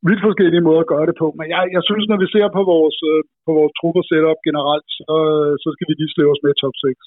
Vidt 0.08 0.22
forskellige 0.28 0.66
måder 0.68 0.82
at 0.84 0.91
gøre 0.93 1.08
det 1.10 1.16
på. 1.22 1.28
Men 1.39 1.47
jeg, 1.53 1.62
jeg 1.76 1.84
synes, 1.89 2.05
når 2.12 2.20
vi 2.24 2.28
ser 2.36 2.47
på 2.58 2.62
vores, 2.74 2.97
øh, 3.12 3.22
på 3.45 3.51
vores 3.58 3.74
trupper 3.80 4.03
setup 4.10 4.39
generelt, 4.47 4.88
så, 4.99 5.14
øh, 5.34 5.53
så 5.64 5.68
skal 5.74 5.88
vi 5.89 5.93
lige 5.97 6.14
slæve 6.16 6.34
os 6.36 6.43
med 6.45 6.53
top 6.64 6.76
6. 6.86 7.03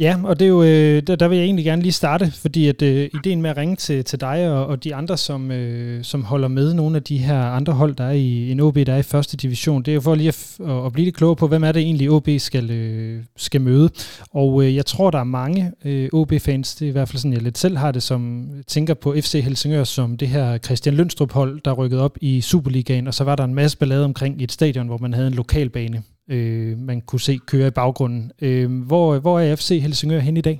Ja, 0.00 0.16
og 0.24 0.40
det 0.40 0.44
er 0.44 0.48
jo, 0.48 0.62
øh, 0.62 1.02
der, 1.02 1.16
der 1.16 1.28
vil 1.28 1.38
jeg 1.38 1.44
egentlig 1.44 1.64
gerne 1.64 1.82
lige 1.82 1.92
starte, 1.92 2.30
fordi 2.30 2.68
at 2.68 2.82
øh, 2.82 3.10
ideen 3.14 3.42
med 3.42 3.50
at 3.50 3.56
ringe 3.56 3.76
til, 3.76 4.04
til 4.04 4.20
dig 4.20 4.52
og, 4.52 4.66
og 4.66 4.84
de 4.84 4.94
andre, 4.94 5.16
som, 5.16 5.50
øh, 5.50 6.04
som 6.04 6.24
holder 6.24 6.48
med 6.48 6.74
nogle 6.74 6.96
af 6.96 7.02
de 7.02 7.18
her 7.18 7.42
andre 7.42 7.72
hold, 7.72 7.94
der 7.94 8.04
er 8.04 8.12
i 8.12 8.50
en 8.50 8.60
OB, 8.60 8.74
der 8.74 8.92
er 8.92 8.98
i 8.98 9.02
første 9.02 9.36
division, 9.36 9.82
det 9.82 9.92
er 9.92 9.94
jo 9.94 10.00
for 10.00 10.14
lige 10.14 10.28
at, 10.28 10.56
at, 10.66 10.86
at 10.86 10.92
blive 10.92 11.04
lidt 11.04 11.16
klogere 11.16 11.36
på, 11.36 11.48
hvem 11.48 11.64
er 11.64 11.72
det 11.72 11.82
egentlig 11.82 12.10
OB 12.10 12.28
skal, 12.38 12.70
øh, 12.70 13.22
skal 13.36 13.60
møde. 13.60 13.90
Og 14.30 14.64
øh, 14.64 14.76
jeg 14.76 14.86
tror, 14.86 15.10
der 15.10 15.18
er 15.18 15.24
mange 15.24 15.72
øh, 15.84 16.08
OB-fans, 16.12 16.74
det 16.74 16.86
er 16.86 16.88
i 16.88 16.92
hvert 16.92 17.08
fald 17.08 17.18
sådan, 17.18 17.32
jeg 17.32 17.42
lidt 17.42 17.58
selv 17.58 17.76
har 17.76 17.92
det, 17.92 18.02
som 18.02 18.48
tænker 18.66 18.94
på 18.94 19.14
FC 19.20 19.42
Helsingør 19.44 19.84
som 19.84 20.16
det 20.16 20.28
her 20.28 20.58
Christian 20.58 20.94
Lønstrup-hold, 20.94 21.60
der 21.64 21.72
rykkede 21.72 22.02
op 22.02 22.18
i 22.20 22.40
Superligaen, 22.40 23.06
og 23.06 23.14
så 23.14 23.24
var 23.24 23.36
der 23.36 23.44
en 23.44 23.54
masse 23.54 23.78
ballade 23.78 24.04
omkring 24.04 24.40
i 24.40 24.44
et 24.44 24.52
stadion, 24.52 24.86
hvor 24.86 24.98
man 24.98 25.14
havde 25.14 25.26
en 25.26 25.34
lokalbane 25.34 26.02
øh, 26.34 26.72
man 26.90 26.98
kunne 27.08 27.24
se 27.28 27.34
køre 27.50 27.68
i 27.70 27.76
baggrunden. 27.80 28.24
Øh, 28.46 28.68
hvor, 28.88 29.06
hvor 29.24 29.36
er 29.44 29.56
FC 29.60 29.68
Helsingør 29.84 30.26
hen 30.28 30.36
i 30.42 30.46
dag? 30.48 30.58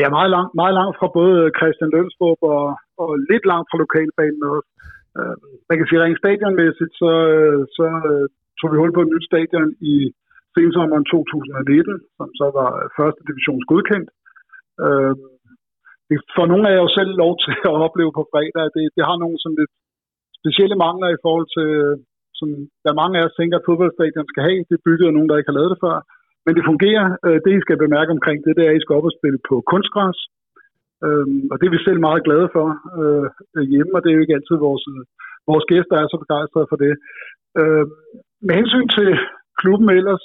Ja, 0.00 0.06
meget 0.16 0.30
langt, 0.36 0.52
meget 0.62 0.74
langt 0.78 0.94
fra 0.98 1.08
både 1.18 1.38
Christian 1.58 1.92
Lønsborg 1.94 2.38
og, 2.54 2.66
og 3.02 3.10
lidt 3.30 3.44
langt 3.52 3.68
fra 3.68 3.80
lokalbanen 3.84 4.42
også. 4.54 4.70
Øh, 5.18 5.36
man 5.68 5.76
kan 5.76 5.86
sige, 5.88 6.02
rent 6.02 6.20
stadionmæssigt, 6.22 6.94
så, 7.02 7.12
øh, 7.36 7.60
så 7.76 7.86
øh, 8.10 8.24
tog 8.58 8.68
vi 8.70 8.76
hul 8.78 8.92
på 8.94 9.02
et 9.04 9.12
nyt 9.12 9.28
stadion 9.30 9.70
i 9.92 9.94
sensommeren 10.56 11.04
2019, 11.04 12.00
som 12.16 12.28
så 12.40 12.46
var 12.58 12.70
første 12.98 13.22
divisions 13.28 13.64
godkendt. 13.70 14.08
Øh, 14.84 15.14
det 16.08 16.16
får 16.36 16.46
nogle 16.48 16.64
af 16.66 16.72
jer 16.72 16.82
jo 16.84 16.90
selv 16.98 17.12
lov 17.24 17.32
til 17.44 17.56
at 17.70 17.76
opleve 17.86 18.12
på 18.18 18.24
fredag. 18.32 18.66
Det, 18.76 18.84
det 18.96 19.02
har 19.08 19.16
nogle 19.22 19.38
sådan 19.42 19.60
lidt 19.60 19.74
specielle 20.40 20.76
mangler 20.84 21.08
i 21.12 21.22
forhold 21.24 21.48
til, 21.56 21.70
som 22.42 22.50
der 22.84 23.00
mange 23.00 23.14
af 23.18 23.24
os 23.26 23.38
tænker, 23.38 23.56
at 23.58 23.66
fodboldstadion 23.68 24.28
skal 24.32 24.46
have. 24.48 24.60
Det 24.68 24.74
er 24.76 24.86
bygget 24.88 25.06
af 25.08 25.14
nogen, 25.14 25.28
der 25.30 25.38
ikke 25.38 25.50
har 25.50 25.58
lavet 25.58 25.72
det 25.74 25.82
før. 25.86 25.96
Men 26.44 26.52
det 26.56 26.68
fungerer. 26.70 27.06
Øh, 27.26 27.38
det, 27.44 27.50
I 27.52 27.64
skal 27.64 27.82
bemærke 27.84 28.10
omkring 28.16 28.38
det, 28.44 28.52
det 28.56 28.64
er, 28.64 28.72
at 28.72 28.78
I 28.78 28.82
skal 28.82 28.98
op 28.98 29.08
og 29.10 29.16
spille 29.18 29.40
på 29.48 29.54
kunstgræs. 29.72 30.18
Øhm, 31.06 31.42
og 31.50 31.56
det 31.58 31.66
er 31.66 31.74
vi 31.76 31.86
selv 31.86 32.00
meget 32.06 32.26
glade 32.26 32.48
for 32.56 32.66
øh, 33.00 33.26
hjemme, 33.72 33.92
og 33.96 34.00
det 34.02 34.08
er 34.08 34.16
jo 34.16 34.24
ikke 34.24 34.36
altid 34.38 34.56
vores, 34.68 34.84
øh, 34.92 35.02
vores 35.50 35.64
gæster 35.72 35.96
er 35.96 36.06
så 36.08 36.18
begejstrede 36.24 36.70
for 36.70 36.78
det. 36.84 36.92
Øh, 37.60 37.84
med 38.46 38.54
hensyn 38.60 38.88
til 38.96 39.08
klubben 39.60 39.88
ellers, 39.98 40.24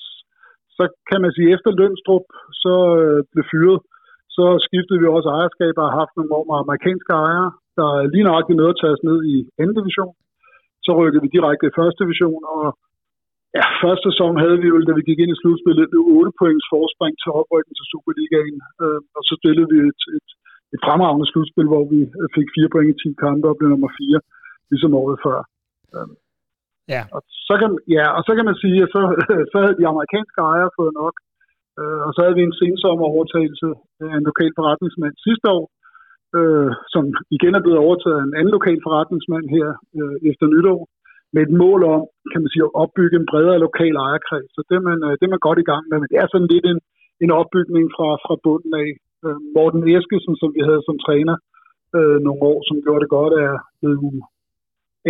så 0.78 0.84
kan 1.10 1.20
man 1.24 1.32
sige, 1.36 1.50
at 1.50 1.54
efter 1.56 1.72
Lønstrup 1.80 2.28
så 2.64 2.76
øh, 3.02 3.20
blev 3.32 3.46
fyret, 3.52 3.80
så 4.38 4.46
skiftede 4.66 5.00
vi 5.02 5.08
også 5.08 5.30
ejerskab 5.38 5.74
og 5.78 5.86
har 5.88 5.96
haft 6.02 6.14
nogle 6.16 6.36
år 6.38 6.46
med 6.50 6.58
amerikanske 6.64 7.14
ejere, 7.26 7.50
der 7.78 7.90
lige 8.14 8.28
nøjagtigt 8.28 8.60
nødt 8.60 8.76
at 8.76 8.80
tage 8.82 8.96
os 8.96 9.08
ned 9.10 9.20
i 9.34 9.36
anden 9.62 9.76
division. 9.80 10.14
Så 10.88 10.92
rykkede 11.00 11.24
vi 11.26 11.36
direkte 11.38 11.66
i 11.68 11.76
første 11.80 12.00
division, 12.04 12.42
og 12.56 12.64
ja, 13.58 13.66
første 13.84 14.06
sæson 14.10 14.34
havde 14.44 14.58
vi 14.62 14.68
jo, 14.72 14.76
da 14.90 14.94
vi 15.00 15.08
gik 15.10 15.20
ind 15.22 15.34
i 15.34 15.40
slutspillet, 15.42 15.86
8 16.20 16.32
points 16.42 16.68
forspring 16.74 17.14
til 17.22 17.32
oprykning 17.40 17.76
til 17.78 17.90
Superligaen, 17.92 18.58
øh, 18.84 19.00
og 19.18 19.22
så 19.28 19.34
stillede 19.40 19.70
vi 19.74 19.78
et, 19.92 20.02
et, 20.18 20.28
et 20.74 20.82
fremragende 20.86 21.28
slutspil, 21.32 21.68
hvor 21.74 21.84
vi 21.94 22.00
fik 22.36 22.48
fire 22.56 22.70
point 22.74 22.92
i 22.94 22.96
10 23.14 23.24
kampe 23.24 23.46
og 23.52 23.58
blev 23.58 23.70
nummer 23.72 23.92
4, 23.98 24.20
ligesom 24.72 24.92
året 25.02 25.18
før. 25.26 25.40
Øh, 25.96 26.12
Ja. 26.94 27.02
Og 27.16 27.22
så 27.50 27.54
kan, 27.62 27.72
ja, 27.98 28.06
og 28.18 28.22
så 28.28 28.32
kan 28.38 28.46
man 28.50 28.58
sige, 28.64 28.80
at 28.86 28.90
så, 28.96 29.02
så 29.52 29.58
havde 29.64 29.80
de 29.80 29.92
amerikanske 29.94 30.40
ejere 30.52 30.76
fået 30.80 30.94
nok. 31.04 31.16
Øh, 31.80 32.02
og 32.08 32.12
så 32.14 32.20
havde 32.24 32.38
vi 32.40 32.44
en 32.46 32.60
sensommer 32.62 33.06
overtagelse 33.14 33.68
af 34.06 34.12
en 34.18 34.28
lokal 34.30 34.52
forretningsmand 34.60 35.16
sidste 35.28 35.48
år, 35.58 35.66
øh, 36.38 36.72
som 36.94 37.04
igen 37.38 37.54
er 37.56 37.64
blevet 37.64 37.84
overtaget 37.86 38.18
af 38.20 38.26
en 38.26 38.38
anden 38.40 38.56
lokal 38.58 38.80
forretningsmand 38.88 39.46
her 39.56 39.68
øh, 40.00 40.16
efter 40.30 40.46
nytår, 40.54 40.80
med 41.34 41.42
et 41.48 41.54
mål 41.64 41.80
om, 41.96 42.02
kan 42.32 42.42
man 42.42 42.52
sige, 42.52 42.64
at 42.66 42.76
opbygge 42.84 43.16
en 43.18 43.30
bredere 43.32 43.60
lokal 43.66 43.96
ejerkreds. 44.06 44.50
Så 44.56 44.60
det 44.68 44.76
er 44.80 44.86
man, 44.90 45.00
øh, 45.08 45.14
det 45.18 45.26
er 45.26 45.34
man 45.36 45.46
godt 45.48 45.60
i 45.64 45.70
gang 45.72 45.84
med, 45.90 45.98
men 46.00 46.10
det 46.12 46.18
er 46.20 46.28
sådan 46.30 46.52
lidt 46.54 46.66
en, 46.74 46.80
en 47.24 47.32
opbygning 47.42 47.86
fra, 47.96 48.10
fra 48.26 48.36
bunden 48.46 48.74
af. 48.84 48.90
Øh, 49.26 49.38
Morten 49.56 49.84
Eskesen, 49.96 50.36
som 50.42 50.50
vi 50.56 50.62
havde 50.70 50.84
som 50.88 50.98
træner 51.06 51.36
øh, 51.98 52.18
nogle 52.26 52.42
år, 52.52 52.60
som 52.68 52.78
gjorde 52.84 53.04
det 53.04 53.16
godt, 53.18 53.34
er 53.46 53.54
blevet 53.80 54.24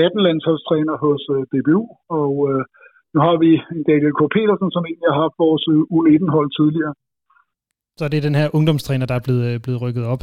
18-landsholdstræner 0.05 0.95
hos 1.05 1.21
øh, 1.35 1.43
DBU, 1.51 1.81
og 2.19 2.33
øh, 2.49 2.63
nu 3.13 3.19
har 3.27 3.35
vi 3.43 3.51
Daniel 3.89 4.15
K. 4.19 4.21
Petersen, 4.35 4.69
som 4.71 4.83
egentlig 4.85 5.09
har 5.11 5.21
haft 5.25 5.37
vores 5.45 5.63
øh, 5.73 5.81
U19-hold 5.95 6.49
tidligere. 6.59 6.93
Så 7.97 8.07
det 8.07 8.17
er 8.17 8.21
den 8.21 8.35
her 8.35 8.55
ungdomstræner, 8.55 9.05
der 9.05 9.15
er 9.15 9.23
blevet, 9.27 9.45
øh, 9.53 9.59
blevet 9.65 9.81
rykket 9.81 10.05
op. 10.13 10.21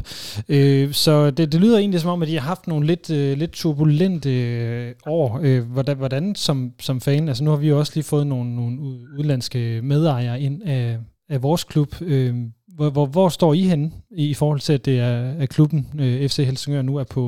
Øh, 0.57 0.87
så 1.05 1.31
det, 1.37 1.53
det 1.53 1.61
lyder 1.61 1.79
egentlig 1.79 2.01
som 2.01 2.11
om, 2.11 2.23
at 2.23 2.29
de 2.29 2.39
har 2.39 2.49
haft 2.53 2.67
nogle 2.67 2.87
lidt, 2.87 3.07
øh, 3.19 3.39
lidt 3.43 3.53
turbulente 3.61 4.33
øh, 4.49 4.93
år. 5.07 5.27
Øh, 5.47 5.61
hvordan, 5.75 5.97
hvordan 6.03 6.25
som, 6.35 6.57
som 6.87 6.97
fan, 7.07 7.29
altså 7.29 7.45
nu 7.45 7.51
har 7.51 7.61
vi 7.65 7.69
jo 7.69 7.79
også 7.79 7.93
lige 7.95 8.11
fået 8.13 8.27
nogle, 8.27 8.49
nogle 8.57 8.75
udlandske 9.19 9.81
medejere 9.83 10.41
ind 10.41 10.63
af, 10.77 10.99
af 11.35 11.43
vores 11.43 11.65
klub. 11.65 11.91
Øh, 12.11 12.33
hvor, 12.77 12.89
hvor, 12.97 13.07
hvor 13.15 13.29
står 13.39 13.53
I 13.61 13.63
henne 13.73 13.89
i, 14.23 14.25
i 14.35 14.37
forhold 14.41 14.61
til, 14.67 14.75
at 14.79 14.85
det 14.89 14.97
er, 15.09 15.17
at 15.43 15.49
klubben 15.57 15.81
øh, 16.03 16.15
FC 16.31 16.39
Helsingør 16.49 16.83
nu 16.83 16.95
er 17.03 17.07
på 17.17 17.23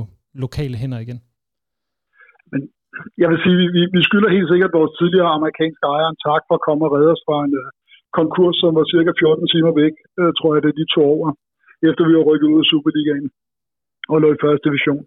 lokale 0.44 0.76
hænder 0.82 0.98
igen? 1.06 1.18
Men 2.52 2.60
jeg 3.22 3.28
vil 3.30 3.38
sige, 3.44 3.56
vi, 3.76 3.82
vi 3.96 4.02
skylder 4.08 4.30
helt 4.36 4.50
sikkert 4.52 4.78
vores 4.78 4.92
tidligere 4.98 5.30
amerikanske 5.38 5.84
ejere 5.94 6.10
en 6.12 6.22
tak 6.28 6.42
for 6.46 6.54
at 6.58 6.64
komme 6.66 6.82
og 6.86 6.92
redde 6.96 7.12
os 7.14 7.24
fra 7.26 7.36
en 7.46 7.52
øh, 7.62 7.68
konkurs, 8.18 8.56
som 8.62 8.70
var 8.78 8.84
cirka 8.94 9.10
14 9.18 9.48
timer 9.54 9.72
væk, 9.82 9.94
øh, 10.20 10.30
tror 10.38 10.50
jeg, 10.52 10.62
det 10.62 10.70
er 10.70 10.80
de 10.82 10.94
to 10.96 11.02
år, 11.14 11.24
efter 11.88 12.02
vi 12.08 12.14
har 12.16 12.28
rykket 12.30 12.48
ud 12.52 12.62
af 12.64 12.70
Superligaen 12.72 13.28
og 14.12 14.16
lå 14.22 14.28
i 14.32 14.42
første 14.44 14.64
division. 14.68 15.02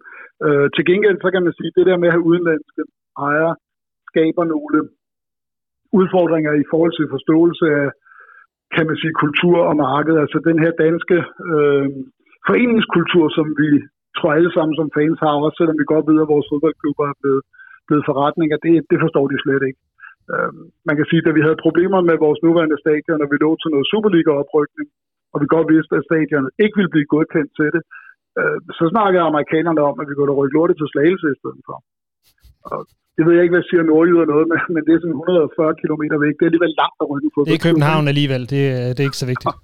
Øh, 0.46 0.66
til 0.74 0.84
gengæld, 0.90 1.16
så 1.20 1.28
kan 1.30 1.42
man 1.46 1.54
sige, 1.58 1.70
at 1.70 1.76
det 1.78 1.86
der 1.88 2.00
med 2.00 2.08
at 2.08 2.14
have 2.14 2.28
udenlandske 2.30 2.82
ejere 3.28 3.54
skaber 4.10 4.44
nogle 4.54 4.76
udfordringer 6.00 6.52
i 6.62 6.64
forhold 6.70 6.92
til 6.96 7.12
forståelse 7.14 7.66
af, 7.80 7.88
kan 8.76 8.84
man 8.88 8.96
sige, 9.00 9.20
kultur 9.22 9.56
og 9.70 9.76
marked. 9.88 10.14
Altså 10.24 10.38
den 10.48 10.58
her 10.64 10.72
danske 10.84 11.18
øh, 11.50 11.86
foreningskultur, 12.48 13.24
som 13.36 13.46
vi 13.60 13.70
tror 14.16 14.32
alle 14.38 14.52
sammen 14.56 14.74
som 14.80 14.88
fans 14.98 15.18
har, 15.24 15.34
også 15.46 15.56
selvom 15.58 15.78
vi 15.80 15.92
godt 15.92 16.06
ved, 16.10 16.18
at 16.22 16.32
vores 16.34 16.46
fodboldklubber 16.50 17.04
er 17.12 17.16
blevet, 17.22 17.42
blevet 17.88 18.04
forretninger, 18.10 18.56
det, 18.64 18.74
det 18.90 18.98
forstår 19.04 19.24
de 19.28 19.42
slet 19.44 19.62
ikke. 19.68 19.80
Øh, 20.32 20.52
man 20.88 20.94
kan 20.96 21.06
sige, 21.08 21.20
at 21.22 21.26
da 21.26 21.32
vi 21.38 21.46
havde 21.46 21.64
problemer 21.66 22.00
med 22.08 22.16
vores 22.24 22.40
nuværende 22.46 22.78
stadion, 22.84 23.22
og 23.24 23.28
vi 23.32 23.36
lå 23.44 23.50
til 23.58 23.70
noget 23.74 23.90
Superliga-oprykning, 23.92 24.88
og 25.32 25.36
vi 25.42 25.46
godt 25.54 25.68
vidste, 25.74 25.92
at 25.98 26.06
stadionet 26.08 26.50
ikke 26.64 26.76
ville 26.78 26.94
blive 26.94 27.12
godkendt 27.14 27.50
til 27.58 27.68
det, 27.74 27.82
øh, 28.38 28.56
så 28.78 28.84
snakkede 28.94 29.28
amerikanerne 29.30 29.82
om, 29.90 29.96
at 30.00 30.06
vi 30.08 30.14
kunne 30.14 30.38
rykke 30.40 30.56
lortet 30.56 30.76
til 30.78 30.88
Slagelse 30.92 31.26
i 31.34 31.38
stedet 31.40 31.62
for. 31.68 31.76
Og 32.70 32.80
det 33.16 33.22
ved 33.24 33.34
jeg 33.34 33.42
ikke, 33.44 33.56
hvad 33.56 33.68
siger 33.70 33.82
nordjyder 33.90 34.26
noget, 34.32 34.46
men, 34.52 34.58
men 34.74 34.82
det 34.86 34.92
er 34.92 35.00
sådan 35.00 35.18
140 35.18 35.80
km 35.82 36.02
væk. 36.24 36.34
Det 36.36 36.44
er 36.44 36.50
alligevel 36.50 36.74
langt 36.82 36.98
at 37.04 37.08
rykke 37.12 37.30
på. 37.34 37.40
Det 37.48 37.56
er 37.58 37.66
København 37.68 38.04
alligevel, 38.12 38.42
det, 38.52 38.62
det 38.94 39.00
er 39.00 39.08
ikke 39.10 39.24
så 39.24 39.30
vigtigt. 39.32 39.56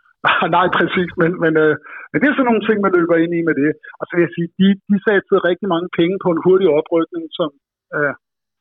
Nej, 0.56 0.66
præcis, 0.78 1.10
men, 1.20 1.30
men, 1.44 1.52
øh, 1.64 1.74
men 2.10 2.18
det 2.18 2.26
er 2.26 2.34
sådan 2.34 2.48
nogle 2.50 2.66
ting, 2.68 2.78
man 2.86 2.94
løber 2.98 3.16
ind 3.24 3.32
i 3.38 3.40
med 3.48 3.54
det. 3.62 3.70
Og 3.98 4.02
så 4.06 4.12
vil 4.14 4.24
jeg 4.26 4.34
sige, 4.36 4.48
de, 4.60 4.68
de 4.90 4.96
satte 5.04 5.46
rigtig 5.50 5.68
mange 5.74 5.88
penge 5.98 6.16
på 6.24 6.28
en 6.34 6.42
hurtig 6.44 6.68
oprykning, 6.78 7.24
som 7.38 7.48
øh, 7.96 8.12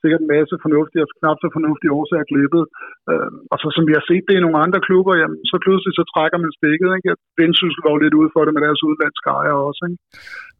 sikkert 0.01 0.21
en 0.23 0.33
masse 0.35 0.55
fornuftige 0.65 1.03
og 1.05 1.09
knap 1.19 1.37
så 1.39 1.47
fornuftige 1.57 1.95
årsager 1.99 2.29
glippet. 2.31 2.63
Øh, 3.11 3.31
og 3.51 3.57
så 3.61 3.67
som 3.75 3.83
vi 3.89 3.93
har 3.97 4.05
set 4.09 4.25
det 4.27 4.35
i 4.37 4.43
nogle 4.43 4.63
andre 4.65 4.79
klubber, 4.87 5.13
jamen, 5.21 5.39
så 5.51 5.55
pludselig 5.65 5.93
så 5.95 6.03
trækker 6.13 6.37
man 6.43 6.51
stikket. 6.59 6.89
Ikke? 6.97 7.11
Vendsyssel 7.39 7.83
var 7.83 7.91
jo 7.93 8.03
lidt 8.03 8.19
ude 8.19 8.33
for 8.33 8.41
det 8.43 8.53
med 8.53 8.63
deres 8.65 8.85
udlandske 8.87 9.29
ejere 9.39 9.61
også. 9.69 9.81
Ikke? 9.87 9.99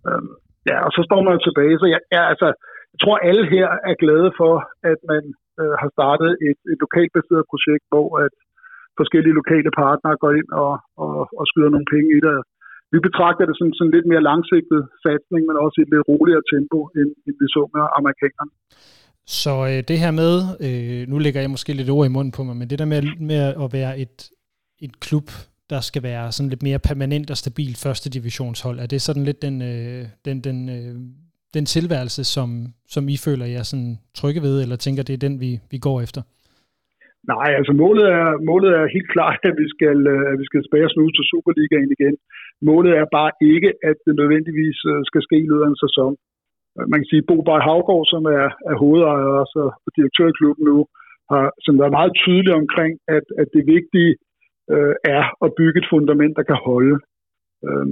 Øh, 0.07 0.23
ja, 0.69 0.77
og 0.87 0.91
så 0.95 1.01
står 1.07 1.21
man 1.23 1.33
jo 1.35 1.41
tilbage. 1.43 1.75
Så 1.81 1.87
jeg, 1.93 2.01
jeg, 2.15 2.23
altså, 2.31 2.47
jeg 2.93 2.99
tror, 3.03 3.17
alle 3.29 3.45
her 3.55 3.67
er 3.89 4.01
glade 4.03 4.29
for, 4.39 4.53
at 4.91 4.99
man 5.11 5.23
øh, 5.61 5.75
har 5.81 5.89
startet 5.97 6.31
et, 6.47 6.59
et 6.71 6.79
lokalt 6.85 7.11
baseret 7.17 7.43
projekt, 7.51 7.85
hvor 7.93 8.07
at 8.25 8.33
forskellige 9.01 9.37
lokale 9.41 9.71
partnere 9.83 10.21
går 10.23 10.31
ind 10.39 10.49
og, 10.63 10.73
og, 11.03 11.15
og 11.39 11.43
skyder 11.49 11.71
nogle 11.73 11.91
penge 11.93 12.09
i 12.17 12.21
det. 12.27 12.35
Vi 12.93 12.99
betragter 13.07 13.45
det 13.49 13.55
som 13.57 13.69
sådan 13.77 13.95
lidt 13.95 14.07
mere 14.11 14.27
langsigtet 14.29 14.81
satsning, 15.03 15.41
men 15.45 15.55
også 15.63 15.75
i 15.77 15.83
et 15.85 15.91
lidt 15.93 16.07
roligere 16.11 16.43
tempo, 16.53 16.79
end, 16.99 17.09
end 17.25 17.35
vi 17.41 17.47
så 17.55 17.61
med 17.75 17.83
amerikanerne. 17.99 18.53
Så 19.25 19.53
øh, 19.69 19.83
det 19.87 19.99
her 19.99 20.11
med, 20.11 20.33
øh, 20.67 21.07
nu 21.07 21.17
lægger 21.17 21.41
jeg 21.41 21.49
måske 21.49 21.73
lidt 21.73 21.89
ord 21.89 22.05
i 22.05 22.15
munden 22.15 22.31
på 22.37 22.43
mig, 22.43 22.55
men 22.55 22.69
det 22.69 22.79
der 22.79 22.85
med, 22.85 23.01
med 23.19 23.39
at 23.63 23.73
være 23.73 23.99
et, 23.99 24.29
et 24.81 24.99
klub, 24.99 25.27
der 25.69 25.79
skal 25.79 26.03
være 26.03 26.31
sådan 26.31 26.49
lidt 26.49 26.63
mere 26.63 26.79
permanent 26.89 27.31
og 27.31 27.37
stabil 27.37 27.73
første 27.85 28.09
divisionshold, 28.09 28.79
er 28.79 28.87
det 28.93 29.01
sådan 29.01 29.23
lidt 29.23 29.41
den, 29.41 29.61
øh, 29.61 30.03
den, 30.25 30.37
den, 30.47 30.57
øh, 30.69 30.95
den 31.53 31.65
tilværelse, 31.65 32.23
som, 32.35 32.49
som 32.93 33.03
I 33.09 33.17
føler 33.25 33.45
jer 33.45 33.63
sådan 33.63 33.93
trygge 34.19 34.41
ved, 34.41 34.55
eller 34.61 34.75
tænker, 34.75 35.03
det 35.03 35.13
er 35.13 35.25
den, 35.27 35.35
vi, 35.43 35.51
vi 35.71 35.77
går 35.87 35.97
efter? 36.01 36.21
Nej, 37.33 37.49
altså 37.59 37.73
målet 37.83 38.05
er, 38.19 38.27
målet 38.49 38.71
er 38.79 38.93
helt 38.95 39.09
klart, 39.15 39.41
at 39.49 39.55
vi 39.61 39.67
skal, 39.75 39.97
at 40.31 40.35
vi 40.41 40.45
skal 40.49 40.61
spære 40.69 40.89
snus 40.93 41.13
til 41.15 41.25
Superligaen 41.31 41.91
igen. 41.97 42.15
Målet 42.69 42.91
er 43.01 43.05
bare 43.17 43.31
ikke, 43.53 43.69
at 43.89 43.97
det 44.05 44.13
nødvendigvis 44.21 44.79
øh, 44.91 44.99
skal 45.09 45.21
ske 45.27 45.37
i 45.41 45.49
løbet 45.49 45.65
af 45.65 45.71
en 45.71 45.83
sæson. 45.85 46.13
Øh, 46.77 46.85
man 46.91 46.99
kan 46.99 47.09
sige, 47.11 47.27
Bo 47.29 47.37
Bay 47.47 47.59
Havgård, 47.67 48.05
som 48.13 48.23
er, 48.39 48.47
er 48.69 48.75
hovedejer 48.83 49.27
og 49.63 49.91
direktør 49.97 50.27
i 50.29 50.37
klubben 50.39 50.63
nu, 50.71 50.79
har 51.31 51.43
som 51.65 51.75
er 51.85 51.97
meget 51.97 52.13
tydelig 52.23 52.53
omkring, 52.61 52.93
at, 53.17 53.25
at 53.41 53.47
det 53.55 53.63
vigtige 53.75 54.11
øh, 54.73 54.95
er 55.17 55.23
at 55.45 55.53
bygge 55.59 55.79
et 55.79 55.91
fundament, 55.93 56.33
der 56.37 56.45
kan 56.49 56.59
holde. 56.69 56.95
øh, 57.67 57.87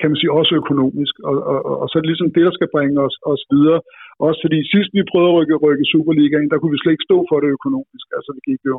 kan 0.00 0.10
man 0.10 0.20
sige, 0.20 0.36
også 0.40 0.52
økonomisk. 0.62 1.14
Og, 1.28 1.36
og, 1.52 1.58
og, 1.68 1.74
og 1.82 1.86
så 1.88 1.94
er 1.94 2.02
det 2.02 2.12
ligesom 2.12 2.32
det, 2.36 2.44
der 2.48 2.54
skal 2.58 2.72
bringe 2.74 2.96
os, 3.06 3.16
os 3.32 3.42
videre. 3.54 3.80
Også 4.26 4.38
fordi 4.44 4.58
sidst 4.72 4.90
vi 4.96 5.10
prøvede 5.10 5.30
at 5.32 5.36
rykke, 5.38 5.56
rykke 5.66 5.90
Superligaen, 5.92 6.50
der 6.50 6.58
kunne 6.58 6.74
vi 6.74 6.80
slet 6.82 6.94
ikke 6.94 7.08
stå 7.10 7.18
for 7.30 7.38
det 7.40 7.50
økonomisk. 7.58 8.06
Altså 8.16 8.30
vi 8.36 8.42
gik 8.50 8.62
jo 8.70 8.76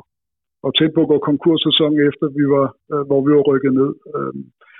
og 0.66 0.72
tæt 0.78 0.92
på 0.96 1.02
at 1.04 1.12
gå 1.14 1.18
konkurs 1.30 1.62
sæsonen 1.68 2.00
efter, 2.10 2.26
vi 2.40 2.46
var, 2.56 2.68
øh, 2.94 3.04
hvor 3.08 3.20
vi 3.26 3.32
var 3.38 3.46
rykket 3.52 3.74
ned. 3.80 3.92
Øh, 4.16 4.34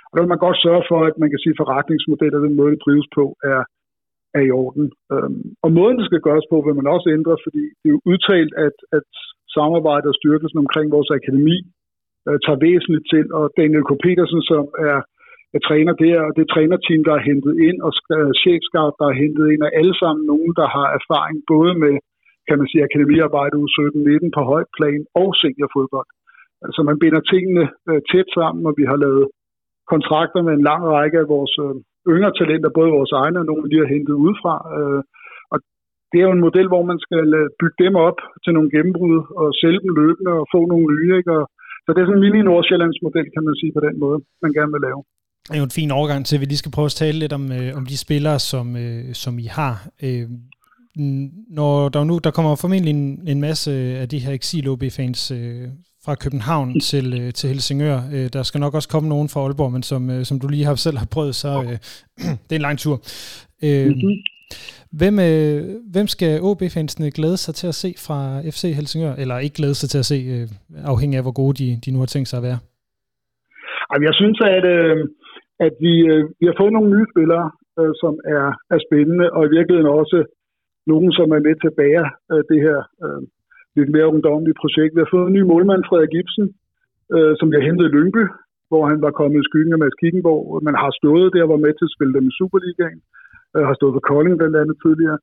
og 0.08 0.12
der 0.14 0.22
vil 0.22 0.34
man 0.34 0.44
godt 0.46 0.58
sørge 0.66 0.84
for, 0.90 1.00
at 1.08 1.16
man 1.22 1.30
kan 1.30 1.40
sige, 1.40 1.54
at 1.54 1.60
forretningsmodeller, 1.62 2.38
den 2.46 2.58
måde, 2.58 2.72
det 2.74 2.84
drives 2.86 3.08
på, 3.18 3.24
er, 3.52 3.60
er 4.38 4.42
i 4.48 4.54
orden. 4.62 4.86
Øhm, 5.12 5.42
og 5.64 5.70
måden, 5.78 5.98
det 5.98 6.06
skal 6.06 6.26
gøres 6.28 6.46
på, 6.50 6.56
vil 6.66 6.78
man 6.80 6.92
også 6.94 7.08
ændre, 7.16 7.34
fordi 7.44 7.62
det 7.80 7.86
er 7.88 7.96
jo 7.96 8.00
udtalt, 8.12 8.52
at, 8.66 8.76
at 8.98 9.08
samarbejdet 9.56 10.08
og 10.12 10.18
styrkelsen 10.20 10.58
omkring 10.64 10.88
vores 10.96 11.10
akademi 11.18 11.58
øh, 12.28 12.38
tager 12.44 12.64
væsentligt 12.68 13.06
til, 13.12 13.24
og 13.38 13.44
Daniel 13.60 13.84
K. 13.88 13.92
Petersen, 14.04 14.42
som 14.50 14.64
er 14.88 14.98
er 15.56 15.62
træner 15.68 15.94
der, 16.04 16.16
og 16.26 16.32
det 16.36 16.52
trænerteam, 16.54 17.02
der 17.08 17.14
er 17.16 17.26
hentet 17.30 17.54
ind, 17.68 17.78
og 17.86 17.92
øh, 18.16 18.30
chefscout, 18.42 18.94
der 19.00 19.06
er 19.08 19.20
hentet 19.22 19.44
ind, 19.52 19.62
og 19.66 19.70
alle 19.80 19.94
sammen 20.00 20.22
nogen, 20.32 20.52
der 20.60 20.66
har 20.76 20.88
erfaring 20.98 21.38
både 21.54 21.72
med, 21.84 21.94
kan 22.48 22.58
man 22.58 22.68
sige, 22.70 22.86
akademiarbejde 22.88 23.56
u 23.62 23.66
17-19 23.66 24.36
på 24.36 24.42
højt 24.52 24.70
plan 24.78 25.02
og 25.20 25.28
seniorfodbold. 25.40 26.10
Altså 26.66 26.80
man 26.88 27.00
binder 27.02 27.22
tingene 27.32 27.64
øh, 27.88 28.00
tæt 28.10 28.28
sammen, 28.38 28.62
og 28.68 28.74
vi 28.80 28.84
har 28.90 28.98
lavet 29.04 29.26
kontrakter 29.92 30.40
med 30.46 30.52
en 30.54 30.66
lang 30.70 30.82
række 30.94 31.18
af 31.22 31.28
vores 31.34 31.54
øh, 31.64 31.74
yngre 32.12 32.32
talenter, 32.38 32.70
både 32.78 32.96
vores 32.98 33.12
egne 33.22 33.38
og 33.42 33.46
nogle, 33.50 33.70
de 33.72 33.80
har 33.82 33.92
hentet 33.94 34.14
udefra. 34.24 34.54
Øh, 34.76 35.02
og 35.52 35.58
det 36.10 36.18
er 36.18 36.26
jo 36.28 36.36
en 36.36 36.46
model, 36.46 36.66
hvor 36.72 36.84
man 36.90 36.98
skal 37.06 37.26
øh, 37.40 37.46
bygge 37.60 37.78
dem 37.84 37.94
op 38.08 38.18
til 38.44 38.52
nogle 38.56 38.70
gennembrud 38.74 39.16
og 39.40 39.46
sælge 39.60 39.80
dem 39.84 39.92
løbende 40.00 40.32
og 40.40 40.46
få 40.54 40.60
nogle 40.72 40.86
nye. 40.94 41.10
Ikke? 41.18 41.32
Og, 41.38 41.44
så 41.84 41.88
det 41.92 42.00
er 42.00 42.06
sådan 42.06 42.18
en 42.20 42.24
mini 42.26 42.40
Nordsjællands 42.42 42.98
model, 43.06 43.26
kan 43.34 43.44
man 43.48 43.56
sige 43.60 43.72
på 43.76 43.82
den 43.86 43.94
måde, 44.04 44.18
man 44.44 44.52
gerne 44.58 44.72
vil 44.74 44.86
lave. 44.88 45.00
Det 45.48 45.54
er 45.56 45.62
jo 45.62 45.70
en 45.70 45.78
fin 45.80 45.90
overgang 45.98 46.22
til, 46.26 46.36
at 46.36 46.40
vi 46.42 46.46
lige 46.46 46.62
skal 46.62 46.74
prøve 46.76 46.90
at 46.92 47.00
tale 47.02 47.18
lidt 47.22 47.34
om, 47.38 47.44
øh, 47.58 47.70
om 47.78 47.84
de 47.92 47.96
spillere, 48.04 48.38
som, 48.50 48.66
øh, 48.84 49.04
som 49.22 49.34
I 49.44 49.48
har. 49.58 49.74
Øh, 50.06 50.26
når 51.58 51.88
der 51.88 52.04
nu 52.04 52.14
der 52.24 52.30
kommer 52.30 52.52
formentlig 52.62 52.90
en, 52.90 53.28
en 53.32 53.40
masse 53.40 53.70
øh, 53.70 54.02
af 54.02 54.08
de 54.08 54.18
her 54.24 54.32
exil 54.32 54.66
fans 54.96 55.30
øh, 55.30 55.68
fra 56.04 56.14
København 56.24 56.68
til, 56.90 57.06
øh, 57.20 57.28
til 57.38 57.46
Helsingør. 57.52 57.98
Øh, 58.14 58.26
der 58.36 58.42
skal 58.48 58.60
nok 58.64 58.74
også 58.74 58.90
komme 58.94 59.08
nogen 59.14 59.28
fra 59.32 59.40
Aalborg, 59.40 59.72
men 59.76 59.82
som, 59.90 60.02
øh, 60.14 60.22
som 60.28 60.36
du 60.42 60.46
lige 60.48 60.64
har 60.68 60.74
selv 60.74 60.98
har 61.02 61.08
prøvet, 61.14 61.34
så 61.42 61.52
øh, 61.66 61.76
det 62.46 62.52
er 62.52 62.60
en 62.62 62.68
lang 62.68 62.78
tur. 62.84 62.96
Øh, 63.66 63.86
mm-hmm. 63.86 64.16
Hvem, 65.00 65.14
øh, 65.28 65.60
hvem 65.94 66.06
skal 66.14 66.32
OB-fansene 66.48 67.16
glæde 67.18 67.38
sig 67.44 67.54
til 67.60 67.68
at 67.72 67.78
se 67.82 67.90
fra 68.06 68.18
FC 68.54 68.62
Helsingør? 68.78 69.14
Eller 69.22 69.36
ikke 69.44 69.58
glæde 69.60 69.76
sig 69.80 69.88
til 69.90 70.00
at 70.02 70.08
se, 70.12 70.18
øh, 70.34 70.46
afhængig 70.92 71.16
af 71.18 71.24
hvor 71.26 71.36
gode 71.42 71.54
de, 71.60 71.68
de 71.84 71.90
nu 71.94 71.98
har 72.02 72.10
tænkt 72.14 72.28
sig 72.28 72.38
at 72.40 72.46
være? 72.48 72.58
Jeg 74.08 74.14
synes, 74.20 74.38
at, 74.56 74.64
øh, 74.76 74.96
at 75.66 75.74
vi, 75.84 75.94
øh, 76.12 76.22
vi 76.40 76.44
har 76.48 76.56
fået 76.60 76.72
nogle 76.76 76.90
nye 76.94 77.06
spillere, 77.12 77.46
øh, 77.80 77.92
som 78.02 78.14
er, 78.36 78.46
er 78.74 78.80
spændende, 78.86 79.26
og 79.36 79.42
i 79.44 79.54
virkeligheden 79.56 79.98
også 80.02 80.18
nogen, 80.92 81.10
som 81.18 81.28
er 81.36 81.40
med 81.46 81.54
til 81.58 81.70
at 81.72 81.78
bære 81.82 82.06
øh, 82.32 82.42
det 82.50 82.58
her 82.66 82.78
øh, 83.04 83.20
lidt 83.78 83.90
mere 83.94 84.10
ungdomligt 84.12 84.60
projekt. 84.62 84.94
Vi 84.94 85.02
har 85.02 85.14
fået 85.14 85.26
en 85.26 85.36
ny 85.38 85.42
målmand, 85.50 85.82
Frederik 85.88 86.12
Gibson, 86.14 86.46
øh, 87.14 87.32
som 87.38 87.46
vi 87.48 87.54
har 87.56 87.66
hentet 87.68 87.84
i 87.86 87.94
Lyngby, 87.96 88.24
hvor 88.70 88.82
han 88.90 88.98
var 89.06 89.12
kommet 89.20 89.38
i 89.40 89.48
skyggen 89.48 89.74
af 89.74 89.80
Mads 89.80 89.98
Kikkenborg. 90.00 90.44
Man 90.68 90.76
har 90.82 90.90
stået 91.00 91.32
der, 91.34 91.52
var 91.52 91.64
med 91.64 91.72
til 91.74 91.88
at 91.88 91.94
spille 91.96 92.14
dem 92.16 92.26
i 92.30 92.36
Superligaen. 92.38 93.00
Øh, 93.54 93.64
har 93.68 93.74
stået 93.78 93.94
for 93.96 94.04
Kolding 94.10 94.36
blandt 94.38 94.56
andet 94.62 94.76
tidligere. 94.84 95.18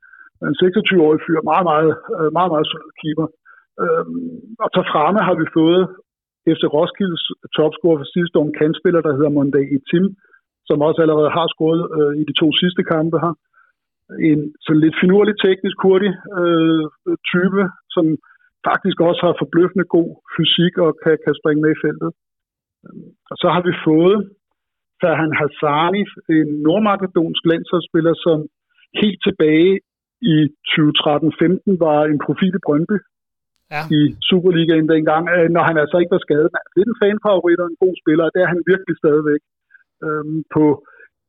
En 0.49 0.57
26-årig 0.61 1.19
fyr, 1.25 1.39
meget, 1.51 1.65
meget, 1.71 1.91
øh, 2.17 2.29
meget, 2.35 2.49
meget, 2.49 2.51
meget 2.53 2.67
solid 2.71 2.93
keeper. 3.01 3.27
Øh, 3.83 4.05
og 4.63 4.69
så 4.75 4.81
fremme 4.91 5.19
har 5.27 5.35
vi 5.41 5.45
fået 5.59 5.83
efter 6.51 6.67
Roskildes 6.75 7.23
topscorer 7.57 7.97
for 7.99 8.07
sidste 8.15 8.35
år, 8.39 8.45
en 8.47 8.59
kandspiller, 8.61 9.01
der 9.01 9.15
hedder 9.17 9.35
Monday 9.37 9.65
Tim, 9.89 10.05
som 10.67 10.77
også 10.87 10.99
allerede 11.01 11.29
har 11.37 11.47
scoret 11.53 11.81
øh, 11.97 12.13
i 12.21 12.23
de 12.29 12.35
to 12.41 12.47
sidste 12.61 12.83
kampe 12.93 13.17
her. 13.23 13.33
En 14.31 14.39
sådan 14.65 14.83
lidt 14.85 14.97
finurlig, 15.03 15.33
teknisk 15.47 15.77
hurtig 15.85 16.11
øh, 16.39 16.83
type, 17.31 17.61
som 17.95 18.05
faktisk 18.69 18.97
også 19.09 19.21
har 19.27 19.41
forbløffende 19.41 19.87
god 19.97 20.09
fysik 20.35 20.73
og 20.85 20.89
kan, 21.03 21.15
kan 21.25 21.35
springe 21.39 21.61
med 21.63 21.71
i 21.73 21.81
feltet. 21.85 22.11
Og 23.31 23.35
så 23.41 23.47
har 23.55 23.61
vi 23.67 23.73
fået 23.87 24.17
Farhan 25.01 25.37
Hassani, 25.39 26.03
en 26.39 26.49
nordmakedonsk 26.65 27.41
landsholdsspiller, 27.51 28.13
som 28.25 28.37
helt 29.01 29.19
tilbage 29.27 29.73
i 30.35 30.37
2013-15 30.71 31.85
var 31.85 31.99
en 32.11 32.19
profil 32.27 32.53
i 32.59 32.65
Brøndby 32.65 32.97
ja. 33.73 33.81
i 33.97 34.01
Superligaen 34.29 34.87
dengang, 34.93 35.23
øh, 35.35 35.47
når 35.55 35.63
han 35.69 35.77
altså 35.83 35.97
ikke 36.01 36.15
var 36.17 36.25
skadet. 36.25 36.49
Han 36.57 36.65
er 36.67 36.75
lidt 36.77 36.89
en 36.91 37.01
fanfavorit 37.03 37.59
og 37.63 37.67
en 37.69 37.81
god 37.83 37.95
spiller, 38.01 38.23
og 38.25 38.31
det 38.33 38.41
er 38.41 38.49
han 38.53 38.61
virkelig 38.71 38.95
stadigvæk. 39.03 39.41
Øhm, 40.05 40.37
på 40.55 40.63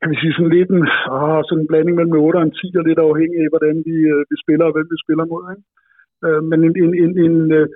kan 0.01 0.11
vi 0.13 0.17
sige, 0.21 0.35
sådan 0.37 0.55
lidt 0.57 0.71
en, 0.77 0.85
åh, 1.17 1.41
sådan 1.45 1.61
en 1.63 1.71
blanding 1.71 1.97
mellem 1.97 2.19
8 2.27 2.37
og 2.37 2.45
10, 2.61 2.79
og 2.81 2.85
lidt 2.89 3.01
afhængig 3.09 3.39
af, 3.45 3.49
hvordan 3.55 3.77
vi, 3.89 3.97
øh, 4.13 4.23
vi 4.31 4.37
spiller 4.45 4.65
og 4.69 4.75
hvem 4.75 4.89
vi 4.93 4.99
spiller 5.05 5.25
mod. 5.33 5.45
Ikke? 5.53 5.65
Øh, 6.27 6.43
men 6.51 6.59
en, 6.67 6.75
en, 6.83 6.93
en, 7.03 7.13
en 7.27 7.37
øh, 7.59 7.67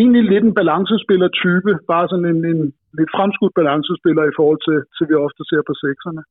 egentlig 0.00 0.22
lidt 0.32 0.44
en 0.44 0.54
balancespiller-type, 0.60 1.70
bare 1.92 2.06
sådan 2.08 2.28
en, 2.32 2.40
en 2.52 2.60
lidt 2.98 3.10
fremskudt 3.16 3.54
balancespiller 3.60 4.24
i 4.26 4.36
forhold 4.38 4.60
til, 4.66 4.76
til 4.94 5.04
vi 5.10 5.14
ofte 5.26 5.42
ser 5.50 5.62
på 5.68 5.74
sekserne. 5.84 6.22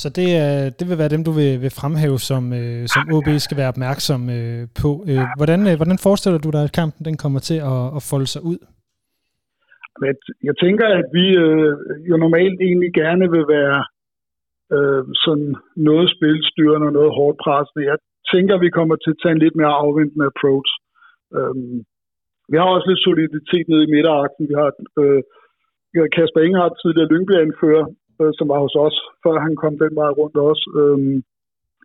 Så 0.00 0.08
det, 0.18 0.28
er, 0.46 0.70
det 0.78 0.84
vil 0.88 1.00
være 1.02 1.14
dem, 1.14 1.22
du 1.28 1.32
vil, 1.40 1.52
vil 1.64 1.78
fremhæve, 1.80 2.18
som, 2.30 2.42
øh, 2.60 2.82
som 2.92 3.02
OB 3.16 3.28
skal 3.38 3.56
være 3.60 3.72
opmærksom 3.74 4.20
øh, 4.38 4.62
på. 4.82 4.90
Øh, 5.10 5.24
hvordan, 5.38 5.60
øh, 5.68 5.76
hvordan 5.78 5.98
forestiller 6.06 6.38
du 6.38 6.50
dig, 6.56 6.64
at 6.64 6.76
kampen 6.80 7.02
den 7.08 7.16
kommer 7.22 7.40
til 7.48 7.58
at, 7.72 7.82
at 7.96 8.02
folde 8.10 8.28
sig 8.34 8.42
ud? 8.52 8.58
Jeg 10.48 10.54
tænker, 10.64 10.86
at 11.00 11.06
vi 11.18 11.26
øh, 11.44 11.72
jo 12.10 12.16
normalt 12.24 12.58
egentlig 12.60 12.92
gerne 13.02 13.26
vil 13.34 13.44
være 13.56 13.78
øh, 14.74 15.02
sådan 15.24 15.50
noget 15.88 16.06
spilstyrende 16.14 16.86
og 16.86 16.92
noget 16.98 17.12
hårdt 17.18 17.38
pressende. 17.44 17.86
Jeg 17.90 17.98
tænker, 18.32 18.64
vi 18.64 18.76
kommer 18.78 18.96
til 18.96 19.10
at 19.14 19.20
tage 19.22 19.34
en 19.34 19.44
lidt 19.44 19.56
mere 19.60 19.74
afventende 19.84 20.30
approach. 20.32 20.70
Øhm, 21.36 21.78
vi 22.50 22.56
har 22.58 22.68
også 22.74 22.88
lidt 22.88 23.06
soliditet 23.08 23.66
nede 23.68 23.84
i 23.84 23.92
midterakten. 23.94 24.42
Vi 24.50 24.54
har 24.60 24.68
øh, 25.02 25.22
Kasper 26.16 26.40
Ingehardt, 26.46 26.80
tidligere 26.82 27.10
Lyngby-anfører, 27.12 27.84
øh, 28.20 28.32
som 28.38 28.46
var 28.52 28.58
hos 28.64 28.76
os, 28.86 28.96
før 29.22 29.34
han 29.46 29.54
kom 29.62 29.74
den 29.84 29.94
vej 30.00 30.10
rundt 30.20 30.36
også 30.50 30.64
øh, 30.80 30.98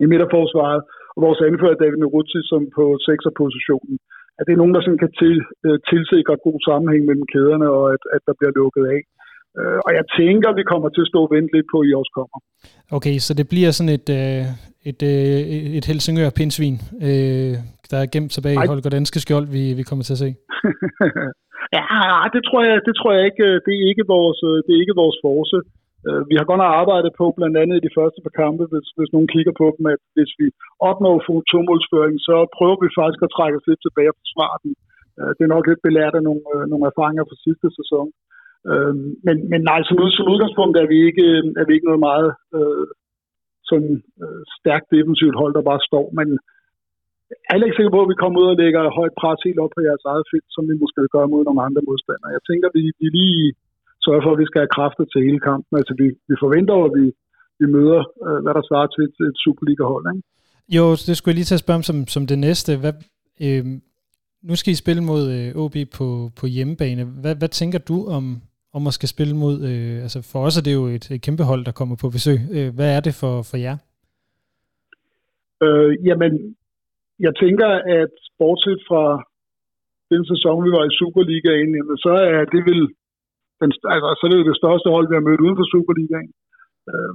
i 0.04 0.06
midterforsvaret. 0.12 0.82
Og 1.16 1.20
vores 1.26 1.42
anfører 1.48 1.82
David 1.82 2.00
Neruzzi, 2.02 2.40
som 2.52 2.62
på 2.78 2.84
6'er-positionen. 3.08 3.96
At 4.38 4.44
det 4.46 4.54
er 4.54 4.62
nogen, 4.62 4.76
der 4.76 4.82
sådan 4.84 5.04
kan 5.04 5.14
til, 5.22 5.36
øh, 5.66 5.78
tilsikre 5.92 6.44
god 6.48 6.60
sammenhæng 6.68 7.04
mellem 7.06 7.28
kæderne, 7.34 7.68
og 7.78 7.84
at, 7.96 8.04
at 8.16 8.22
der 8.28 8.34
bliver 8.40 8.54
lukket 8.62 8.86
af. 8.96 9.02
Øh, 9.60 9.80
og 9.86 9.92
jeg 9.98 10.06
tænker, 10.20 10.50
vi 10.60 10.64
kommer 10.72 10.90
til 10.90 11.04
at 11.06 11.12
stå 11.12 11.20
og 11.26 11.32
vente 11.36 11.52
lidt 11.56 11.68
på, 11.74 11.78
at 11.82 11.88
I 11.90 11.92
også 12.02 12.14
kommer. 12.20 12.38
Okay, 12.98 13.16
så 13.26 13.32
det 13.40 13.46
bliver 13.54 13.72
sådan 13.78 13.94
et, 14.00 14.10
øh, 14.20 14.44
et, 14.90 15.02
øh, 15.12 15.40
et 15.78 15.86
Helsingør 15.90 16.30
pinsvin, 16.38 16.78
øh, 17.08 17.54
der 17.92 17.98
er 18.04 18.12
gemt 18.14 18.32
tilbage 18.36 18.58
i 18.64 18.70
Holger 18.72 18.92
Danske 18.98 19.20
skjold, 19.24 19.48
vi, 19.56 19.64
vi 19.80 19.84
kommer 19.90 20.04
til 20.06 20.16
at 20.18 20.24
se. 20.26 20.30
ja, 21.78 21.84
det 22.36 22.42
tror 22.48 22.62
jeg, 22.68 22.76
det 22.88 22.94
tror 23.00 23.12
jeg 23.18 23.24
ikke. 23.30 23.46
Det 23.66 23.74
er 23.78 23.86
ikke 23.92 24.06
vores, 24.16 24.40
det 24.66 24.72
er 24.74 24.82
ikke 24.84 25.02
vores 25.04 25.18
force. 25.26 25.60
Vi 26.30 26.36
har 26.38 26.46
godt 26.50 26.62
nok 26.64 26.74
arbejdet 26.82 27.12
på, 27.20 27.26
blandt 27.38 27.56
andet 27.62 27.76
i 27.78 27.86
de 27.88 27.96
første 27.98 28.20
par 28.26 28.36
kampe, 28.44 28.64
hvis, 28.72 28.88
hvis 28.98 29.14
nogen 29.16 29.30
kigger 29.36 29.54
på 29.62 29.68
dem, 29.76 29.86
at 29.94 30.02
hvis 30.16 30.32
vi 30.40 30.48
opnår 30.90 31.16
tomålsføring, 31.52 32.16
så 32.28 32.36
prøver 32.58 32.78
vi 32.84 32.98
faktisk 33.00 33.22
at 33.24 33.34
trække 33.38 33.58
os 33.60 33.68
lidt 33.70 33.82
tilbage 33.84 34.12
og 34.14 34.20
forsvare 34.24 34.58
den. 34.64 34.72
Det 35.36 35.44
er 35.44 35.54
nok 35.56 35.66
lidt 35.68 35.86
belært 35.88 36.16
af 36.20 36.24
nogle, 36.28 36.44
nogle 36.72 36.86
erfaringer 36.92 37.24
fra 37.30 37.42
sidste 37.46 37.68
sæson. 37.78 38.08
Øh, 38.72 38.94
men, 39.26 39.36
men 39.52 39.62
nej, 39.70 39.80
som, 39.88 39.98
som 40.18 40.32
udgangspunkt 40.34 40.76
er 40.78 40.88
vi 40.94 40.98
ikke, 41.10 41.26
øh, 41.36 41.44
er 41.60 41.66
vi 41.68 41.74
ikke 41.74 41.90
noget 41.90 42.04
meget 42.10 42.30
øh, 42.58 42.88
sådan 43.70 43.94
øh, 44.24 44.42
stærkt 44.60 44.88
defensivt 44.96 45.36
hold, 45.42 45.54
der 45.58 45.70
bare 45.72 45.88
står, 45.90 46.06
men 46.20 46.28
jeg 47.48 47.54
er 47.54 47.68
ikke 47.68 47.80
sikker 47.80 47.96
på, 47.96 48.04
at 48.04 48.12
vi 48.14 48.22
kommer 48.22 48.38
ud 48.42 48.54
og 48.54 48.60
lægger 48.62 48.96
højt 49.00 49.16
pres 49.22 49.40
helt 49.48 49.62
op 49.64 49.74
på 49.76 49.82
jeres 49.88 50.06
eget 50.12 50.26
felt, 50.32 50.50
som 50.56 50.64
vi 50.70 50.76
måske 50.82 51.02
vil 51.04 51.16
gøre 51.16 51.32
mod 51.34 51.42
nogle 51.46 51.66
andre 51.68 51.82
modstandere. 51.90 52.36
Jeg 52.38 52.44
tænker, 52.50 52.68
at 52.70 52.76
vi, 52.80 52.84
vi 53.02 53.08
lige 53.20 53.48
sørger 54.04 54.24
for, 54.24 54.32
at 54.34 54.42
vi 54.42 54.50
skal 54.50 54.62
have 54.64 54.76
kræfter 54.78 55.06
til 55.10 55.22
hele 55.28 55.42
kampen. 55.50 55.74
Altså, 55.80 55.94
vi, 56.02 56.08
vi 56.30 56.36
forventer, 56.44 56.76
at 56.88 56.94
vi, 57.00 57.06
vi 57.60 57.66
møder, 57.76 58.02
øh, 58.26 58.40
hvad 58.44 58.54
der 58.58 58.64
svarer 58.70 58.90
til 58.92 59.02
et, 59.08 59.16
et 59.28 59.38
Superliga-hold, 59.44 60.06
ikke? 60.14 60.26
Jo, 60.78 60.86
det 61.08 61.14
skulle 61.16 61.32
jeg 61.32 61.40
lige 61.40 61.50
til 61.50 61.60
at 61.60 61.66
spørge 61.66 61.80
om 61.82 61.88
som, 61.90 61.98
som 62.16 62.24
det 62.32 62.40
næste. 62.48 62.72
Hvad, 62.82 62.94
øh, 63.46 63.66
nu 64.48 64.54
skal 64.56 64.72
I 64.74 64.82
spille 64.84 65.04
mod 65.12 65.24
øh, 65.38 65.62
OB 65.64 65.76
på, 65.98 66.08
på 66.40 66.46
hjemmebane. 66.56 67.04
Hvad, 67.22 67.36
hvad 67.40 67.52
tænker 67.60 67.80
du 67.92 67.98
om, 68.18 68.24
om 68.78 68.88
at 68.88 68.94
skal 68.98 69.10
spille 69.16 69.36
mod, 69.44 69.56
øh, 69.70 69.96
altså 70.06 70.20
for 70.32 70.40
os 70.48 70.58
er 70.60 70.64
det 70.68 70.74
jo 70.80 70.86
et, 70.96 71.06
et 71.16 71.22
kæmpe 71.26 71.44
hold, 71.50 71.62
der 71.66 71.78
kommer 71.80 71.96
på 72.02 72.08
besøg. 72.16 72.40
Øh, 72.56 72.70
hvad 72.78 72.90
er 72.98 73.02
det 73.08 73.14
for, 73.22 73.34
for 73.50 73.58
jer? 73.66 73.78
Øh, 75.66 75.92
jamen, 76.08 76.32
jeg 77.26 77.34
tænker, 77.44 77.70
at 78.00 78.14
bortset 78.40 78.80
fra 78.90 79.04
den 80.12 80.24
sæson, 80.32 80.66
vi 80.66 80.72
var 80.78 80.84
i 80.90 80.96
Superligaen, 81.00 81.70
jamen, 81.78 81.98
så 82.06 82.14
er 82.36 82.44
det 82.54 82.62
vel 82.70 82.82
den, 83.62 83.70
altså, 83.94 84.08
så 84.18 84.24
er 84.26 84.32
det 84.32 84.50
det 84.52 84.62
største 84.62 84.88
hold, 84.96 85.06
vi 85.10 85.16
har 85.18 85.28
mødt 85.30 85.44
uden 85.46 85.58
for 85.60 85.68
Superligaen. 85.74 86.32
Øh, 86.92 87.14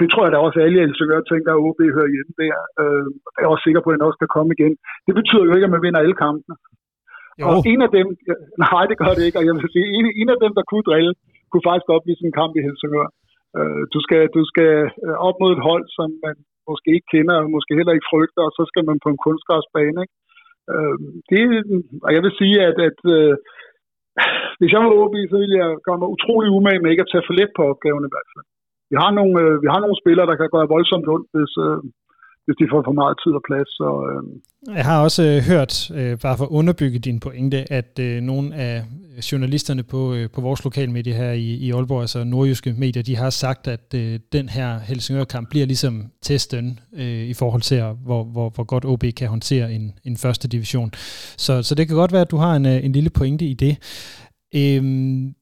det 0.00 0.06
tror 0.08 0.24
jeg 0.24 0.32
da 0.32 0.38
også, 0.38 0.58
at 0.58 0.66
alle 0.66 0.80
elsøgere 0.86 1.28
tænker, 1.32 1.50
at 1.52 1.62
OB 1.66 1.80
hører 1.96 2.14
hjemme 2.14 2.32
der. 2.42 2.56
Øh, 2.82 3.06
jeg 3.38 3.44
er 3.46 3.52
også 3.54 3.66
sikker 3.66 3.82
på, 3.82 3.88
at 3.90 3.96
den 3.96 4.08
også 4.08 4.20
kan 4.22 4.34
komme 4.36 4.50
igen. 4.56 4.74
Det 5.06 5.14
betyder 5.20 5.44
jo 5.46 5.54
ikke, 5.54 5.68
at 5.68 5.74
man 5.74 5.84
vinder 5.84 6.00
alle 6.00 6.18
kampene. 6.24 6.54
Jo. 7.40 7.44
Og 7.48 7.54
en 7.72 7.80
af 7.86 7.90
dem, 7.98 8.06
nej 8.64 8.84
det 8.90 8.96
gør 9.02 9.12
det 9.16 9.24
ikke, 9.26 9.38
og 9.40 9.44
jeg 9.46 9.54
vil 9.54 9.74
sige, 9.74 9.88
en, 9.98 10.06
en 10.20 10.28
af 10.34 10.38
dem, 10.44 10.52
der 10.58 10.64
kunne 10.70 10.86
drille, 10.90 11.12
kunne 11.50 11.66
faktisk 11.68 11.86
godt 11.92 12.04
blive 12.04 12.16
sådan 12.18 12.30
en 12.30 12.38
kamp 12.40 12.52
i 12.54 12.64
Helsingør. 12.66 13.08
Uh, 13.58 13.82
du 13.94 13.98
skal, 14.06 14.22
du 14.36 14.42
skal 14.50 14.72
øh, 15.06 15.16
op 15.28 15.36
mod 15.40 15.50
et 15.56 15.66
hold, 15.68 15.84
som 15.98 16.08
man 16.24 16.36
måske 16.70 16.88
ikke 16.96 17.10
kender, 17.14 17.36
og 17.40 17.54
måske 17.56 17.78
heller 17.78 17.94
ikke 17.96 18.10
frygter, 18.12 18.42
og 18.48 18.52
så 18.58 18.62
skal 18.70 18.84
man 18.88 18.98
på 19.04 19.08
en 19.12 19.22
kunstgræsbane. 19.26 19.98
Ikke? 20.04 20.14
Uh, 20.72 20.96
det, 21.30 21.42
og 22.06 22.10
jeg 22.16 22.22
vil 22.24 22.34
sige, 22.40 22.56
at, 22.68 22.76
at 22.88 22.98
uh, 23.16 23.34
hvis 24.58 24.72
jeg 24.72 24.80
var 24.82 24.98
OB, 25.00 25.16
så 25.30 25.36
ville 25.42 25.56
jeg 25.62 25.70
gøre 25.86 25.98
mig 26.00 26.08
utrolig 26.14 26.48
umage 26.58 26.80
med 26.80 26.90
ikke 26.90 27.06
at 27.06 27.12
tage 27.12 27.26
for 27.26 27.34
let 27.38 27.52
på 27.56 27.62
opgaven 27.72 28.04
i 28.08 28.12
hvert 28.14 28.30
fald. 28.32 28.46
Vi 28.90 28.96
har 29.02 29.10
nogle, 29.18 29.34
øh, 29.42 29.54
vi 29.62 29.68
har 29.72 29.80
nogle 29.84 30.00
spillere, 30.02 30.26
der 30.30 30.36
kan 30.40 30.48
gøre 30.54 30.72
voldsomt 30.74 31.06
ondt, 31.14 31.28
hvis, 31.34 31.52
øh, 31.66 31.78
hvis 32.44 32.56
de 32.60 32.70
får 32.72 32.82
for 32.88 32.96
meget 33.00 33.16
tid 33.22 33.32
og 33.38 33.44
plads. 33.48 33.68
Så, 33.80 33.88
øh. 34.08 34.22
Jeg 34.78 34.84
har 34.90 34.98
også 35.06 35.22
øh, 35.30 35.38
hørt, 35.50 35.72
øh, 35.98 36.14
bare 36.24 36.36
for 36.38 36.44
at 36.48 36.54
underbygge 36.60 36.98
din 36.98 37.18
pointe, 37.26 37.58
at 37.78 37.92
øh, 38.06 38.20
nogle 38.30 38.46
af 38.54 38.74
journalisterne 39.32 39.82
på, 39.82 40.14
øh, 40.14 40.30
på 40.34 40.40
vores 40.40 40.64
lokalmedie 40.64 41.14
her 41.14 41.32
i, 41.32 41.48
i 41.66 41.70
Aalborg, 41.70 42.00
altså 42.00 42.24
nordjyske 42.24 42.74
medier, 42.78 43.02
de 43.02 43.16
har 43.16 43.30
sagt, 43.30 43.68
at 43.68 43.94
øh, 43.94 44.18
den 44.32 44.48
her 44.48 44.78
Helsingør-kamp 44.78 45.50
bliver 45.50 45.66
ligesom 45.66 46.04
testen 46.22 46.78
øh, 46.96 47.24
i 47.32 47.34
forhold 47.34 47.62
til, 47.62 47.82
hvor, 48.04 48.24
hvor, 48.24 48.48
hvor 48.54 48.64
godt 48.64 48.84
OB 48.84 49.04
kan 49.16 49.28
håndtere 49.28 49.72
en, 49.72 49.92
en 50.04 50.16
første 50.16 50.48
division. 50.48 50.90
Så, 51.36 51.62
så 51.62 51.74
det 51.74 51.86
kan 51.86 51.96
godt 51.96 52.12
være, 52.12 52.20
at 52.20 52.30
du 52.30 52.36
har 52.36 52.56
en, 52.56 52.66
øh, 52.66 52.84
en 52.84 52.92
lille 52.92 53.10
pointe 53.10 53.44
i 53.44 53.54
det. 53.54 53.76
Øhm, 54.54 55.34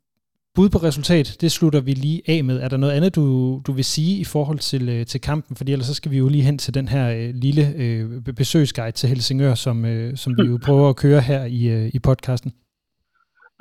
bud 0.59 0.71
på 0.77 0.81
resultat, 0.89 1.27
det 1.43 1.51
slutter 1.57 1.83
vi 1.89 1.93
lige 2.07 2.21
af 2.35 2.41
med. 2.49 2.57
Er 2.65 2.71
der 2.73 2.79
noget 2.83 2.97
andet, 2.99 3.11
du, 3.19 3.25
du 3.69 3.73
vil 3.79 3.87
sige 3.97 4.15
i 4.25 4.27
forhold 4.35 4.61
til, 4.71 4.85
øh, 4.95 5.03
til 5.13 5.21
kampen? 5.29 5.53
Fordi 5.59 5.71
ellers 5.73 5.89
så 5.93 5.97
skal 6.01 6.13
vi 6.13 6.19
jo 6.23 6.29
lige 6.35 6.49
hen 6.49 6.59
til 6.65 6.73
den 6.79 6.87
her 6.95 7.05
øh, 7.19 7.29
lille 7.45 7.65
øh, 7.83 8.03
besøgsguide 8.41 8.97
til 8.99 9.11
Helsingør, 9.13 9.55
som, 9.67 9.77
øh, 9.93 10.09
som 10.23 10.31
vi 10.39 10.45
jo 10.51 10.57
prøver 10.67 10.87
at 10.91 11.01
køre 11.05 11.21
her 11.31 11.43
i, 11.59 11.61
øh, 11.77 11.87
i 11.97 11.99
podcasten. 12.09 12.51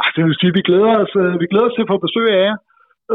Altså, 0.04 0.18
jeg 0.22 0.28
vil 0.30 0.40
sige, 0.42 0.58
vi 0.60 0.68
glæder 0.70 0.92
os, 1.04 1.14
øh, 1.24 1.34
vi 1.42 1.48
glæder 1.52 1.68
os 1.70 1.76
til 1.76 1.86
at 1.86 1.92
få 1.94 1.98
besøg 2.08 2.28
af 2.38 2.44
jer. 2.50 2.58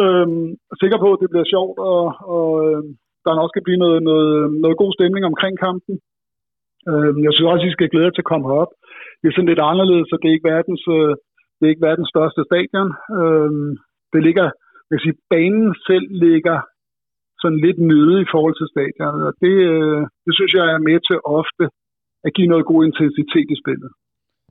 Øhm, 0.00 0.44
er 0.72 0.76
sikker 0.82 0.98
på, 1.04 1.08
at 1.14 1.20
det 1.22 1.28
bliver 1.32 1.48
sjovt, 1.54 1.76
og, 1.92 2.04
og 2.34 2.48
øh, 2.64 2.80
der 3.24 3.38
nok 3.40 3.50
skal 3.52 3.64
blive 3.66 3.82
noget, 3.84 3.98
noget, 4.08 4.32
noget 4.64 4.76
god 4.82 4.92
stemning 4.96 5.24
omkring 5.30 5.54
kampen. 5.66 5.94
Øhm, 6.90 7.18
jeg 7.26 7.32
synes 7.32 7.48
også, 7.52 7.64
at 7.64 7.70
I 7.70 7.76
skal 7.76 7.90
glæde 7.92 8.06
jer 8.08 8.14
til 8.14 8.24
at 8.24 8.30
komme 8.30 8.46
herop. 8.48 8.72
Det 9.18 9.26
er 9.26 9.34
sådan 9.34 9.50
lidt 9.52 9.66
anderledes, 9.70 10.06
så 10.08 10.14
det 10.16 10.26
er 10.28 10.36
ikke 10.36 10.50
verdens, 10.54 10.84
øh, 10.98 11.14
det 11.62 11.66
er 11.66 11.74
ikke 11.74 11.88
verdens 11.90 12.12
største 12.14 12.42
stadion. 12.50 12.90
Øh, 13.18 13.50
det 14.12 14.20
ligger, 14.26 14.46
jeg 14.86 14.94
kan 14.94 15.04
sige, 15.06 15.22
banen 15.32 15.68
selv 15.88 16.06
ligger 16.26 16.58
sådan 17.42 17.60
lidt 17.66 17.80
nede 17.92 18.14
i 18.24 18.30
forhold 18.32 18.54
til 18.56 18.70
stadionet, 18.72 19.22
og 19.28 19.34
det, 19.44 19.54
øh, 19.72 20.00
det 20.24 20.32
synes 20.34 20.52
jeg 20.58 20.66
er 20.74 20.86
med 20.88 20.98
til 21.08 21.18
ofte 21.40 21.64
at 22.26 22.34
give 22.36 22.52
noget 22.52 22.70
god 22.72 22.80
intensitet 22.88 23.48
i 23.54 23.60
spillet. 23.62 23.90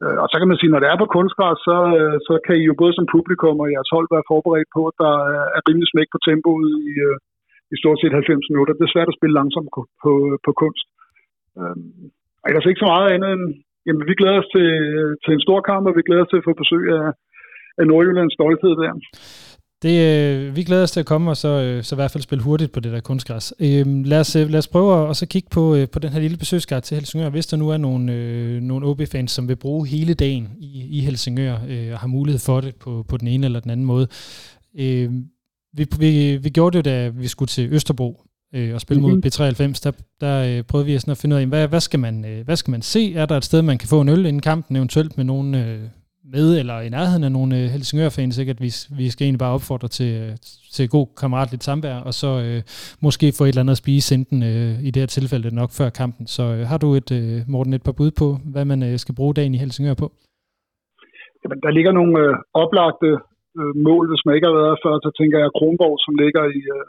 Øh, 0.04 0.18
og 0.24 0.28
så 0.32 0.36
kan 0.38 0.50
man 0.50 0.60
sige, 0.60 0.72
når 0.72 0.82
det 0.82 0.90
er 0.90 1.02
på 1.02 1.08
kunstgræs, 1.16 1.60
så, 1.70 1.78
øh, 2.00 2.18
så 2.28 2.34
kan 2.46 2.56
I 2.62 2.64
jo 2.70 2.76
både 2.82 2.94
som 2.96 3.12
publikum 3.16 3.58
og 3.64 3.72
jeres 3.74 3.94
hold 3.96 4.08
være 4.16 4.30
forberedt 4.32 4.70
på, 4.76 4.82
at 4.90 4.96
der 5.04 5.14
øh, 5.32 5.48
er 5.58 5.62
rimelig 5.68 5.90
smæk 5.90 6.10
på 6.12 6.20
tempoet 6.28 6.70
i, 6.90 6.92
øh, 7.08 7.18
i 7.74 7.76
stort 7.82 8.00
set 8.00 8.14
90 8.20 8.52
minutter. 8.52 8.74
Det 8.74 8.86
er 8.86 8.96
svært 8.96 9.12
at 9.12 9.18
spille 9.18 9.38
langsomt 9.40 9.70
på, 9.76 9.82
på, 10.04 10.12
på 10.46 10.52
kunst. 10.62 10.88
Øhm, 11.60 11.92
og 12.42 12.46
ellers 12.50 12.68
ikke 12.70 12.84
så 12.84 12.90
meget 12.94 13.10
andet 13.16 13.30
end, 13.36 13.46
jamen 13.86 14.04
vi 14.10 14.14
glæder 14.20 14.40
os 14.42 14.50
til, 14.56 14.68
til 15.24 15.32
en 15.34 15.46
stor 15.48 15.60
kamp, 15.70 15.84
og 15.90 15.94
vi 15.98 16.08
glæder 16.08 16.24
os 16.24 16.32
til 16.32 16.42
at 16.42 16.48
få 16.50 16.54
besøg 16.62 16.84
af, 17.00 17.08
af 17.80 17.86
Nordjyllands 17.88 18.34
stolthed 18.38 18.74
der. 18.84 18.94
Det, 19.84 19.96
øh, 20.10 20.56
vi 20.56 20.64
glæder 20.64 20.84
os 20.84 20.92
til 20.92 21.00
at 21.00 21.06
komme 21.06 21.32
og 21.32 21.38
så, 21.38 21.48
øh, 21.48 21.84
så 21.84 21.96
i 21.96 22.00
hvert 22.00 22.12
fald 22.12 22.24
spille 22.24 22.44
hurtigt 22.44 22.72
på 22.72 22.80
det 22.80 22.92
der 22.92 23.00
kunstgræs. 23.00 23.54
Øhm, 23.60 24.00
øh, 24.00 24.06
lad, 24.06 24.20
os, 24.20 24.36
lad 24.36 24.58
os 24.58 24.68
prøve 24.68 25.10
at 25.10 25.16
så 25.16 25.28
kigge 25.28 25.50
på, 25.52 25.76
øh, 25.76 25.88
på 25.94 26.00
den 26.00 26.10
her 26.10 26.20
lille 26.20 26.38
besøgsguide 26.38 26.82
til 26.82 26.96
Helsingør. 26.96 27.30
Hvis 27.30 27.48
der 27.48 27.58
nu 27.58 27.70
er 27.70 27.78
nogle, 27.78 28.14
øh, 28.14 28.62
nogle 28.62 28.86
OB-fans, 28.88 29.32
som 29.32 29.48
vil 29.48 29.56
bruge 29.56 29.88
hele 29.88 30.14
dagen 30.14 30.50
i, 30.60 30.98
i 30.98 31.00
Helsingør 31.00 31.56
øh, 31.70 31.94
og 31.94 32.00
har 32.00 32.08
mulighed 32.08 32.40
for 32.46 32.62
det 32.62 32.76
på, 32.76 33.06
på 33.10 33.18
den 33.18 33.28
ene 33.28 33.46
eller 33.46 33.60
den 33.60 33.72
anden 33.72 33.86
måde. 33.86 34.08
Øh, 34.80 35.10
vi, 35.78 35.86
vi, 36.00 36.38
vi 36.44 36.50
gjorde 36.50 36.78
det, 36.78 36.86
da 36.86 37.10
vi 37.10 37.28
skulle 37.28 37.50
til 37.50 37.74
Østerbro 37.74 38.24
øh, 38.56 38.74
og 38.76 38.82
spille 38.82 39.02
mm-hmm. 39.02 39.16
mod 39.16 39.26
B93. 39.26 39.82
Der, 39.84 39.92
der 40.22 40.58
øh, 40.58 40.64
prøvede 40.64 40.86
vi 40.86 40.98
sådan 40.98 41.12
at 41.12 41.18
finde 41.18 41.36
ud 41.36 41.42
af, 41.42 41.48
hvad, 41.48 41.68
hvad, 41.68 41.80
skal 41.80 42.00
man, 42.00 42.26
øh, 42.26 42.46
hvad 42.46 42.56
skal 42.56 42.72
man 42.72 42.82
se? 42.82 43.14
Er 43.14 43.26
der 43.26 43.38
et 43.38 43.46
sted, 43.46 43.62
man 43.62 43.78
kan 43.78 43.90
få 43.90 44.02
en 44.02 44.10
øl 44.10 44.26
inden 44.26 44.42
kampen, 44.42 44.76
eventuelt 44.76 45.18
med 45.18 45.26
nogen... 45.26 45.56
Øh, 45.56 45.82
med, 46.36 46.60
eller 46.62 46.78
i 46.88 46.90
nærheden 46.98 47.24
af 47.28 47.32
nogle 47.38 47.52
øh, 47.60 47.66
Helsingør-fans, 47.74 48.36
ikke? 48.42 48.54
at 48.56 48.62
vi, 48.66 48.72
vi 49.00 49.06
skal 49.12 49.24
egentlig 49.26 49.44
bare 49.46 49.58
opfordre 49.58 49.90
til, 49.98 50.12
øh, 50.22 50.32
til 50.76 50.86
god 50.96 51.08
kammeratligt 51.22 51.64
samvær, 51.68 51.98
og 52.10 52.14
så 52.22 52.32
øh, 52.46 52.60
måske 53.06 53.26
få 53.38 53.44
et 53.44 53.50
eller 53.50 53.64
andet 53.64 53.78
at 53.78 53.84
spise 53.84 54.16
enten 54.18 54.40
øh, 54.52 54.74
i 54.88 54.90
det 54.92 55.00
her 55.04 55.12
tilfælde 55.18 55.56
nok 55.62 55.72
før 55.80 55.90
kampen. 56.02 56.26
Så 56.36 56.44
øh, 56.56 56.62
har 56.72 56.78
du 56.84 56.90
et, 57.00 57.10
øh, 57.20 57.38
Morten, 57.54 57.74
et 57.74 57.86
par 57.88 57.98
bud 58.00 58.12
på, 58.22 58.28
hvad 58.54 58.66
man 58.72 58.80
øh, 58.88 58.96
skal 59.04 59.18
bruge 59.20 59.34
dagen 59.40 59.54
i 59.56 59.62
Helsingør 59.64 59.96
på? 60.04 60.08
Jamen, 61.42 61.60
der 61.66 61.72
ligger 61.78 61.92
nogle 62.00 62.16
øh, 62.24 62.34
oplagte 62.64 63.10
øh, 63.60 63.74
mål, 63.88 64.04
hvis 64.12 64.26
man 64.26 64.36
ikke 64.36 64.50
har 64.50 64.58
været 64.62 64.78
før, 64.86 64.94
så 65.06 65.12
tænker 65.20 65.38
jeg 65.44 65.56
Kronborg, 65.58 65.96
som 66.06 66.14
ligger 66.24 66.44
i, 66.60 66.62
øh, 66.76 66.86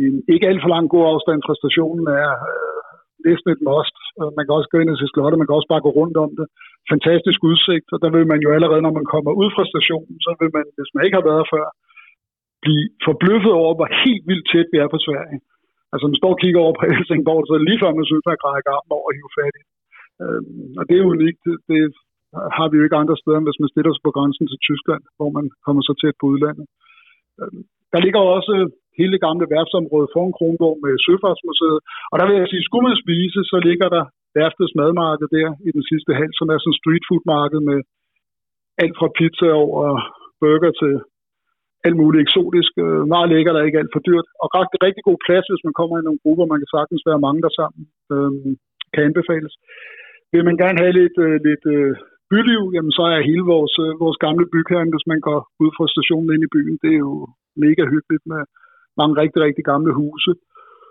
i 0.00 0.02
en 0.10 0.18
ikke 0.34 0.48
alt 0.50 0.62
for 0.62 0.70
lang 0.74 0.86
god 0.94 1.04
afstand 1.12 1.40
fra 1.46 1.58
stationen, 1.62 2.04
er 2.22 2.30
øh, 2.50 2.84
næsten 3.26 3.48
et 3.54 3.62
must. 3.68 3.96
Man 4.36 4.44
kan 4.44 4.56
også 4.58 4.70
gå 4.70 4.78
ind 4.80 4.92
og 4.92 4.98
se 4.98 5.06
slottet, 5.12 5.40
man 5.40 5.48
kan 5.48 5.58
også 5.58 5.70
bare 5.72 5.86
gå 5.86 5.90
rundt 6.00 6.16
om 6.24 6.30
det. 6.38 6.46
Fantastisk 6.92 7.40
udsigt, 7.50 7.88
og 7.94 7.98
der 8.04 8.10
vil 8.16 8.26
man 8.32 8.40
jo 8.44 8.48
allerede, 8.56 8.82
når 8.84 8.94
man 9.00 9.06
kommer 9.14 9.32
ud 9.42 9.48
fra 9.56 9.64
stationen, 9.72 10.16
så 10.26 10.30
vil 10.40 10.50
man, 10.56 10.64
hvis 10.76 10.90
man 10.94 11.02
ikke 11.04 11.18
har 11.20 11.28
været 11.32 11.46
før, 11.54 11.66
blive 12.64 12.84
forbløffet 13.08 13.54
over, 13.62 13.72
hvor 13.76 13.88
helt 14.04 14.24
vildt 14.30 14.46
tæt 14.52 14.68
vi 14.72 14.78
er 14.84 14.90
på 14.94 15.00
Sverige. 15.06 15.38
Altså, 15.92 16.04
man 16.10 16.20
står 16.20 16.32
og 16.34 16.40
kigger 16.42 16.60
over 16.64 16.74
på 16.76 16.84
Helsingborg, 16.92 17.42
så 17.48 17.54
lige 17.68 17.80
før 17.82 17.90
man 17.98 18.06
synes, 18.10 18.24
man 18.26 18.36
række 18.56 18.70
armen 18.76 18.92
over 18.96 19.06
og 19.08 19.14
hive 19.16 19.34
fat 19.38 19.56
i. 19.60 19.64
Øhm, 20.22 20.70
og 20.78 20.84
det 20.88 20.96
er 20.96 21.10
unikt. 21.14 21.40
Det, 21.46 21.56
det 21.70 21.80
har 22.56 22.66
vi 22.68 22.76
jo 22.76 22.84
ikke 22.84 23.00
andre 23.02 23.16
steder, 23.20 23.38
end 23.38 23.48
hvis 23.48 23.62
man 23.62 23.72
stiller 23.72 23.92
sig 23.92 24.04
på 24.04 24.14
grænsen 24.16 24.46
til 24.48 24.58
Tyskland, 24.68 25.02
hvor 25.18 25.30
man 25.36 25.46
kommer 25.64 25.82
så 25.82 25.94
tæt 26.00 26.16
på 26.20 26.26
udlandet. 26.32 26.66
Øhm, 27.40 27.62
der 27.92 28.00
ligger 28.04 28.20
også 28.36 28.54
hele 28.98 29.12
det 29.14 29.24
gamle 29.26 29.46
værftsområde 29.54 30.08
foran 30.12 30.36
Kronborg 30.36 30.76
med 30.84 30.92
Søfartsmuseet. 31.04 31.80
Og 32.10 32.16
der 32.18 32.26
vil 32.26 32.40
jeg 32.40 32.50
sige, 32.50 32.66
skulle 32.68 32.86
man 32.88 33.02
spise, 33.04 33.40
så 33.52 33.56
ligger 33.68 33.88
der 33.96 34.04
værftets 34.38 34.74
madmarked 34.78 35.28
der 35.36 35.48
i 35.68 35.70
den 35.76 35.84
sidste 35.90 36.12
halv, 36.20 36.32
som 36.38 36.46
er 36.54 36.58
sådan 36.58 36.80
street 36.80 37.04
food 37.08 37.24
marked 37.34 37.60
med 37.70 37.78
alt 38.82 38.96
fra 38.98 39.08
pizza 39.18 39.48
over 39.64 39.84
burger 40.40 40.72
til 40.82 40.94
alt 41.86 41.96
muligt 42.00 42.24
eksotisk. 42.26 42.72
Øh, 42.84 43.02
meget 43.14 43.28
lækker 43.32 43.52
der 43.52 43.62
ikke 43.66 43.80
alt 43.80 43.94
for 43.94 44.02
dyrt. 44.08 44.28
Og 44.42 44.46
rigtig, 44.58 44.78
rigtig 44.86 45.02
god 45.08 45.18
plads, 45.26 45.46
hvis 45.50 45.66
man 45.66 45.78
kommer 45.78 45.94
i 45.96 46.06
nogle 46.06 46.22
grupper. 46.24 46.44
Man 46.52 46.60
kan 46.62 46.74
sagtens 46.76 47.02
være 47.08 47.24
mange 47.26 47.40
der 47.44 47.52
sammen. 47.60 47.82
Øhm, 48.14 48.50
kan 48.92 49.06
anbefales. 49.08 49.54
Vil 50.32 50.44
man 50.48 50.56
gerne 50.62 50.78
have 50.82 50.94
lidt, 51.00 51.16
øh, 51.26 51.36
lidt 51.48 51.64
øh, 51.76 51.92
byliv, 52.30 52.62
jamen 52.74 52.92
så 52.98 53.04
er 53.14 53.28
hele 53.30 53.46
vores, 53.54 53.74
øh, 53.84 53.92
vores 54.04 54.18
gamle 54.24 54.46
bykern, 54.54 54.92
hvis 54.92 55.06
man 55.12 55.20
går 55.28 55.40
ud 55.64 55.70
fra 55.76 55.86
stationen 55.94 56.30
ind 56.34 56.42
i 56.44 56.52
byen, 56.54 56.76
det 56.82 56.90
er 56.94 57.02
jo 57.06 57.14
mega 57.64 57.82
hyggeligt 57.92 58.24
med 58.32 58.42
mange 59.00 59.14
rigtig, 59.22 59.40
rigtig 59.46 59.64
gamle 59.70 59.92
huse. 60.00 60.32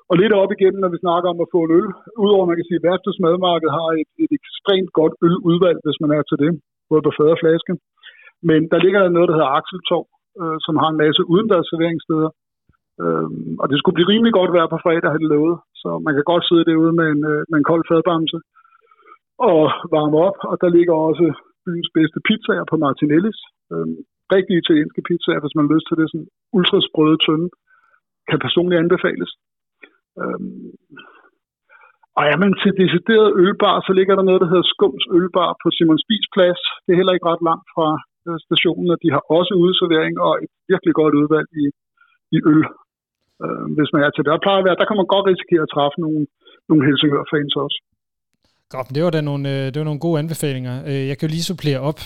Og 0.10 0.16
lidt 0.22 0.34
op 0.41 0.51
igennem, 0.56 0.80
når 0.82 0.91
vi 0.93 1.04
snakker 1.06 1.28
om 1.34 1.39
at 1.43 1.51
få 1.54 1.60
en 1.64 1.76
øl, 1.80 1.89
udover 2.24 2.45
man 2.47 2.58
kan 2.58 2.68
sige, 2.68 2.80
at 2.80 2.86
Værftets 2.88 3.22
Madmarked 3.24 3.70
har 3.80 3.89
et, 4.01 4.12
et 4.24 4.32
ekstremt 4.39 4.91
godt 4.99 5.14
øludvalg, 5.26 5.80
hvis 5.86 6.01
man 6.04 6.12
er 6.18 6.24
til 6.26 6.38
det, 6.43 6.51
både 6.89 7.06
på 7.06 7.12
fad 7.18 7.30
og 7.36 7.41
flaske. 7.43 7.74
Men 8.49 8.60
der 8.72 8.80
ligger 8.86 8.99
der 9.01 9.16
noget, 9.16 9.28
der 9.30 9.36
hedder 9.38 9.56
Akseltorv, 9.60 10.08
øh, 10.41 10.58
som 10.66 10.76
har 10.82 10.89
en 10.91 11.01
masse 11.04 11.22
udendørs 11.32 11.68
serveringssteder. 11.70 12.30
Øh, 13.04 13.30
og 13.62 13.66
det 13.70 13.78
skulle 13.78 13.97
blive 13.97 14.12
rimelig 14.14 14.34
godt 14.39 14.51
vejr 14.56 14.68
på 14.72 14.80
fredag, 14.86 15.10
har 15.12 15.22
det 15.22 15.34
lovet. 15.34 15.58
Så 15.82 15.89
man 16.06 16.14
kan 16.16 16.26
godt 16.32 16.43
sidde 16.49 16.68
derude 16.70 16.93
med 16.99 17.08
en, 17.14 17.22
øh, 17.32 17.41
med 17.49 17.58
en 17.60 17.70
kold 17.72 17.84
fadbamse 17.89 18.39
og 19.49 19.62
varme 19.95 20.18
op. 20.28 20.38
Og 20.51 20.56
der 20.62 20.70
ligger 20.78 20.95
også 21.10 21.26
byens 21.66 21.89
bedste 21.97 22.20
pizzaer 22.28 22.66
på 22.72 22.76
Martinellis. 22.84 23.39
Øh, 23.74 23.88
rigtig 24.36 24.56
italienske 24.58 25.01
pizzaer, 25.08 25.41
hvis 25.41 25.56
man 25.56 25.66
har 25.66 25.74
lyst 25.76 25.88
til 25.88 25.97
det. 25.99 26.08
Sådan 26.10 26.28
ultrasprøde 26.58 27.18
tynde 27.26 27.49
kan 28.30 28.39
personligt 28.45 28.82
anbefales. 28.84 29.32
Øhm, 30.21 30.71
og 32.17 32.24
er 32.32 32.38
man 32.43 32.51
til 32.61 32.74
decideret 32.84 33.30
ølbar, 33.43 33.76
så 33.88 33.91
ligger 33.99 34.15
der 34.15 34.26
noget, 34.28 34.41
der 34.43 34.49
hedder 34.51 34.71
Skums 34.74 35.05
Ølbar 35.17 35.49
på 35.61 35.67
Simon 35.76 35.99
Spis 36.03 36.26
Plads. 36.36 36.61
Det 36.84 36.91
er 36.91 36.99
heller 36.99 37.15
ikke 37.15 37.30
ret 37.32 37.43
langt 37.49 37.67
fra 37.76 37.88
øh, 38.28 38.38
stationen, 38.47 38.88
og 38.93 38.97
de 39.03 39.09
har 39.15 39.24
også 39.38 39.53
udservering 39.63 40.13
og 40.26 40.34
et 40.43 40.51
virkelig 40.71 40.93
godt 41.01 41.13
udvalg 41.21 41.47
i, 41.63 41.65
i 42.36 42.38
øl, 42.51 42.63
øh, 43.43 43.65
hvis 43.76 43.89
man 43.93 44.01
er 44.05 44.11
til 44.11 44.24
det. 44.24 44.32
Og 44.34 44.43
plejer 44.45 44.59
at 44.61 44.67
være, 44.67 44.80
der 44.82 44.89
kan 44.89 44.99
man 44.99 45.13
godt 45.13 45.30
risikere 45.32 45.63
at 45.65 45.74
træffe 45.76 45.97
nogle, 46.05 46.21
nogle 46.69 46.86
Helsingør-fans 46.88 47.55
også. 47.65 47.78
Godt, 48.70 48.89
men 48.89 48.95
det 48.95 49.03
var 49.03 49.09
da 49.09 49.22
nogle, 49.22 49.49
øh, 49.49 49.66
det 49.66 49.78
var 49.78 49.84
nogle 49.84 49.99
gode 49.99 50.20
anbefalinger. 50.20 50.84
Øh, 50.86 51.07
jeg 51.07 51.18
kan 51.18 51.30
jo 51.30 51.32
lige 51.32 51.43
supplere 51.43 51.80
op. 51.80 52.01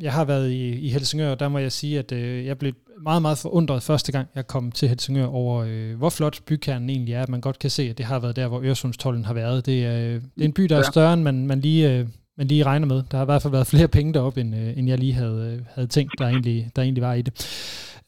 Jeg 0.00 0.12
har 0.12 0.24
været 0.24 0.50
i, 0.50 0.78
i 0.78 0.88
Helsingør, 0.88 1.30
og 1.30 1.40
der 1.40 1.48
må 1.48 1.58
jeg 1.58 1.72
sige, 1.72 1.98
at 1.98 2.12
jeg 2.46 2.58
blev 2.58 2.72
meget, 3.02 3.22
meget 3.22 3.38
forundret 3.38 3.82
første 3.82 4.12
gang, 4.12 4.28
jeg 4.34 4.46
kom 4.46 4.72
til 4.72 4.88
Helsingør 4.88 5.26
over, 5.26 5.64
øh, 5.68 5.96
hvor 5.96 6.10
flot 6.10 6.40
bykernen 6.46 6.90
egentlig 6.90 7.14
er. 7.14 7.26
Man 7.28 7.40
godt 7.40 7.58
kan 7.58 7.70
se, 7.70 7.82
at 7.82 7.98
det 7.98 8.06
har 8.06 8.18
været 8.18 8.36
der, 8.36 8.48
hvor 8.48 8.60
Øresundstollen 8.62 9.24
har 9.24 9.34
været. 9.34 9.66
Det 9.66 9.84
er, 9.84 9.98
øh, 9.98 10.14
det 10.14 10.40
er 10.40 10.44
en 10.44 10.52
by, 10.52 10.62
der 10.62 10.76
er 10.76 10.82
større, 10.82 11.14
end 11.14 11.22
man, 11.22 11.46
man, 11.46 11.60
lige, 11.60 11.92
øh, 11.92 12.06
man 12.38 12.46
lige 12.46 12.64
regner 12.64 12.86
med. 12.86 13.02
Der 13.10 13.16
har 13.16 13.24
i 13.24 13.26
hvert 13.26 13.42
fald 13.42 13.52
været 13.52 13.66
flere 13.66 13.88
penge 13.88 14.14
deroppe, 14.14 14.40
end, 14.40 14.56
øh, 14.56 14.78
end 14.78 14.88
jeg 14.88 14.98
lige 14.98 15.12
havde, 15.12 15.56
øh, 15.58 15.66
havde 15.74 15.88
tænkt, 15.88 16.12
der 16.18 16.26
egentlig, 16.26 16.70
der 16.76 16.82
egentlig 16.82 17.02
var 17.02 17.14
i 17.14 17.22
det. 17.22 17.46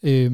Øh, 0.03 0.33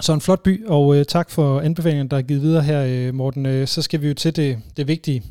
så 0.00 0.12
en 0.12 0.20
flot 0.20 0.42
by, 0.42 0.66
og 0.66 0.96
øh, 0.96 1.04
tak 1.04 1.30
for 1.30 1.60
anbefalingen, 1.60 2.08
der 2.08 2.16
er 2.16 2.22
givet 2.22 2.42
videre 2.42 2.62
her, 2.62 2.84
øh, 2.88 3.14
Morten. 3.14 3.46
Øh, 3.46 3.66
så 3.66 3.82
skal 3.82 4.00
vi 4.00 4.08
jo 4.08 4.14
til 4.14 4.36
det, 4.36 4.58
det 4.76 4.88
vigtige 4.88 5.22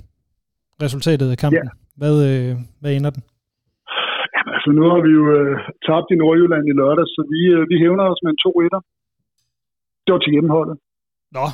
resultatet 0.85 1.27
af 1.33 1.37
kampen. 1.43 1.67
Yeah. 1.69 1.99
Hvad, 1.99 2.15
øh, 2.29 2.51
hvad 2.81 2.91
ender 2.97 3.11
den? 3.15 3.23
Altså 4.53 4.69
nu 4.77 4.83
har 4.91 5.01
vi 5.07 5.11
jo 5.19 5.23
øh, 5.37 5.53
tabt 5.87 6.07
i 6.13 6.15
Nordjylland 6.21 6.65
i 6.71 6.73
lørdag, 6.81 7.05
så 7.15 7.21
vi, 7.33 7.41
øh, 7.55 7.61
vi 7.71 7.75
hævner 7.83 8.05
os 8.11 8.21
med 8.23 8.31
en 8.33 8.41
2-1'er. 8.45 8.81
Det 10.03 10.11
var 10.13 10.21
til 10.21 10.33
hjemmeholdet. 10.35 10.75
Nå. 11.37 11.45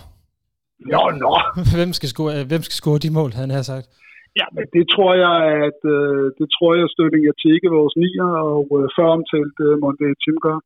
Ja, 0.94 1.02
nå. 1.24 1.34
hvem, 1.78 1.92
skal 1.98 2.10
score, 2.14 2.32
øh, 2.38 2.44
hvem 2.52 2.64
skal 2.68 2.78
score 2.82 3.00
de 3.06 3.12
mål, 3.18 3.32
han 3.42 3.50
har 3.58 3.64
sagt? 3.74 3.88
Ja, 4.40 4.48
men 4.56 4.66
det 4.76 4.84
tror 4.94 5.12
jeg, 5.26 5.36
at 5.68 5.80
øh, 5.96 6.24
det 6.40 6.48
tror 6.56 6.72
jeg, 6.78 6.86
Støtting 6.96 7.24
Atike, 7.32 7.68
vores 7.80 7.96
nier, 8.04 8.30
og 8.54 8.66
øh, 8.78 8.86
før 8.96 9.08
omtalt 9.18 9.58
øh, 9.68 9.74
Monday 9.84 10.12
Tim 10.24 10.38
gør. 10.46 10.58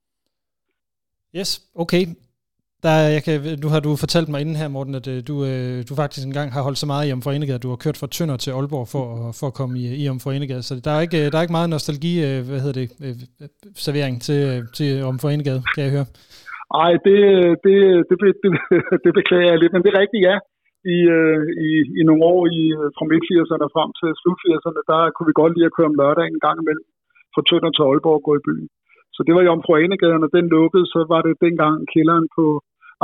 Yes, 1.39 1.51
okay. 1.83 2.03
Der, 2.85 2.95
jeg 3.15 3.21
kan, 3.25 3.35
nu 3.63 3.67
har 3.73 3.81
du 3.85 3.91
fortalt 4.03 4.29
mig 4.29 4.39
inden 4.41 4.59
her, 4.61 4.67
Morten, 4.75 4.95
at 4.99 5.07
øh, 5.13 5.19
du, 5.29 5.35
øh, 5.51 5.77
du 5.89 5.93
faktisk 6.01 6.23
engang 6.25 6.49
har 6.55 6.61
holdt 6.67 6.81
så 6.83 6.87
meget 6.91 7.05
i 7.05 7.13
Omfor 7.15 7.31
at 7.57 7.63
du 7.65 7.71
har 7.73 7.79
kørt 7.83 7.97
fra 7.99 8.11
Tønder 8.15 8.37
til 8.43 8.51
Aalborg 8.57 8.87
for, 8.93 9.05
for 9.39 9.47
at 9.51 9.57
komme 9.59 9.73
i, 9.81 9.83
i 10.01 10.03
Omfor 10.13 10.31
Så 10.69 10.73
der 10.85 10.91
er, 10.95 11.01
ikke, 11.05 11.19
øh, 11.21 11.25
der 11.31 11.37
er 11.37 11.45
ikke 11.45 11.57
meget 11.59 11.73
nostalgi, 11.75 12.13
øh, 12.27 12.39
hvad 12.47 12.59
hedder 12.63 12.77
det, 12.81 12.87
øh, 13.05 13.15
øh, 13.41 13.49
servering 13.85 14.15
til, 14.27 14.39
til 14.77 14.89
Omfor 15.09 15.29
kan 15.75 15.83
jeg 15.85 15.93
høre. 15.95 16.07
Nej, 16.77 16.91
det, 17.05 17.19
det, 17.65 17.75
det, 18.09 18.15
det, 18.43 18.51
det 19.05 19.11
beklager 19.19 19.51
jeg 19.51 19.59
lidt, 19.61 19.73
men 19.73 19.81
det 19.83 19.89
er 19.91 20.01
rigtigt, 20.03 20.25
ja. 20.29 20.37
I, 20.95 20.97
i, 21.67 21.71
i 21.99 22.01
nogle 22.09 22.23
år 22.33 22.41
i, 22.59 22.61
fra 22.95 23.05
midt-80'erne 23.11 23.67
frem 23.75 23.89
til 23.99 24.09
slut-80'erne, 24.21 24.81
der 24.91 24.99
kunne 25.13 25.29
vi 25.29 25.39
godt 25.41 25.53
lide 25.55 25.69
at 25.69 25.75
køre 25.77 25.91
om 25.91 25.99
lørdagen 26.01 26.33
en 26.35 26.45
gang 26.47 26.57
imellem 26.61 26.87
fra 27.33 27.41
Tønder 27.47 27.71
til 27.73 27.87
Aalborg 27.87 28.19
og 28.19 28.25
gå 28.27 28.33
i 28.39 28.45
byen. 28.47 28.67
Så 29.15 29.19
det 29.27 29.33
var 29.35 29.47
Jomfru 29.47 29.73
Anegade, 29.75 30.25
og 30.27 30.31
den 30.37 30.45
lukkede, 30.55 30.85
så 30.93 30.99
var 31.13 31.21
det 31.27 31.41
dengang 31.45 31.77
kælderen 31.93 32.27
på 32.37 32.45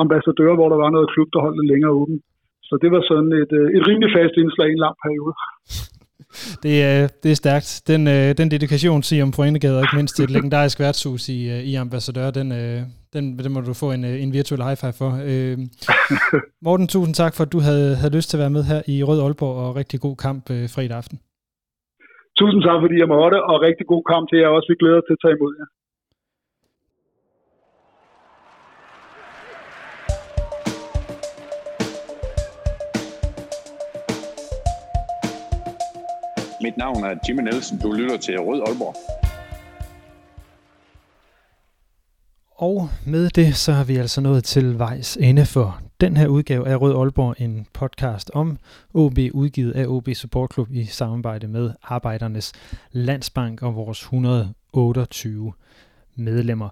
ambassadør, 0.03 0.51
hvor 0.57 0.69
der 0.69 0.79
var 0.83 0.89
noget 0.95 1.11
klub, 1.13 1.27
der 1.33 1.39
holdt 1.45 1.57
lidt 1.59 1.71
længere 1.73 1.93
åben. 2.01 2.17
Så 2.67 2.73
det 2.81 2.89
var 2.95 3.01
sådan 3.11 3.31
et, 3.41 3.51
øh, 3.59 3.67
et 3.77 3.83
rimelig 3.89 4.09
fast 4.17 4.35
indslag 4.41 4.67
i 4.69 4.75
en 4.77 4.83
lang 4.85 4.95
periode. 5.03 5.33
Det 6.63 6.75
er, 6.83 7.01
det 7.23 7.29
er 7.31 7.35
stærkt. 7.43 7.69
Den, 7.91 8.01
øh, 8.15 8.27
den 8.39 8.51
dedikation, 8.51 9.03
siger 9.03 9.23
om 9.23 9.33
og 9.39 9.47
ikke 9.47 9.99
mindst 9.99 10.19
et 10.19 10.31
legendarisk 10.35 10.79
værtshus 10.79 11.23
i, 11.37 11.39
øh, 11.53 11.61
i 11.71 11.75
Ambassadør, 11.75 12.27
den, 12.39 12.47
den, 13.15 13.23
den 13.43 13.51
må 13.53 13.59
du 13.61 13.73
få 13.83 13.87
en, 13.95 14.03
en 14.23 14.31
virtuel 14.37 14.61
high 14.67 14.77
five 14.81 14.95
for. 15.01 15.11
Øh, 15.29 15.55
Morten, 16.65 16.87
tusind 16.93 17.15
tak 17.21 17.33
for, 17.35 17.43
at 17.45 17.53
du 17.55 17.59
havde, 17.67 17.89
havde 17.99 18.15
lyst 18.17 18.27
til 18.29 18.37
at 18.37 18.43
være 18.43 18.55
med 18.57 18.63
her 18.71 18.81
i 18.93 18.95
Rød 19.07 19.19
Aalborg, 19.25 19.55
og 19.63 19.69
rigtig 19.81 19.97
god 20.05 20.15
kamp 20.25 20.43
øh, 20.55 20.65
fredag 20.75 20.97
aften. 21.01 21.17
Tusind 22.39 22.61
tak, 22.67 22.79
fordi 22.83 22.95
jeg 23.03 23.09
måtte, 23.15 23.37
og 23.51 23.55
rigtig 23.67 23.85
god 23.93 24.03
kamp 24.11 24.23
til 24.29 24.37
jer 24.41 24.49
også. 24.55 24.67
Vi 24.71 24.81
glæder 24.81 25.01
til 25.03 25.15
at 25.17 25.21
tage 25.23 25.35
imod 25.37 25.53
jer. 25.59 25.67
Mit 36.65 36.77
navn 36.77 37.03
er 37.03 37.15
Jimmy 37.27 37.41
Nielsen. 37.41 37.79
Du 37.79 37.91
lytter 37.91 38.17
til 38.17 38.39
Rød 38.39 38.61
Aalborg. 38.67 38.95
Og 42.55 42.89
med 43.05 43.29
det, 43.29 43.55
så 43.55 43.71
har 43.73 43.83
vi 43.83 43.95
altså 43.95 44.21
nået 44.21 44.43
til 44.43 44.79
vejs 44.79 45.17
ende 45.17 45.45
for 45.45 45.81
den 46.01 46.17
her 46.17 46.27
udgave 46.27 46.67
af 46.67 46.81
Rød 46.81 46.95
Aalborg, 46.95 47.35
en 47.41 47.67
podcast 47.73 48.31
om 48.33 48.57
OB, 48.93 49.17
udgivet 49.33 49.71
af 49.71 49.85
OB 49.87 50.09
Support 50.13 50.53
Club 50.53 50.71
i 50.71 50.85
samarbejde 50.85 51.47
med 51.47 51.71
Arbejdernes 51.83 52.53
Landsbank 52.91 53.61
og 53.61 53.75
vores 53.75 54.01
128 54.01 55.53
medlemmer. 56.15 56.69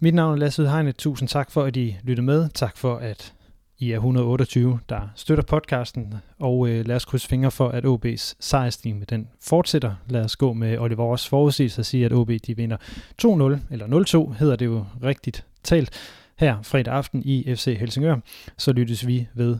Mit 0.00 0.14
navn 0.14 0.32
er 0.32 0.36
Lasse 0.36 0.68
Heine. 0.68 0.92
Tusind 0.92 1.28
tak 1.28 1.50
for, 1.50 1.62
at 1.62 1.76
I 1.76 1.96
lyttede 2.02 2.26
med. 2.26 2.48
Tak 2.48 2.76
for, 2.76 2.96
at 2.96 3.35
i 3.78 3.92
er 3.92 3.96
128, 3.96 4.78
der 4.88 5.08
støtter 5.14 5.44
podcasten, 5.44 6.14
og 6.38 6.68
øh, 6.68 6.86
lad 6.86 6.96
os 6.96 7.04
krydse 7.04 7.28
fingre 7.28 7.50
for, 7.50 7.68
at 7.68 7.84
OB's 7.84 8.34
sejrstime 8.40 8.98
med 8.98 9.06
den 9.06 9.28
fortsætter. 9.42 9.94
Lad 10.08 10.24
os 10.24 10.36
gå 10.36 10.52
med 10.52 10.78
Oliver 10.78 11.04
Ross 11.04 11.28
forudsigelse 11.28 11.80
og 11.80 11.86
sige, 11.86 12.04
at 12.04 12.12
OB 12.12 12.30
de 12.46 12.56
vinder 12.56 12.76
2-0, 13.22 13.26
eller 13.70 14.28
0-2 14.30 14.38
hedder 14.38 14.56
det 14.56 14.66
jo 14.66 14.84
rigtigt 15.02 15.46
talt, 15.62 15.90
her 16.38 16.62
fredag 16.62 16.94
aften 16.94 17.22
i 17.24 17.54
FC 17.54 17.76
Helsingør. 17.80 18.16
Så 18.58 18.72
lyttes 18.72 19.06
vi 19.06 19.28
ved 19.34 19.58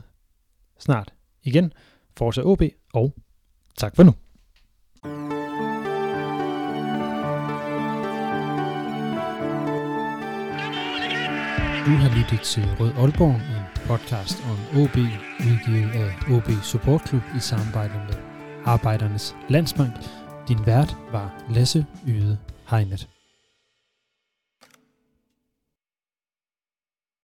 snart 0.79 1.13
igen. 1.43 1.73
Fortsæt 2.17 2.45
OB, 2.45 2.61
og 2.93 3.13
tak 3.77 3.95
for 3.95 4.03
nu. 4.03 4.13
Du 11.87 11.91
har 11.91 12.17
lyttet 12.17 12.41
til 12.41 12.63
Rød 12.79 12.91
Aalborg, 12.97 13.56
podcast 13.87 14.43
om 14.45 14.81
OB, 14.81 14.97
udgivet 15.39 15.91
af 15.91 16.31
OB 16.31 16.49
Support 16.63 17.07
Club 17.07 17.21
i 17.37 17.39
samarbejde 17.39 17.93
med 17.93 18.15
Arbejdernes 18.65 19.35
Landsbank. 19.49 19.93
Din 20.47 20.65
vært 20.65 20.97
var 21.11 21.43
Lasse 21.49 21.85
Yde 22.07 22.37
Heinet. 22.69 23.16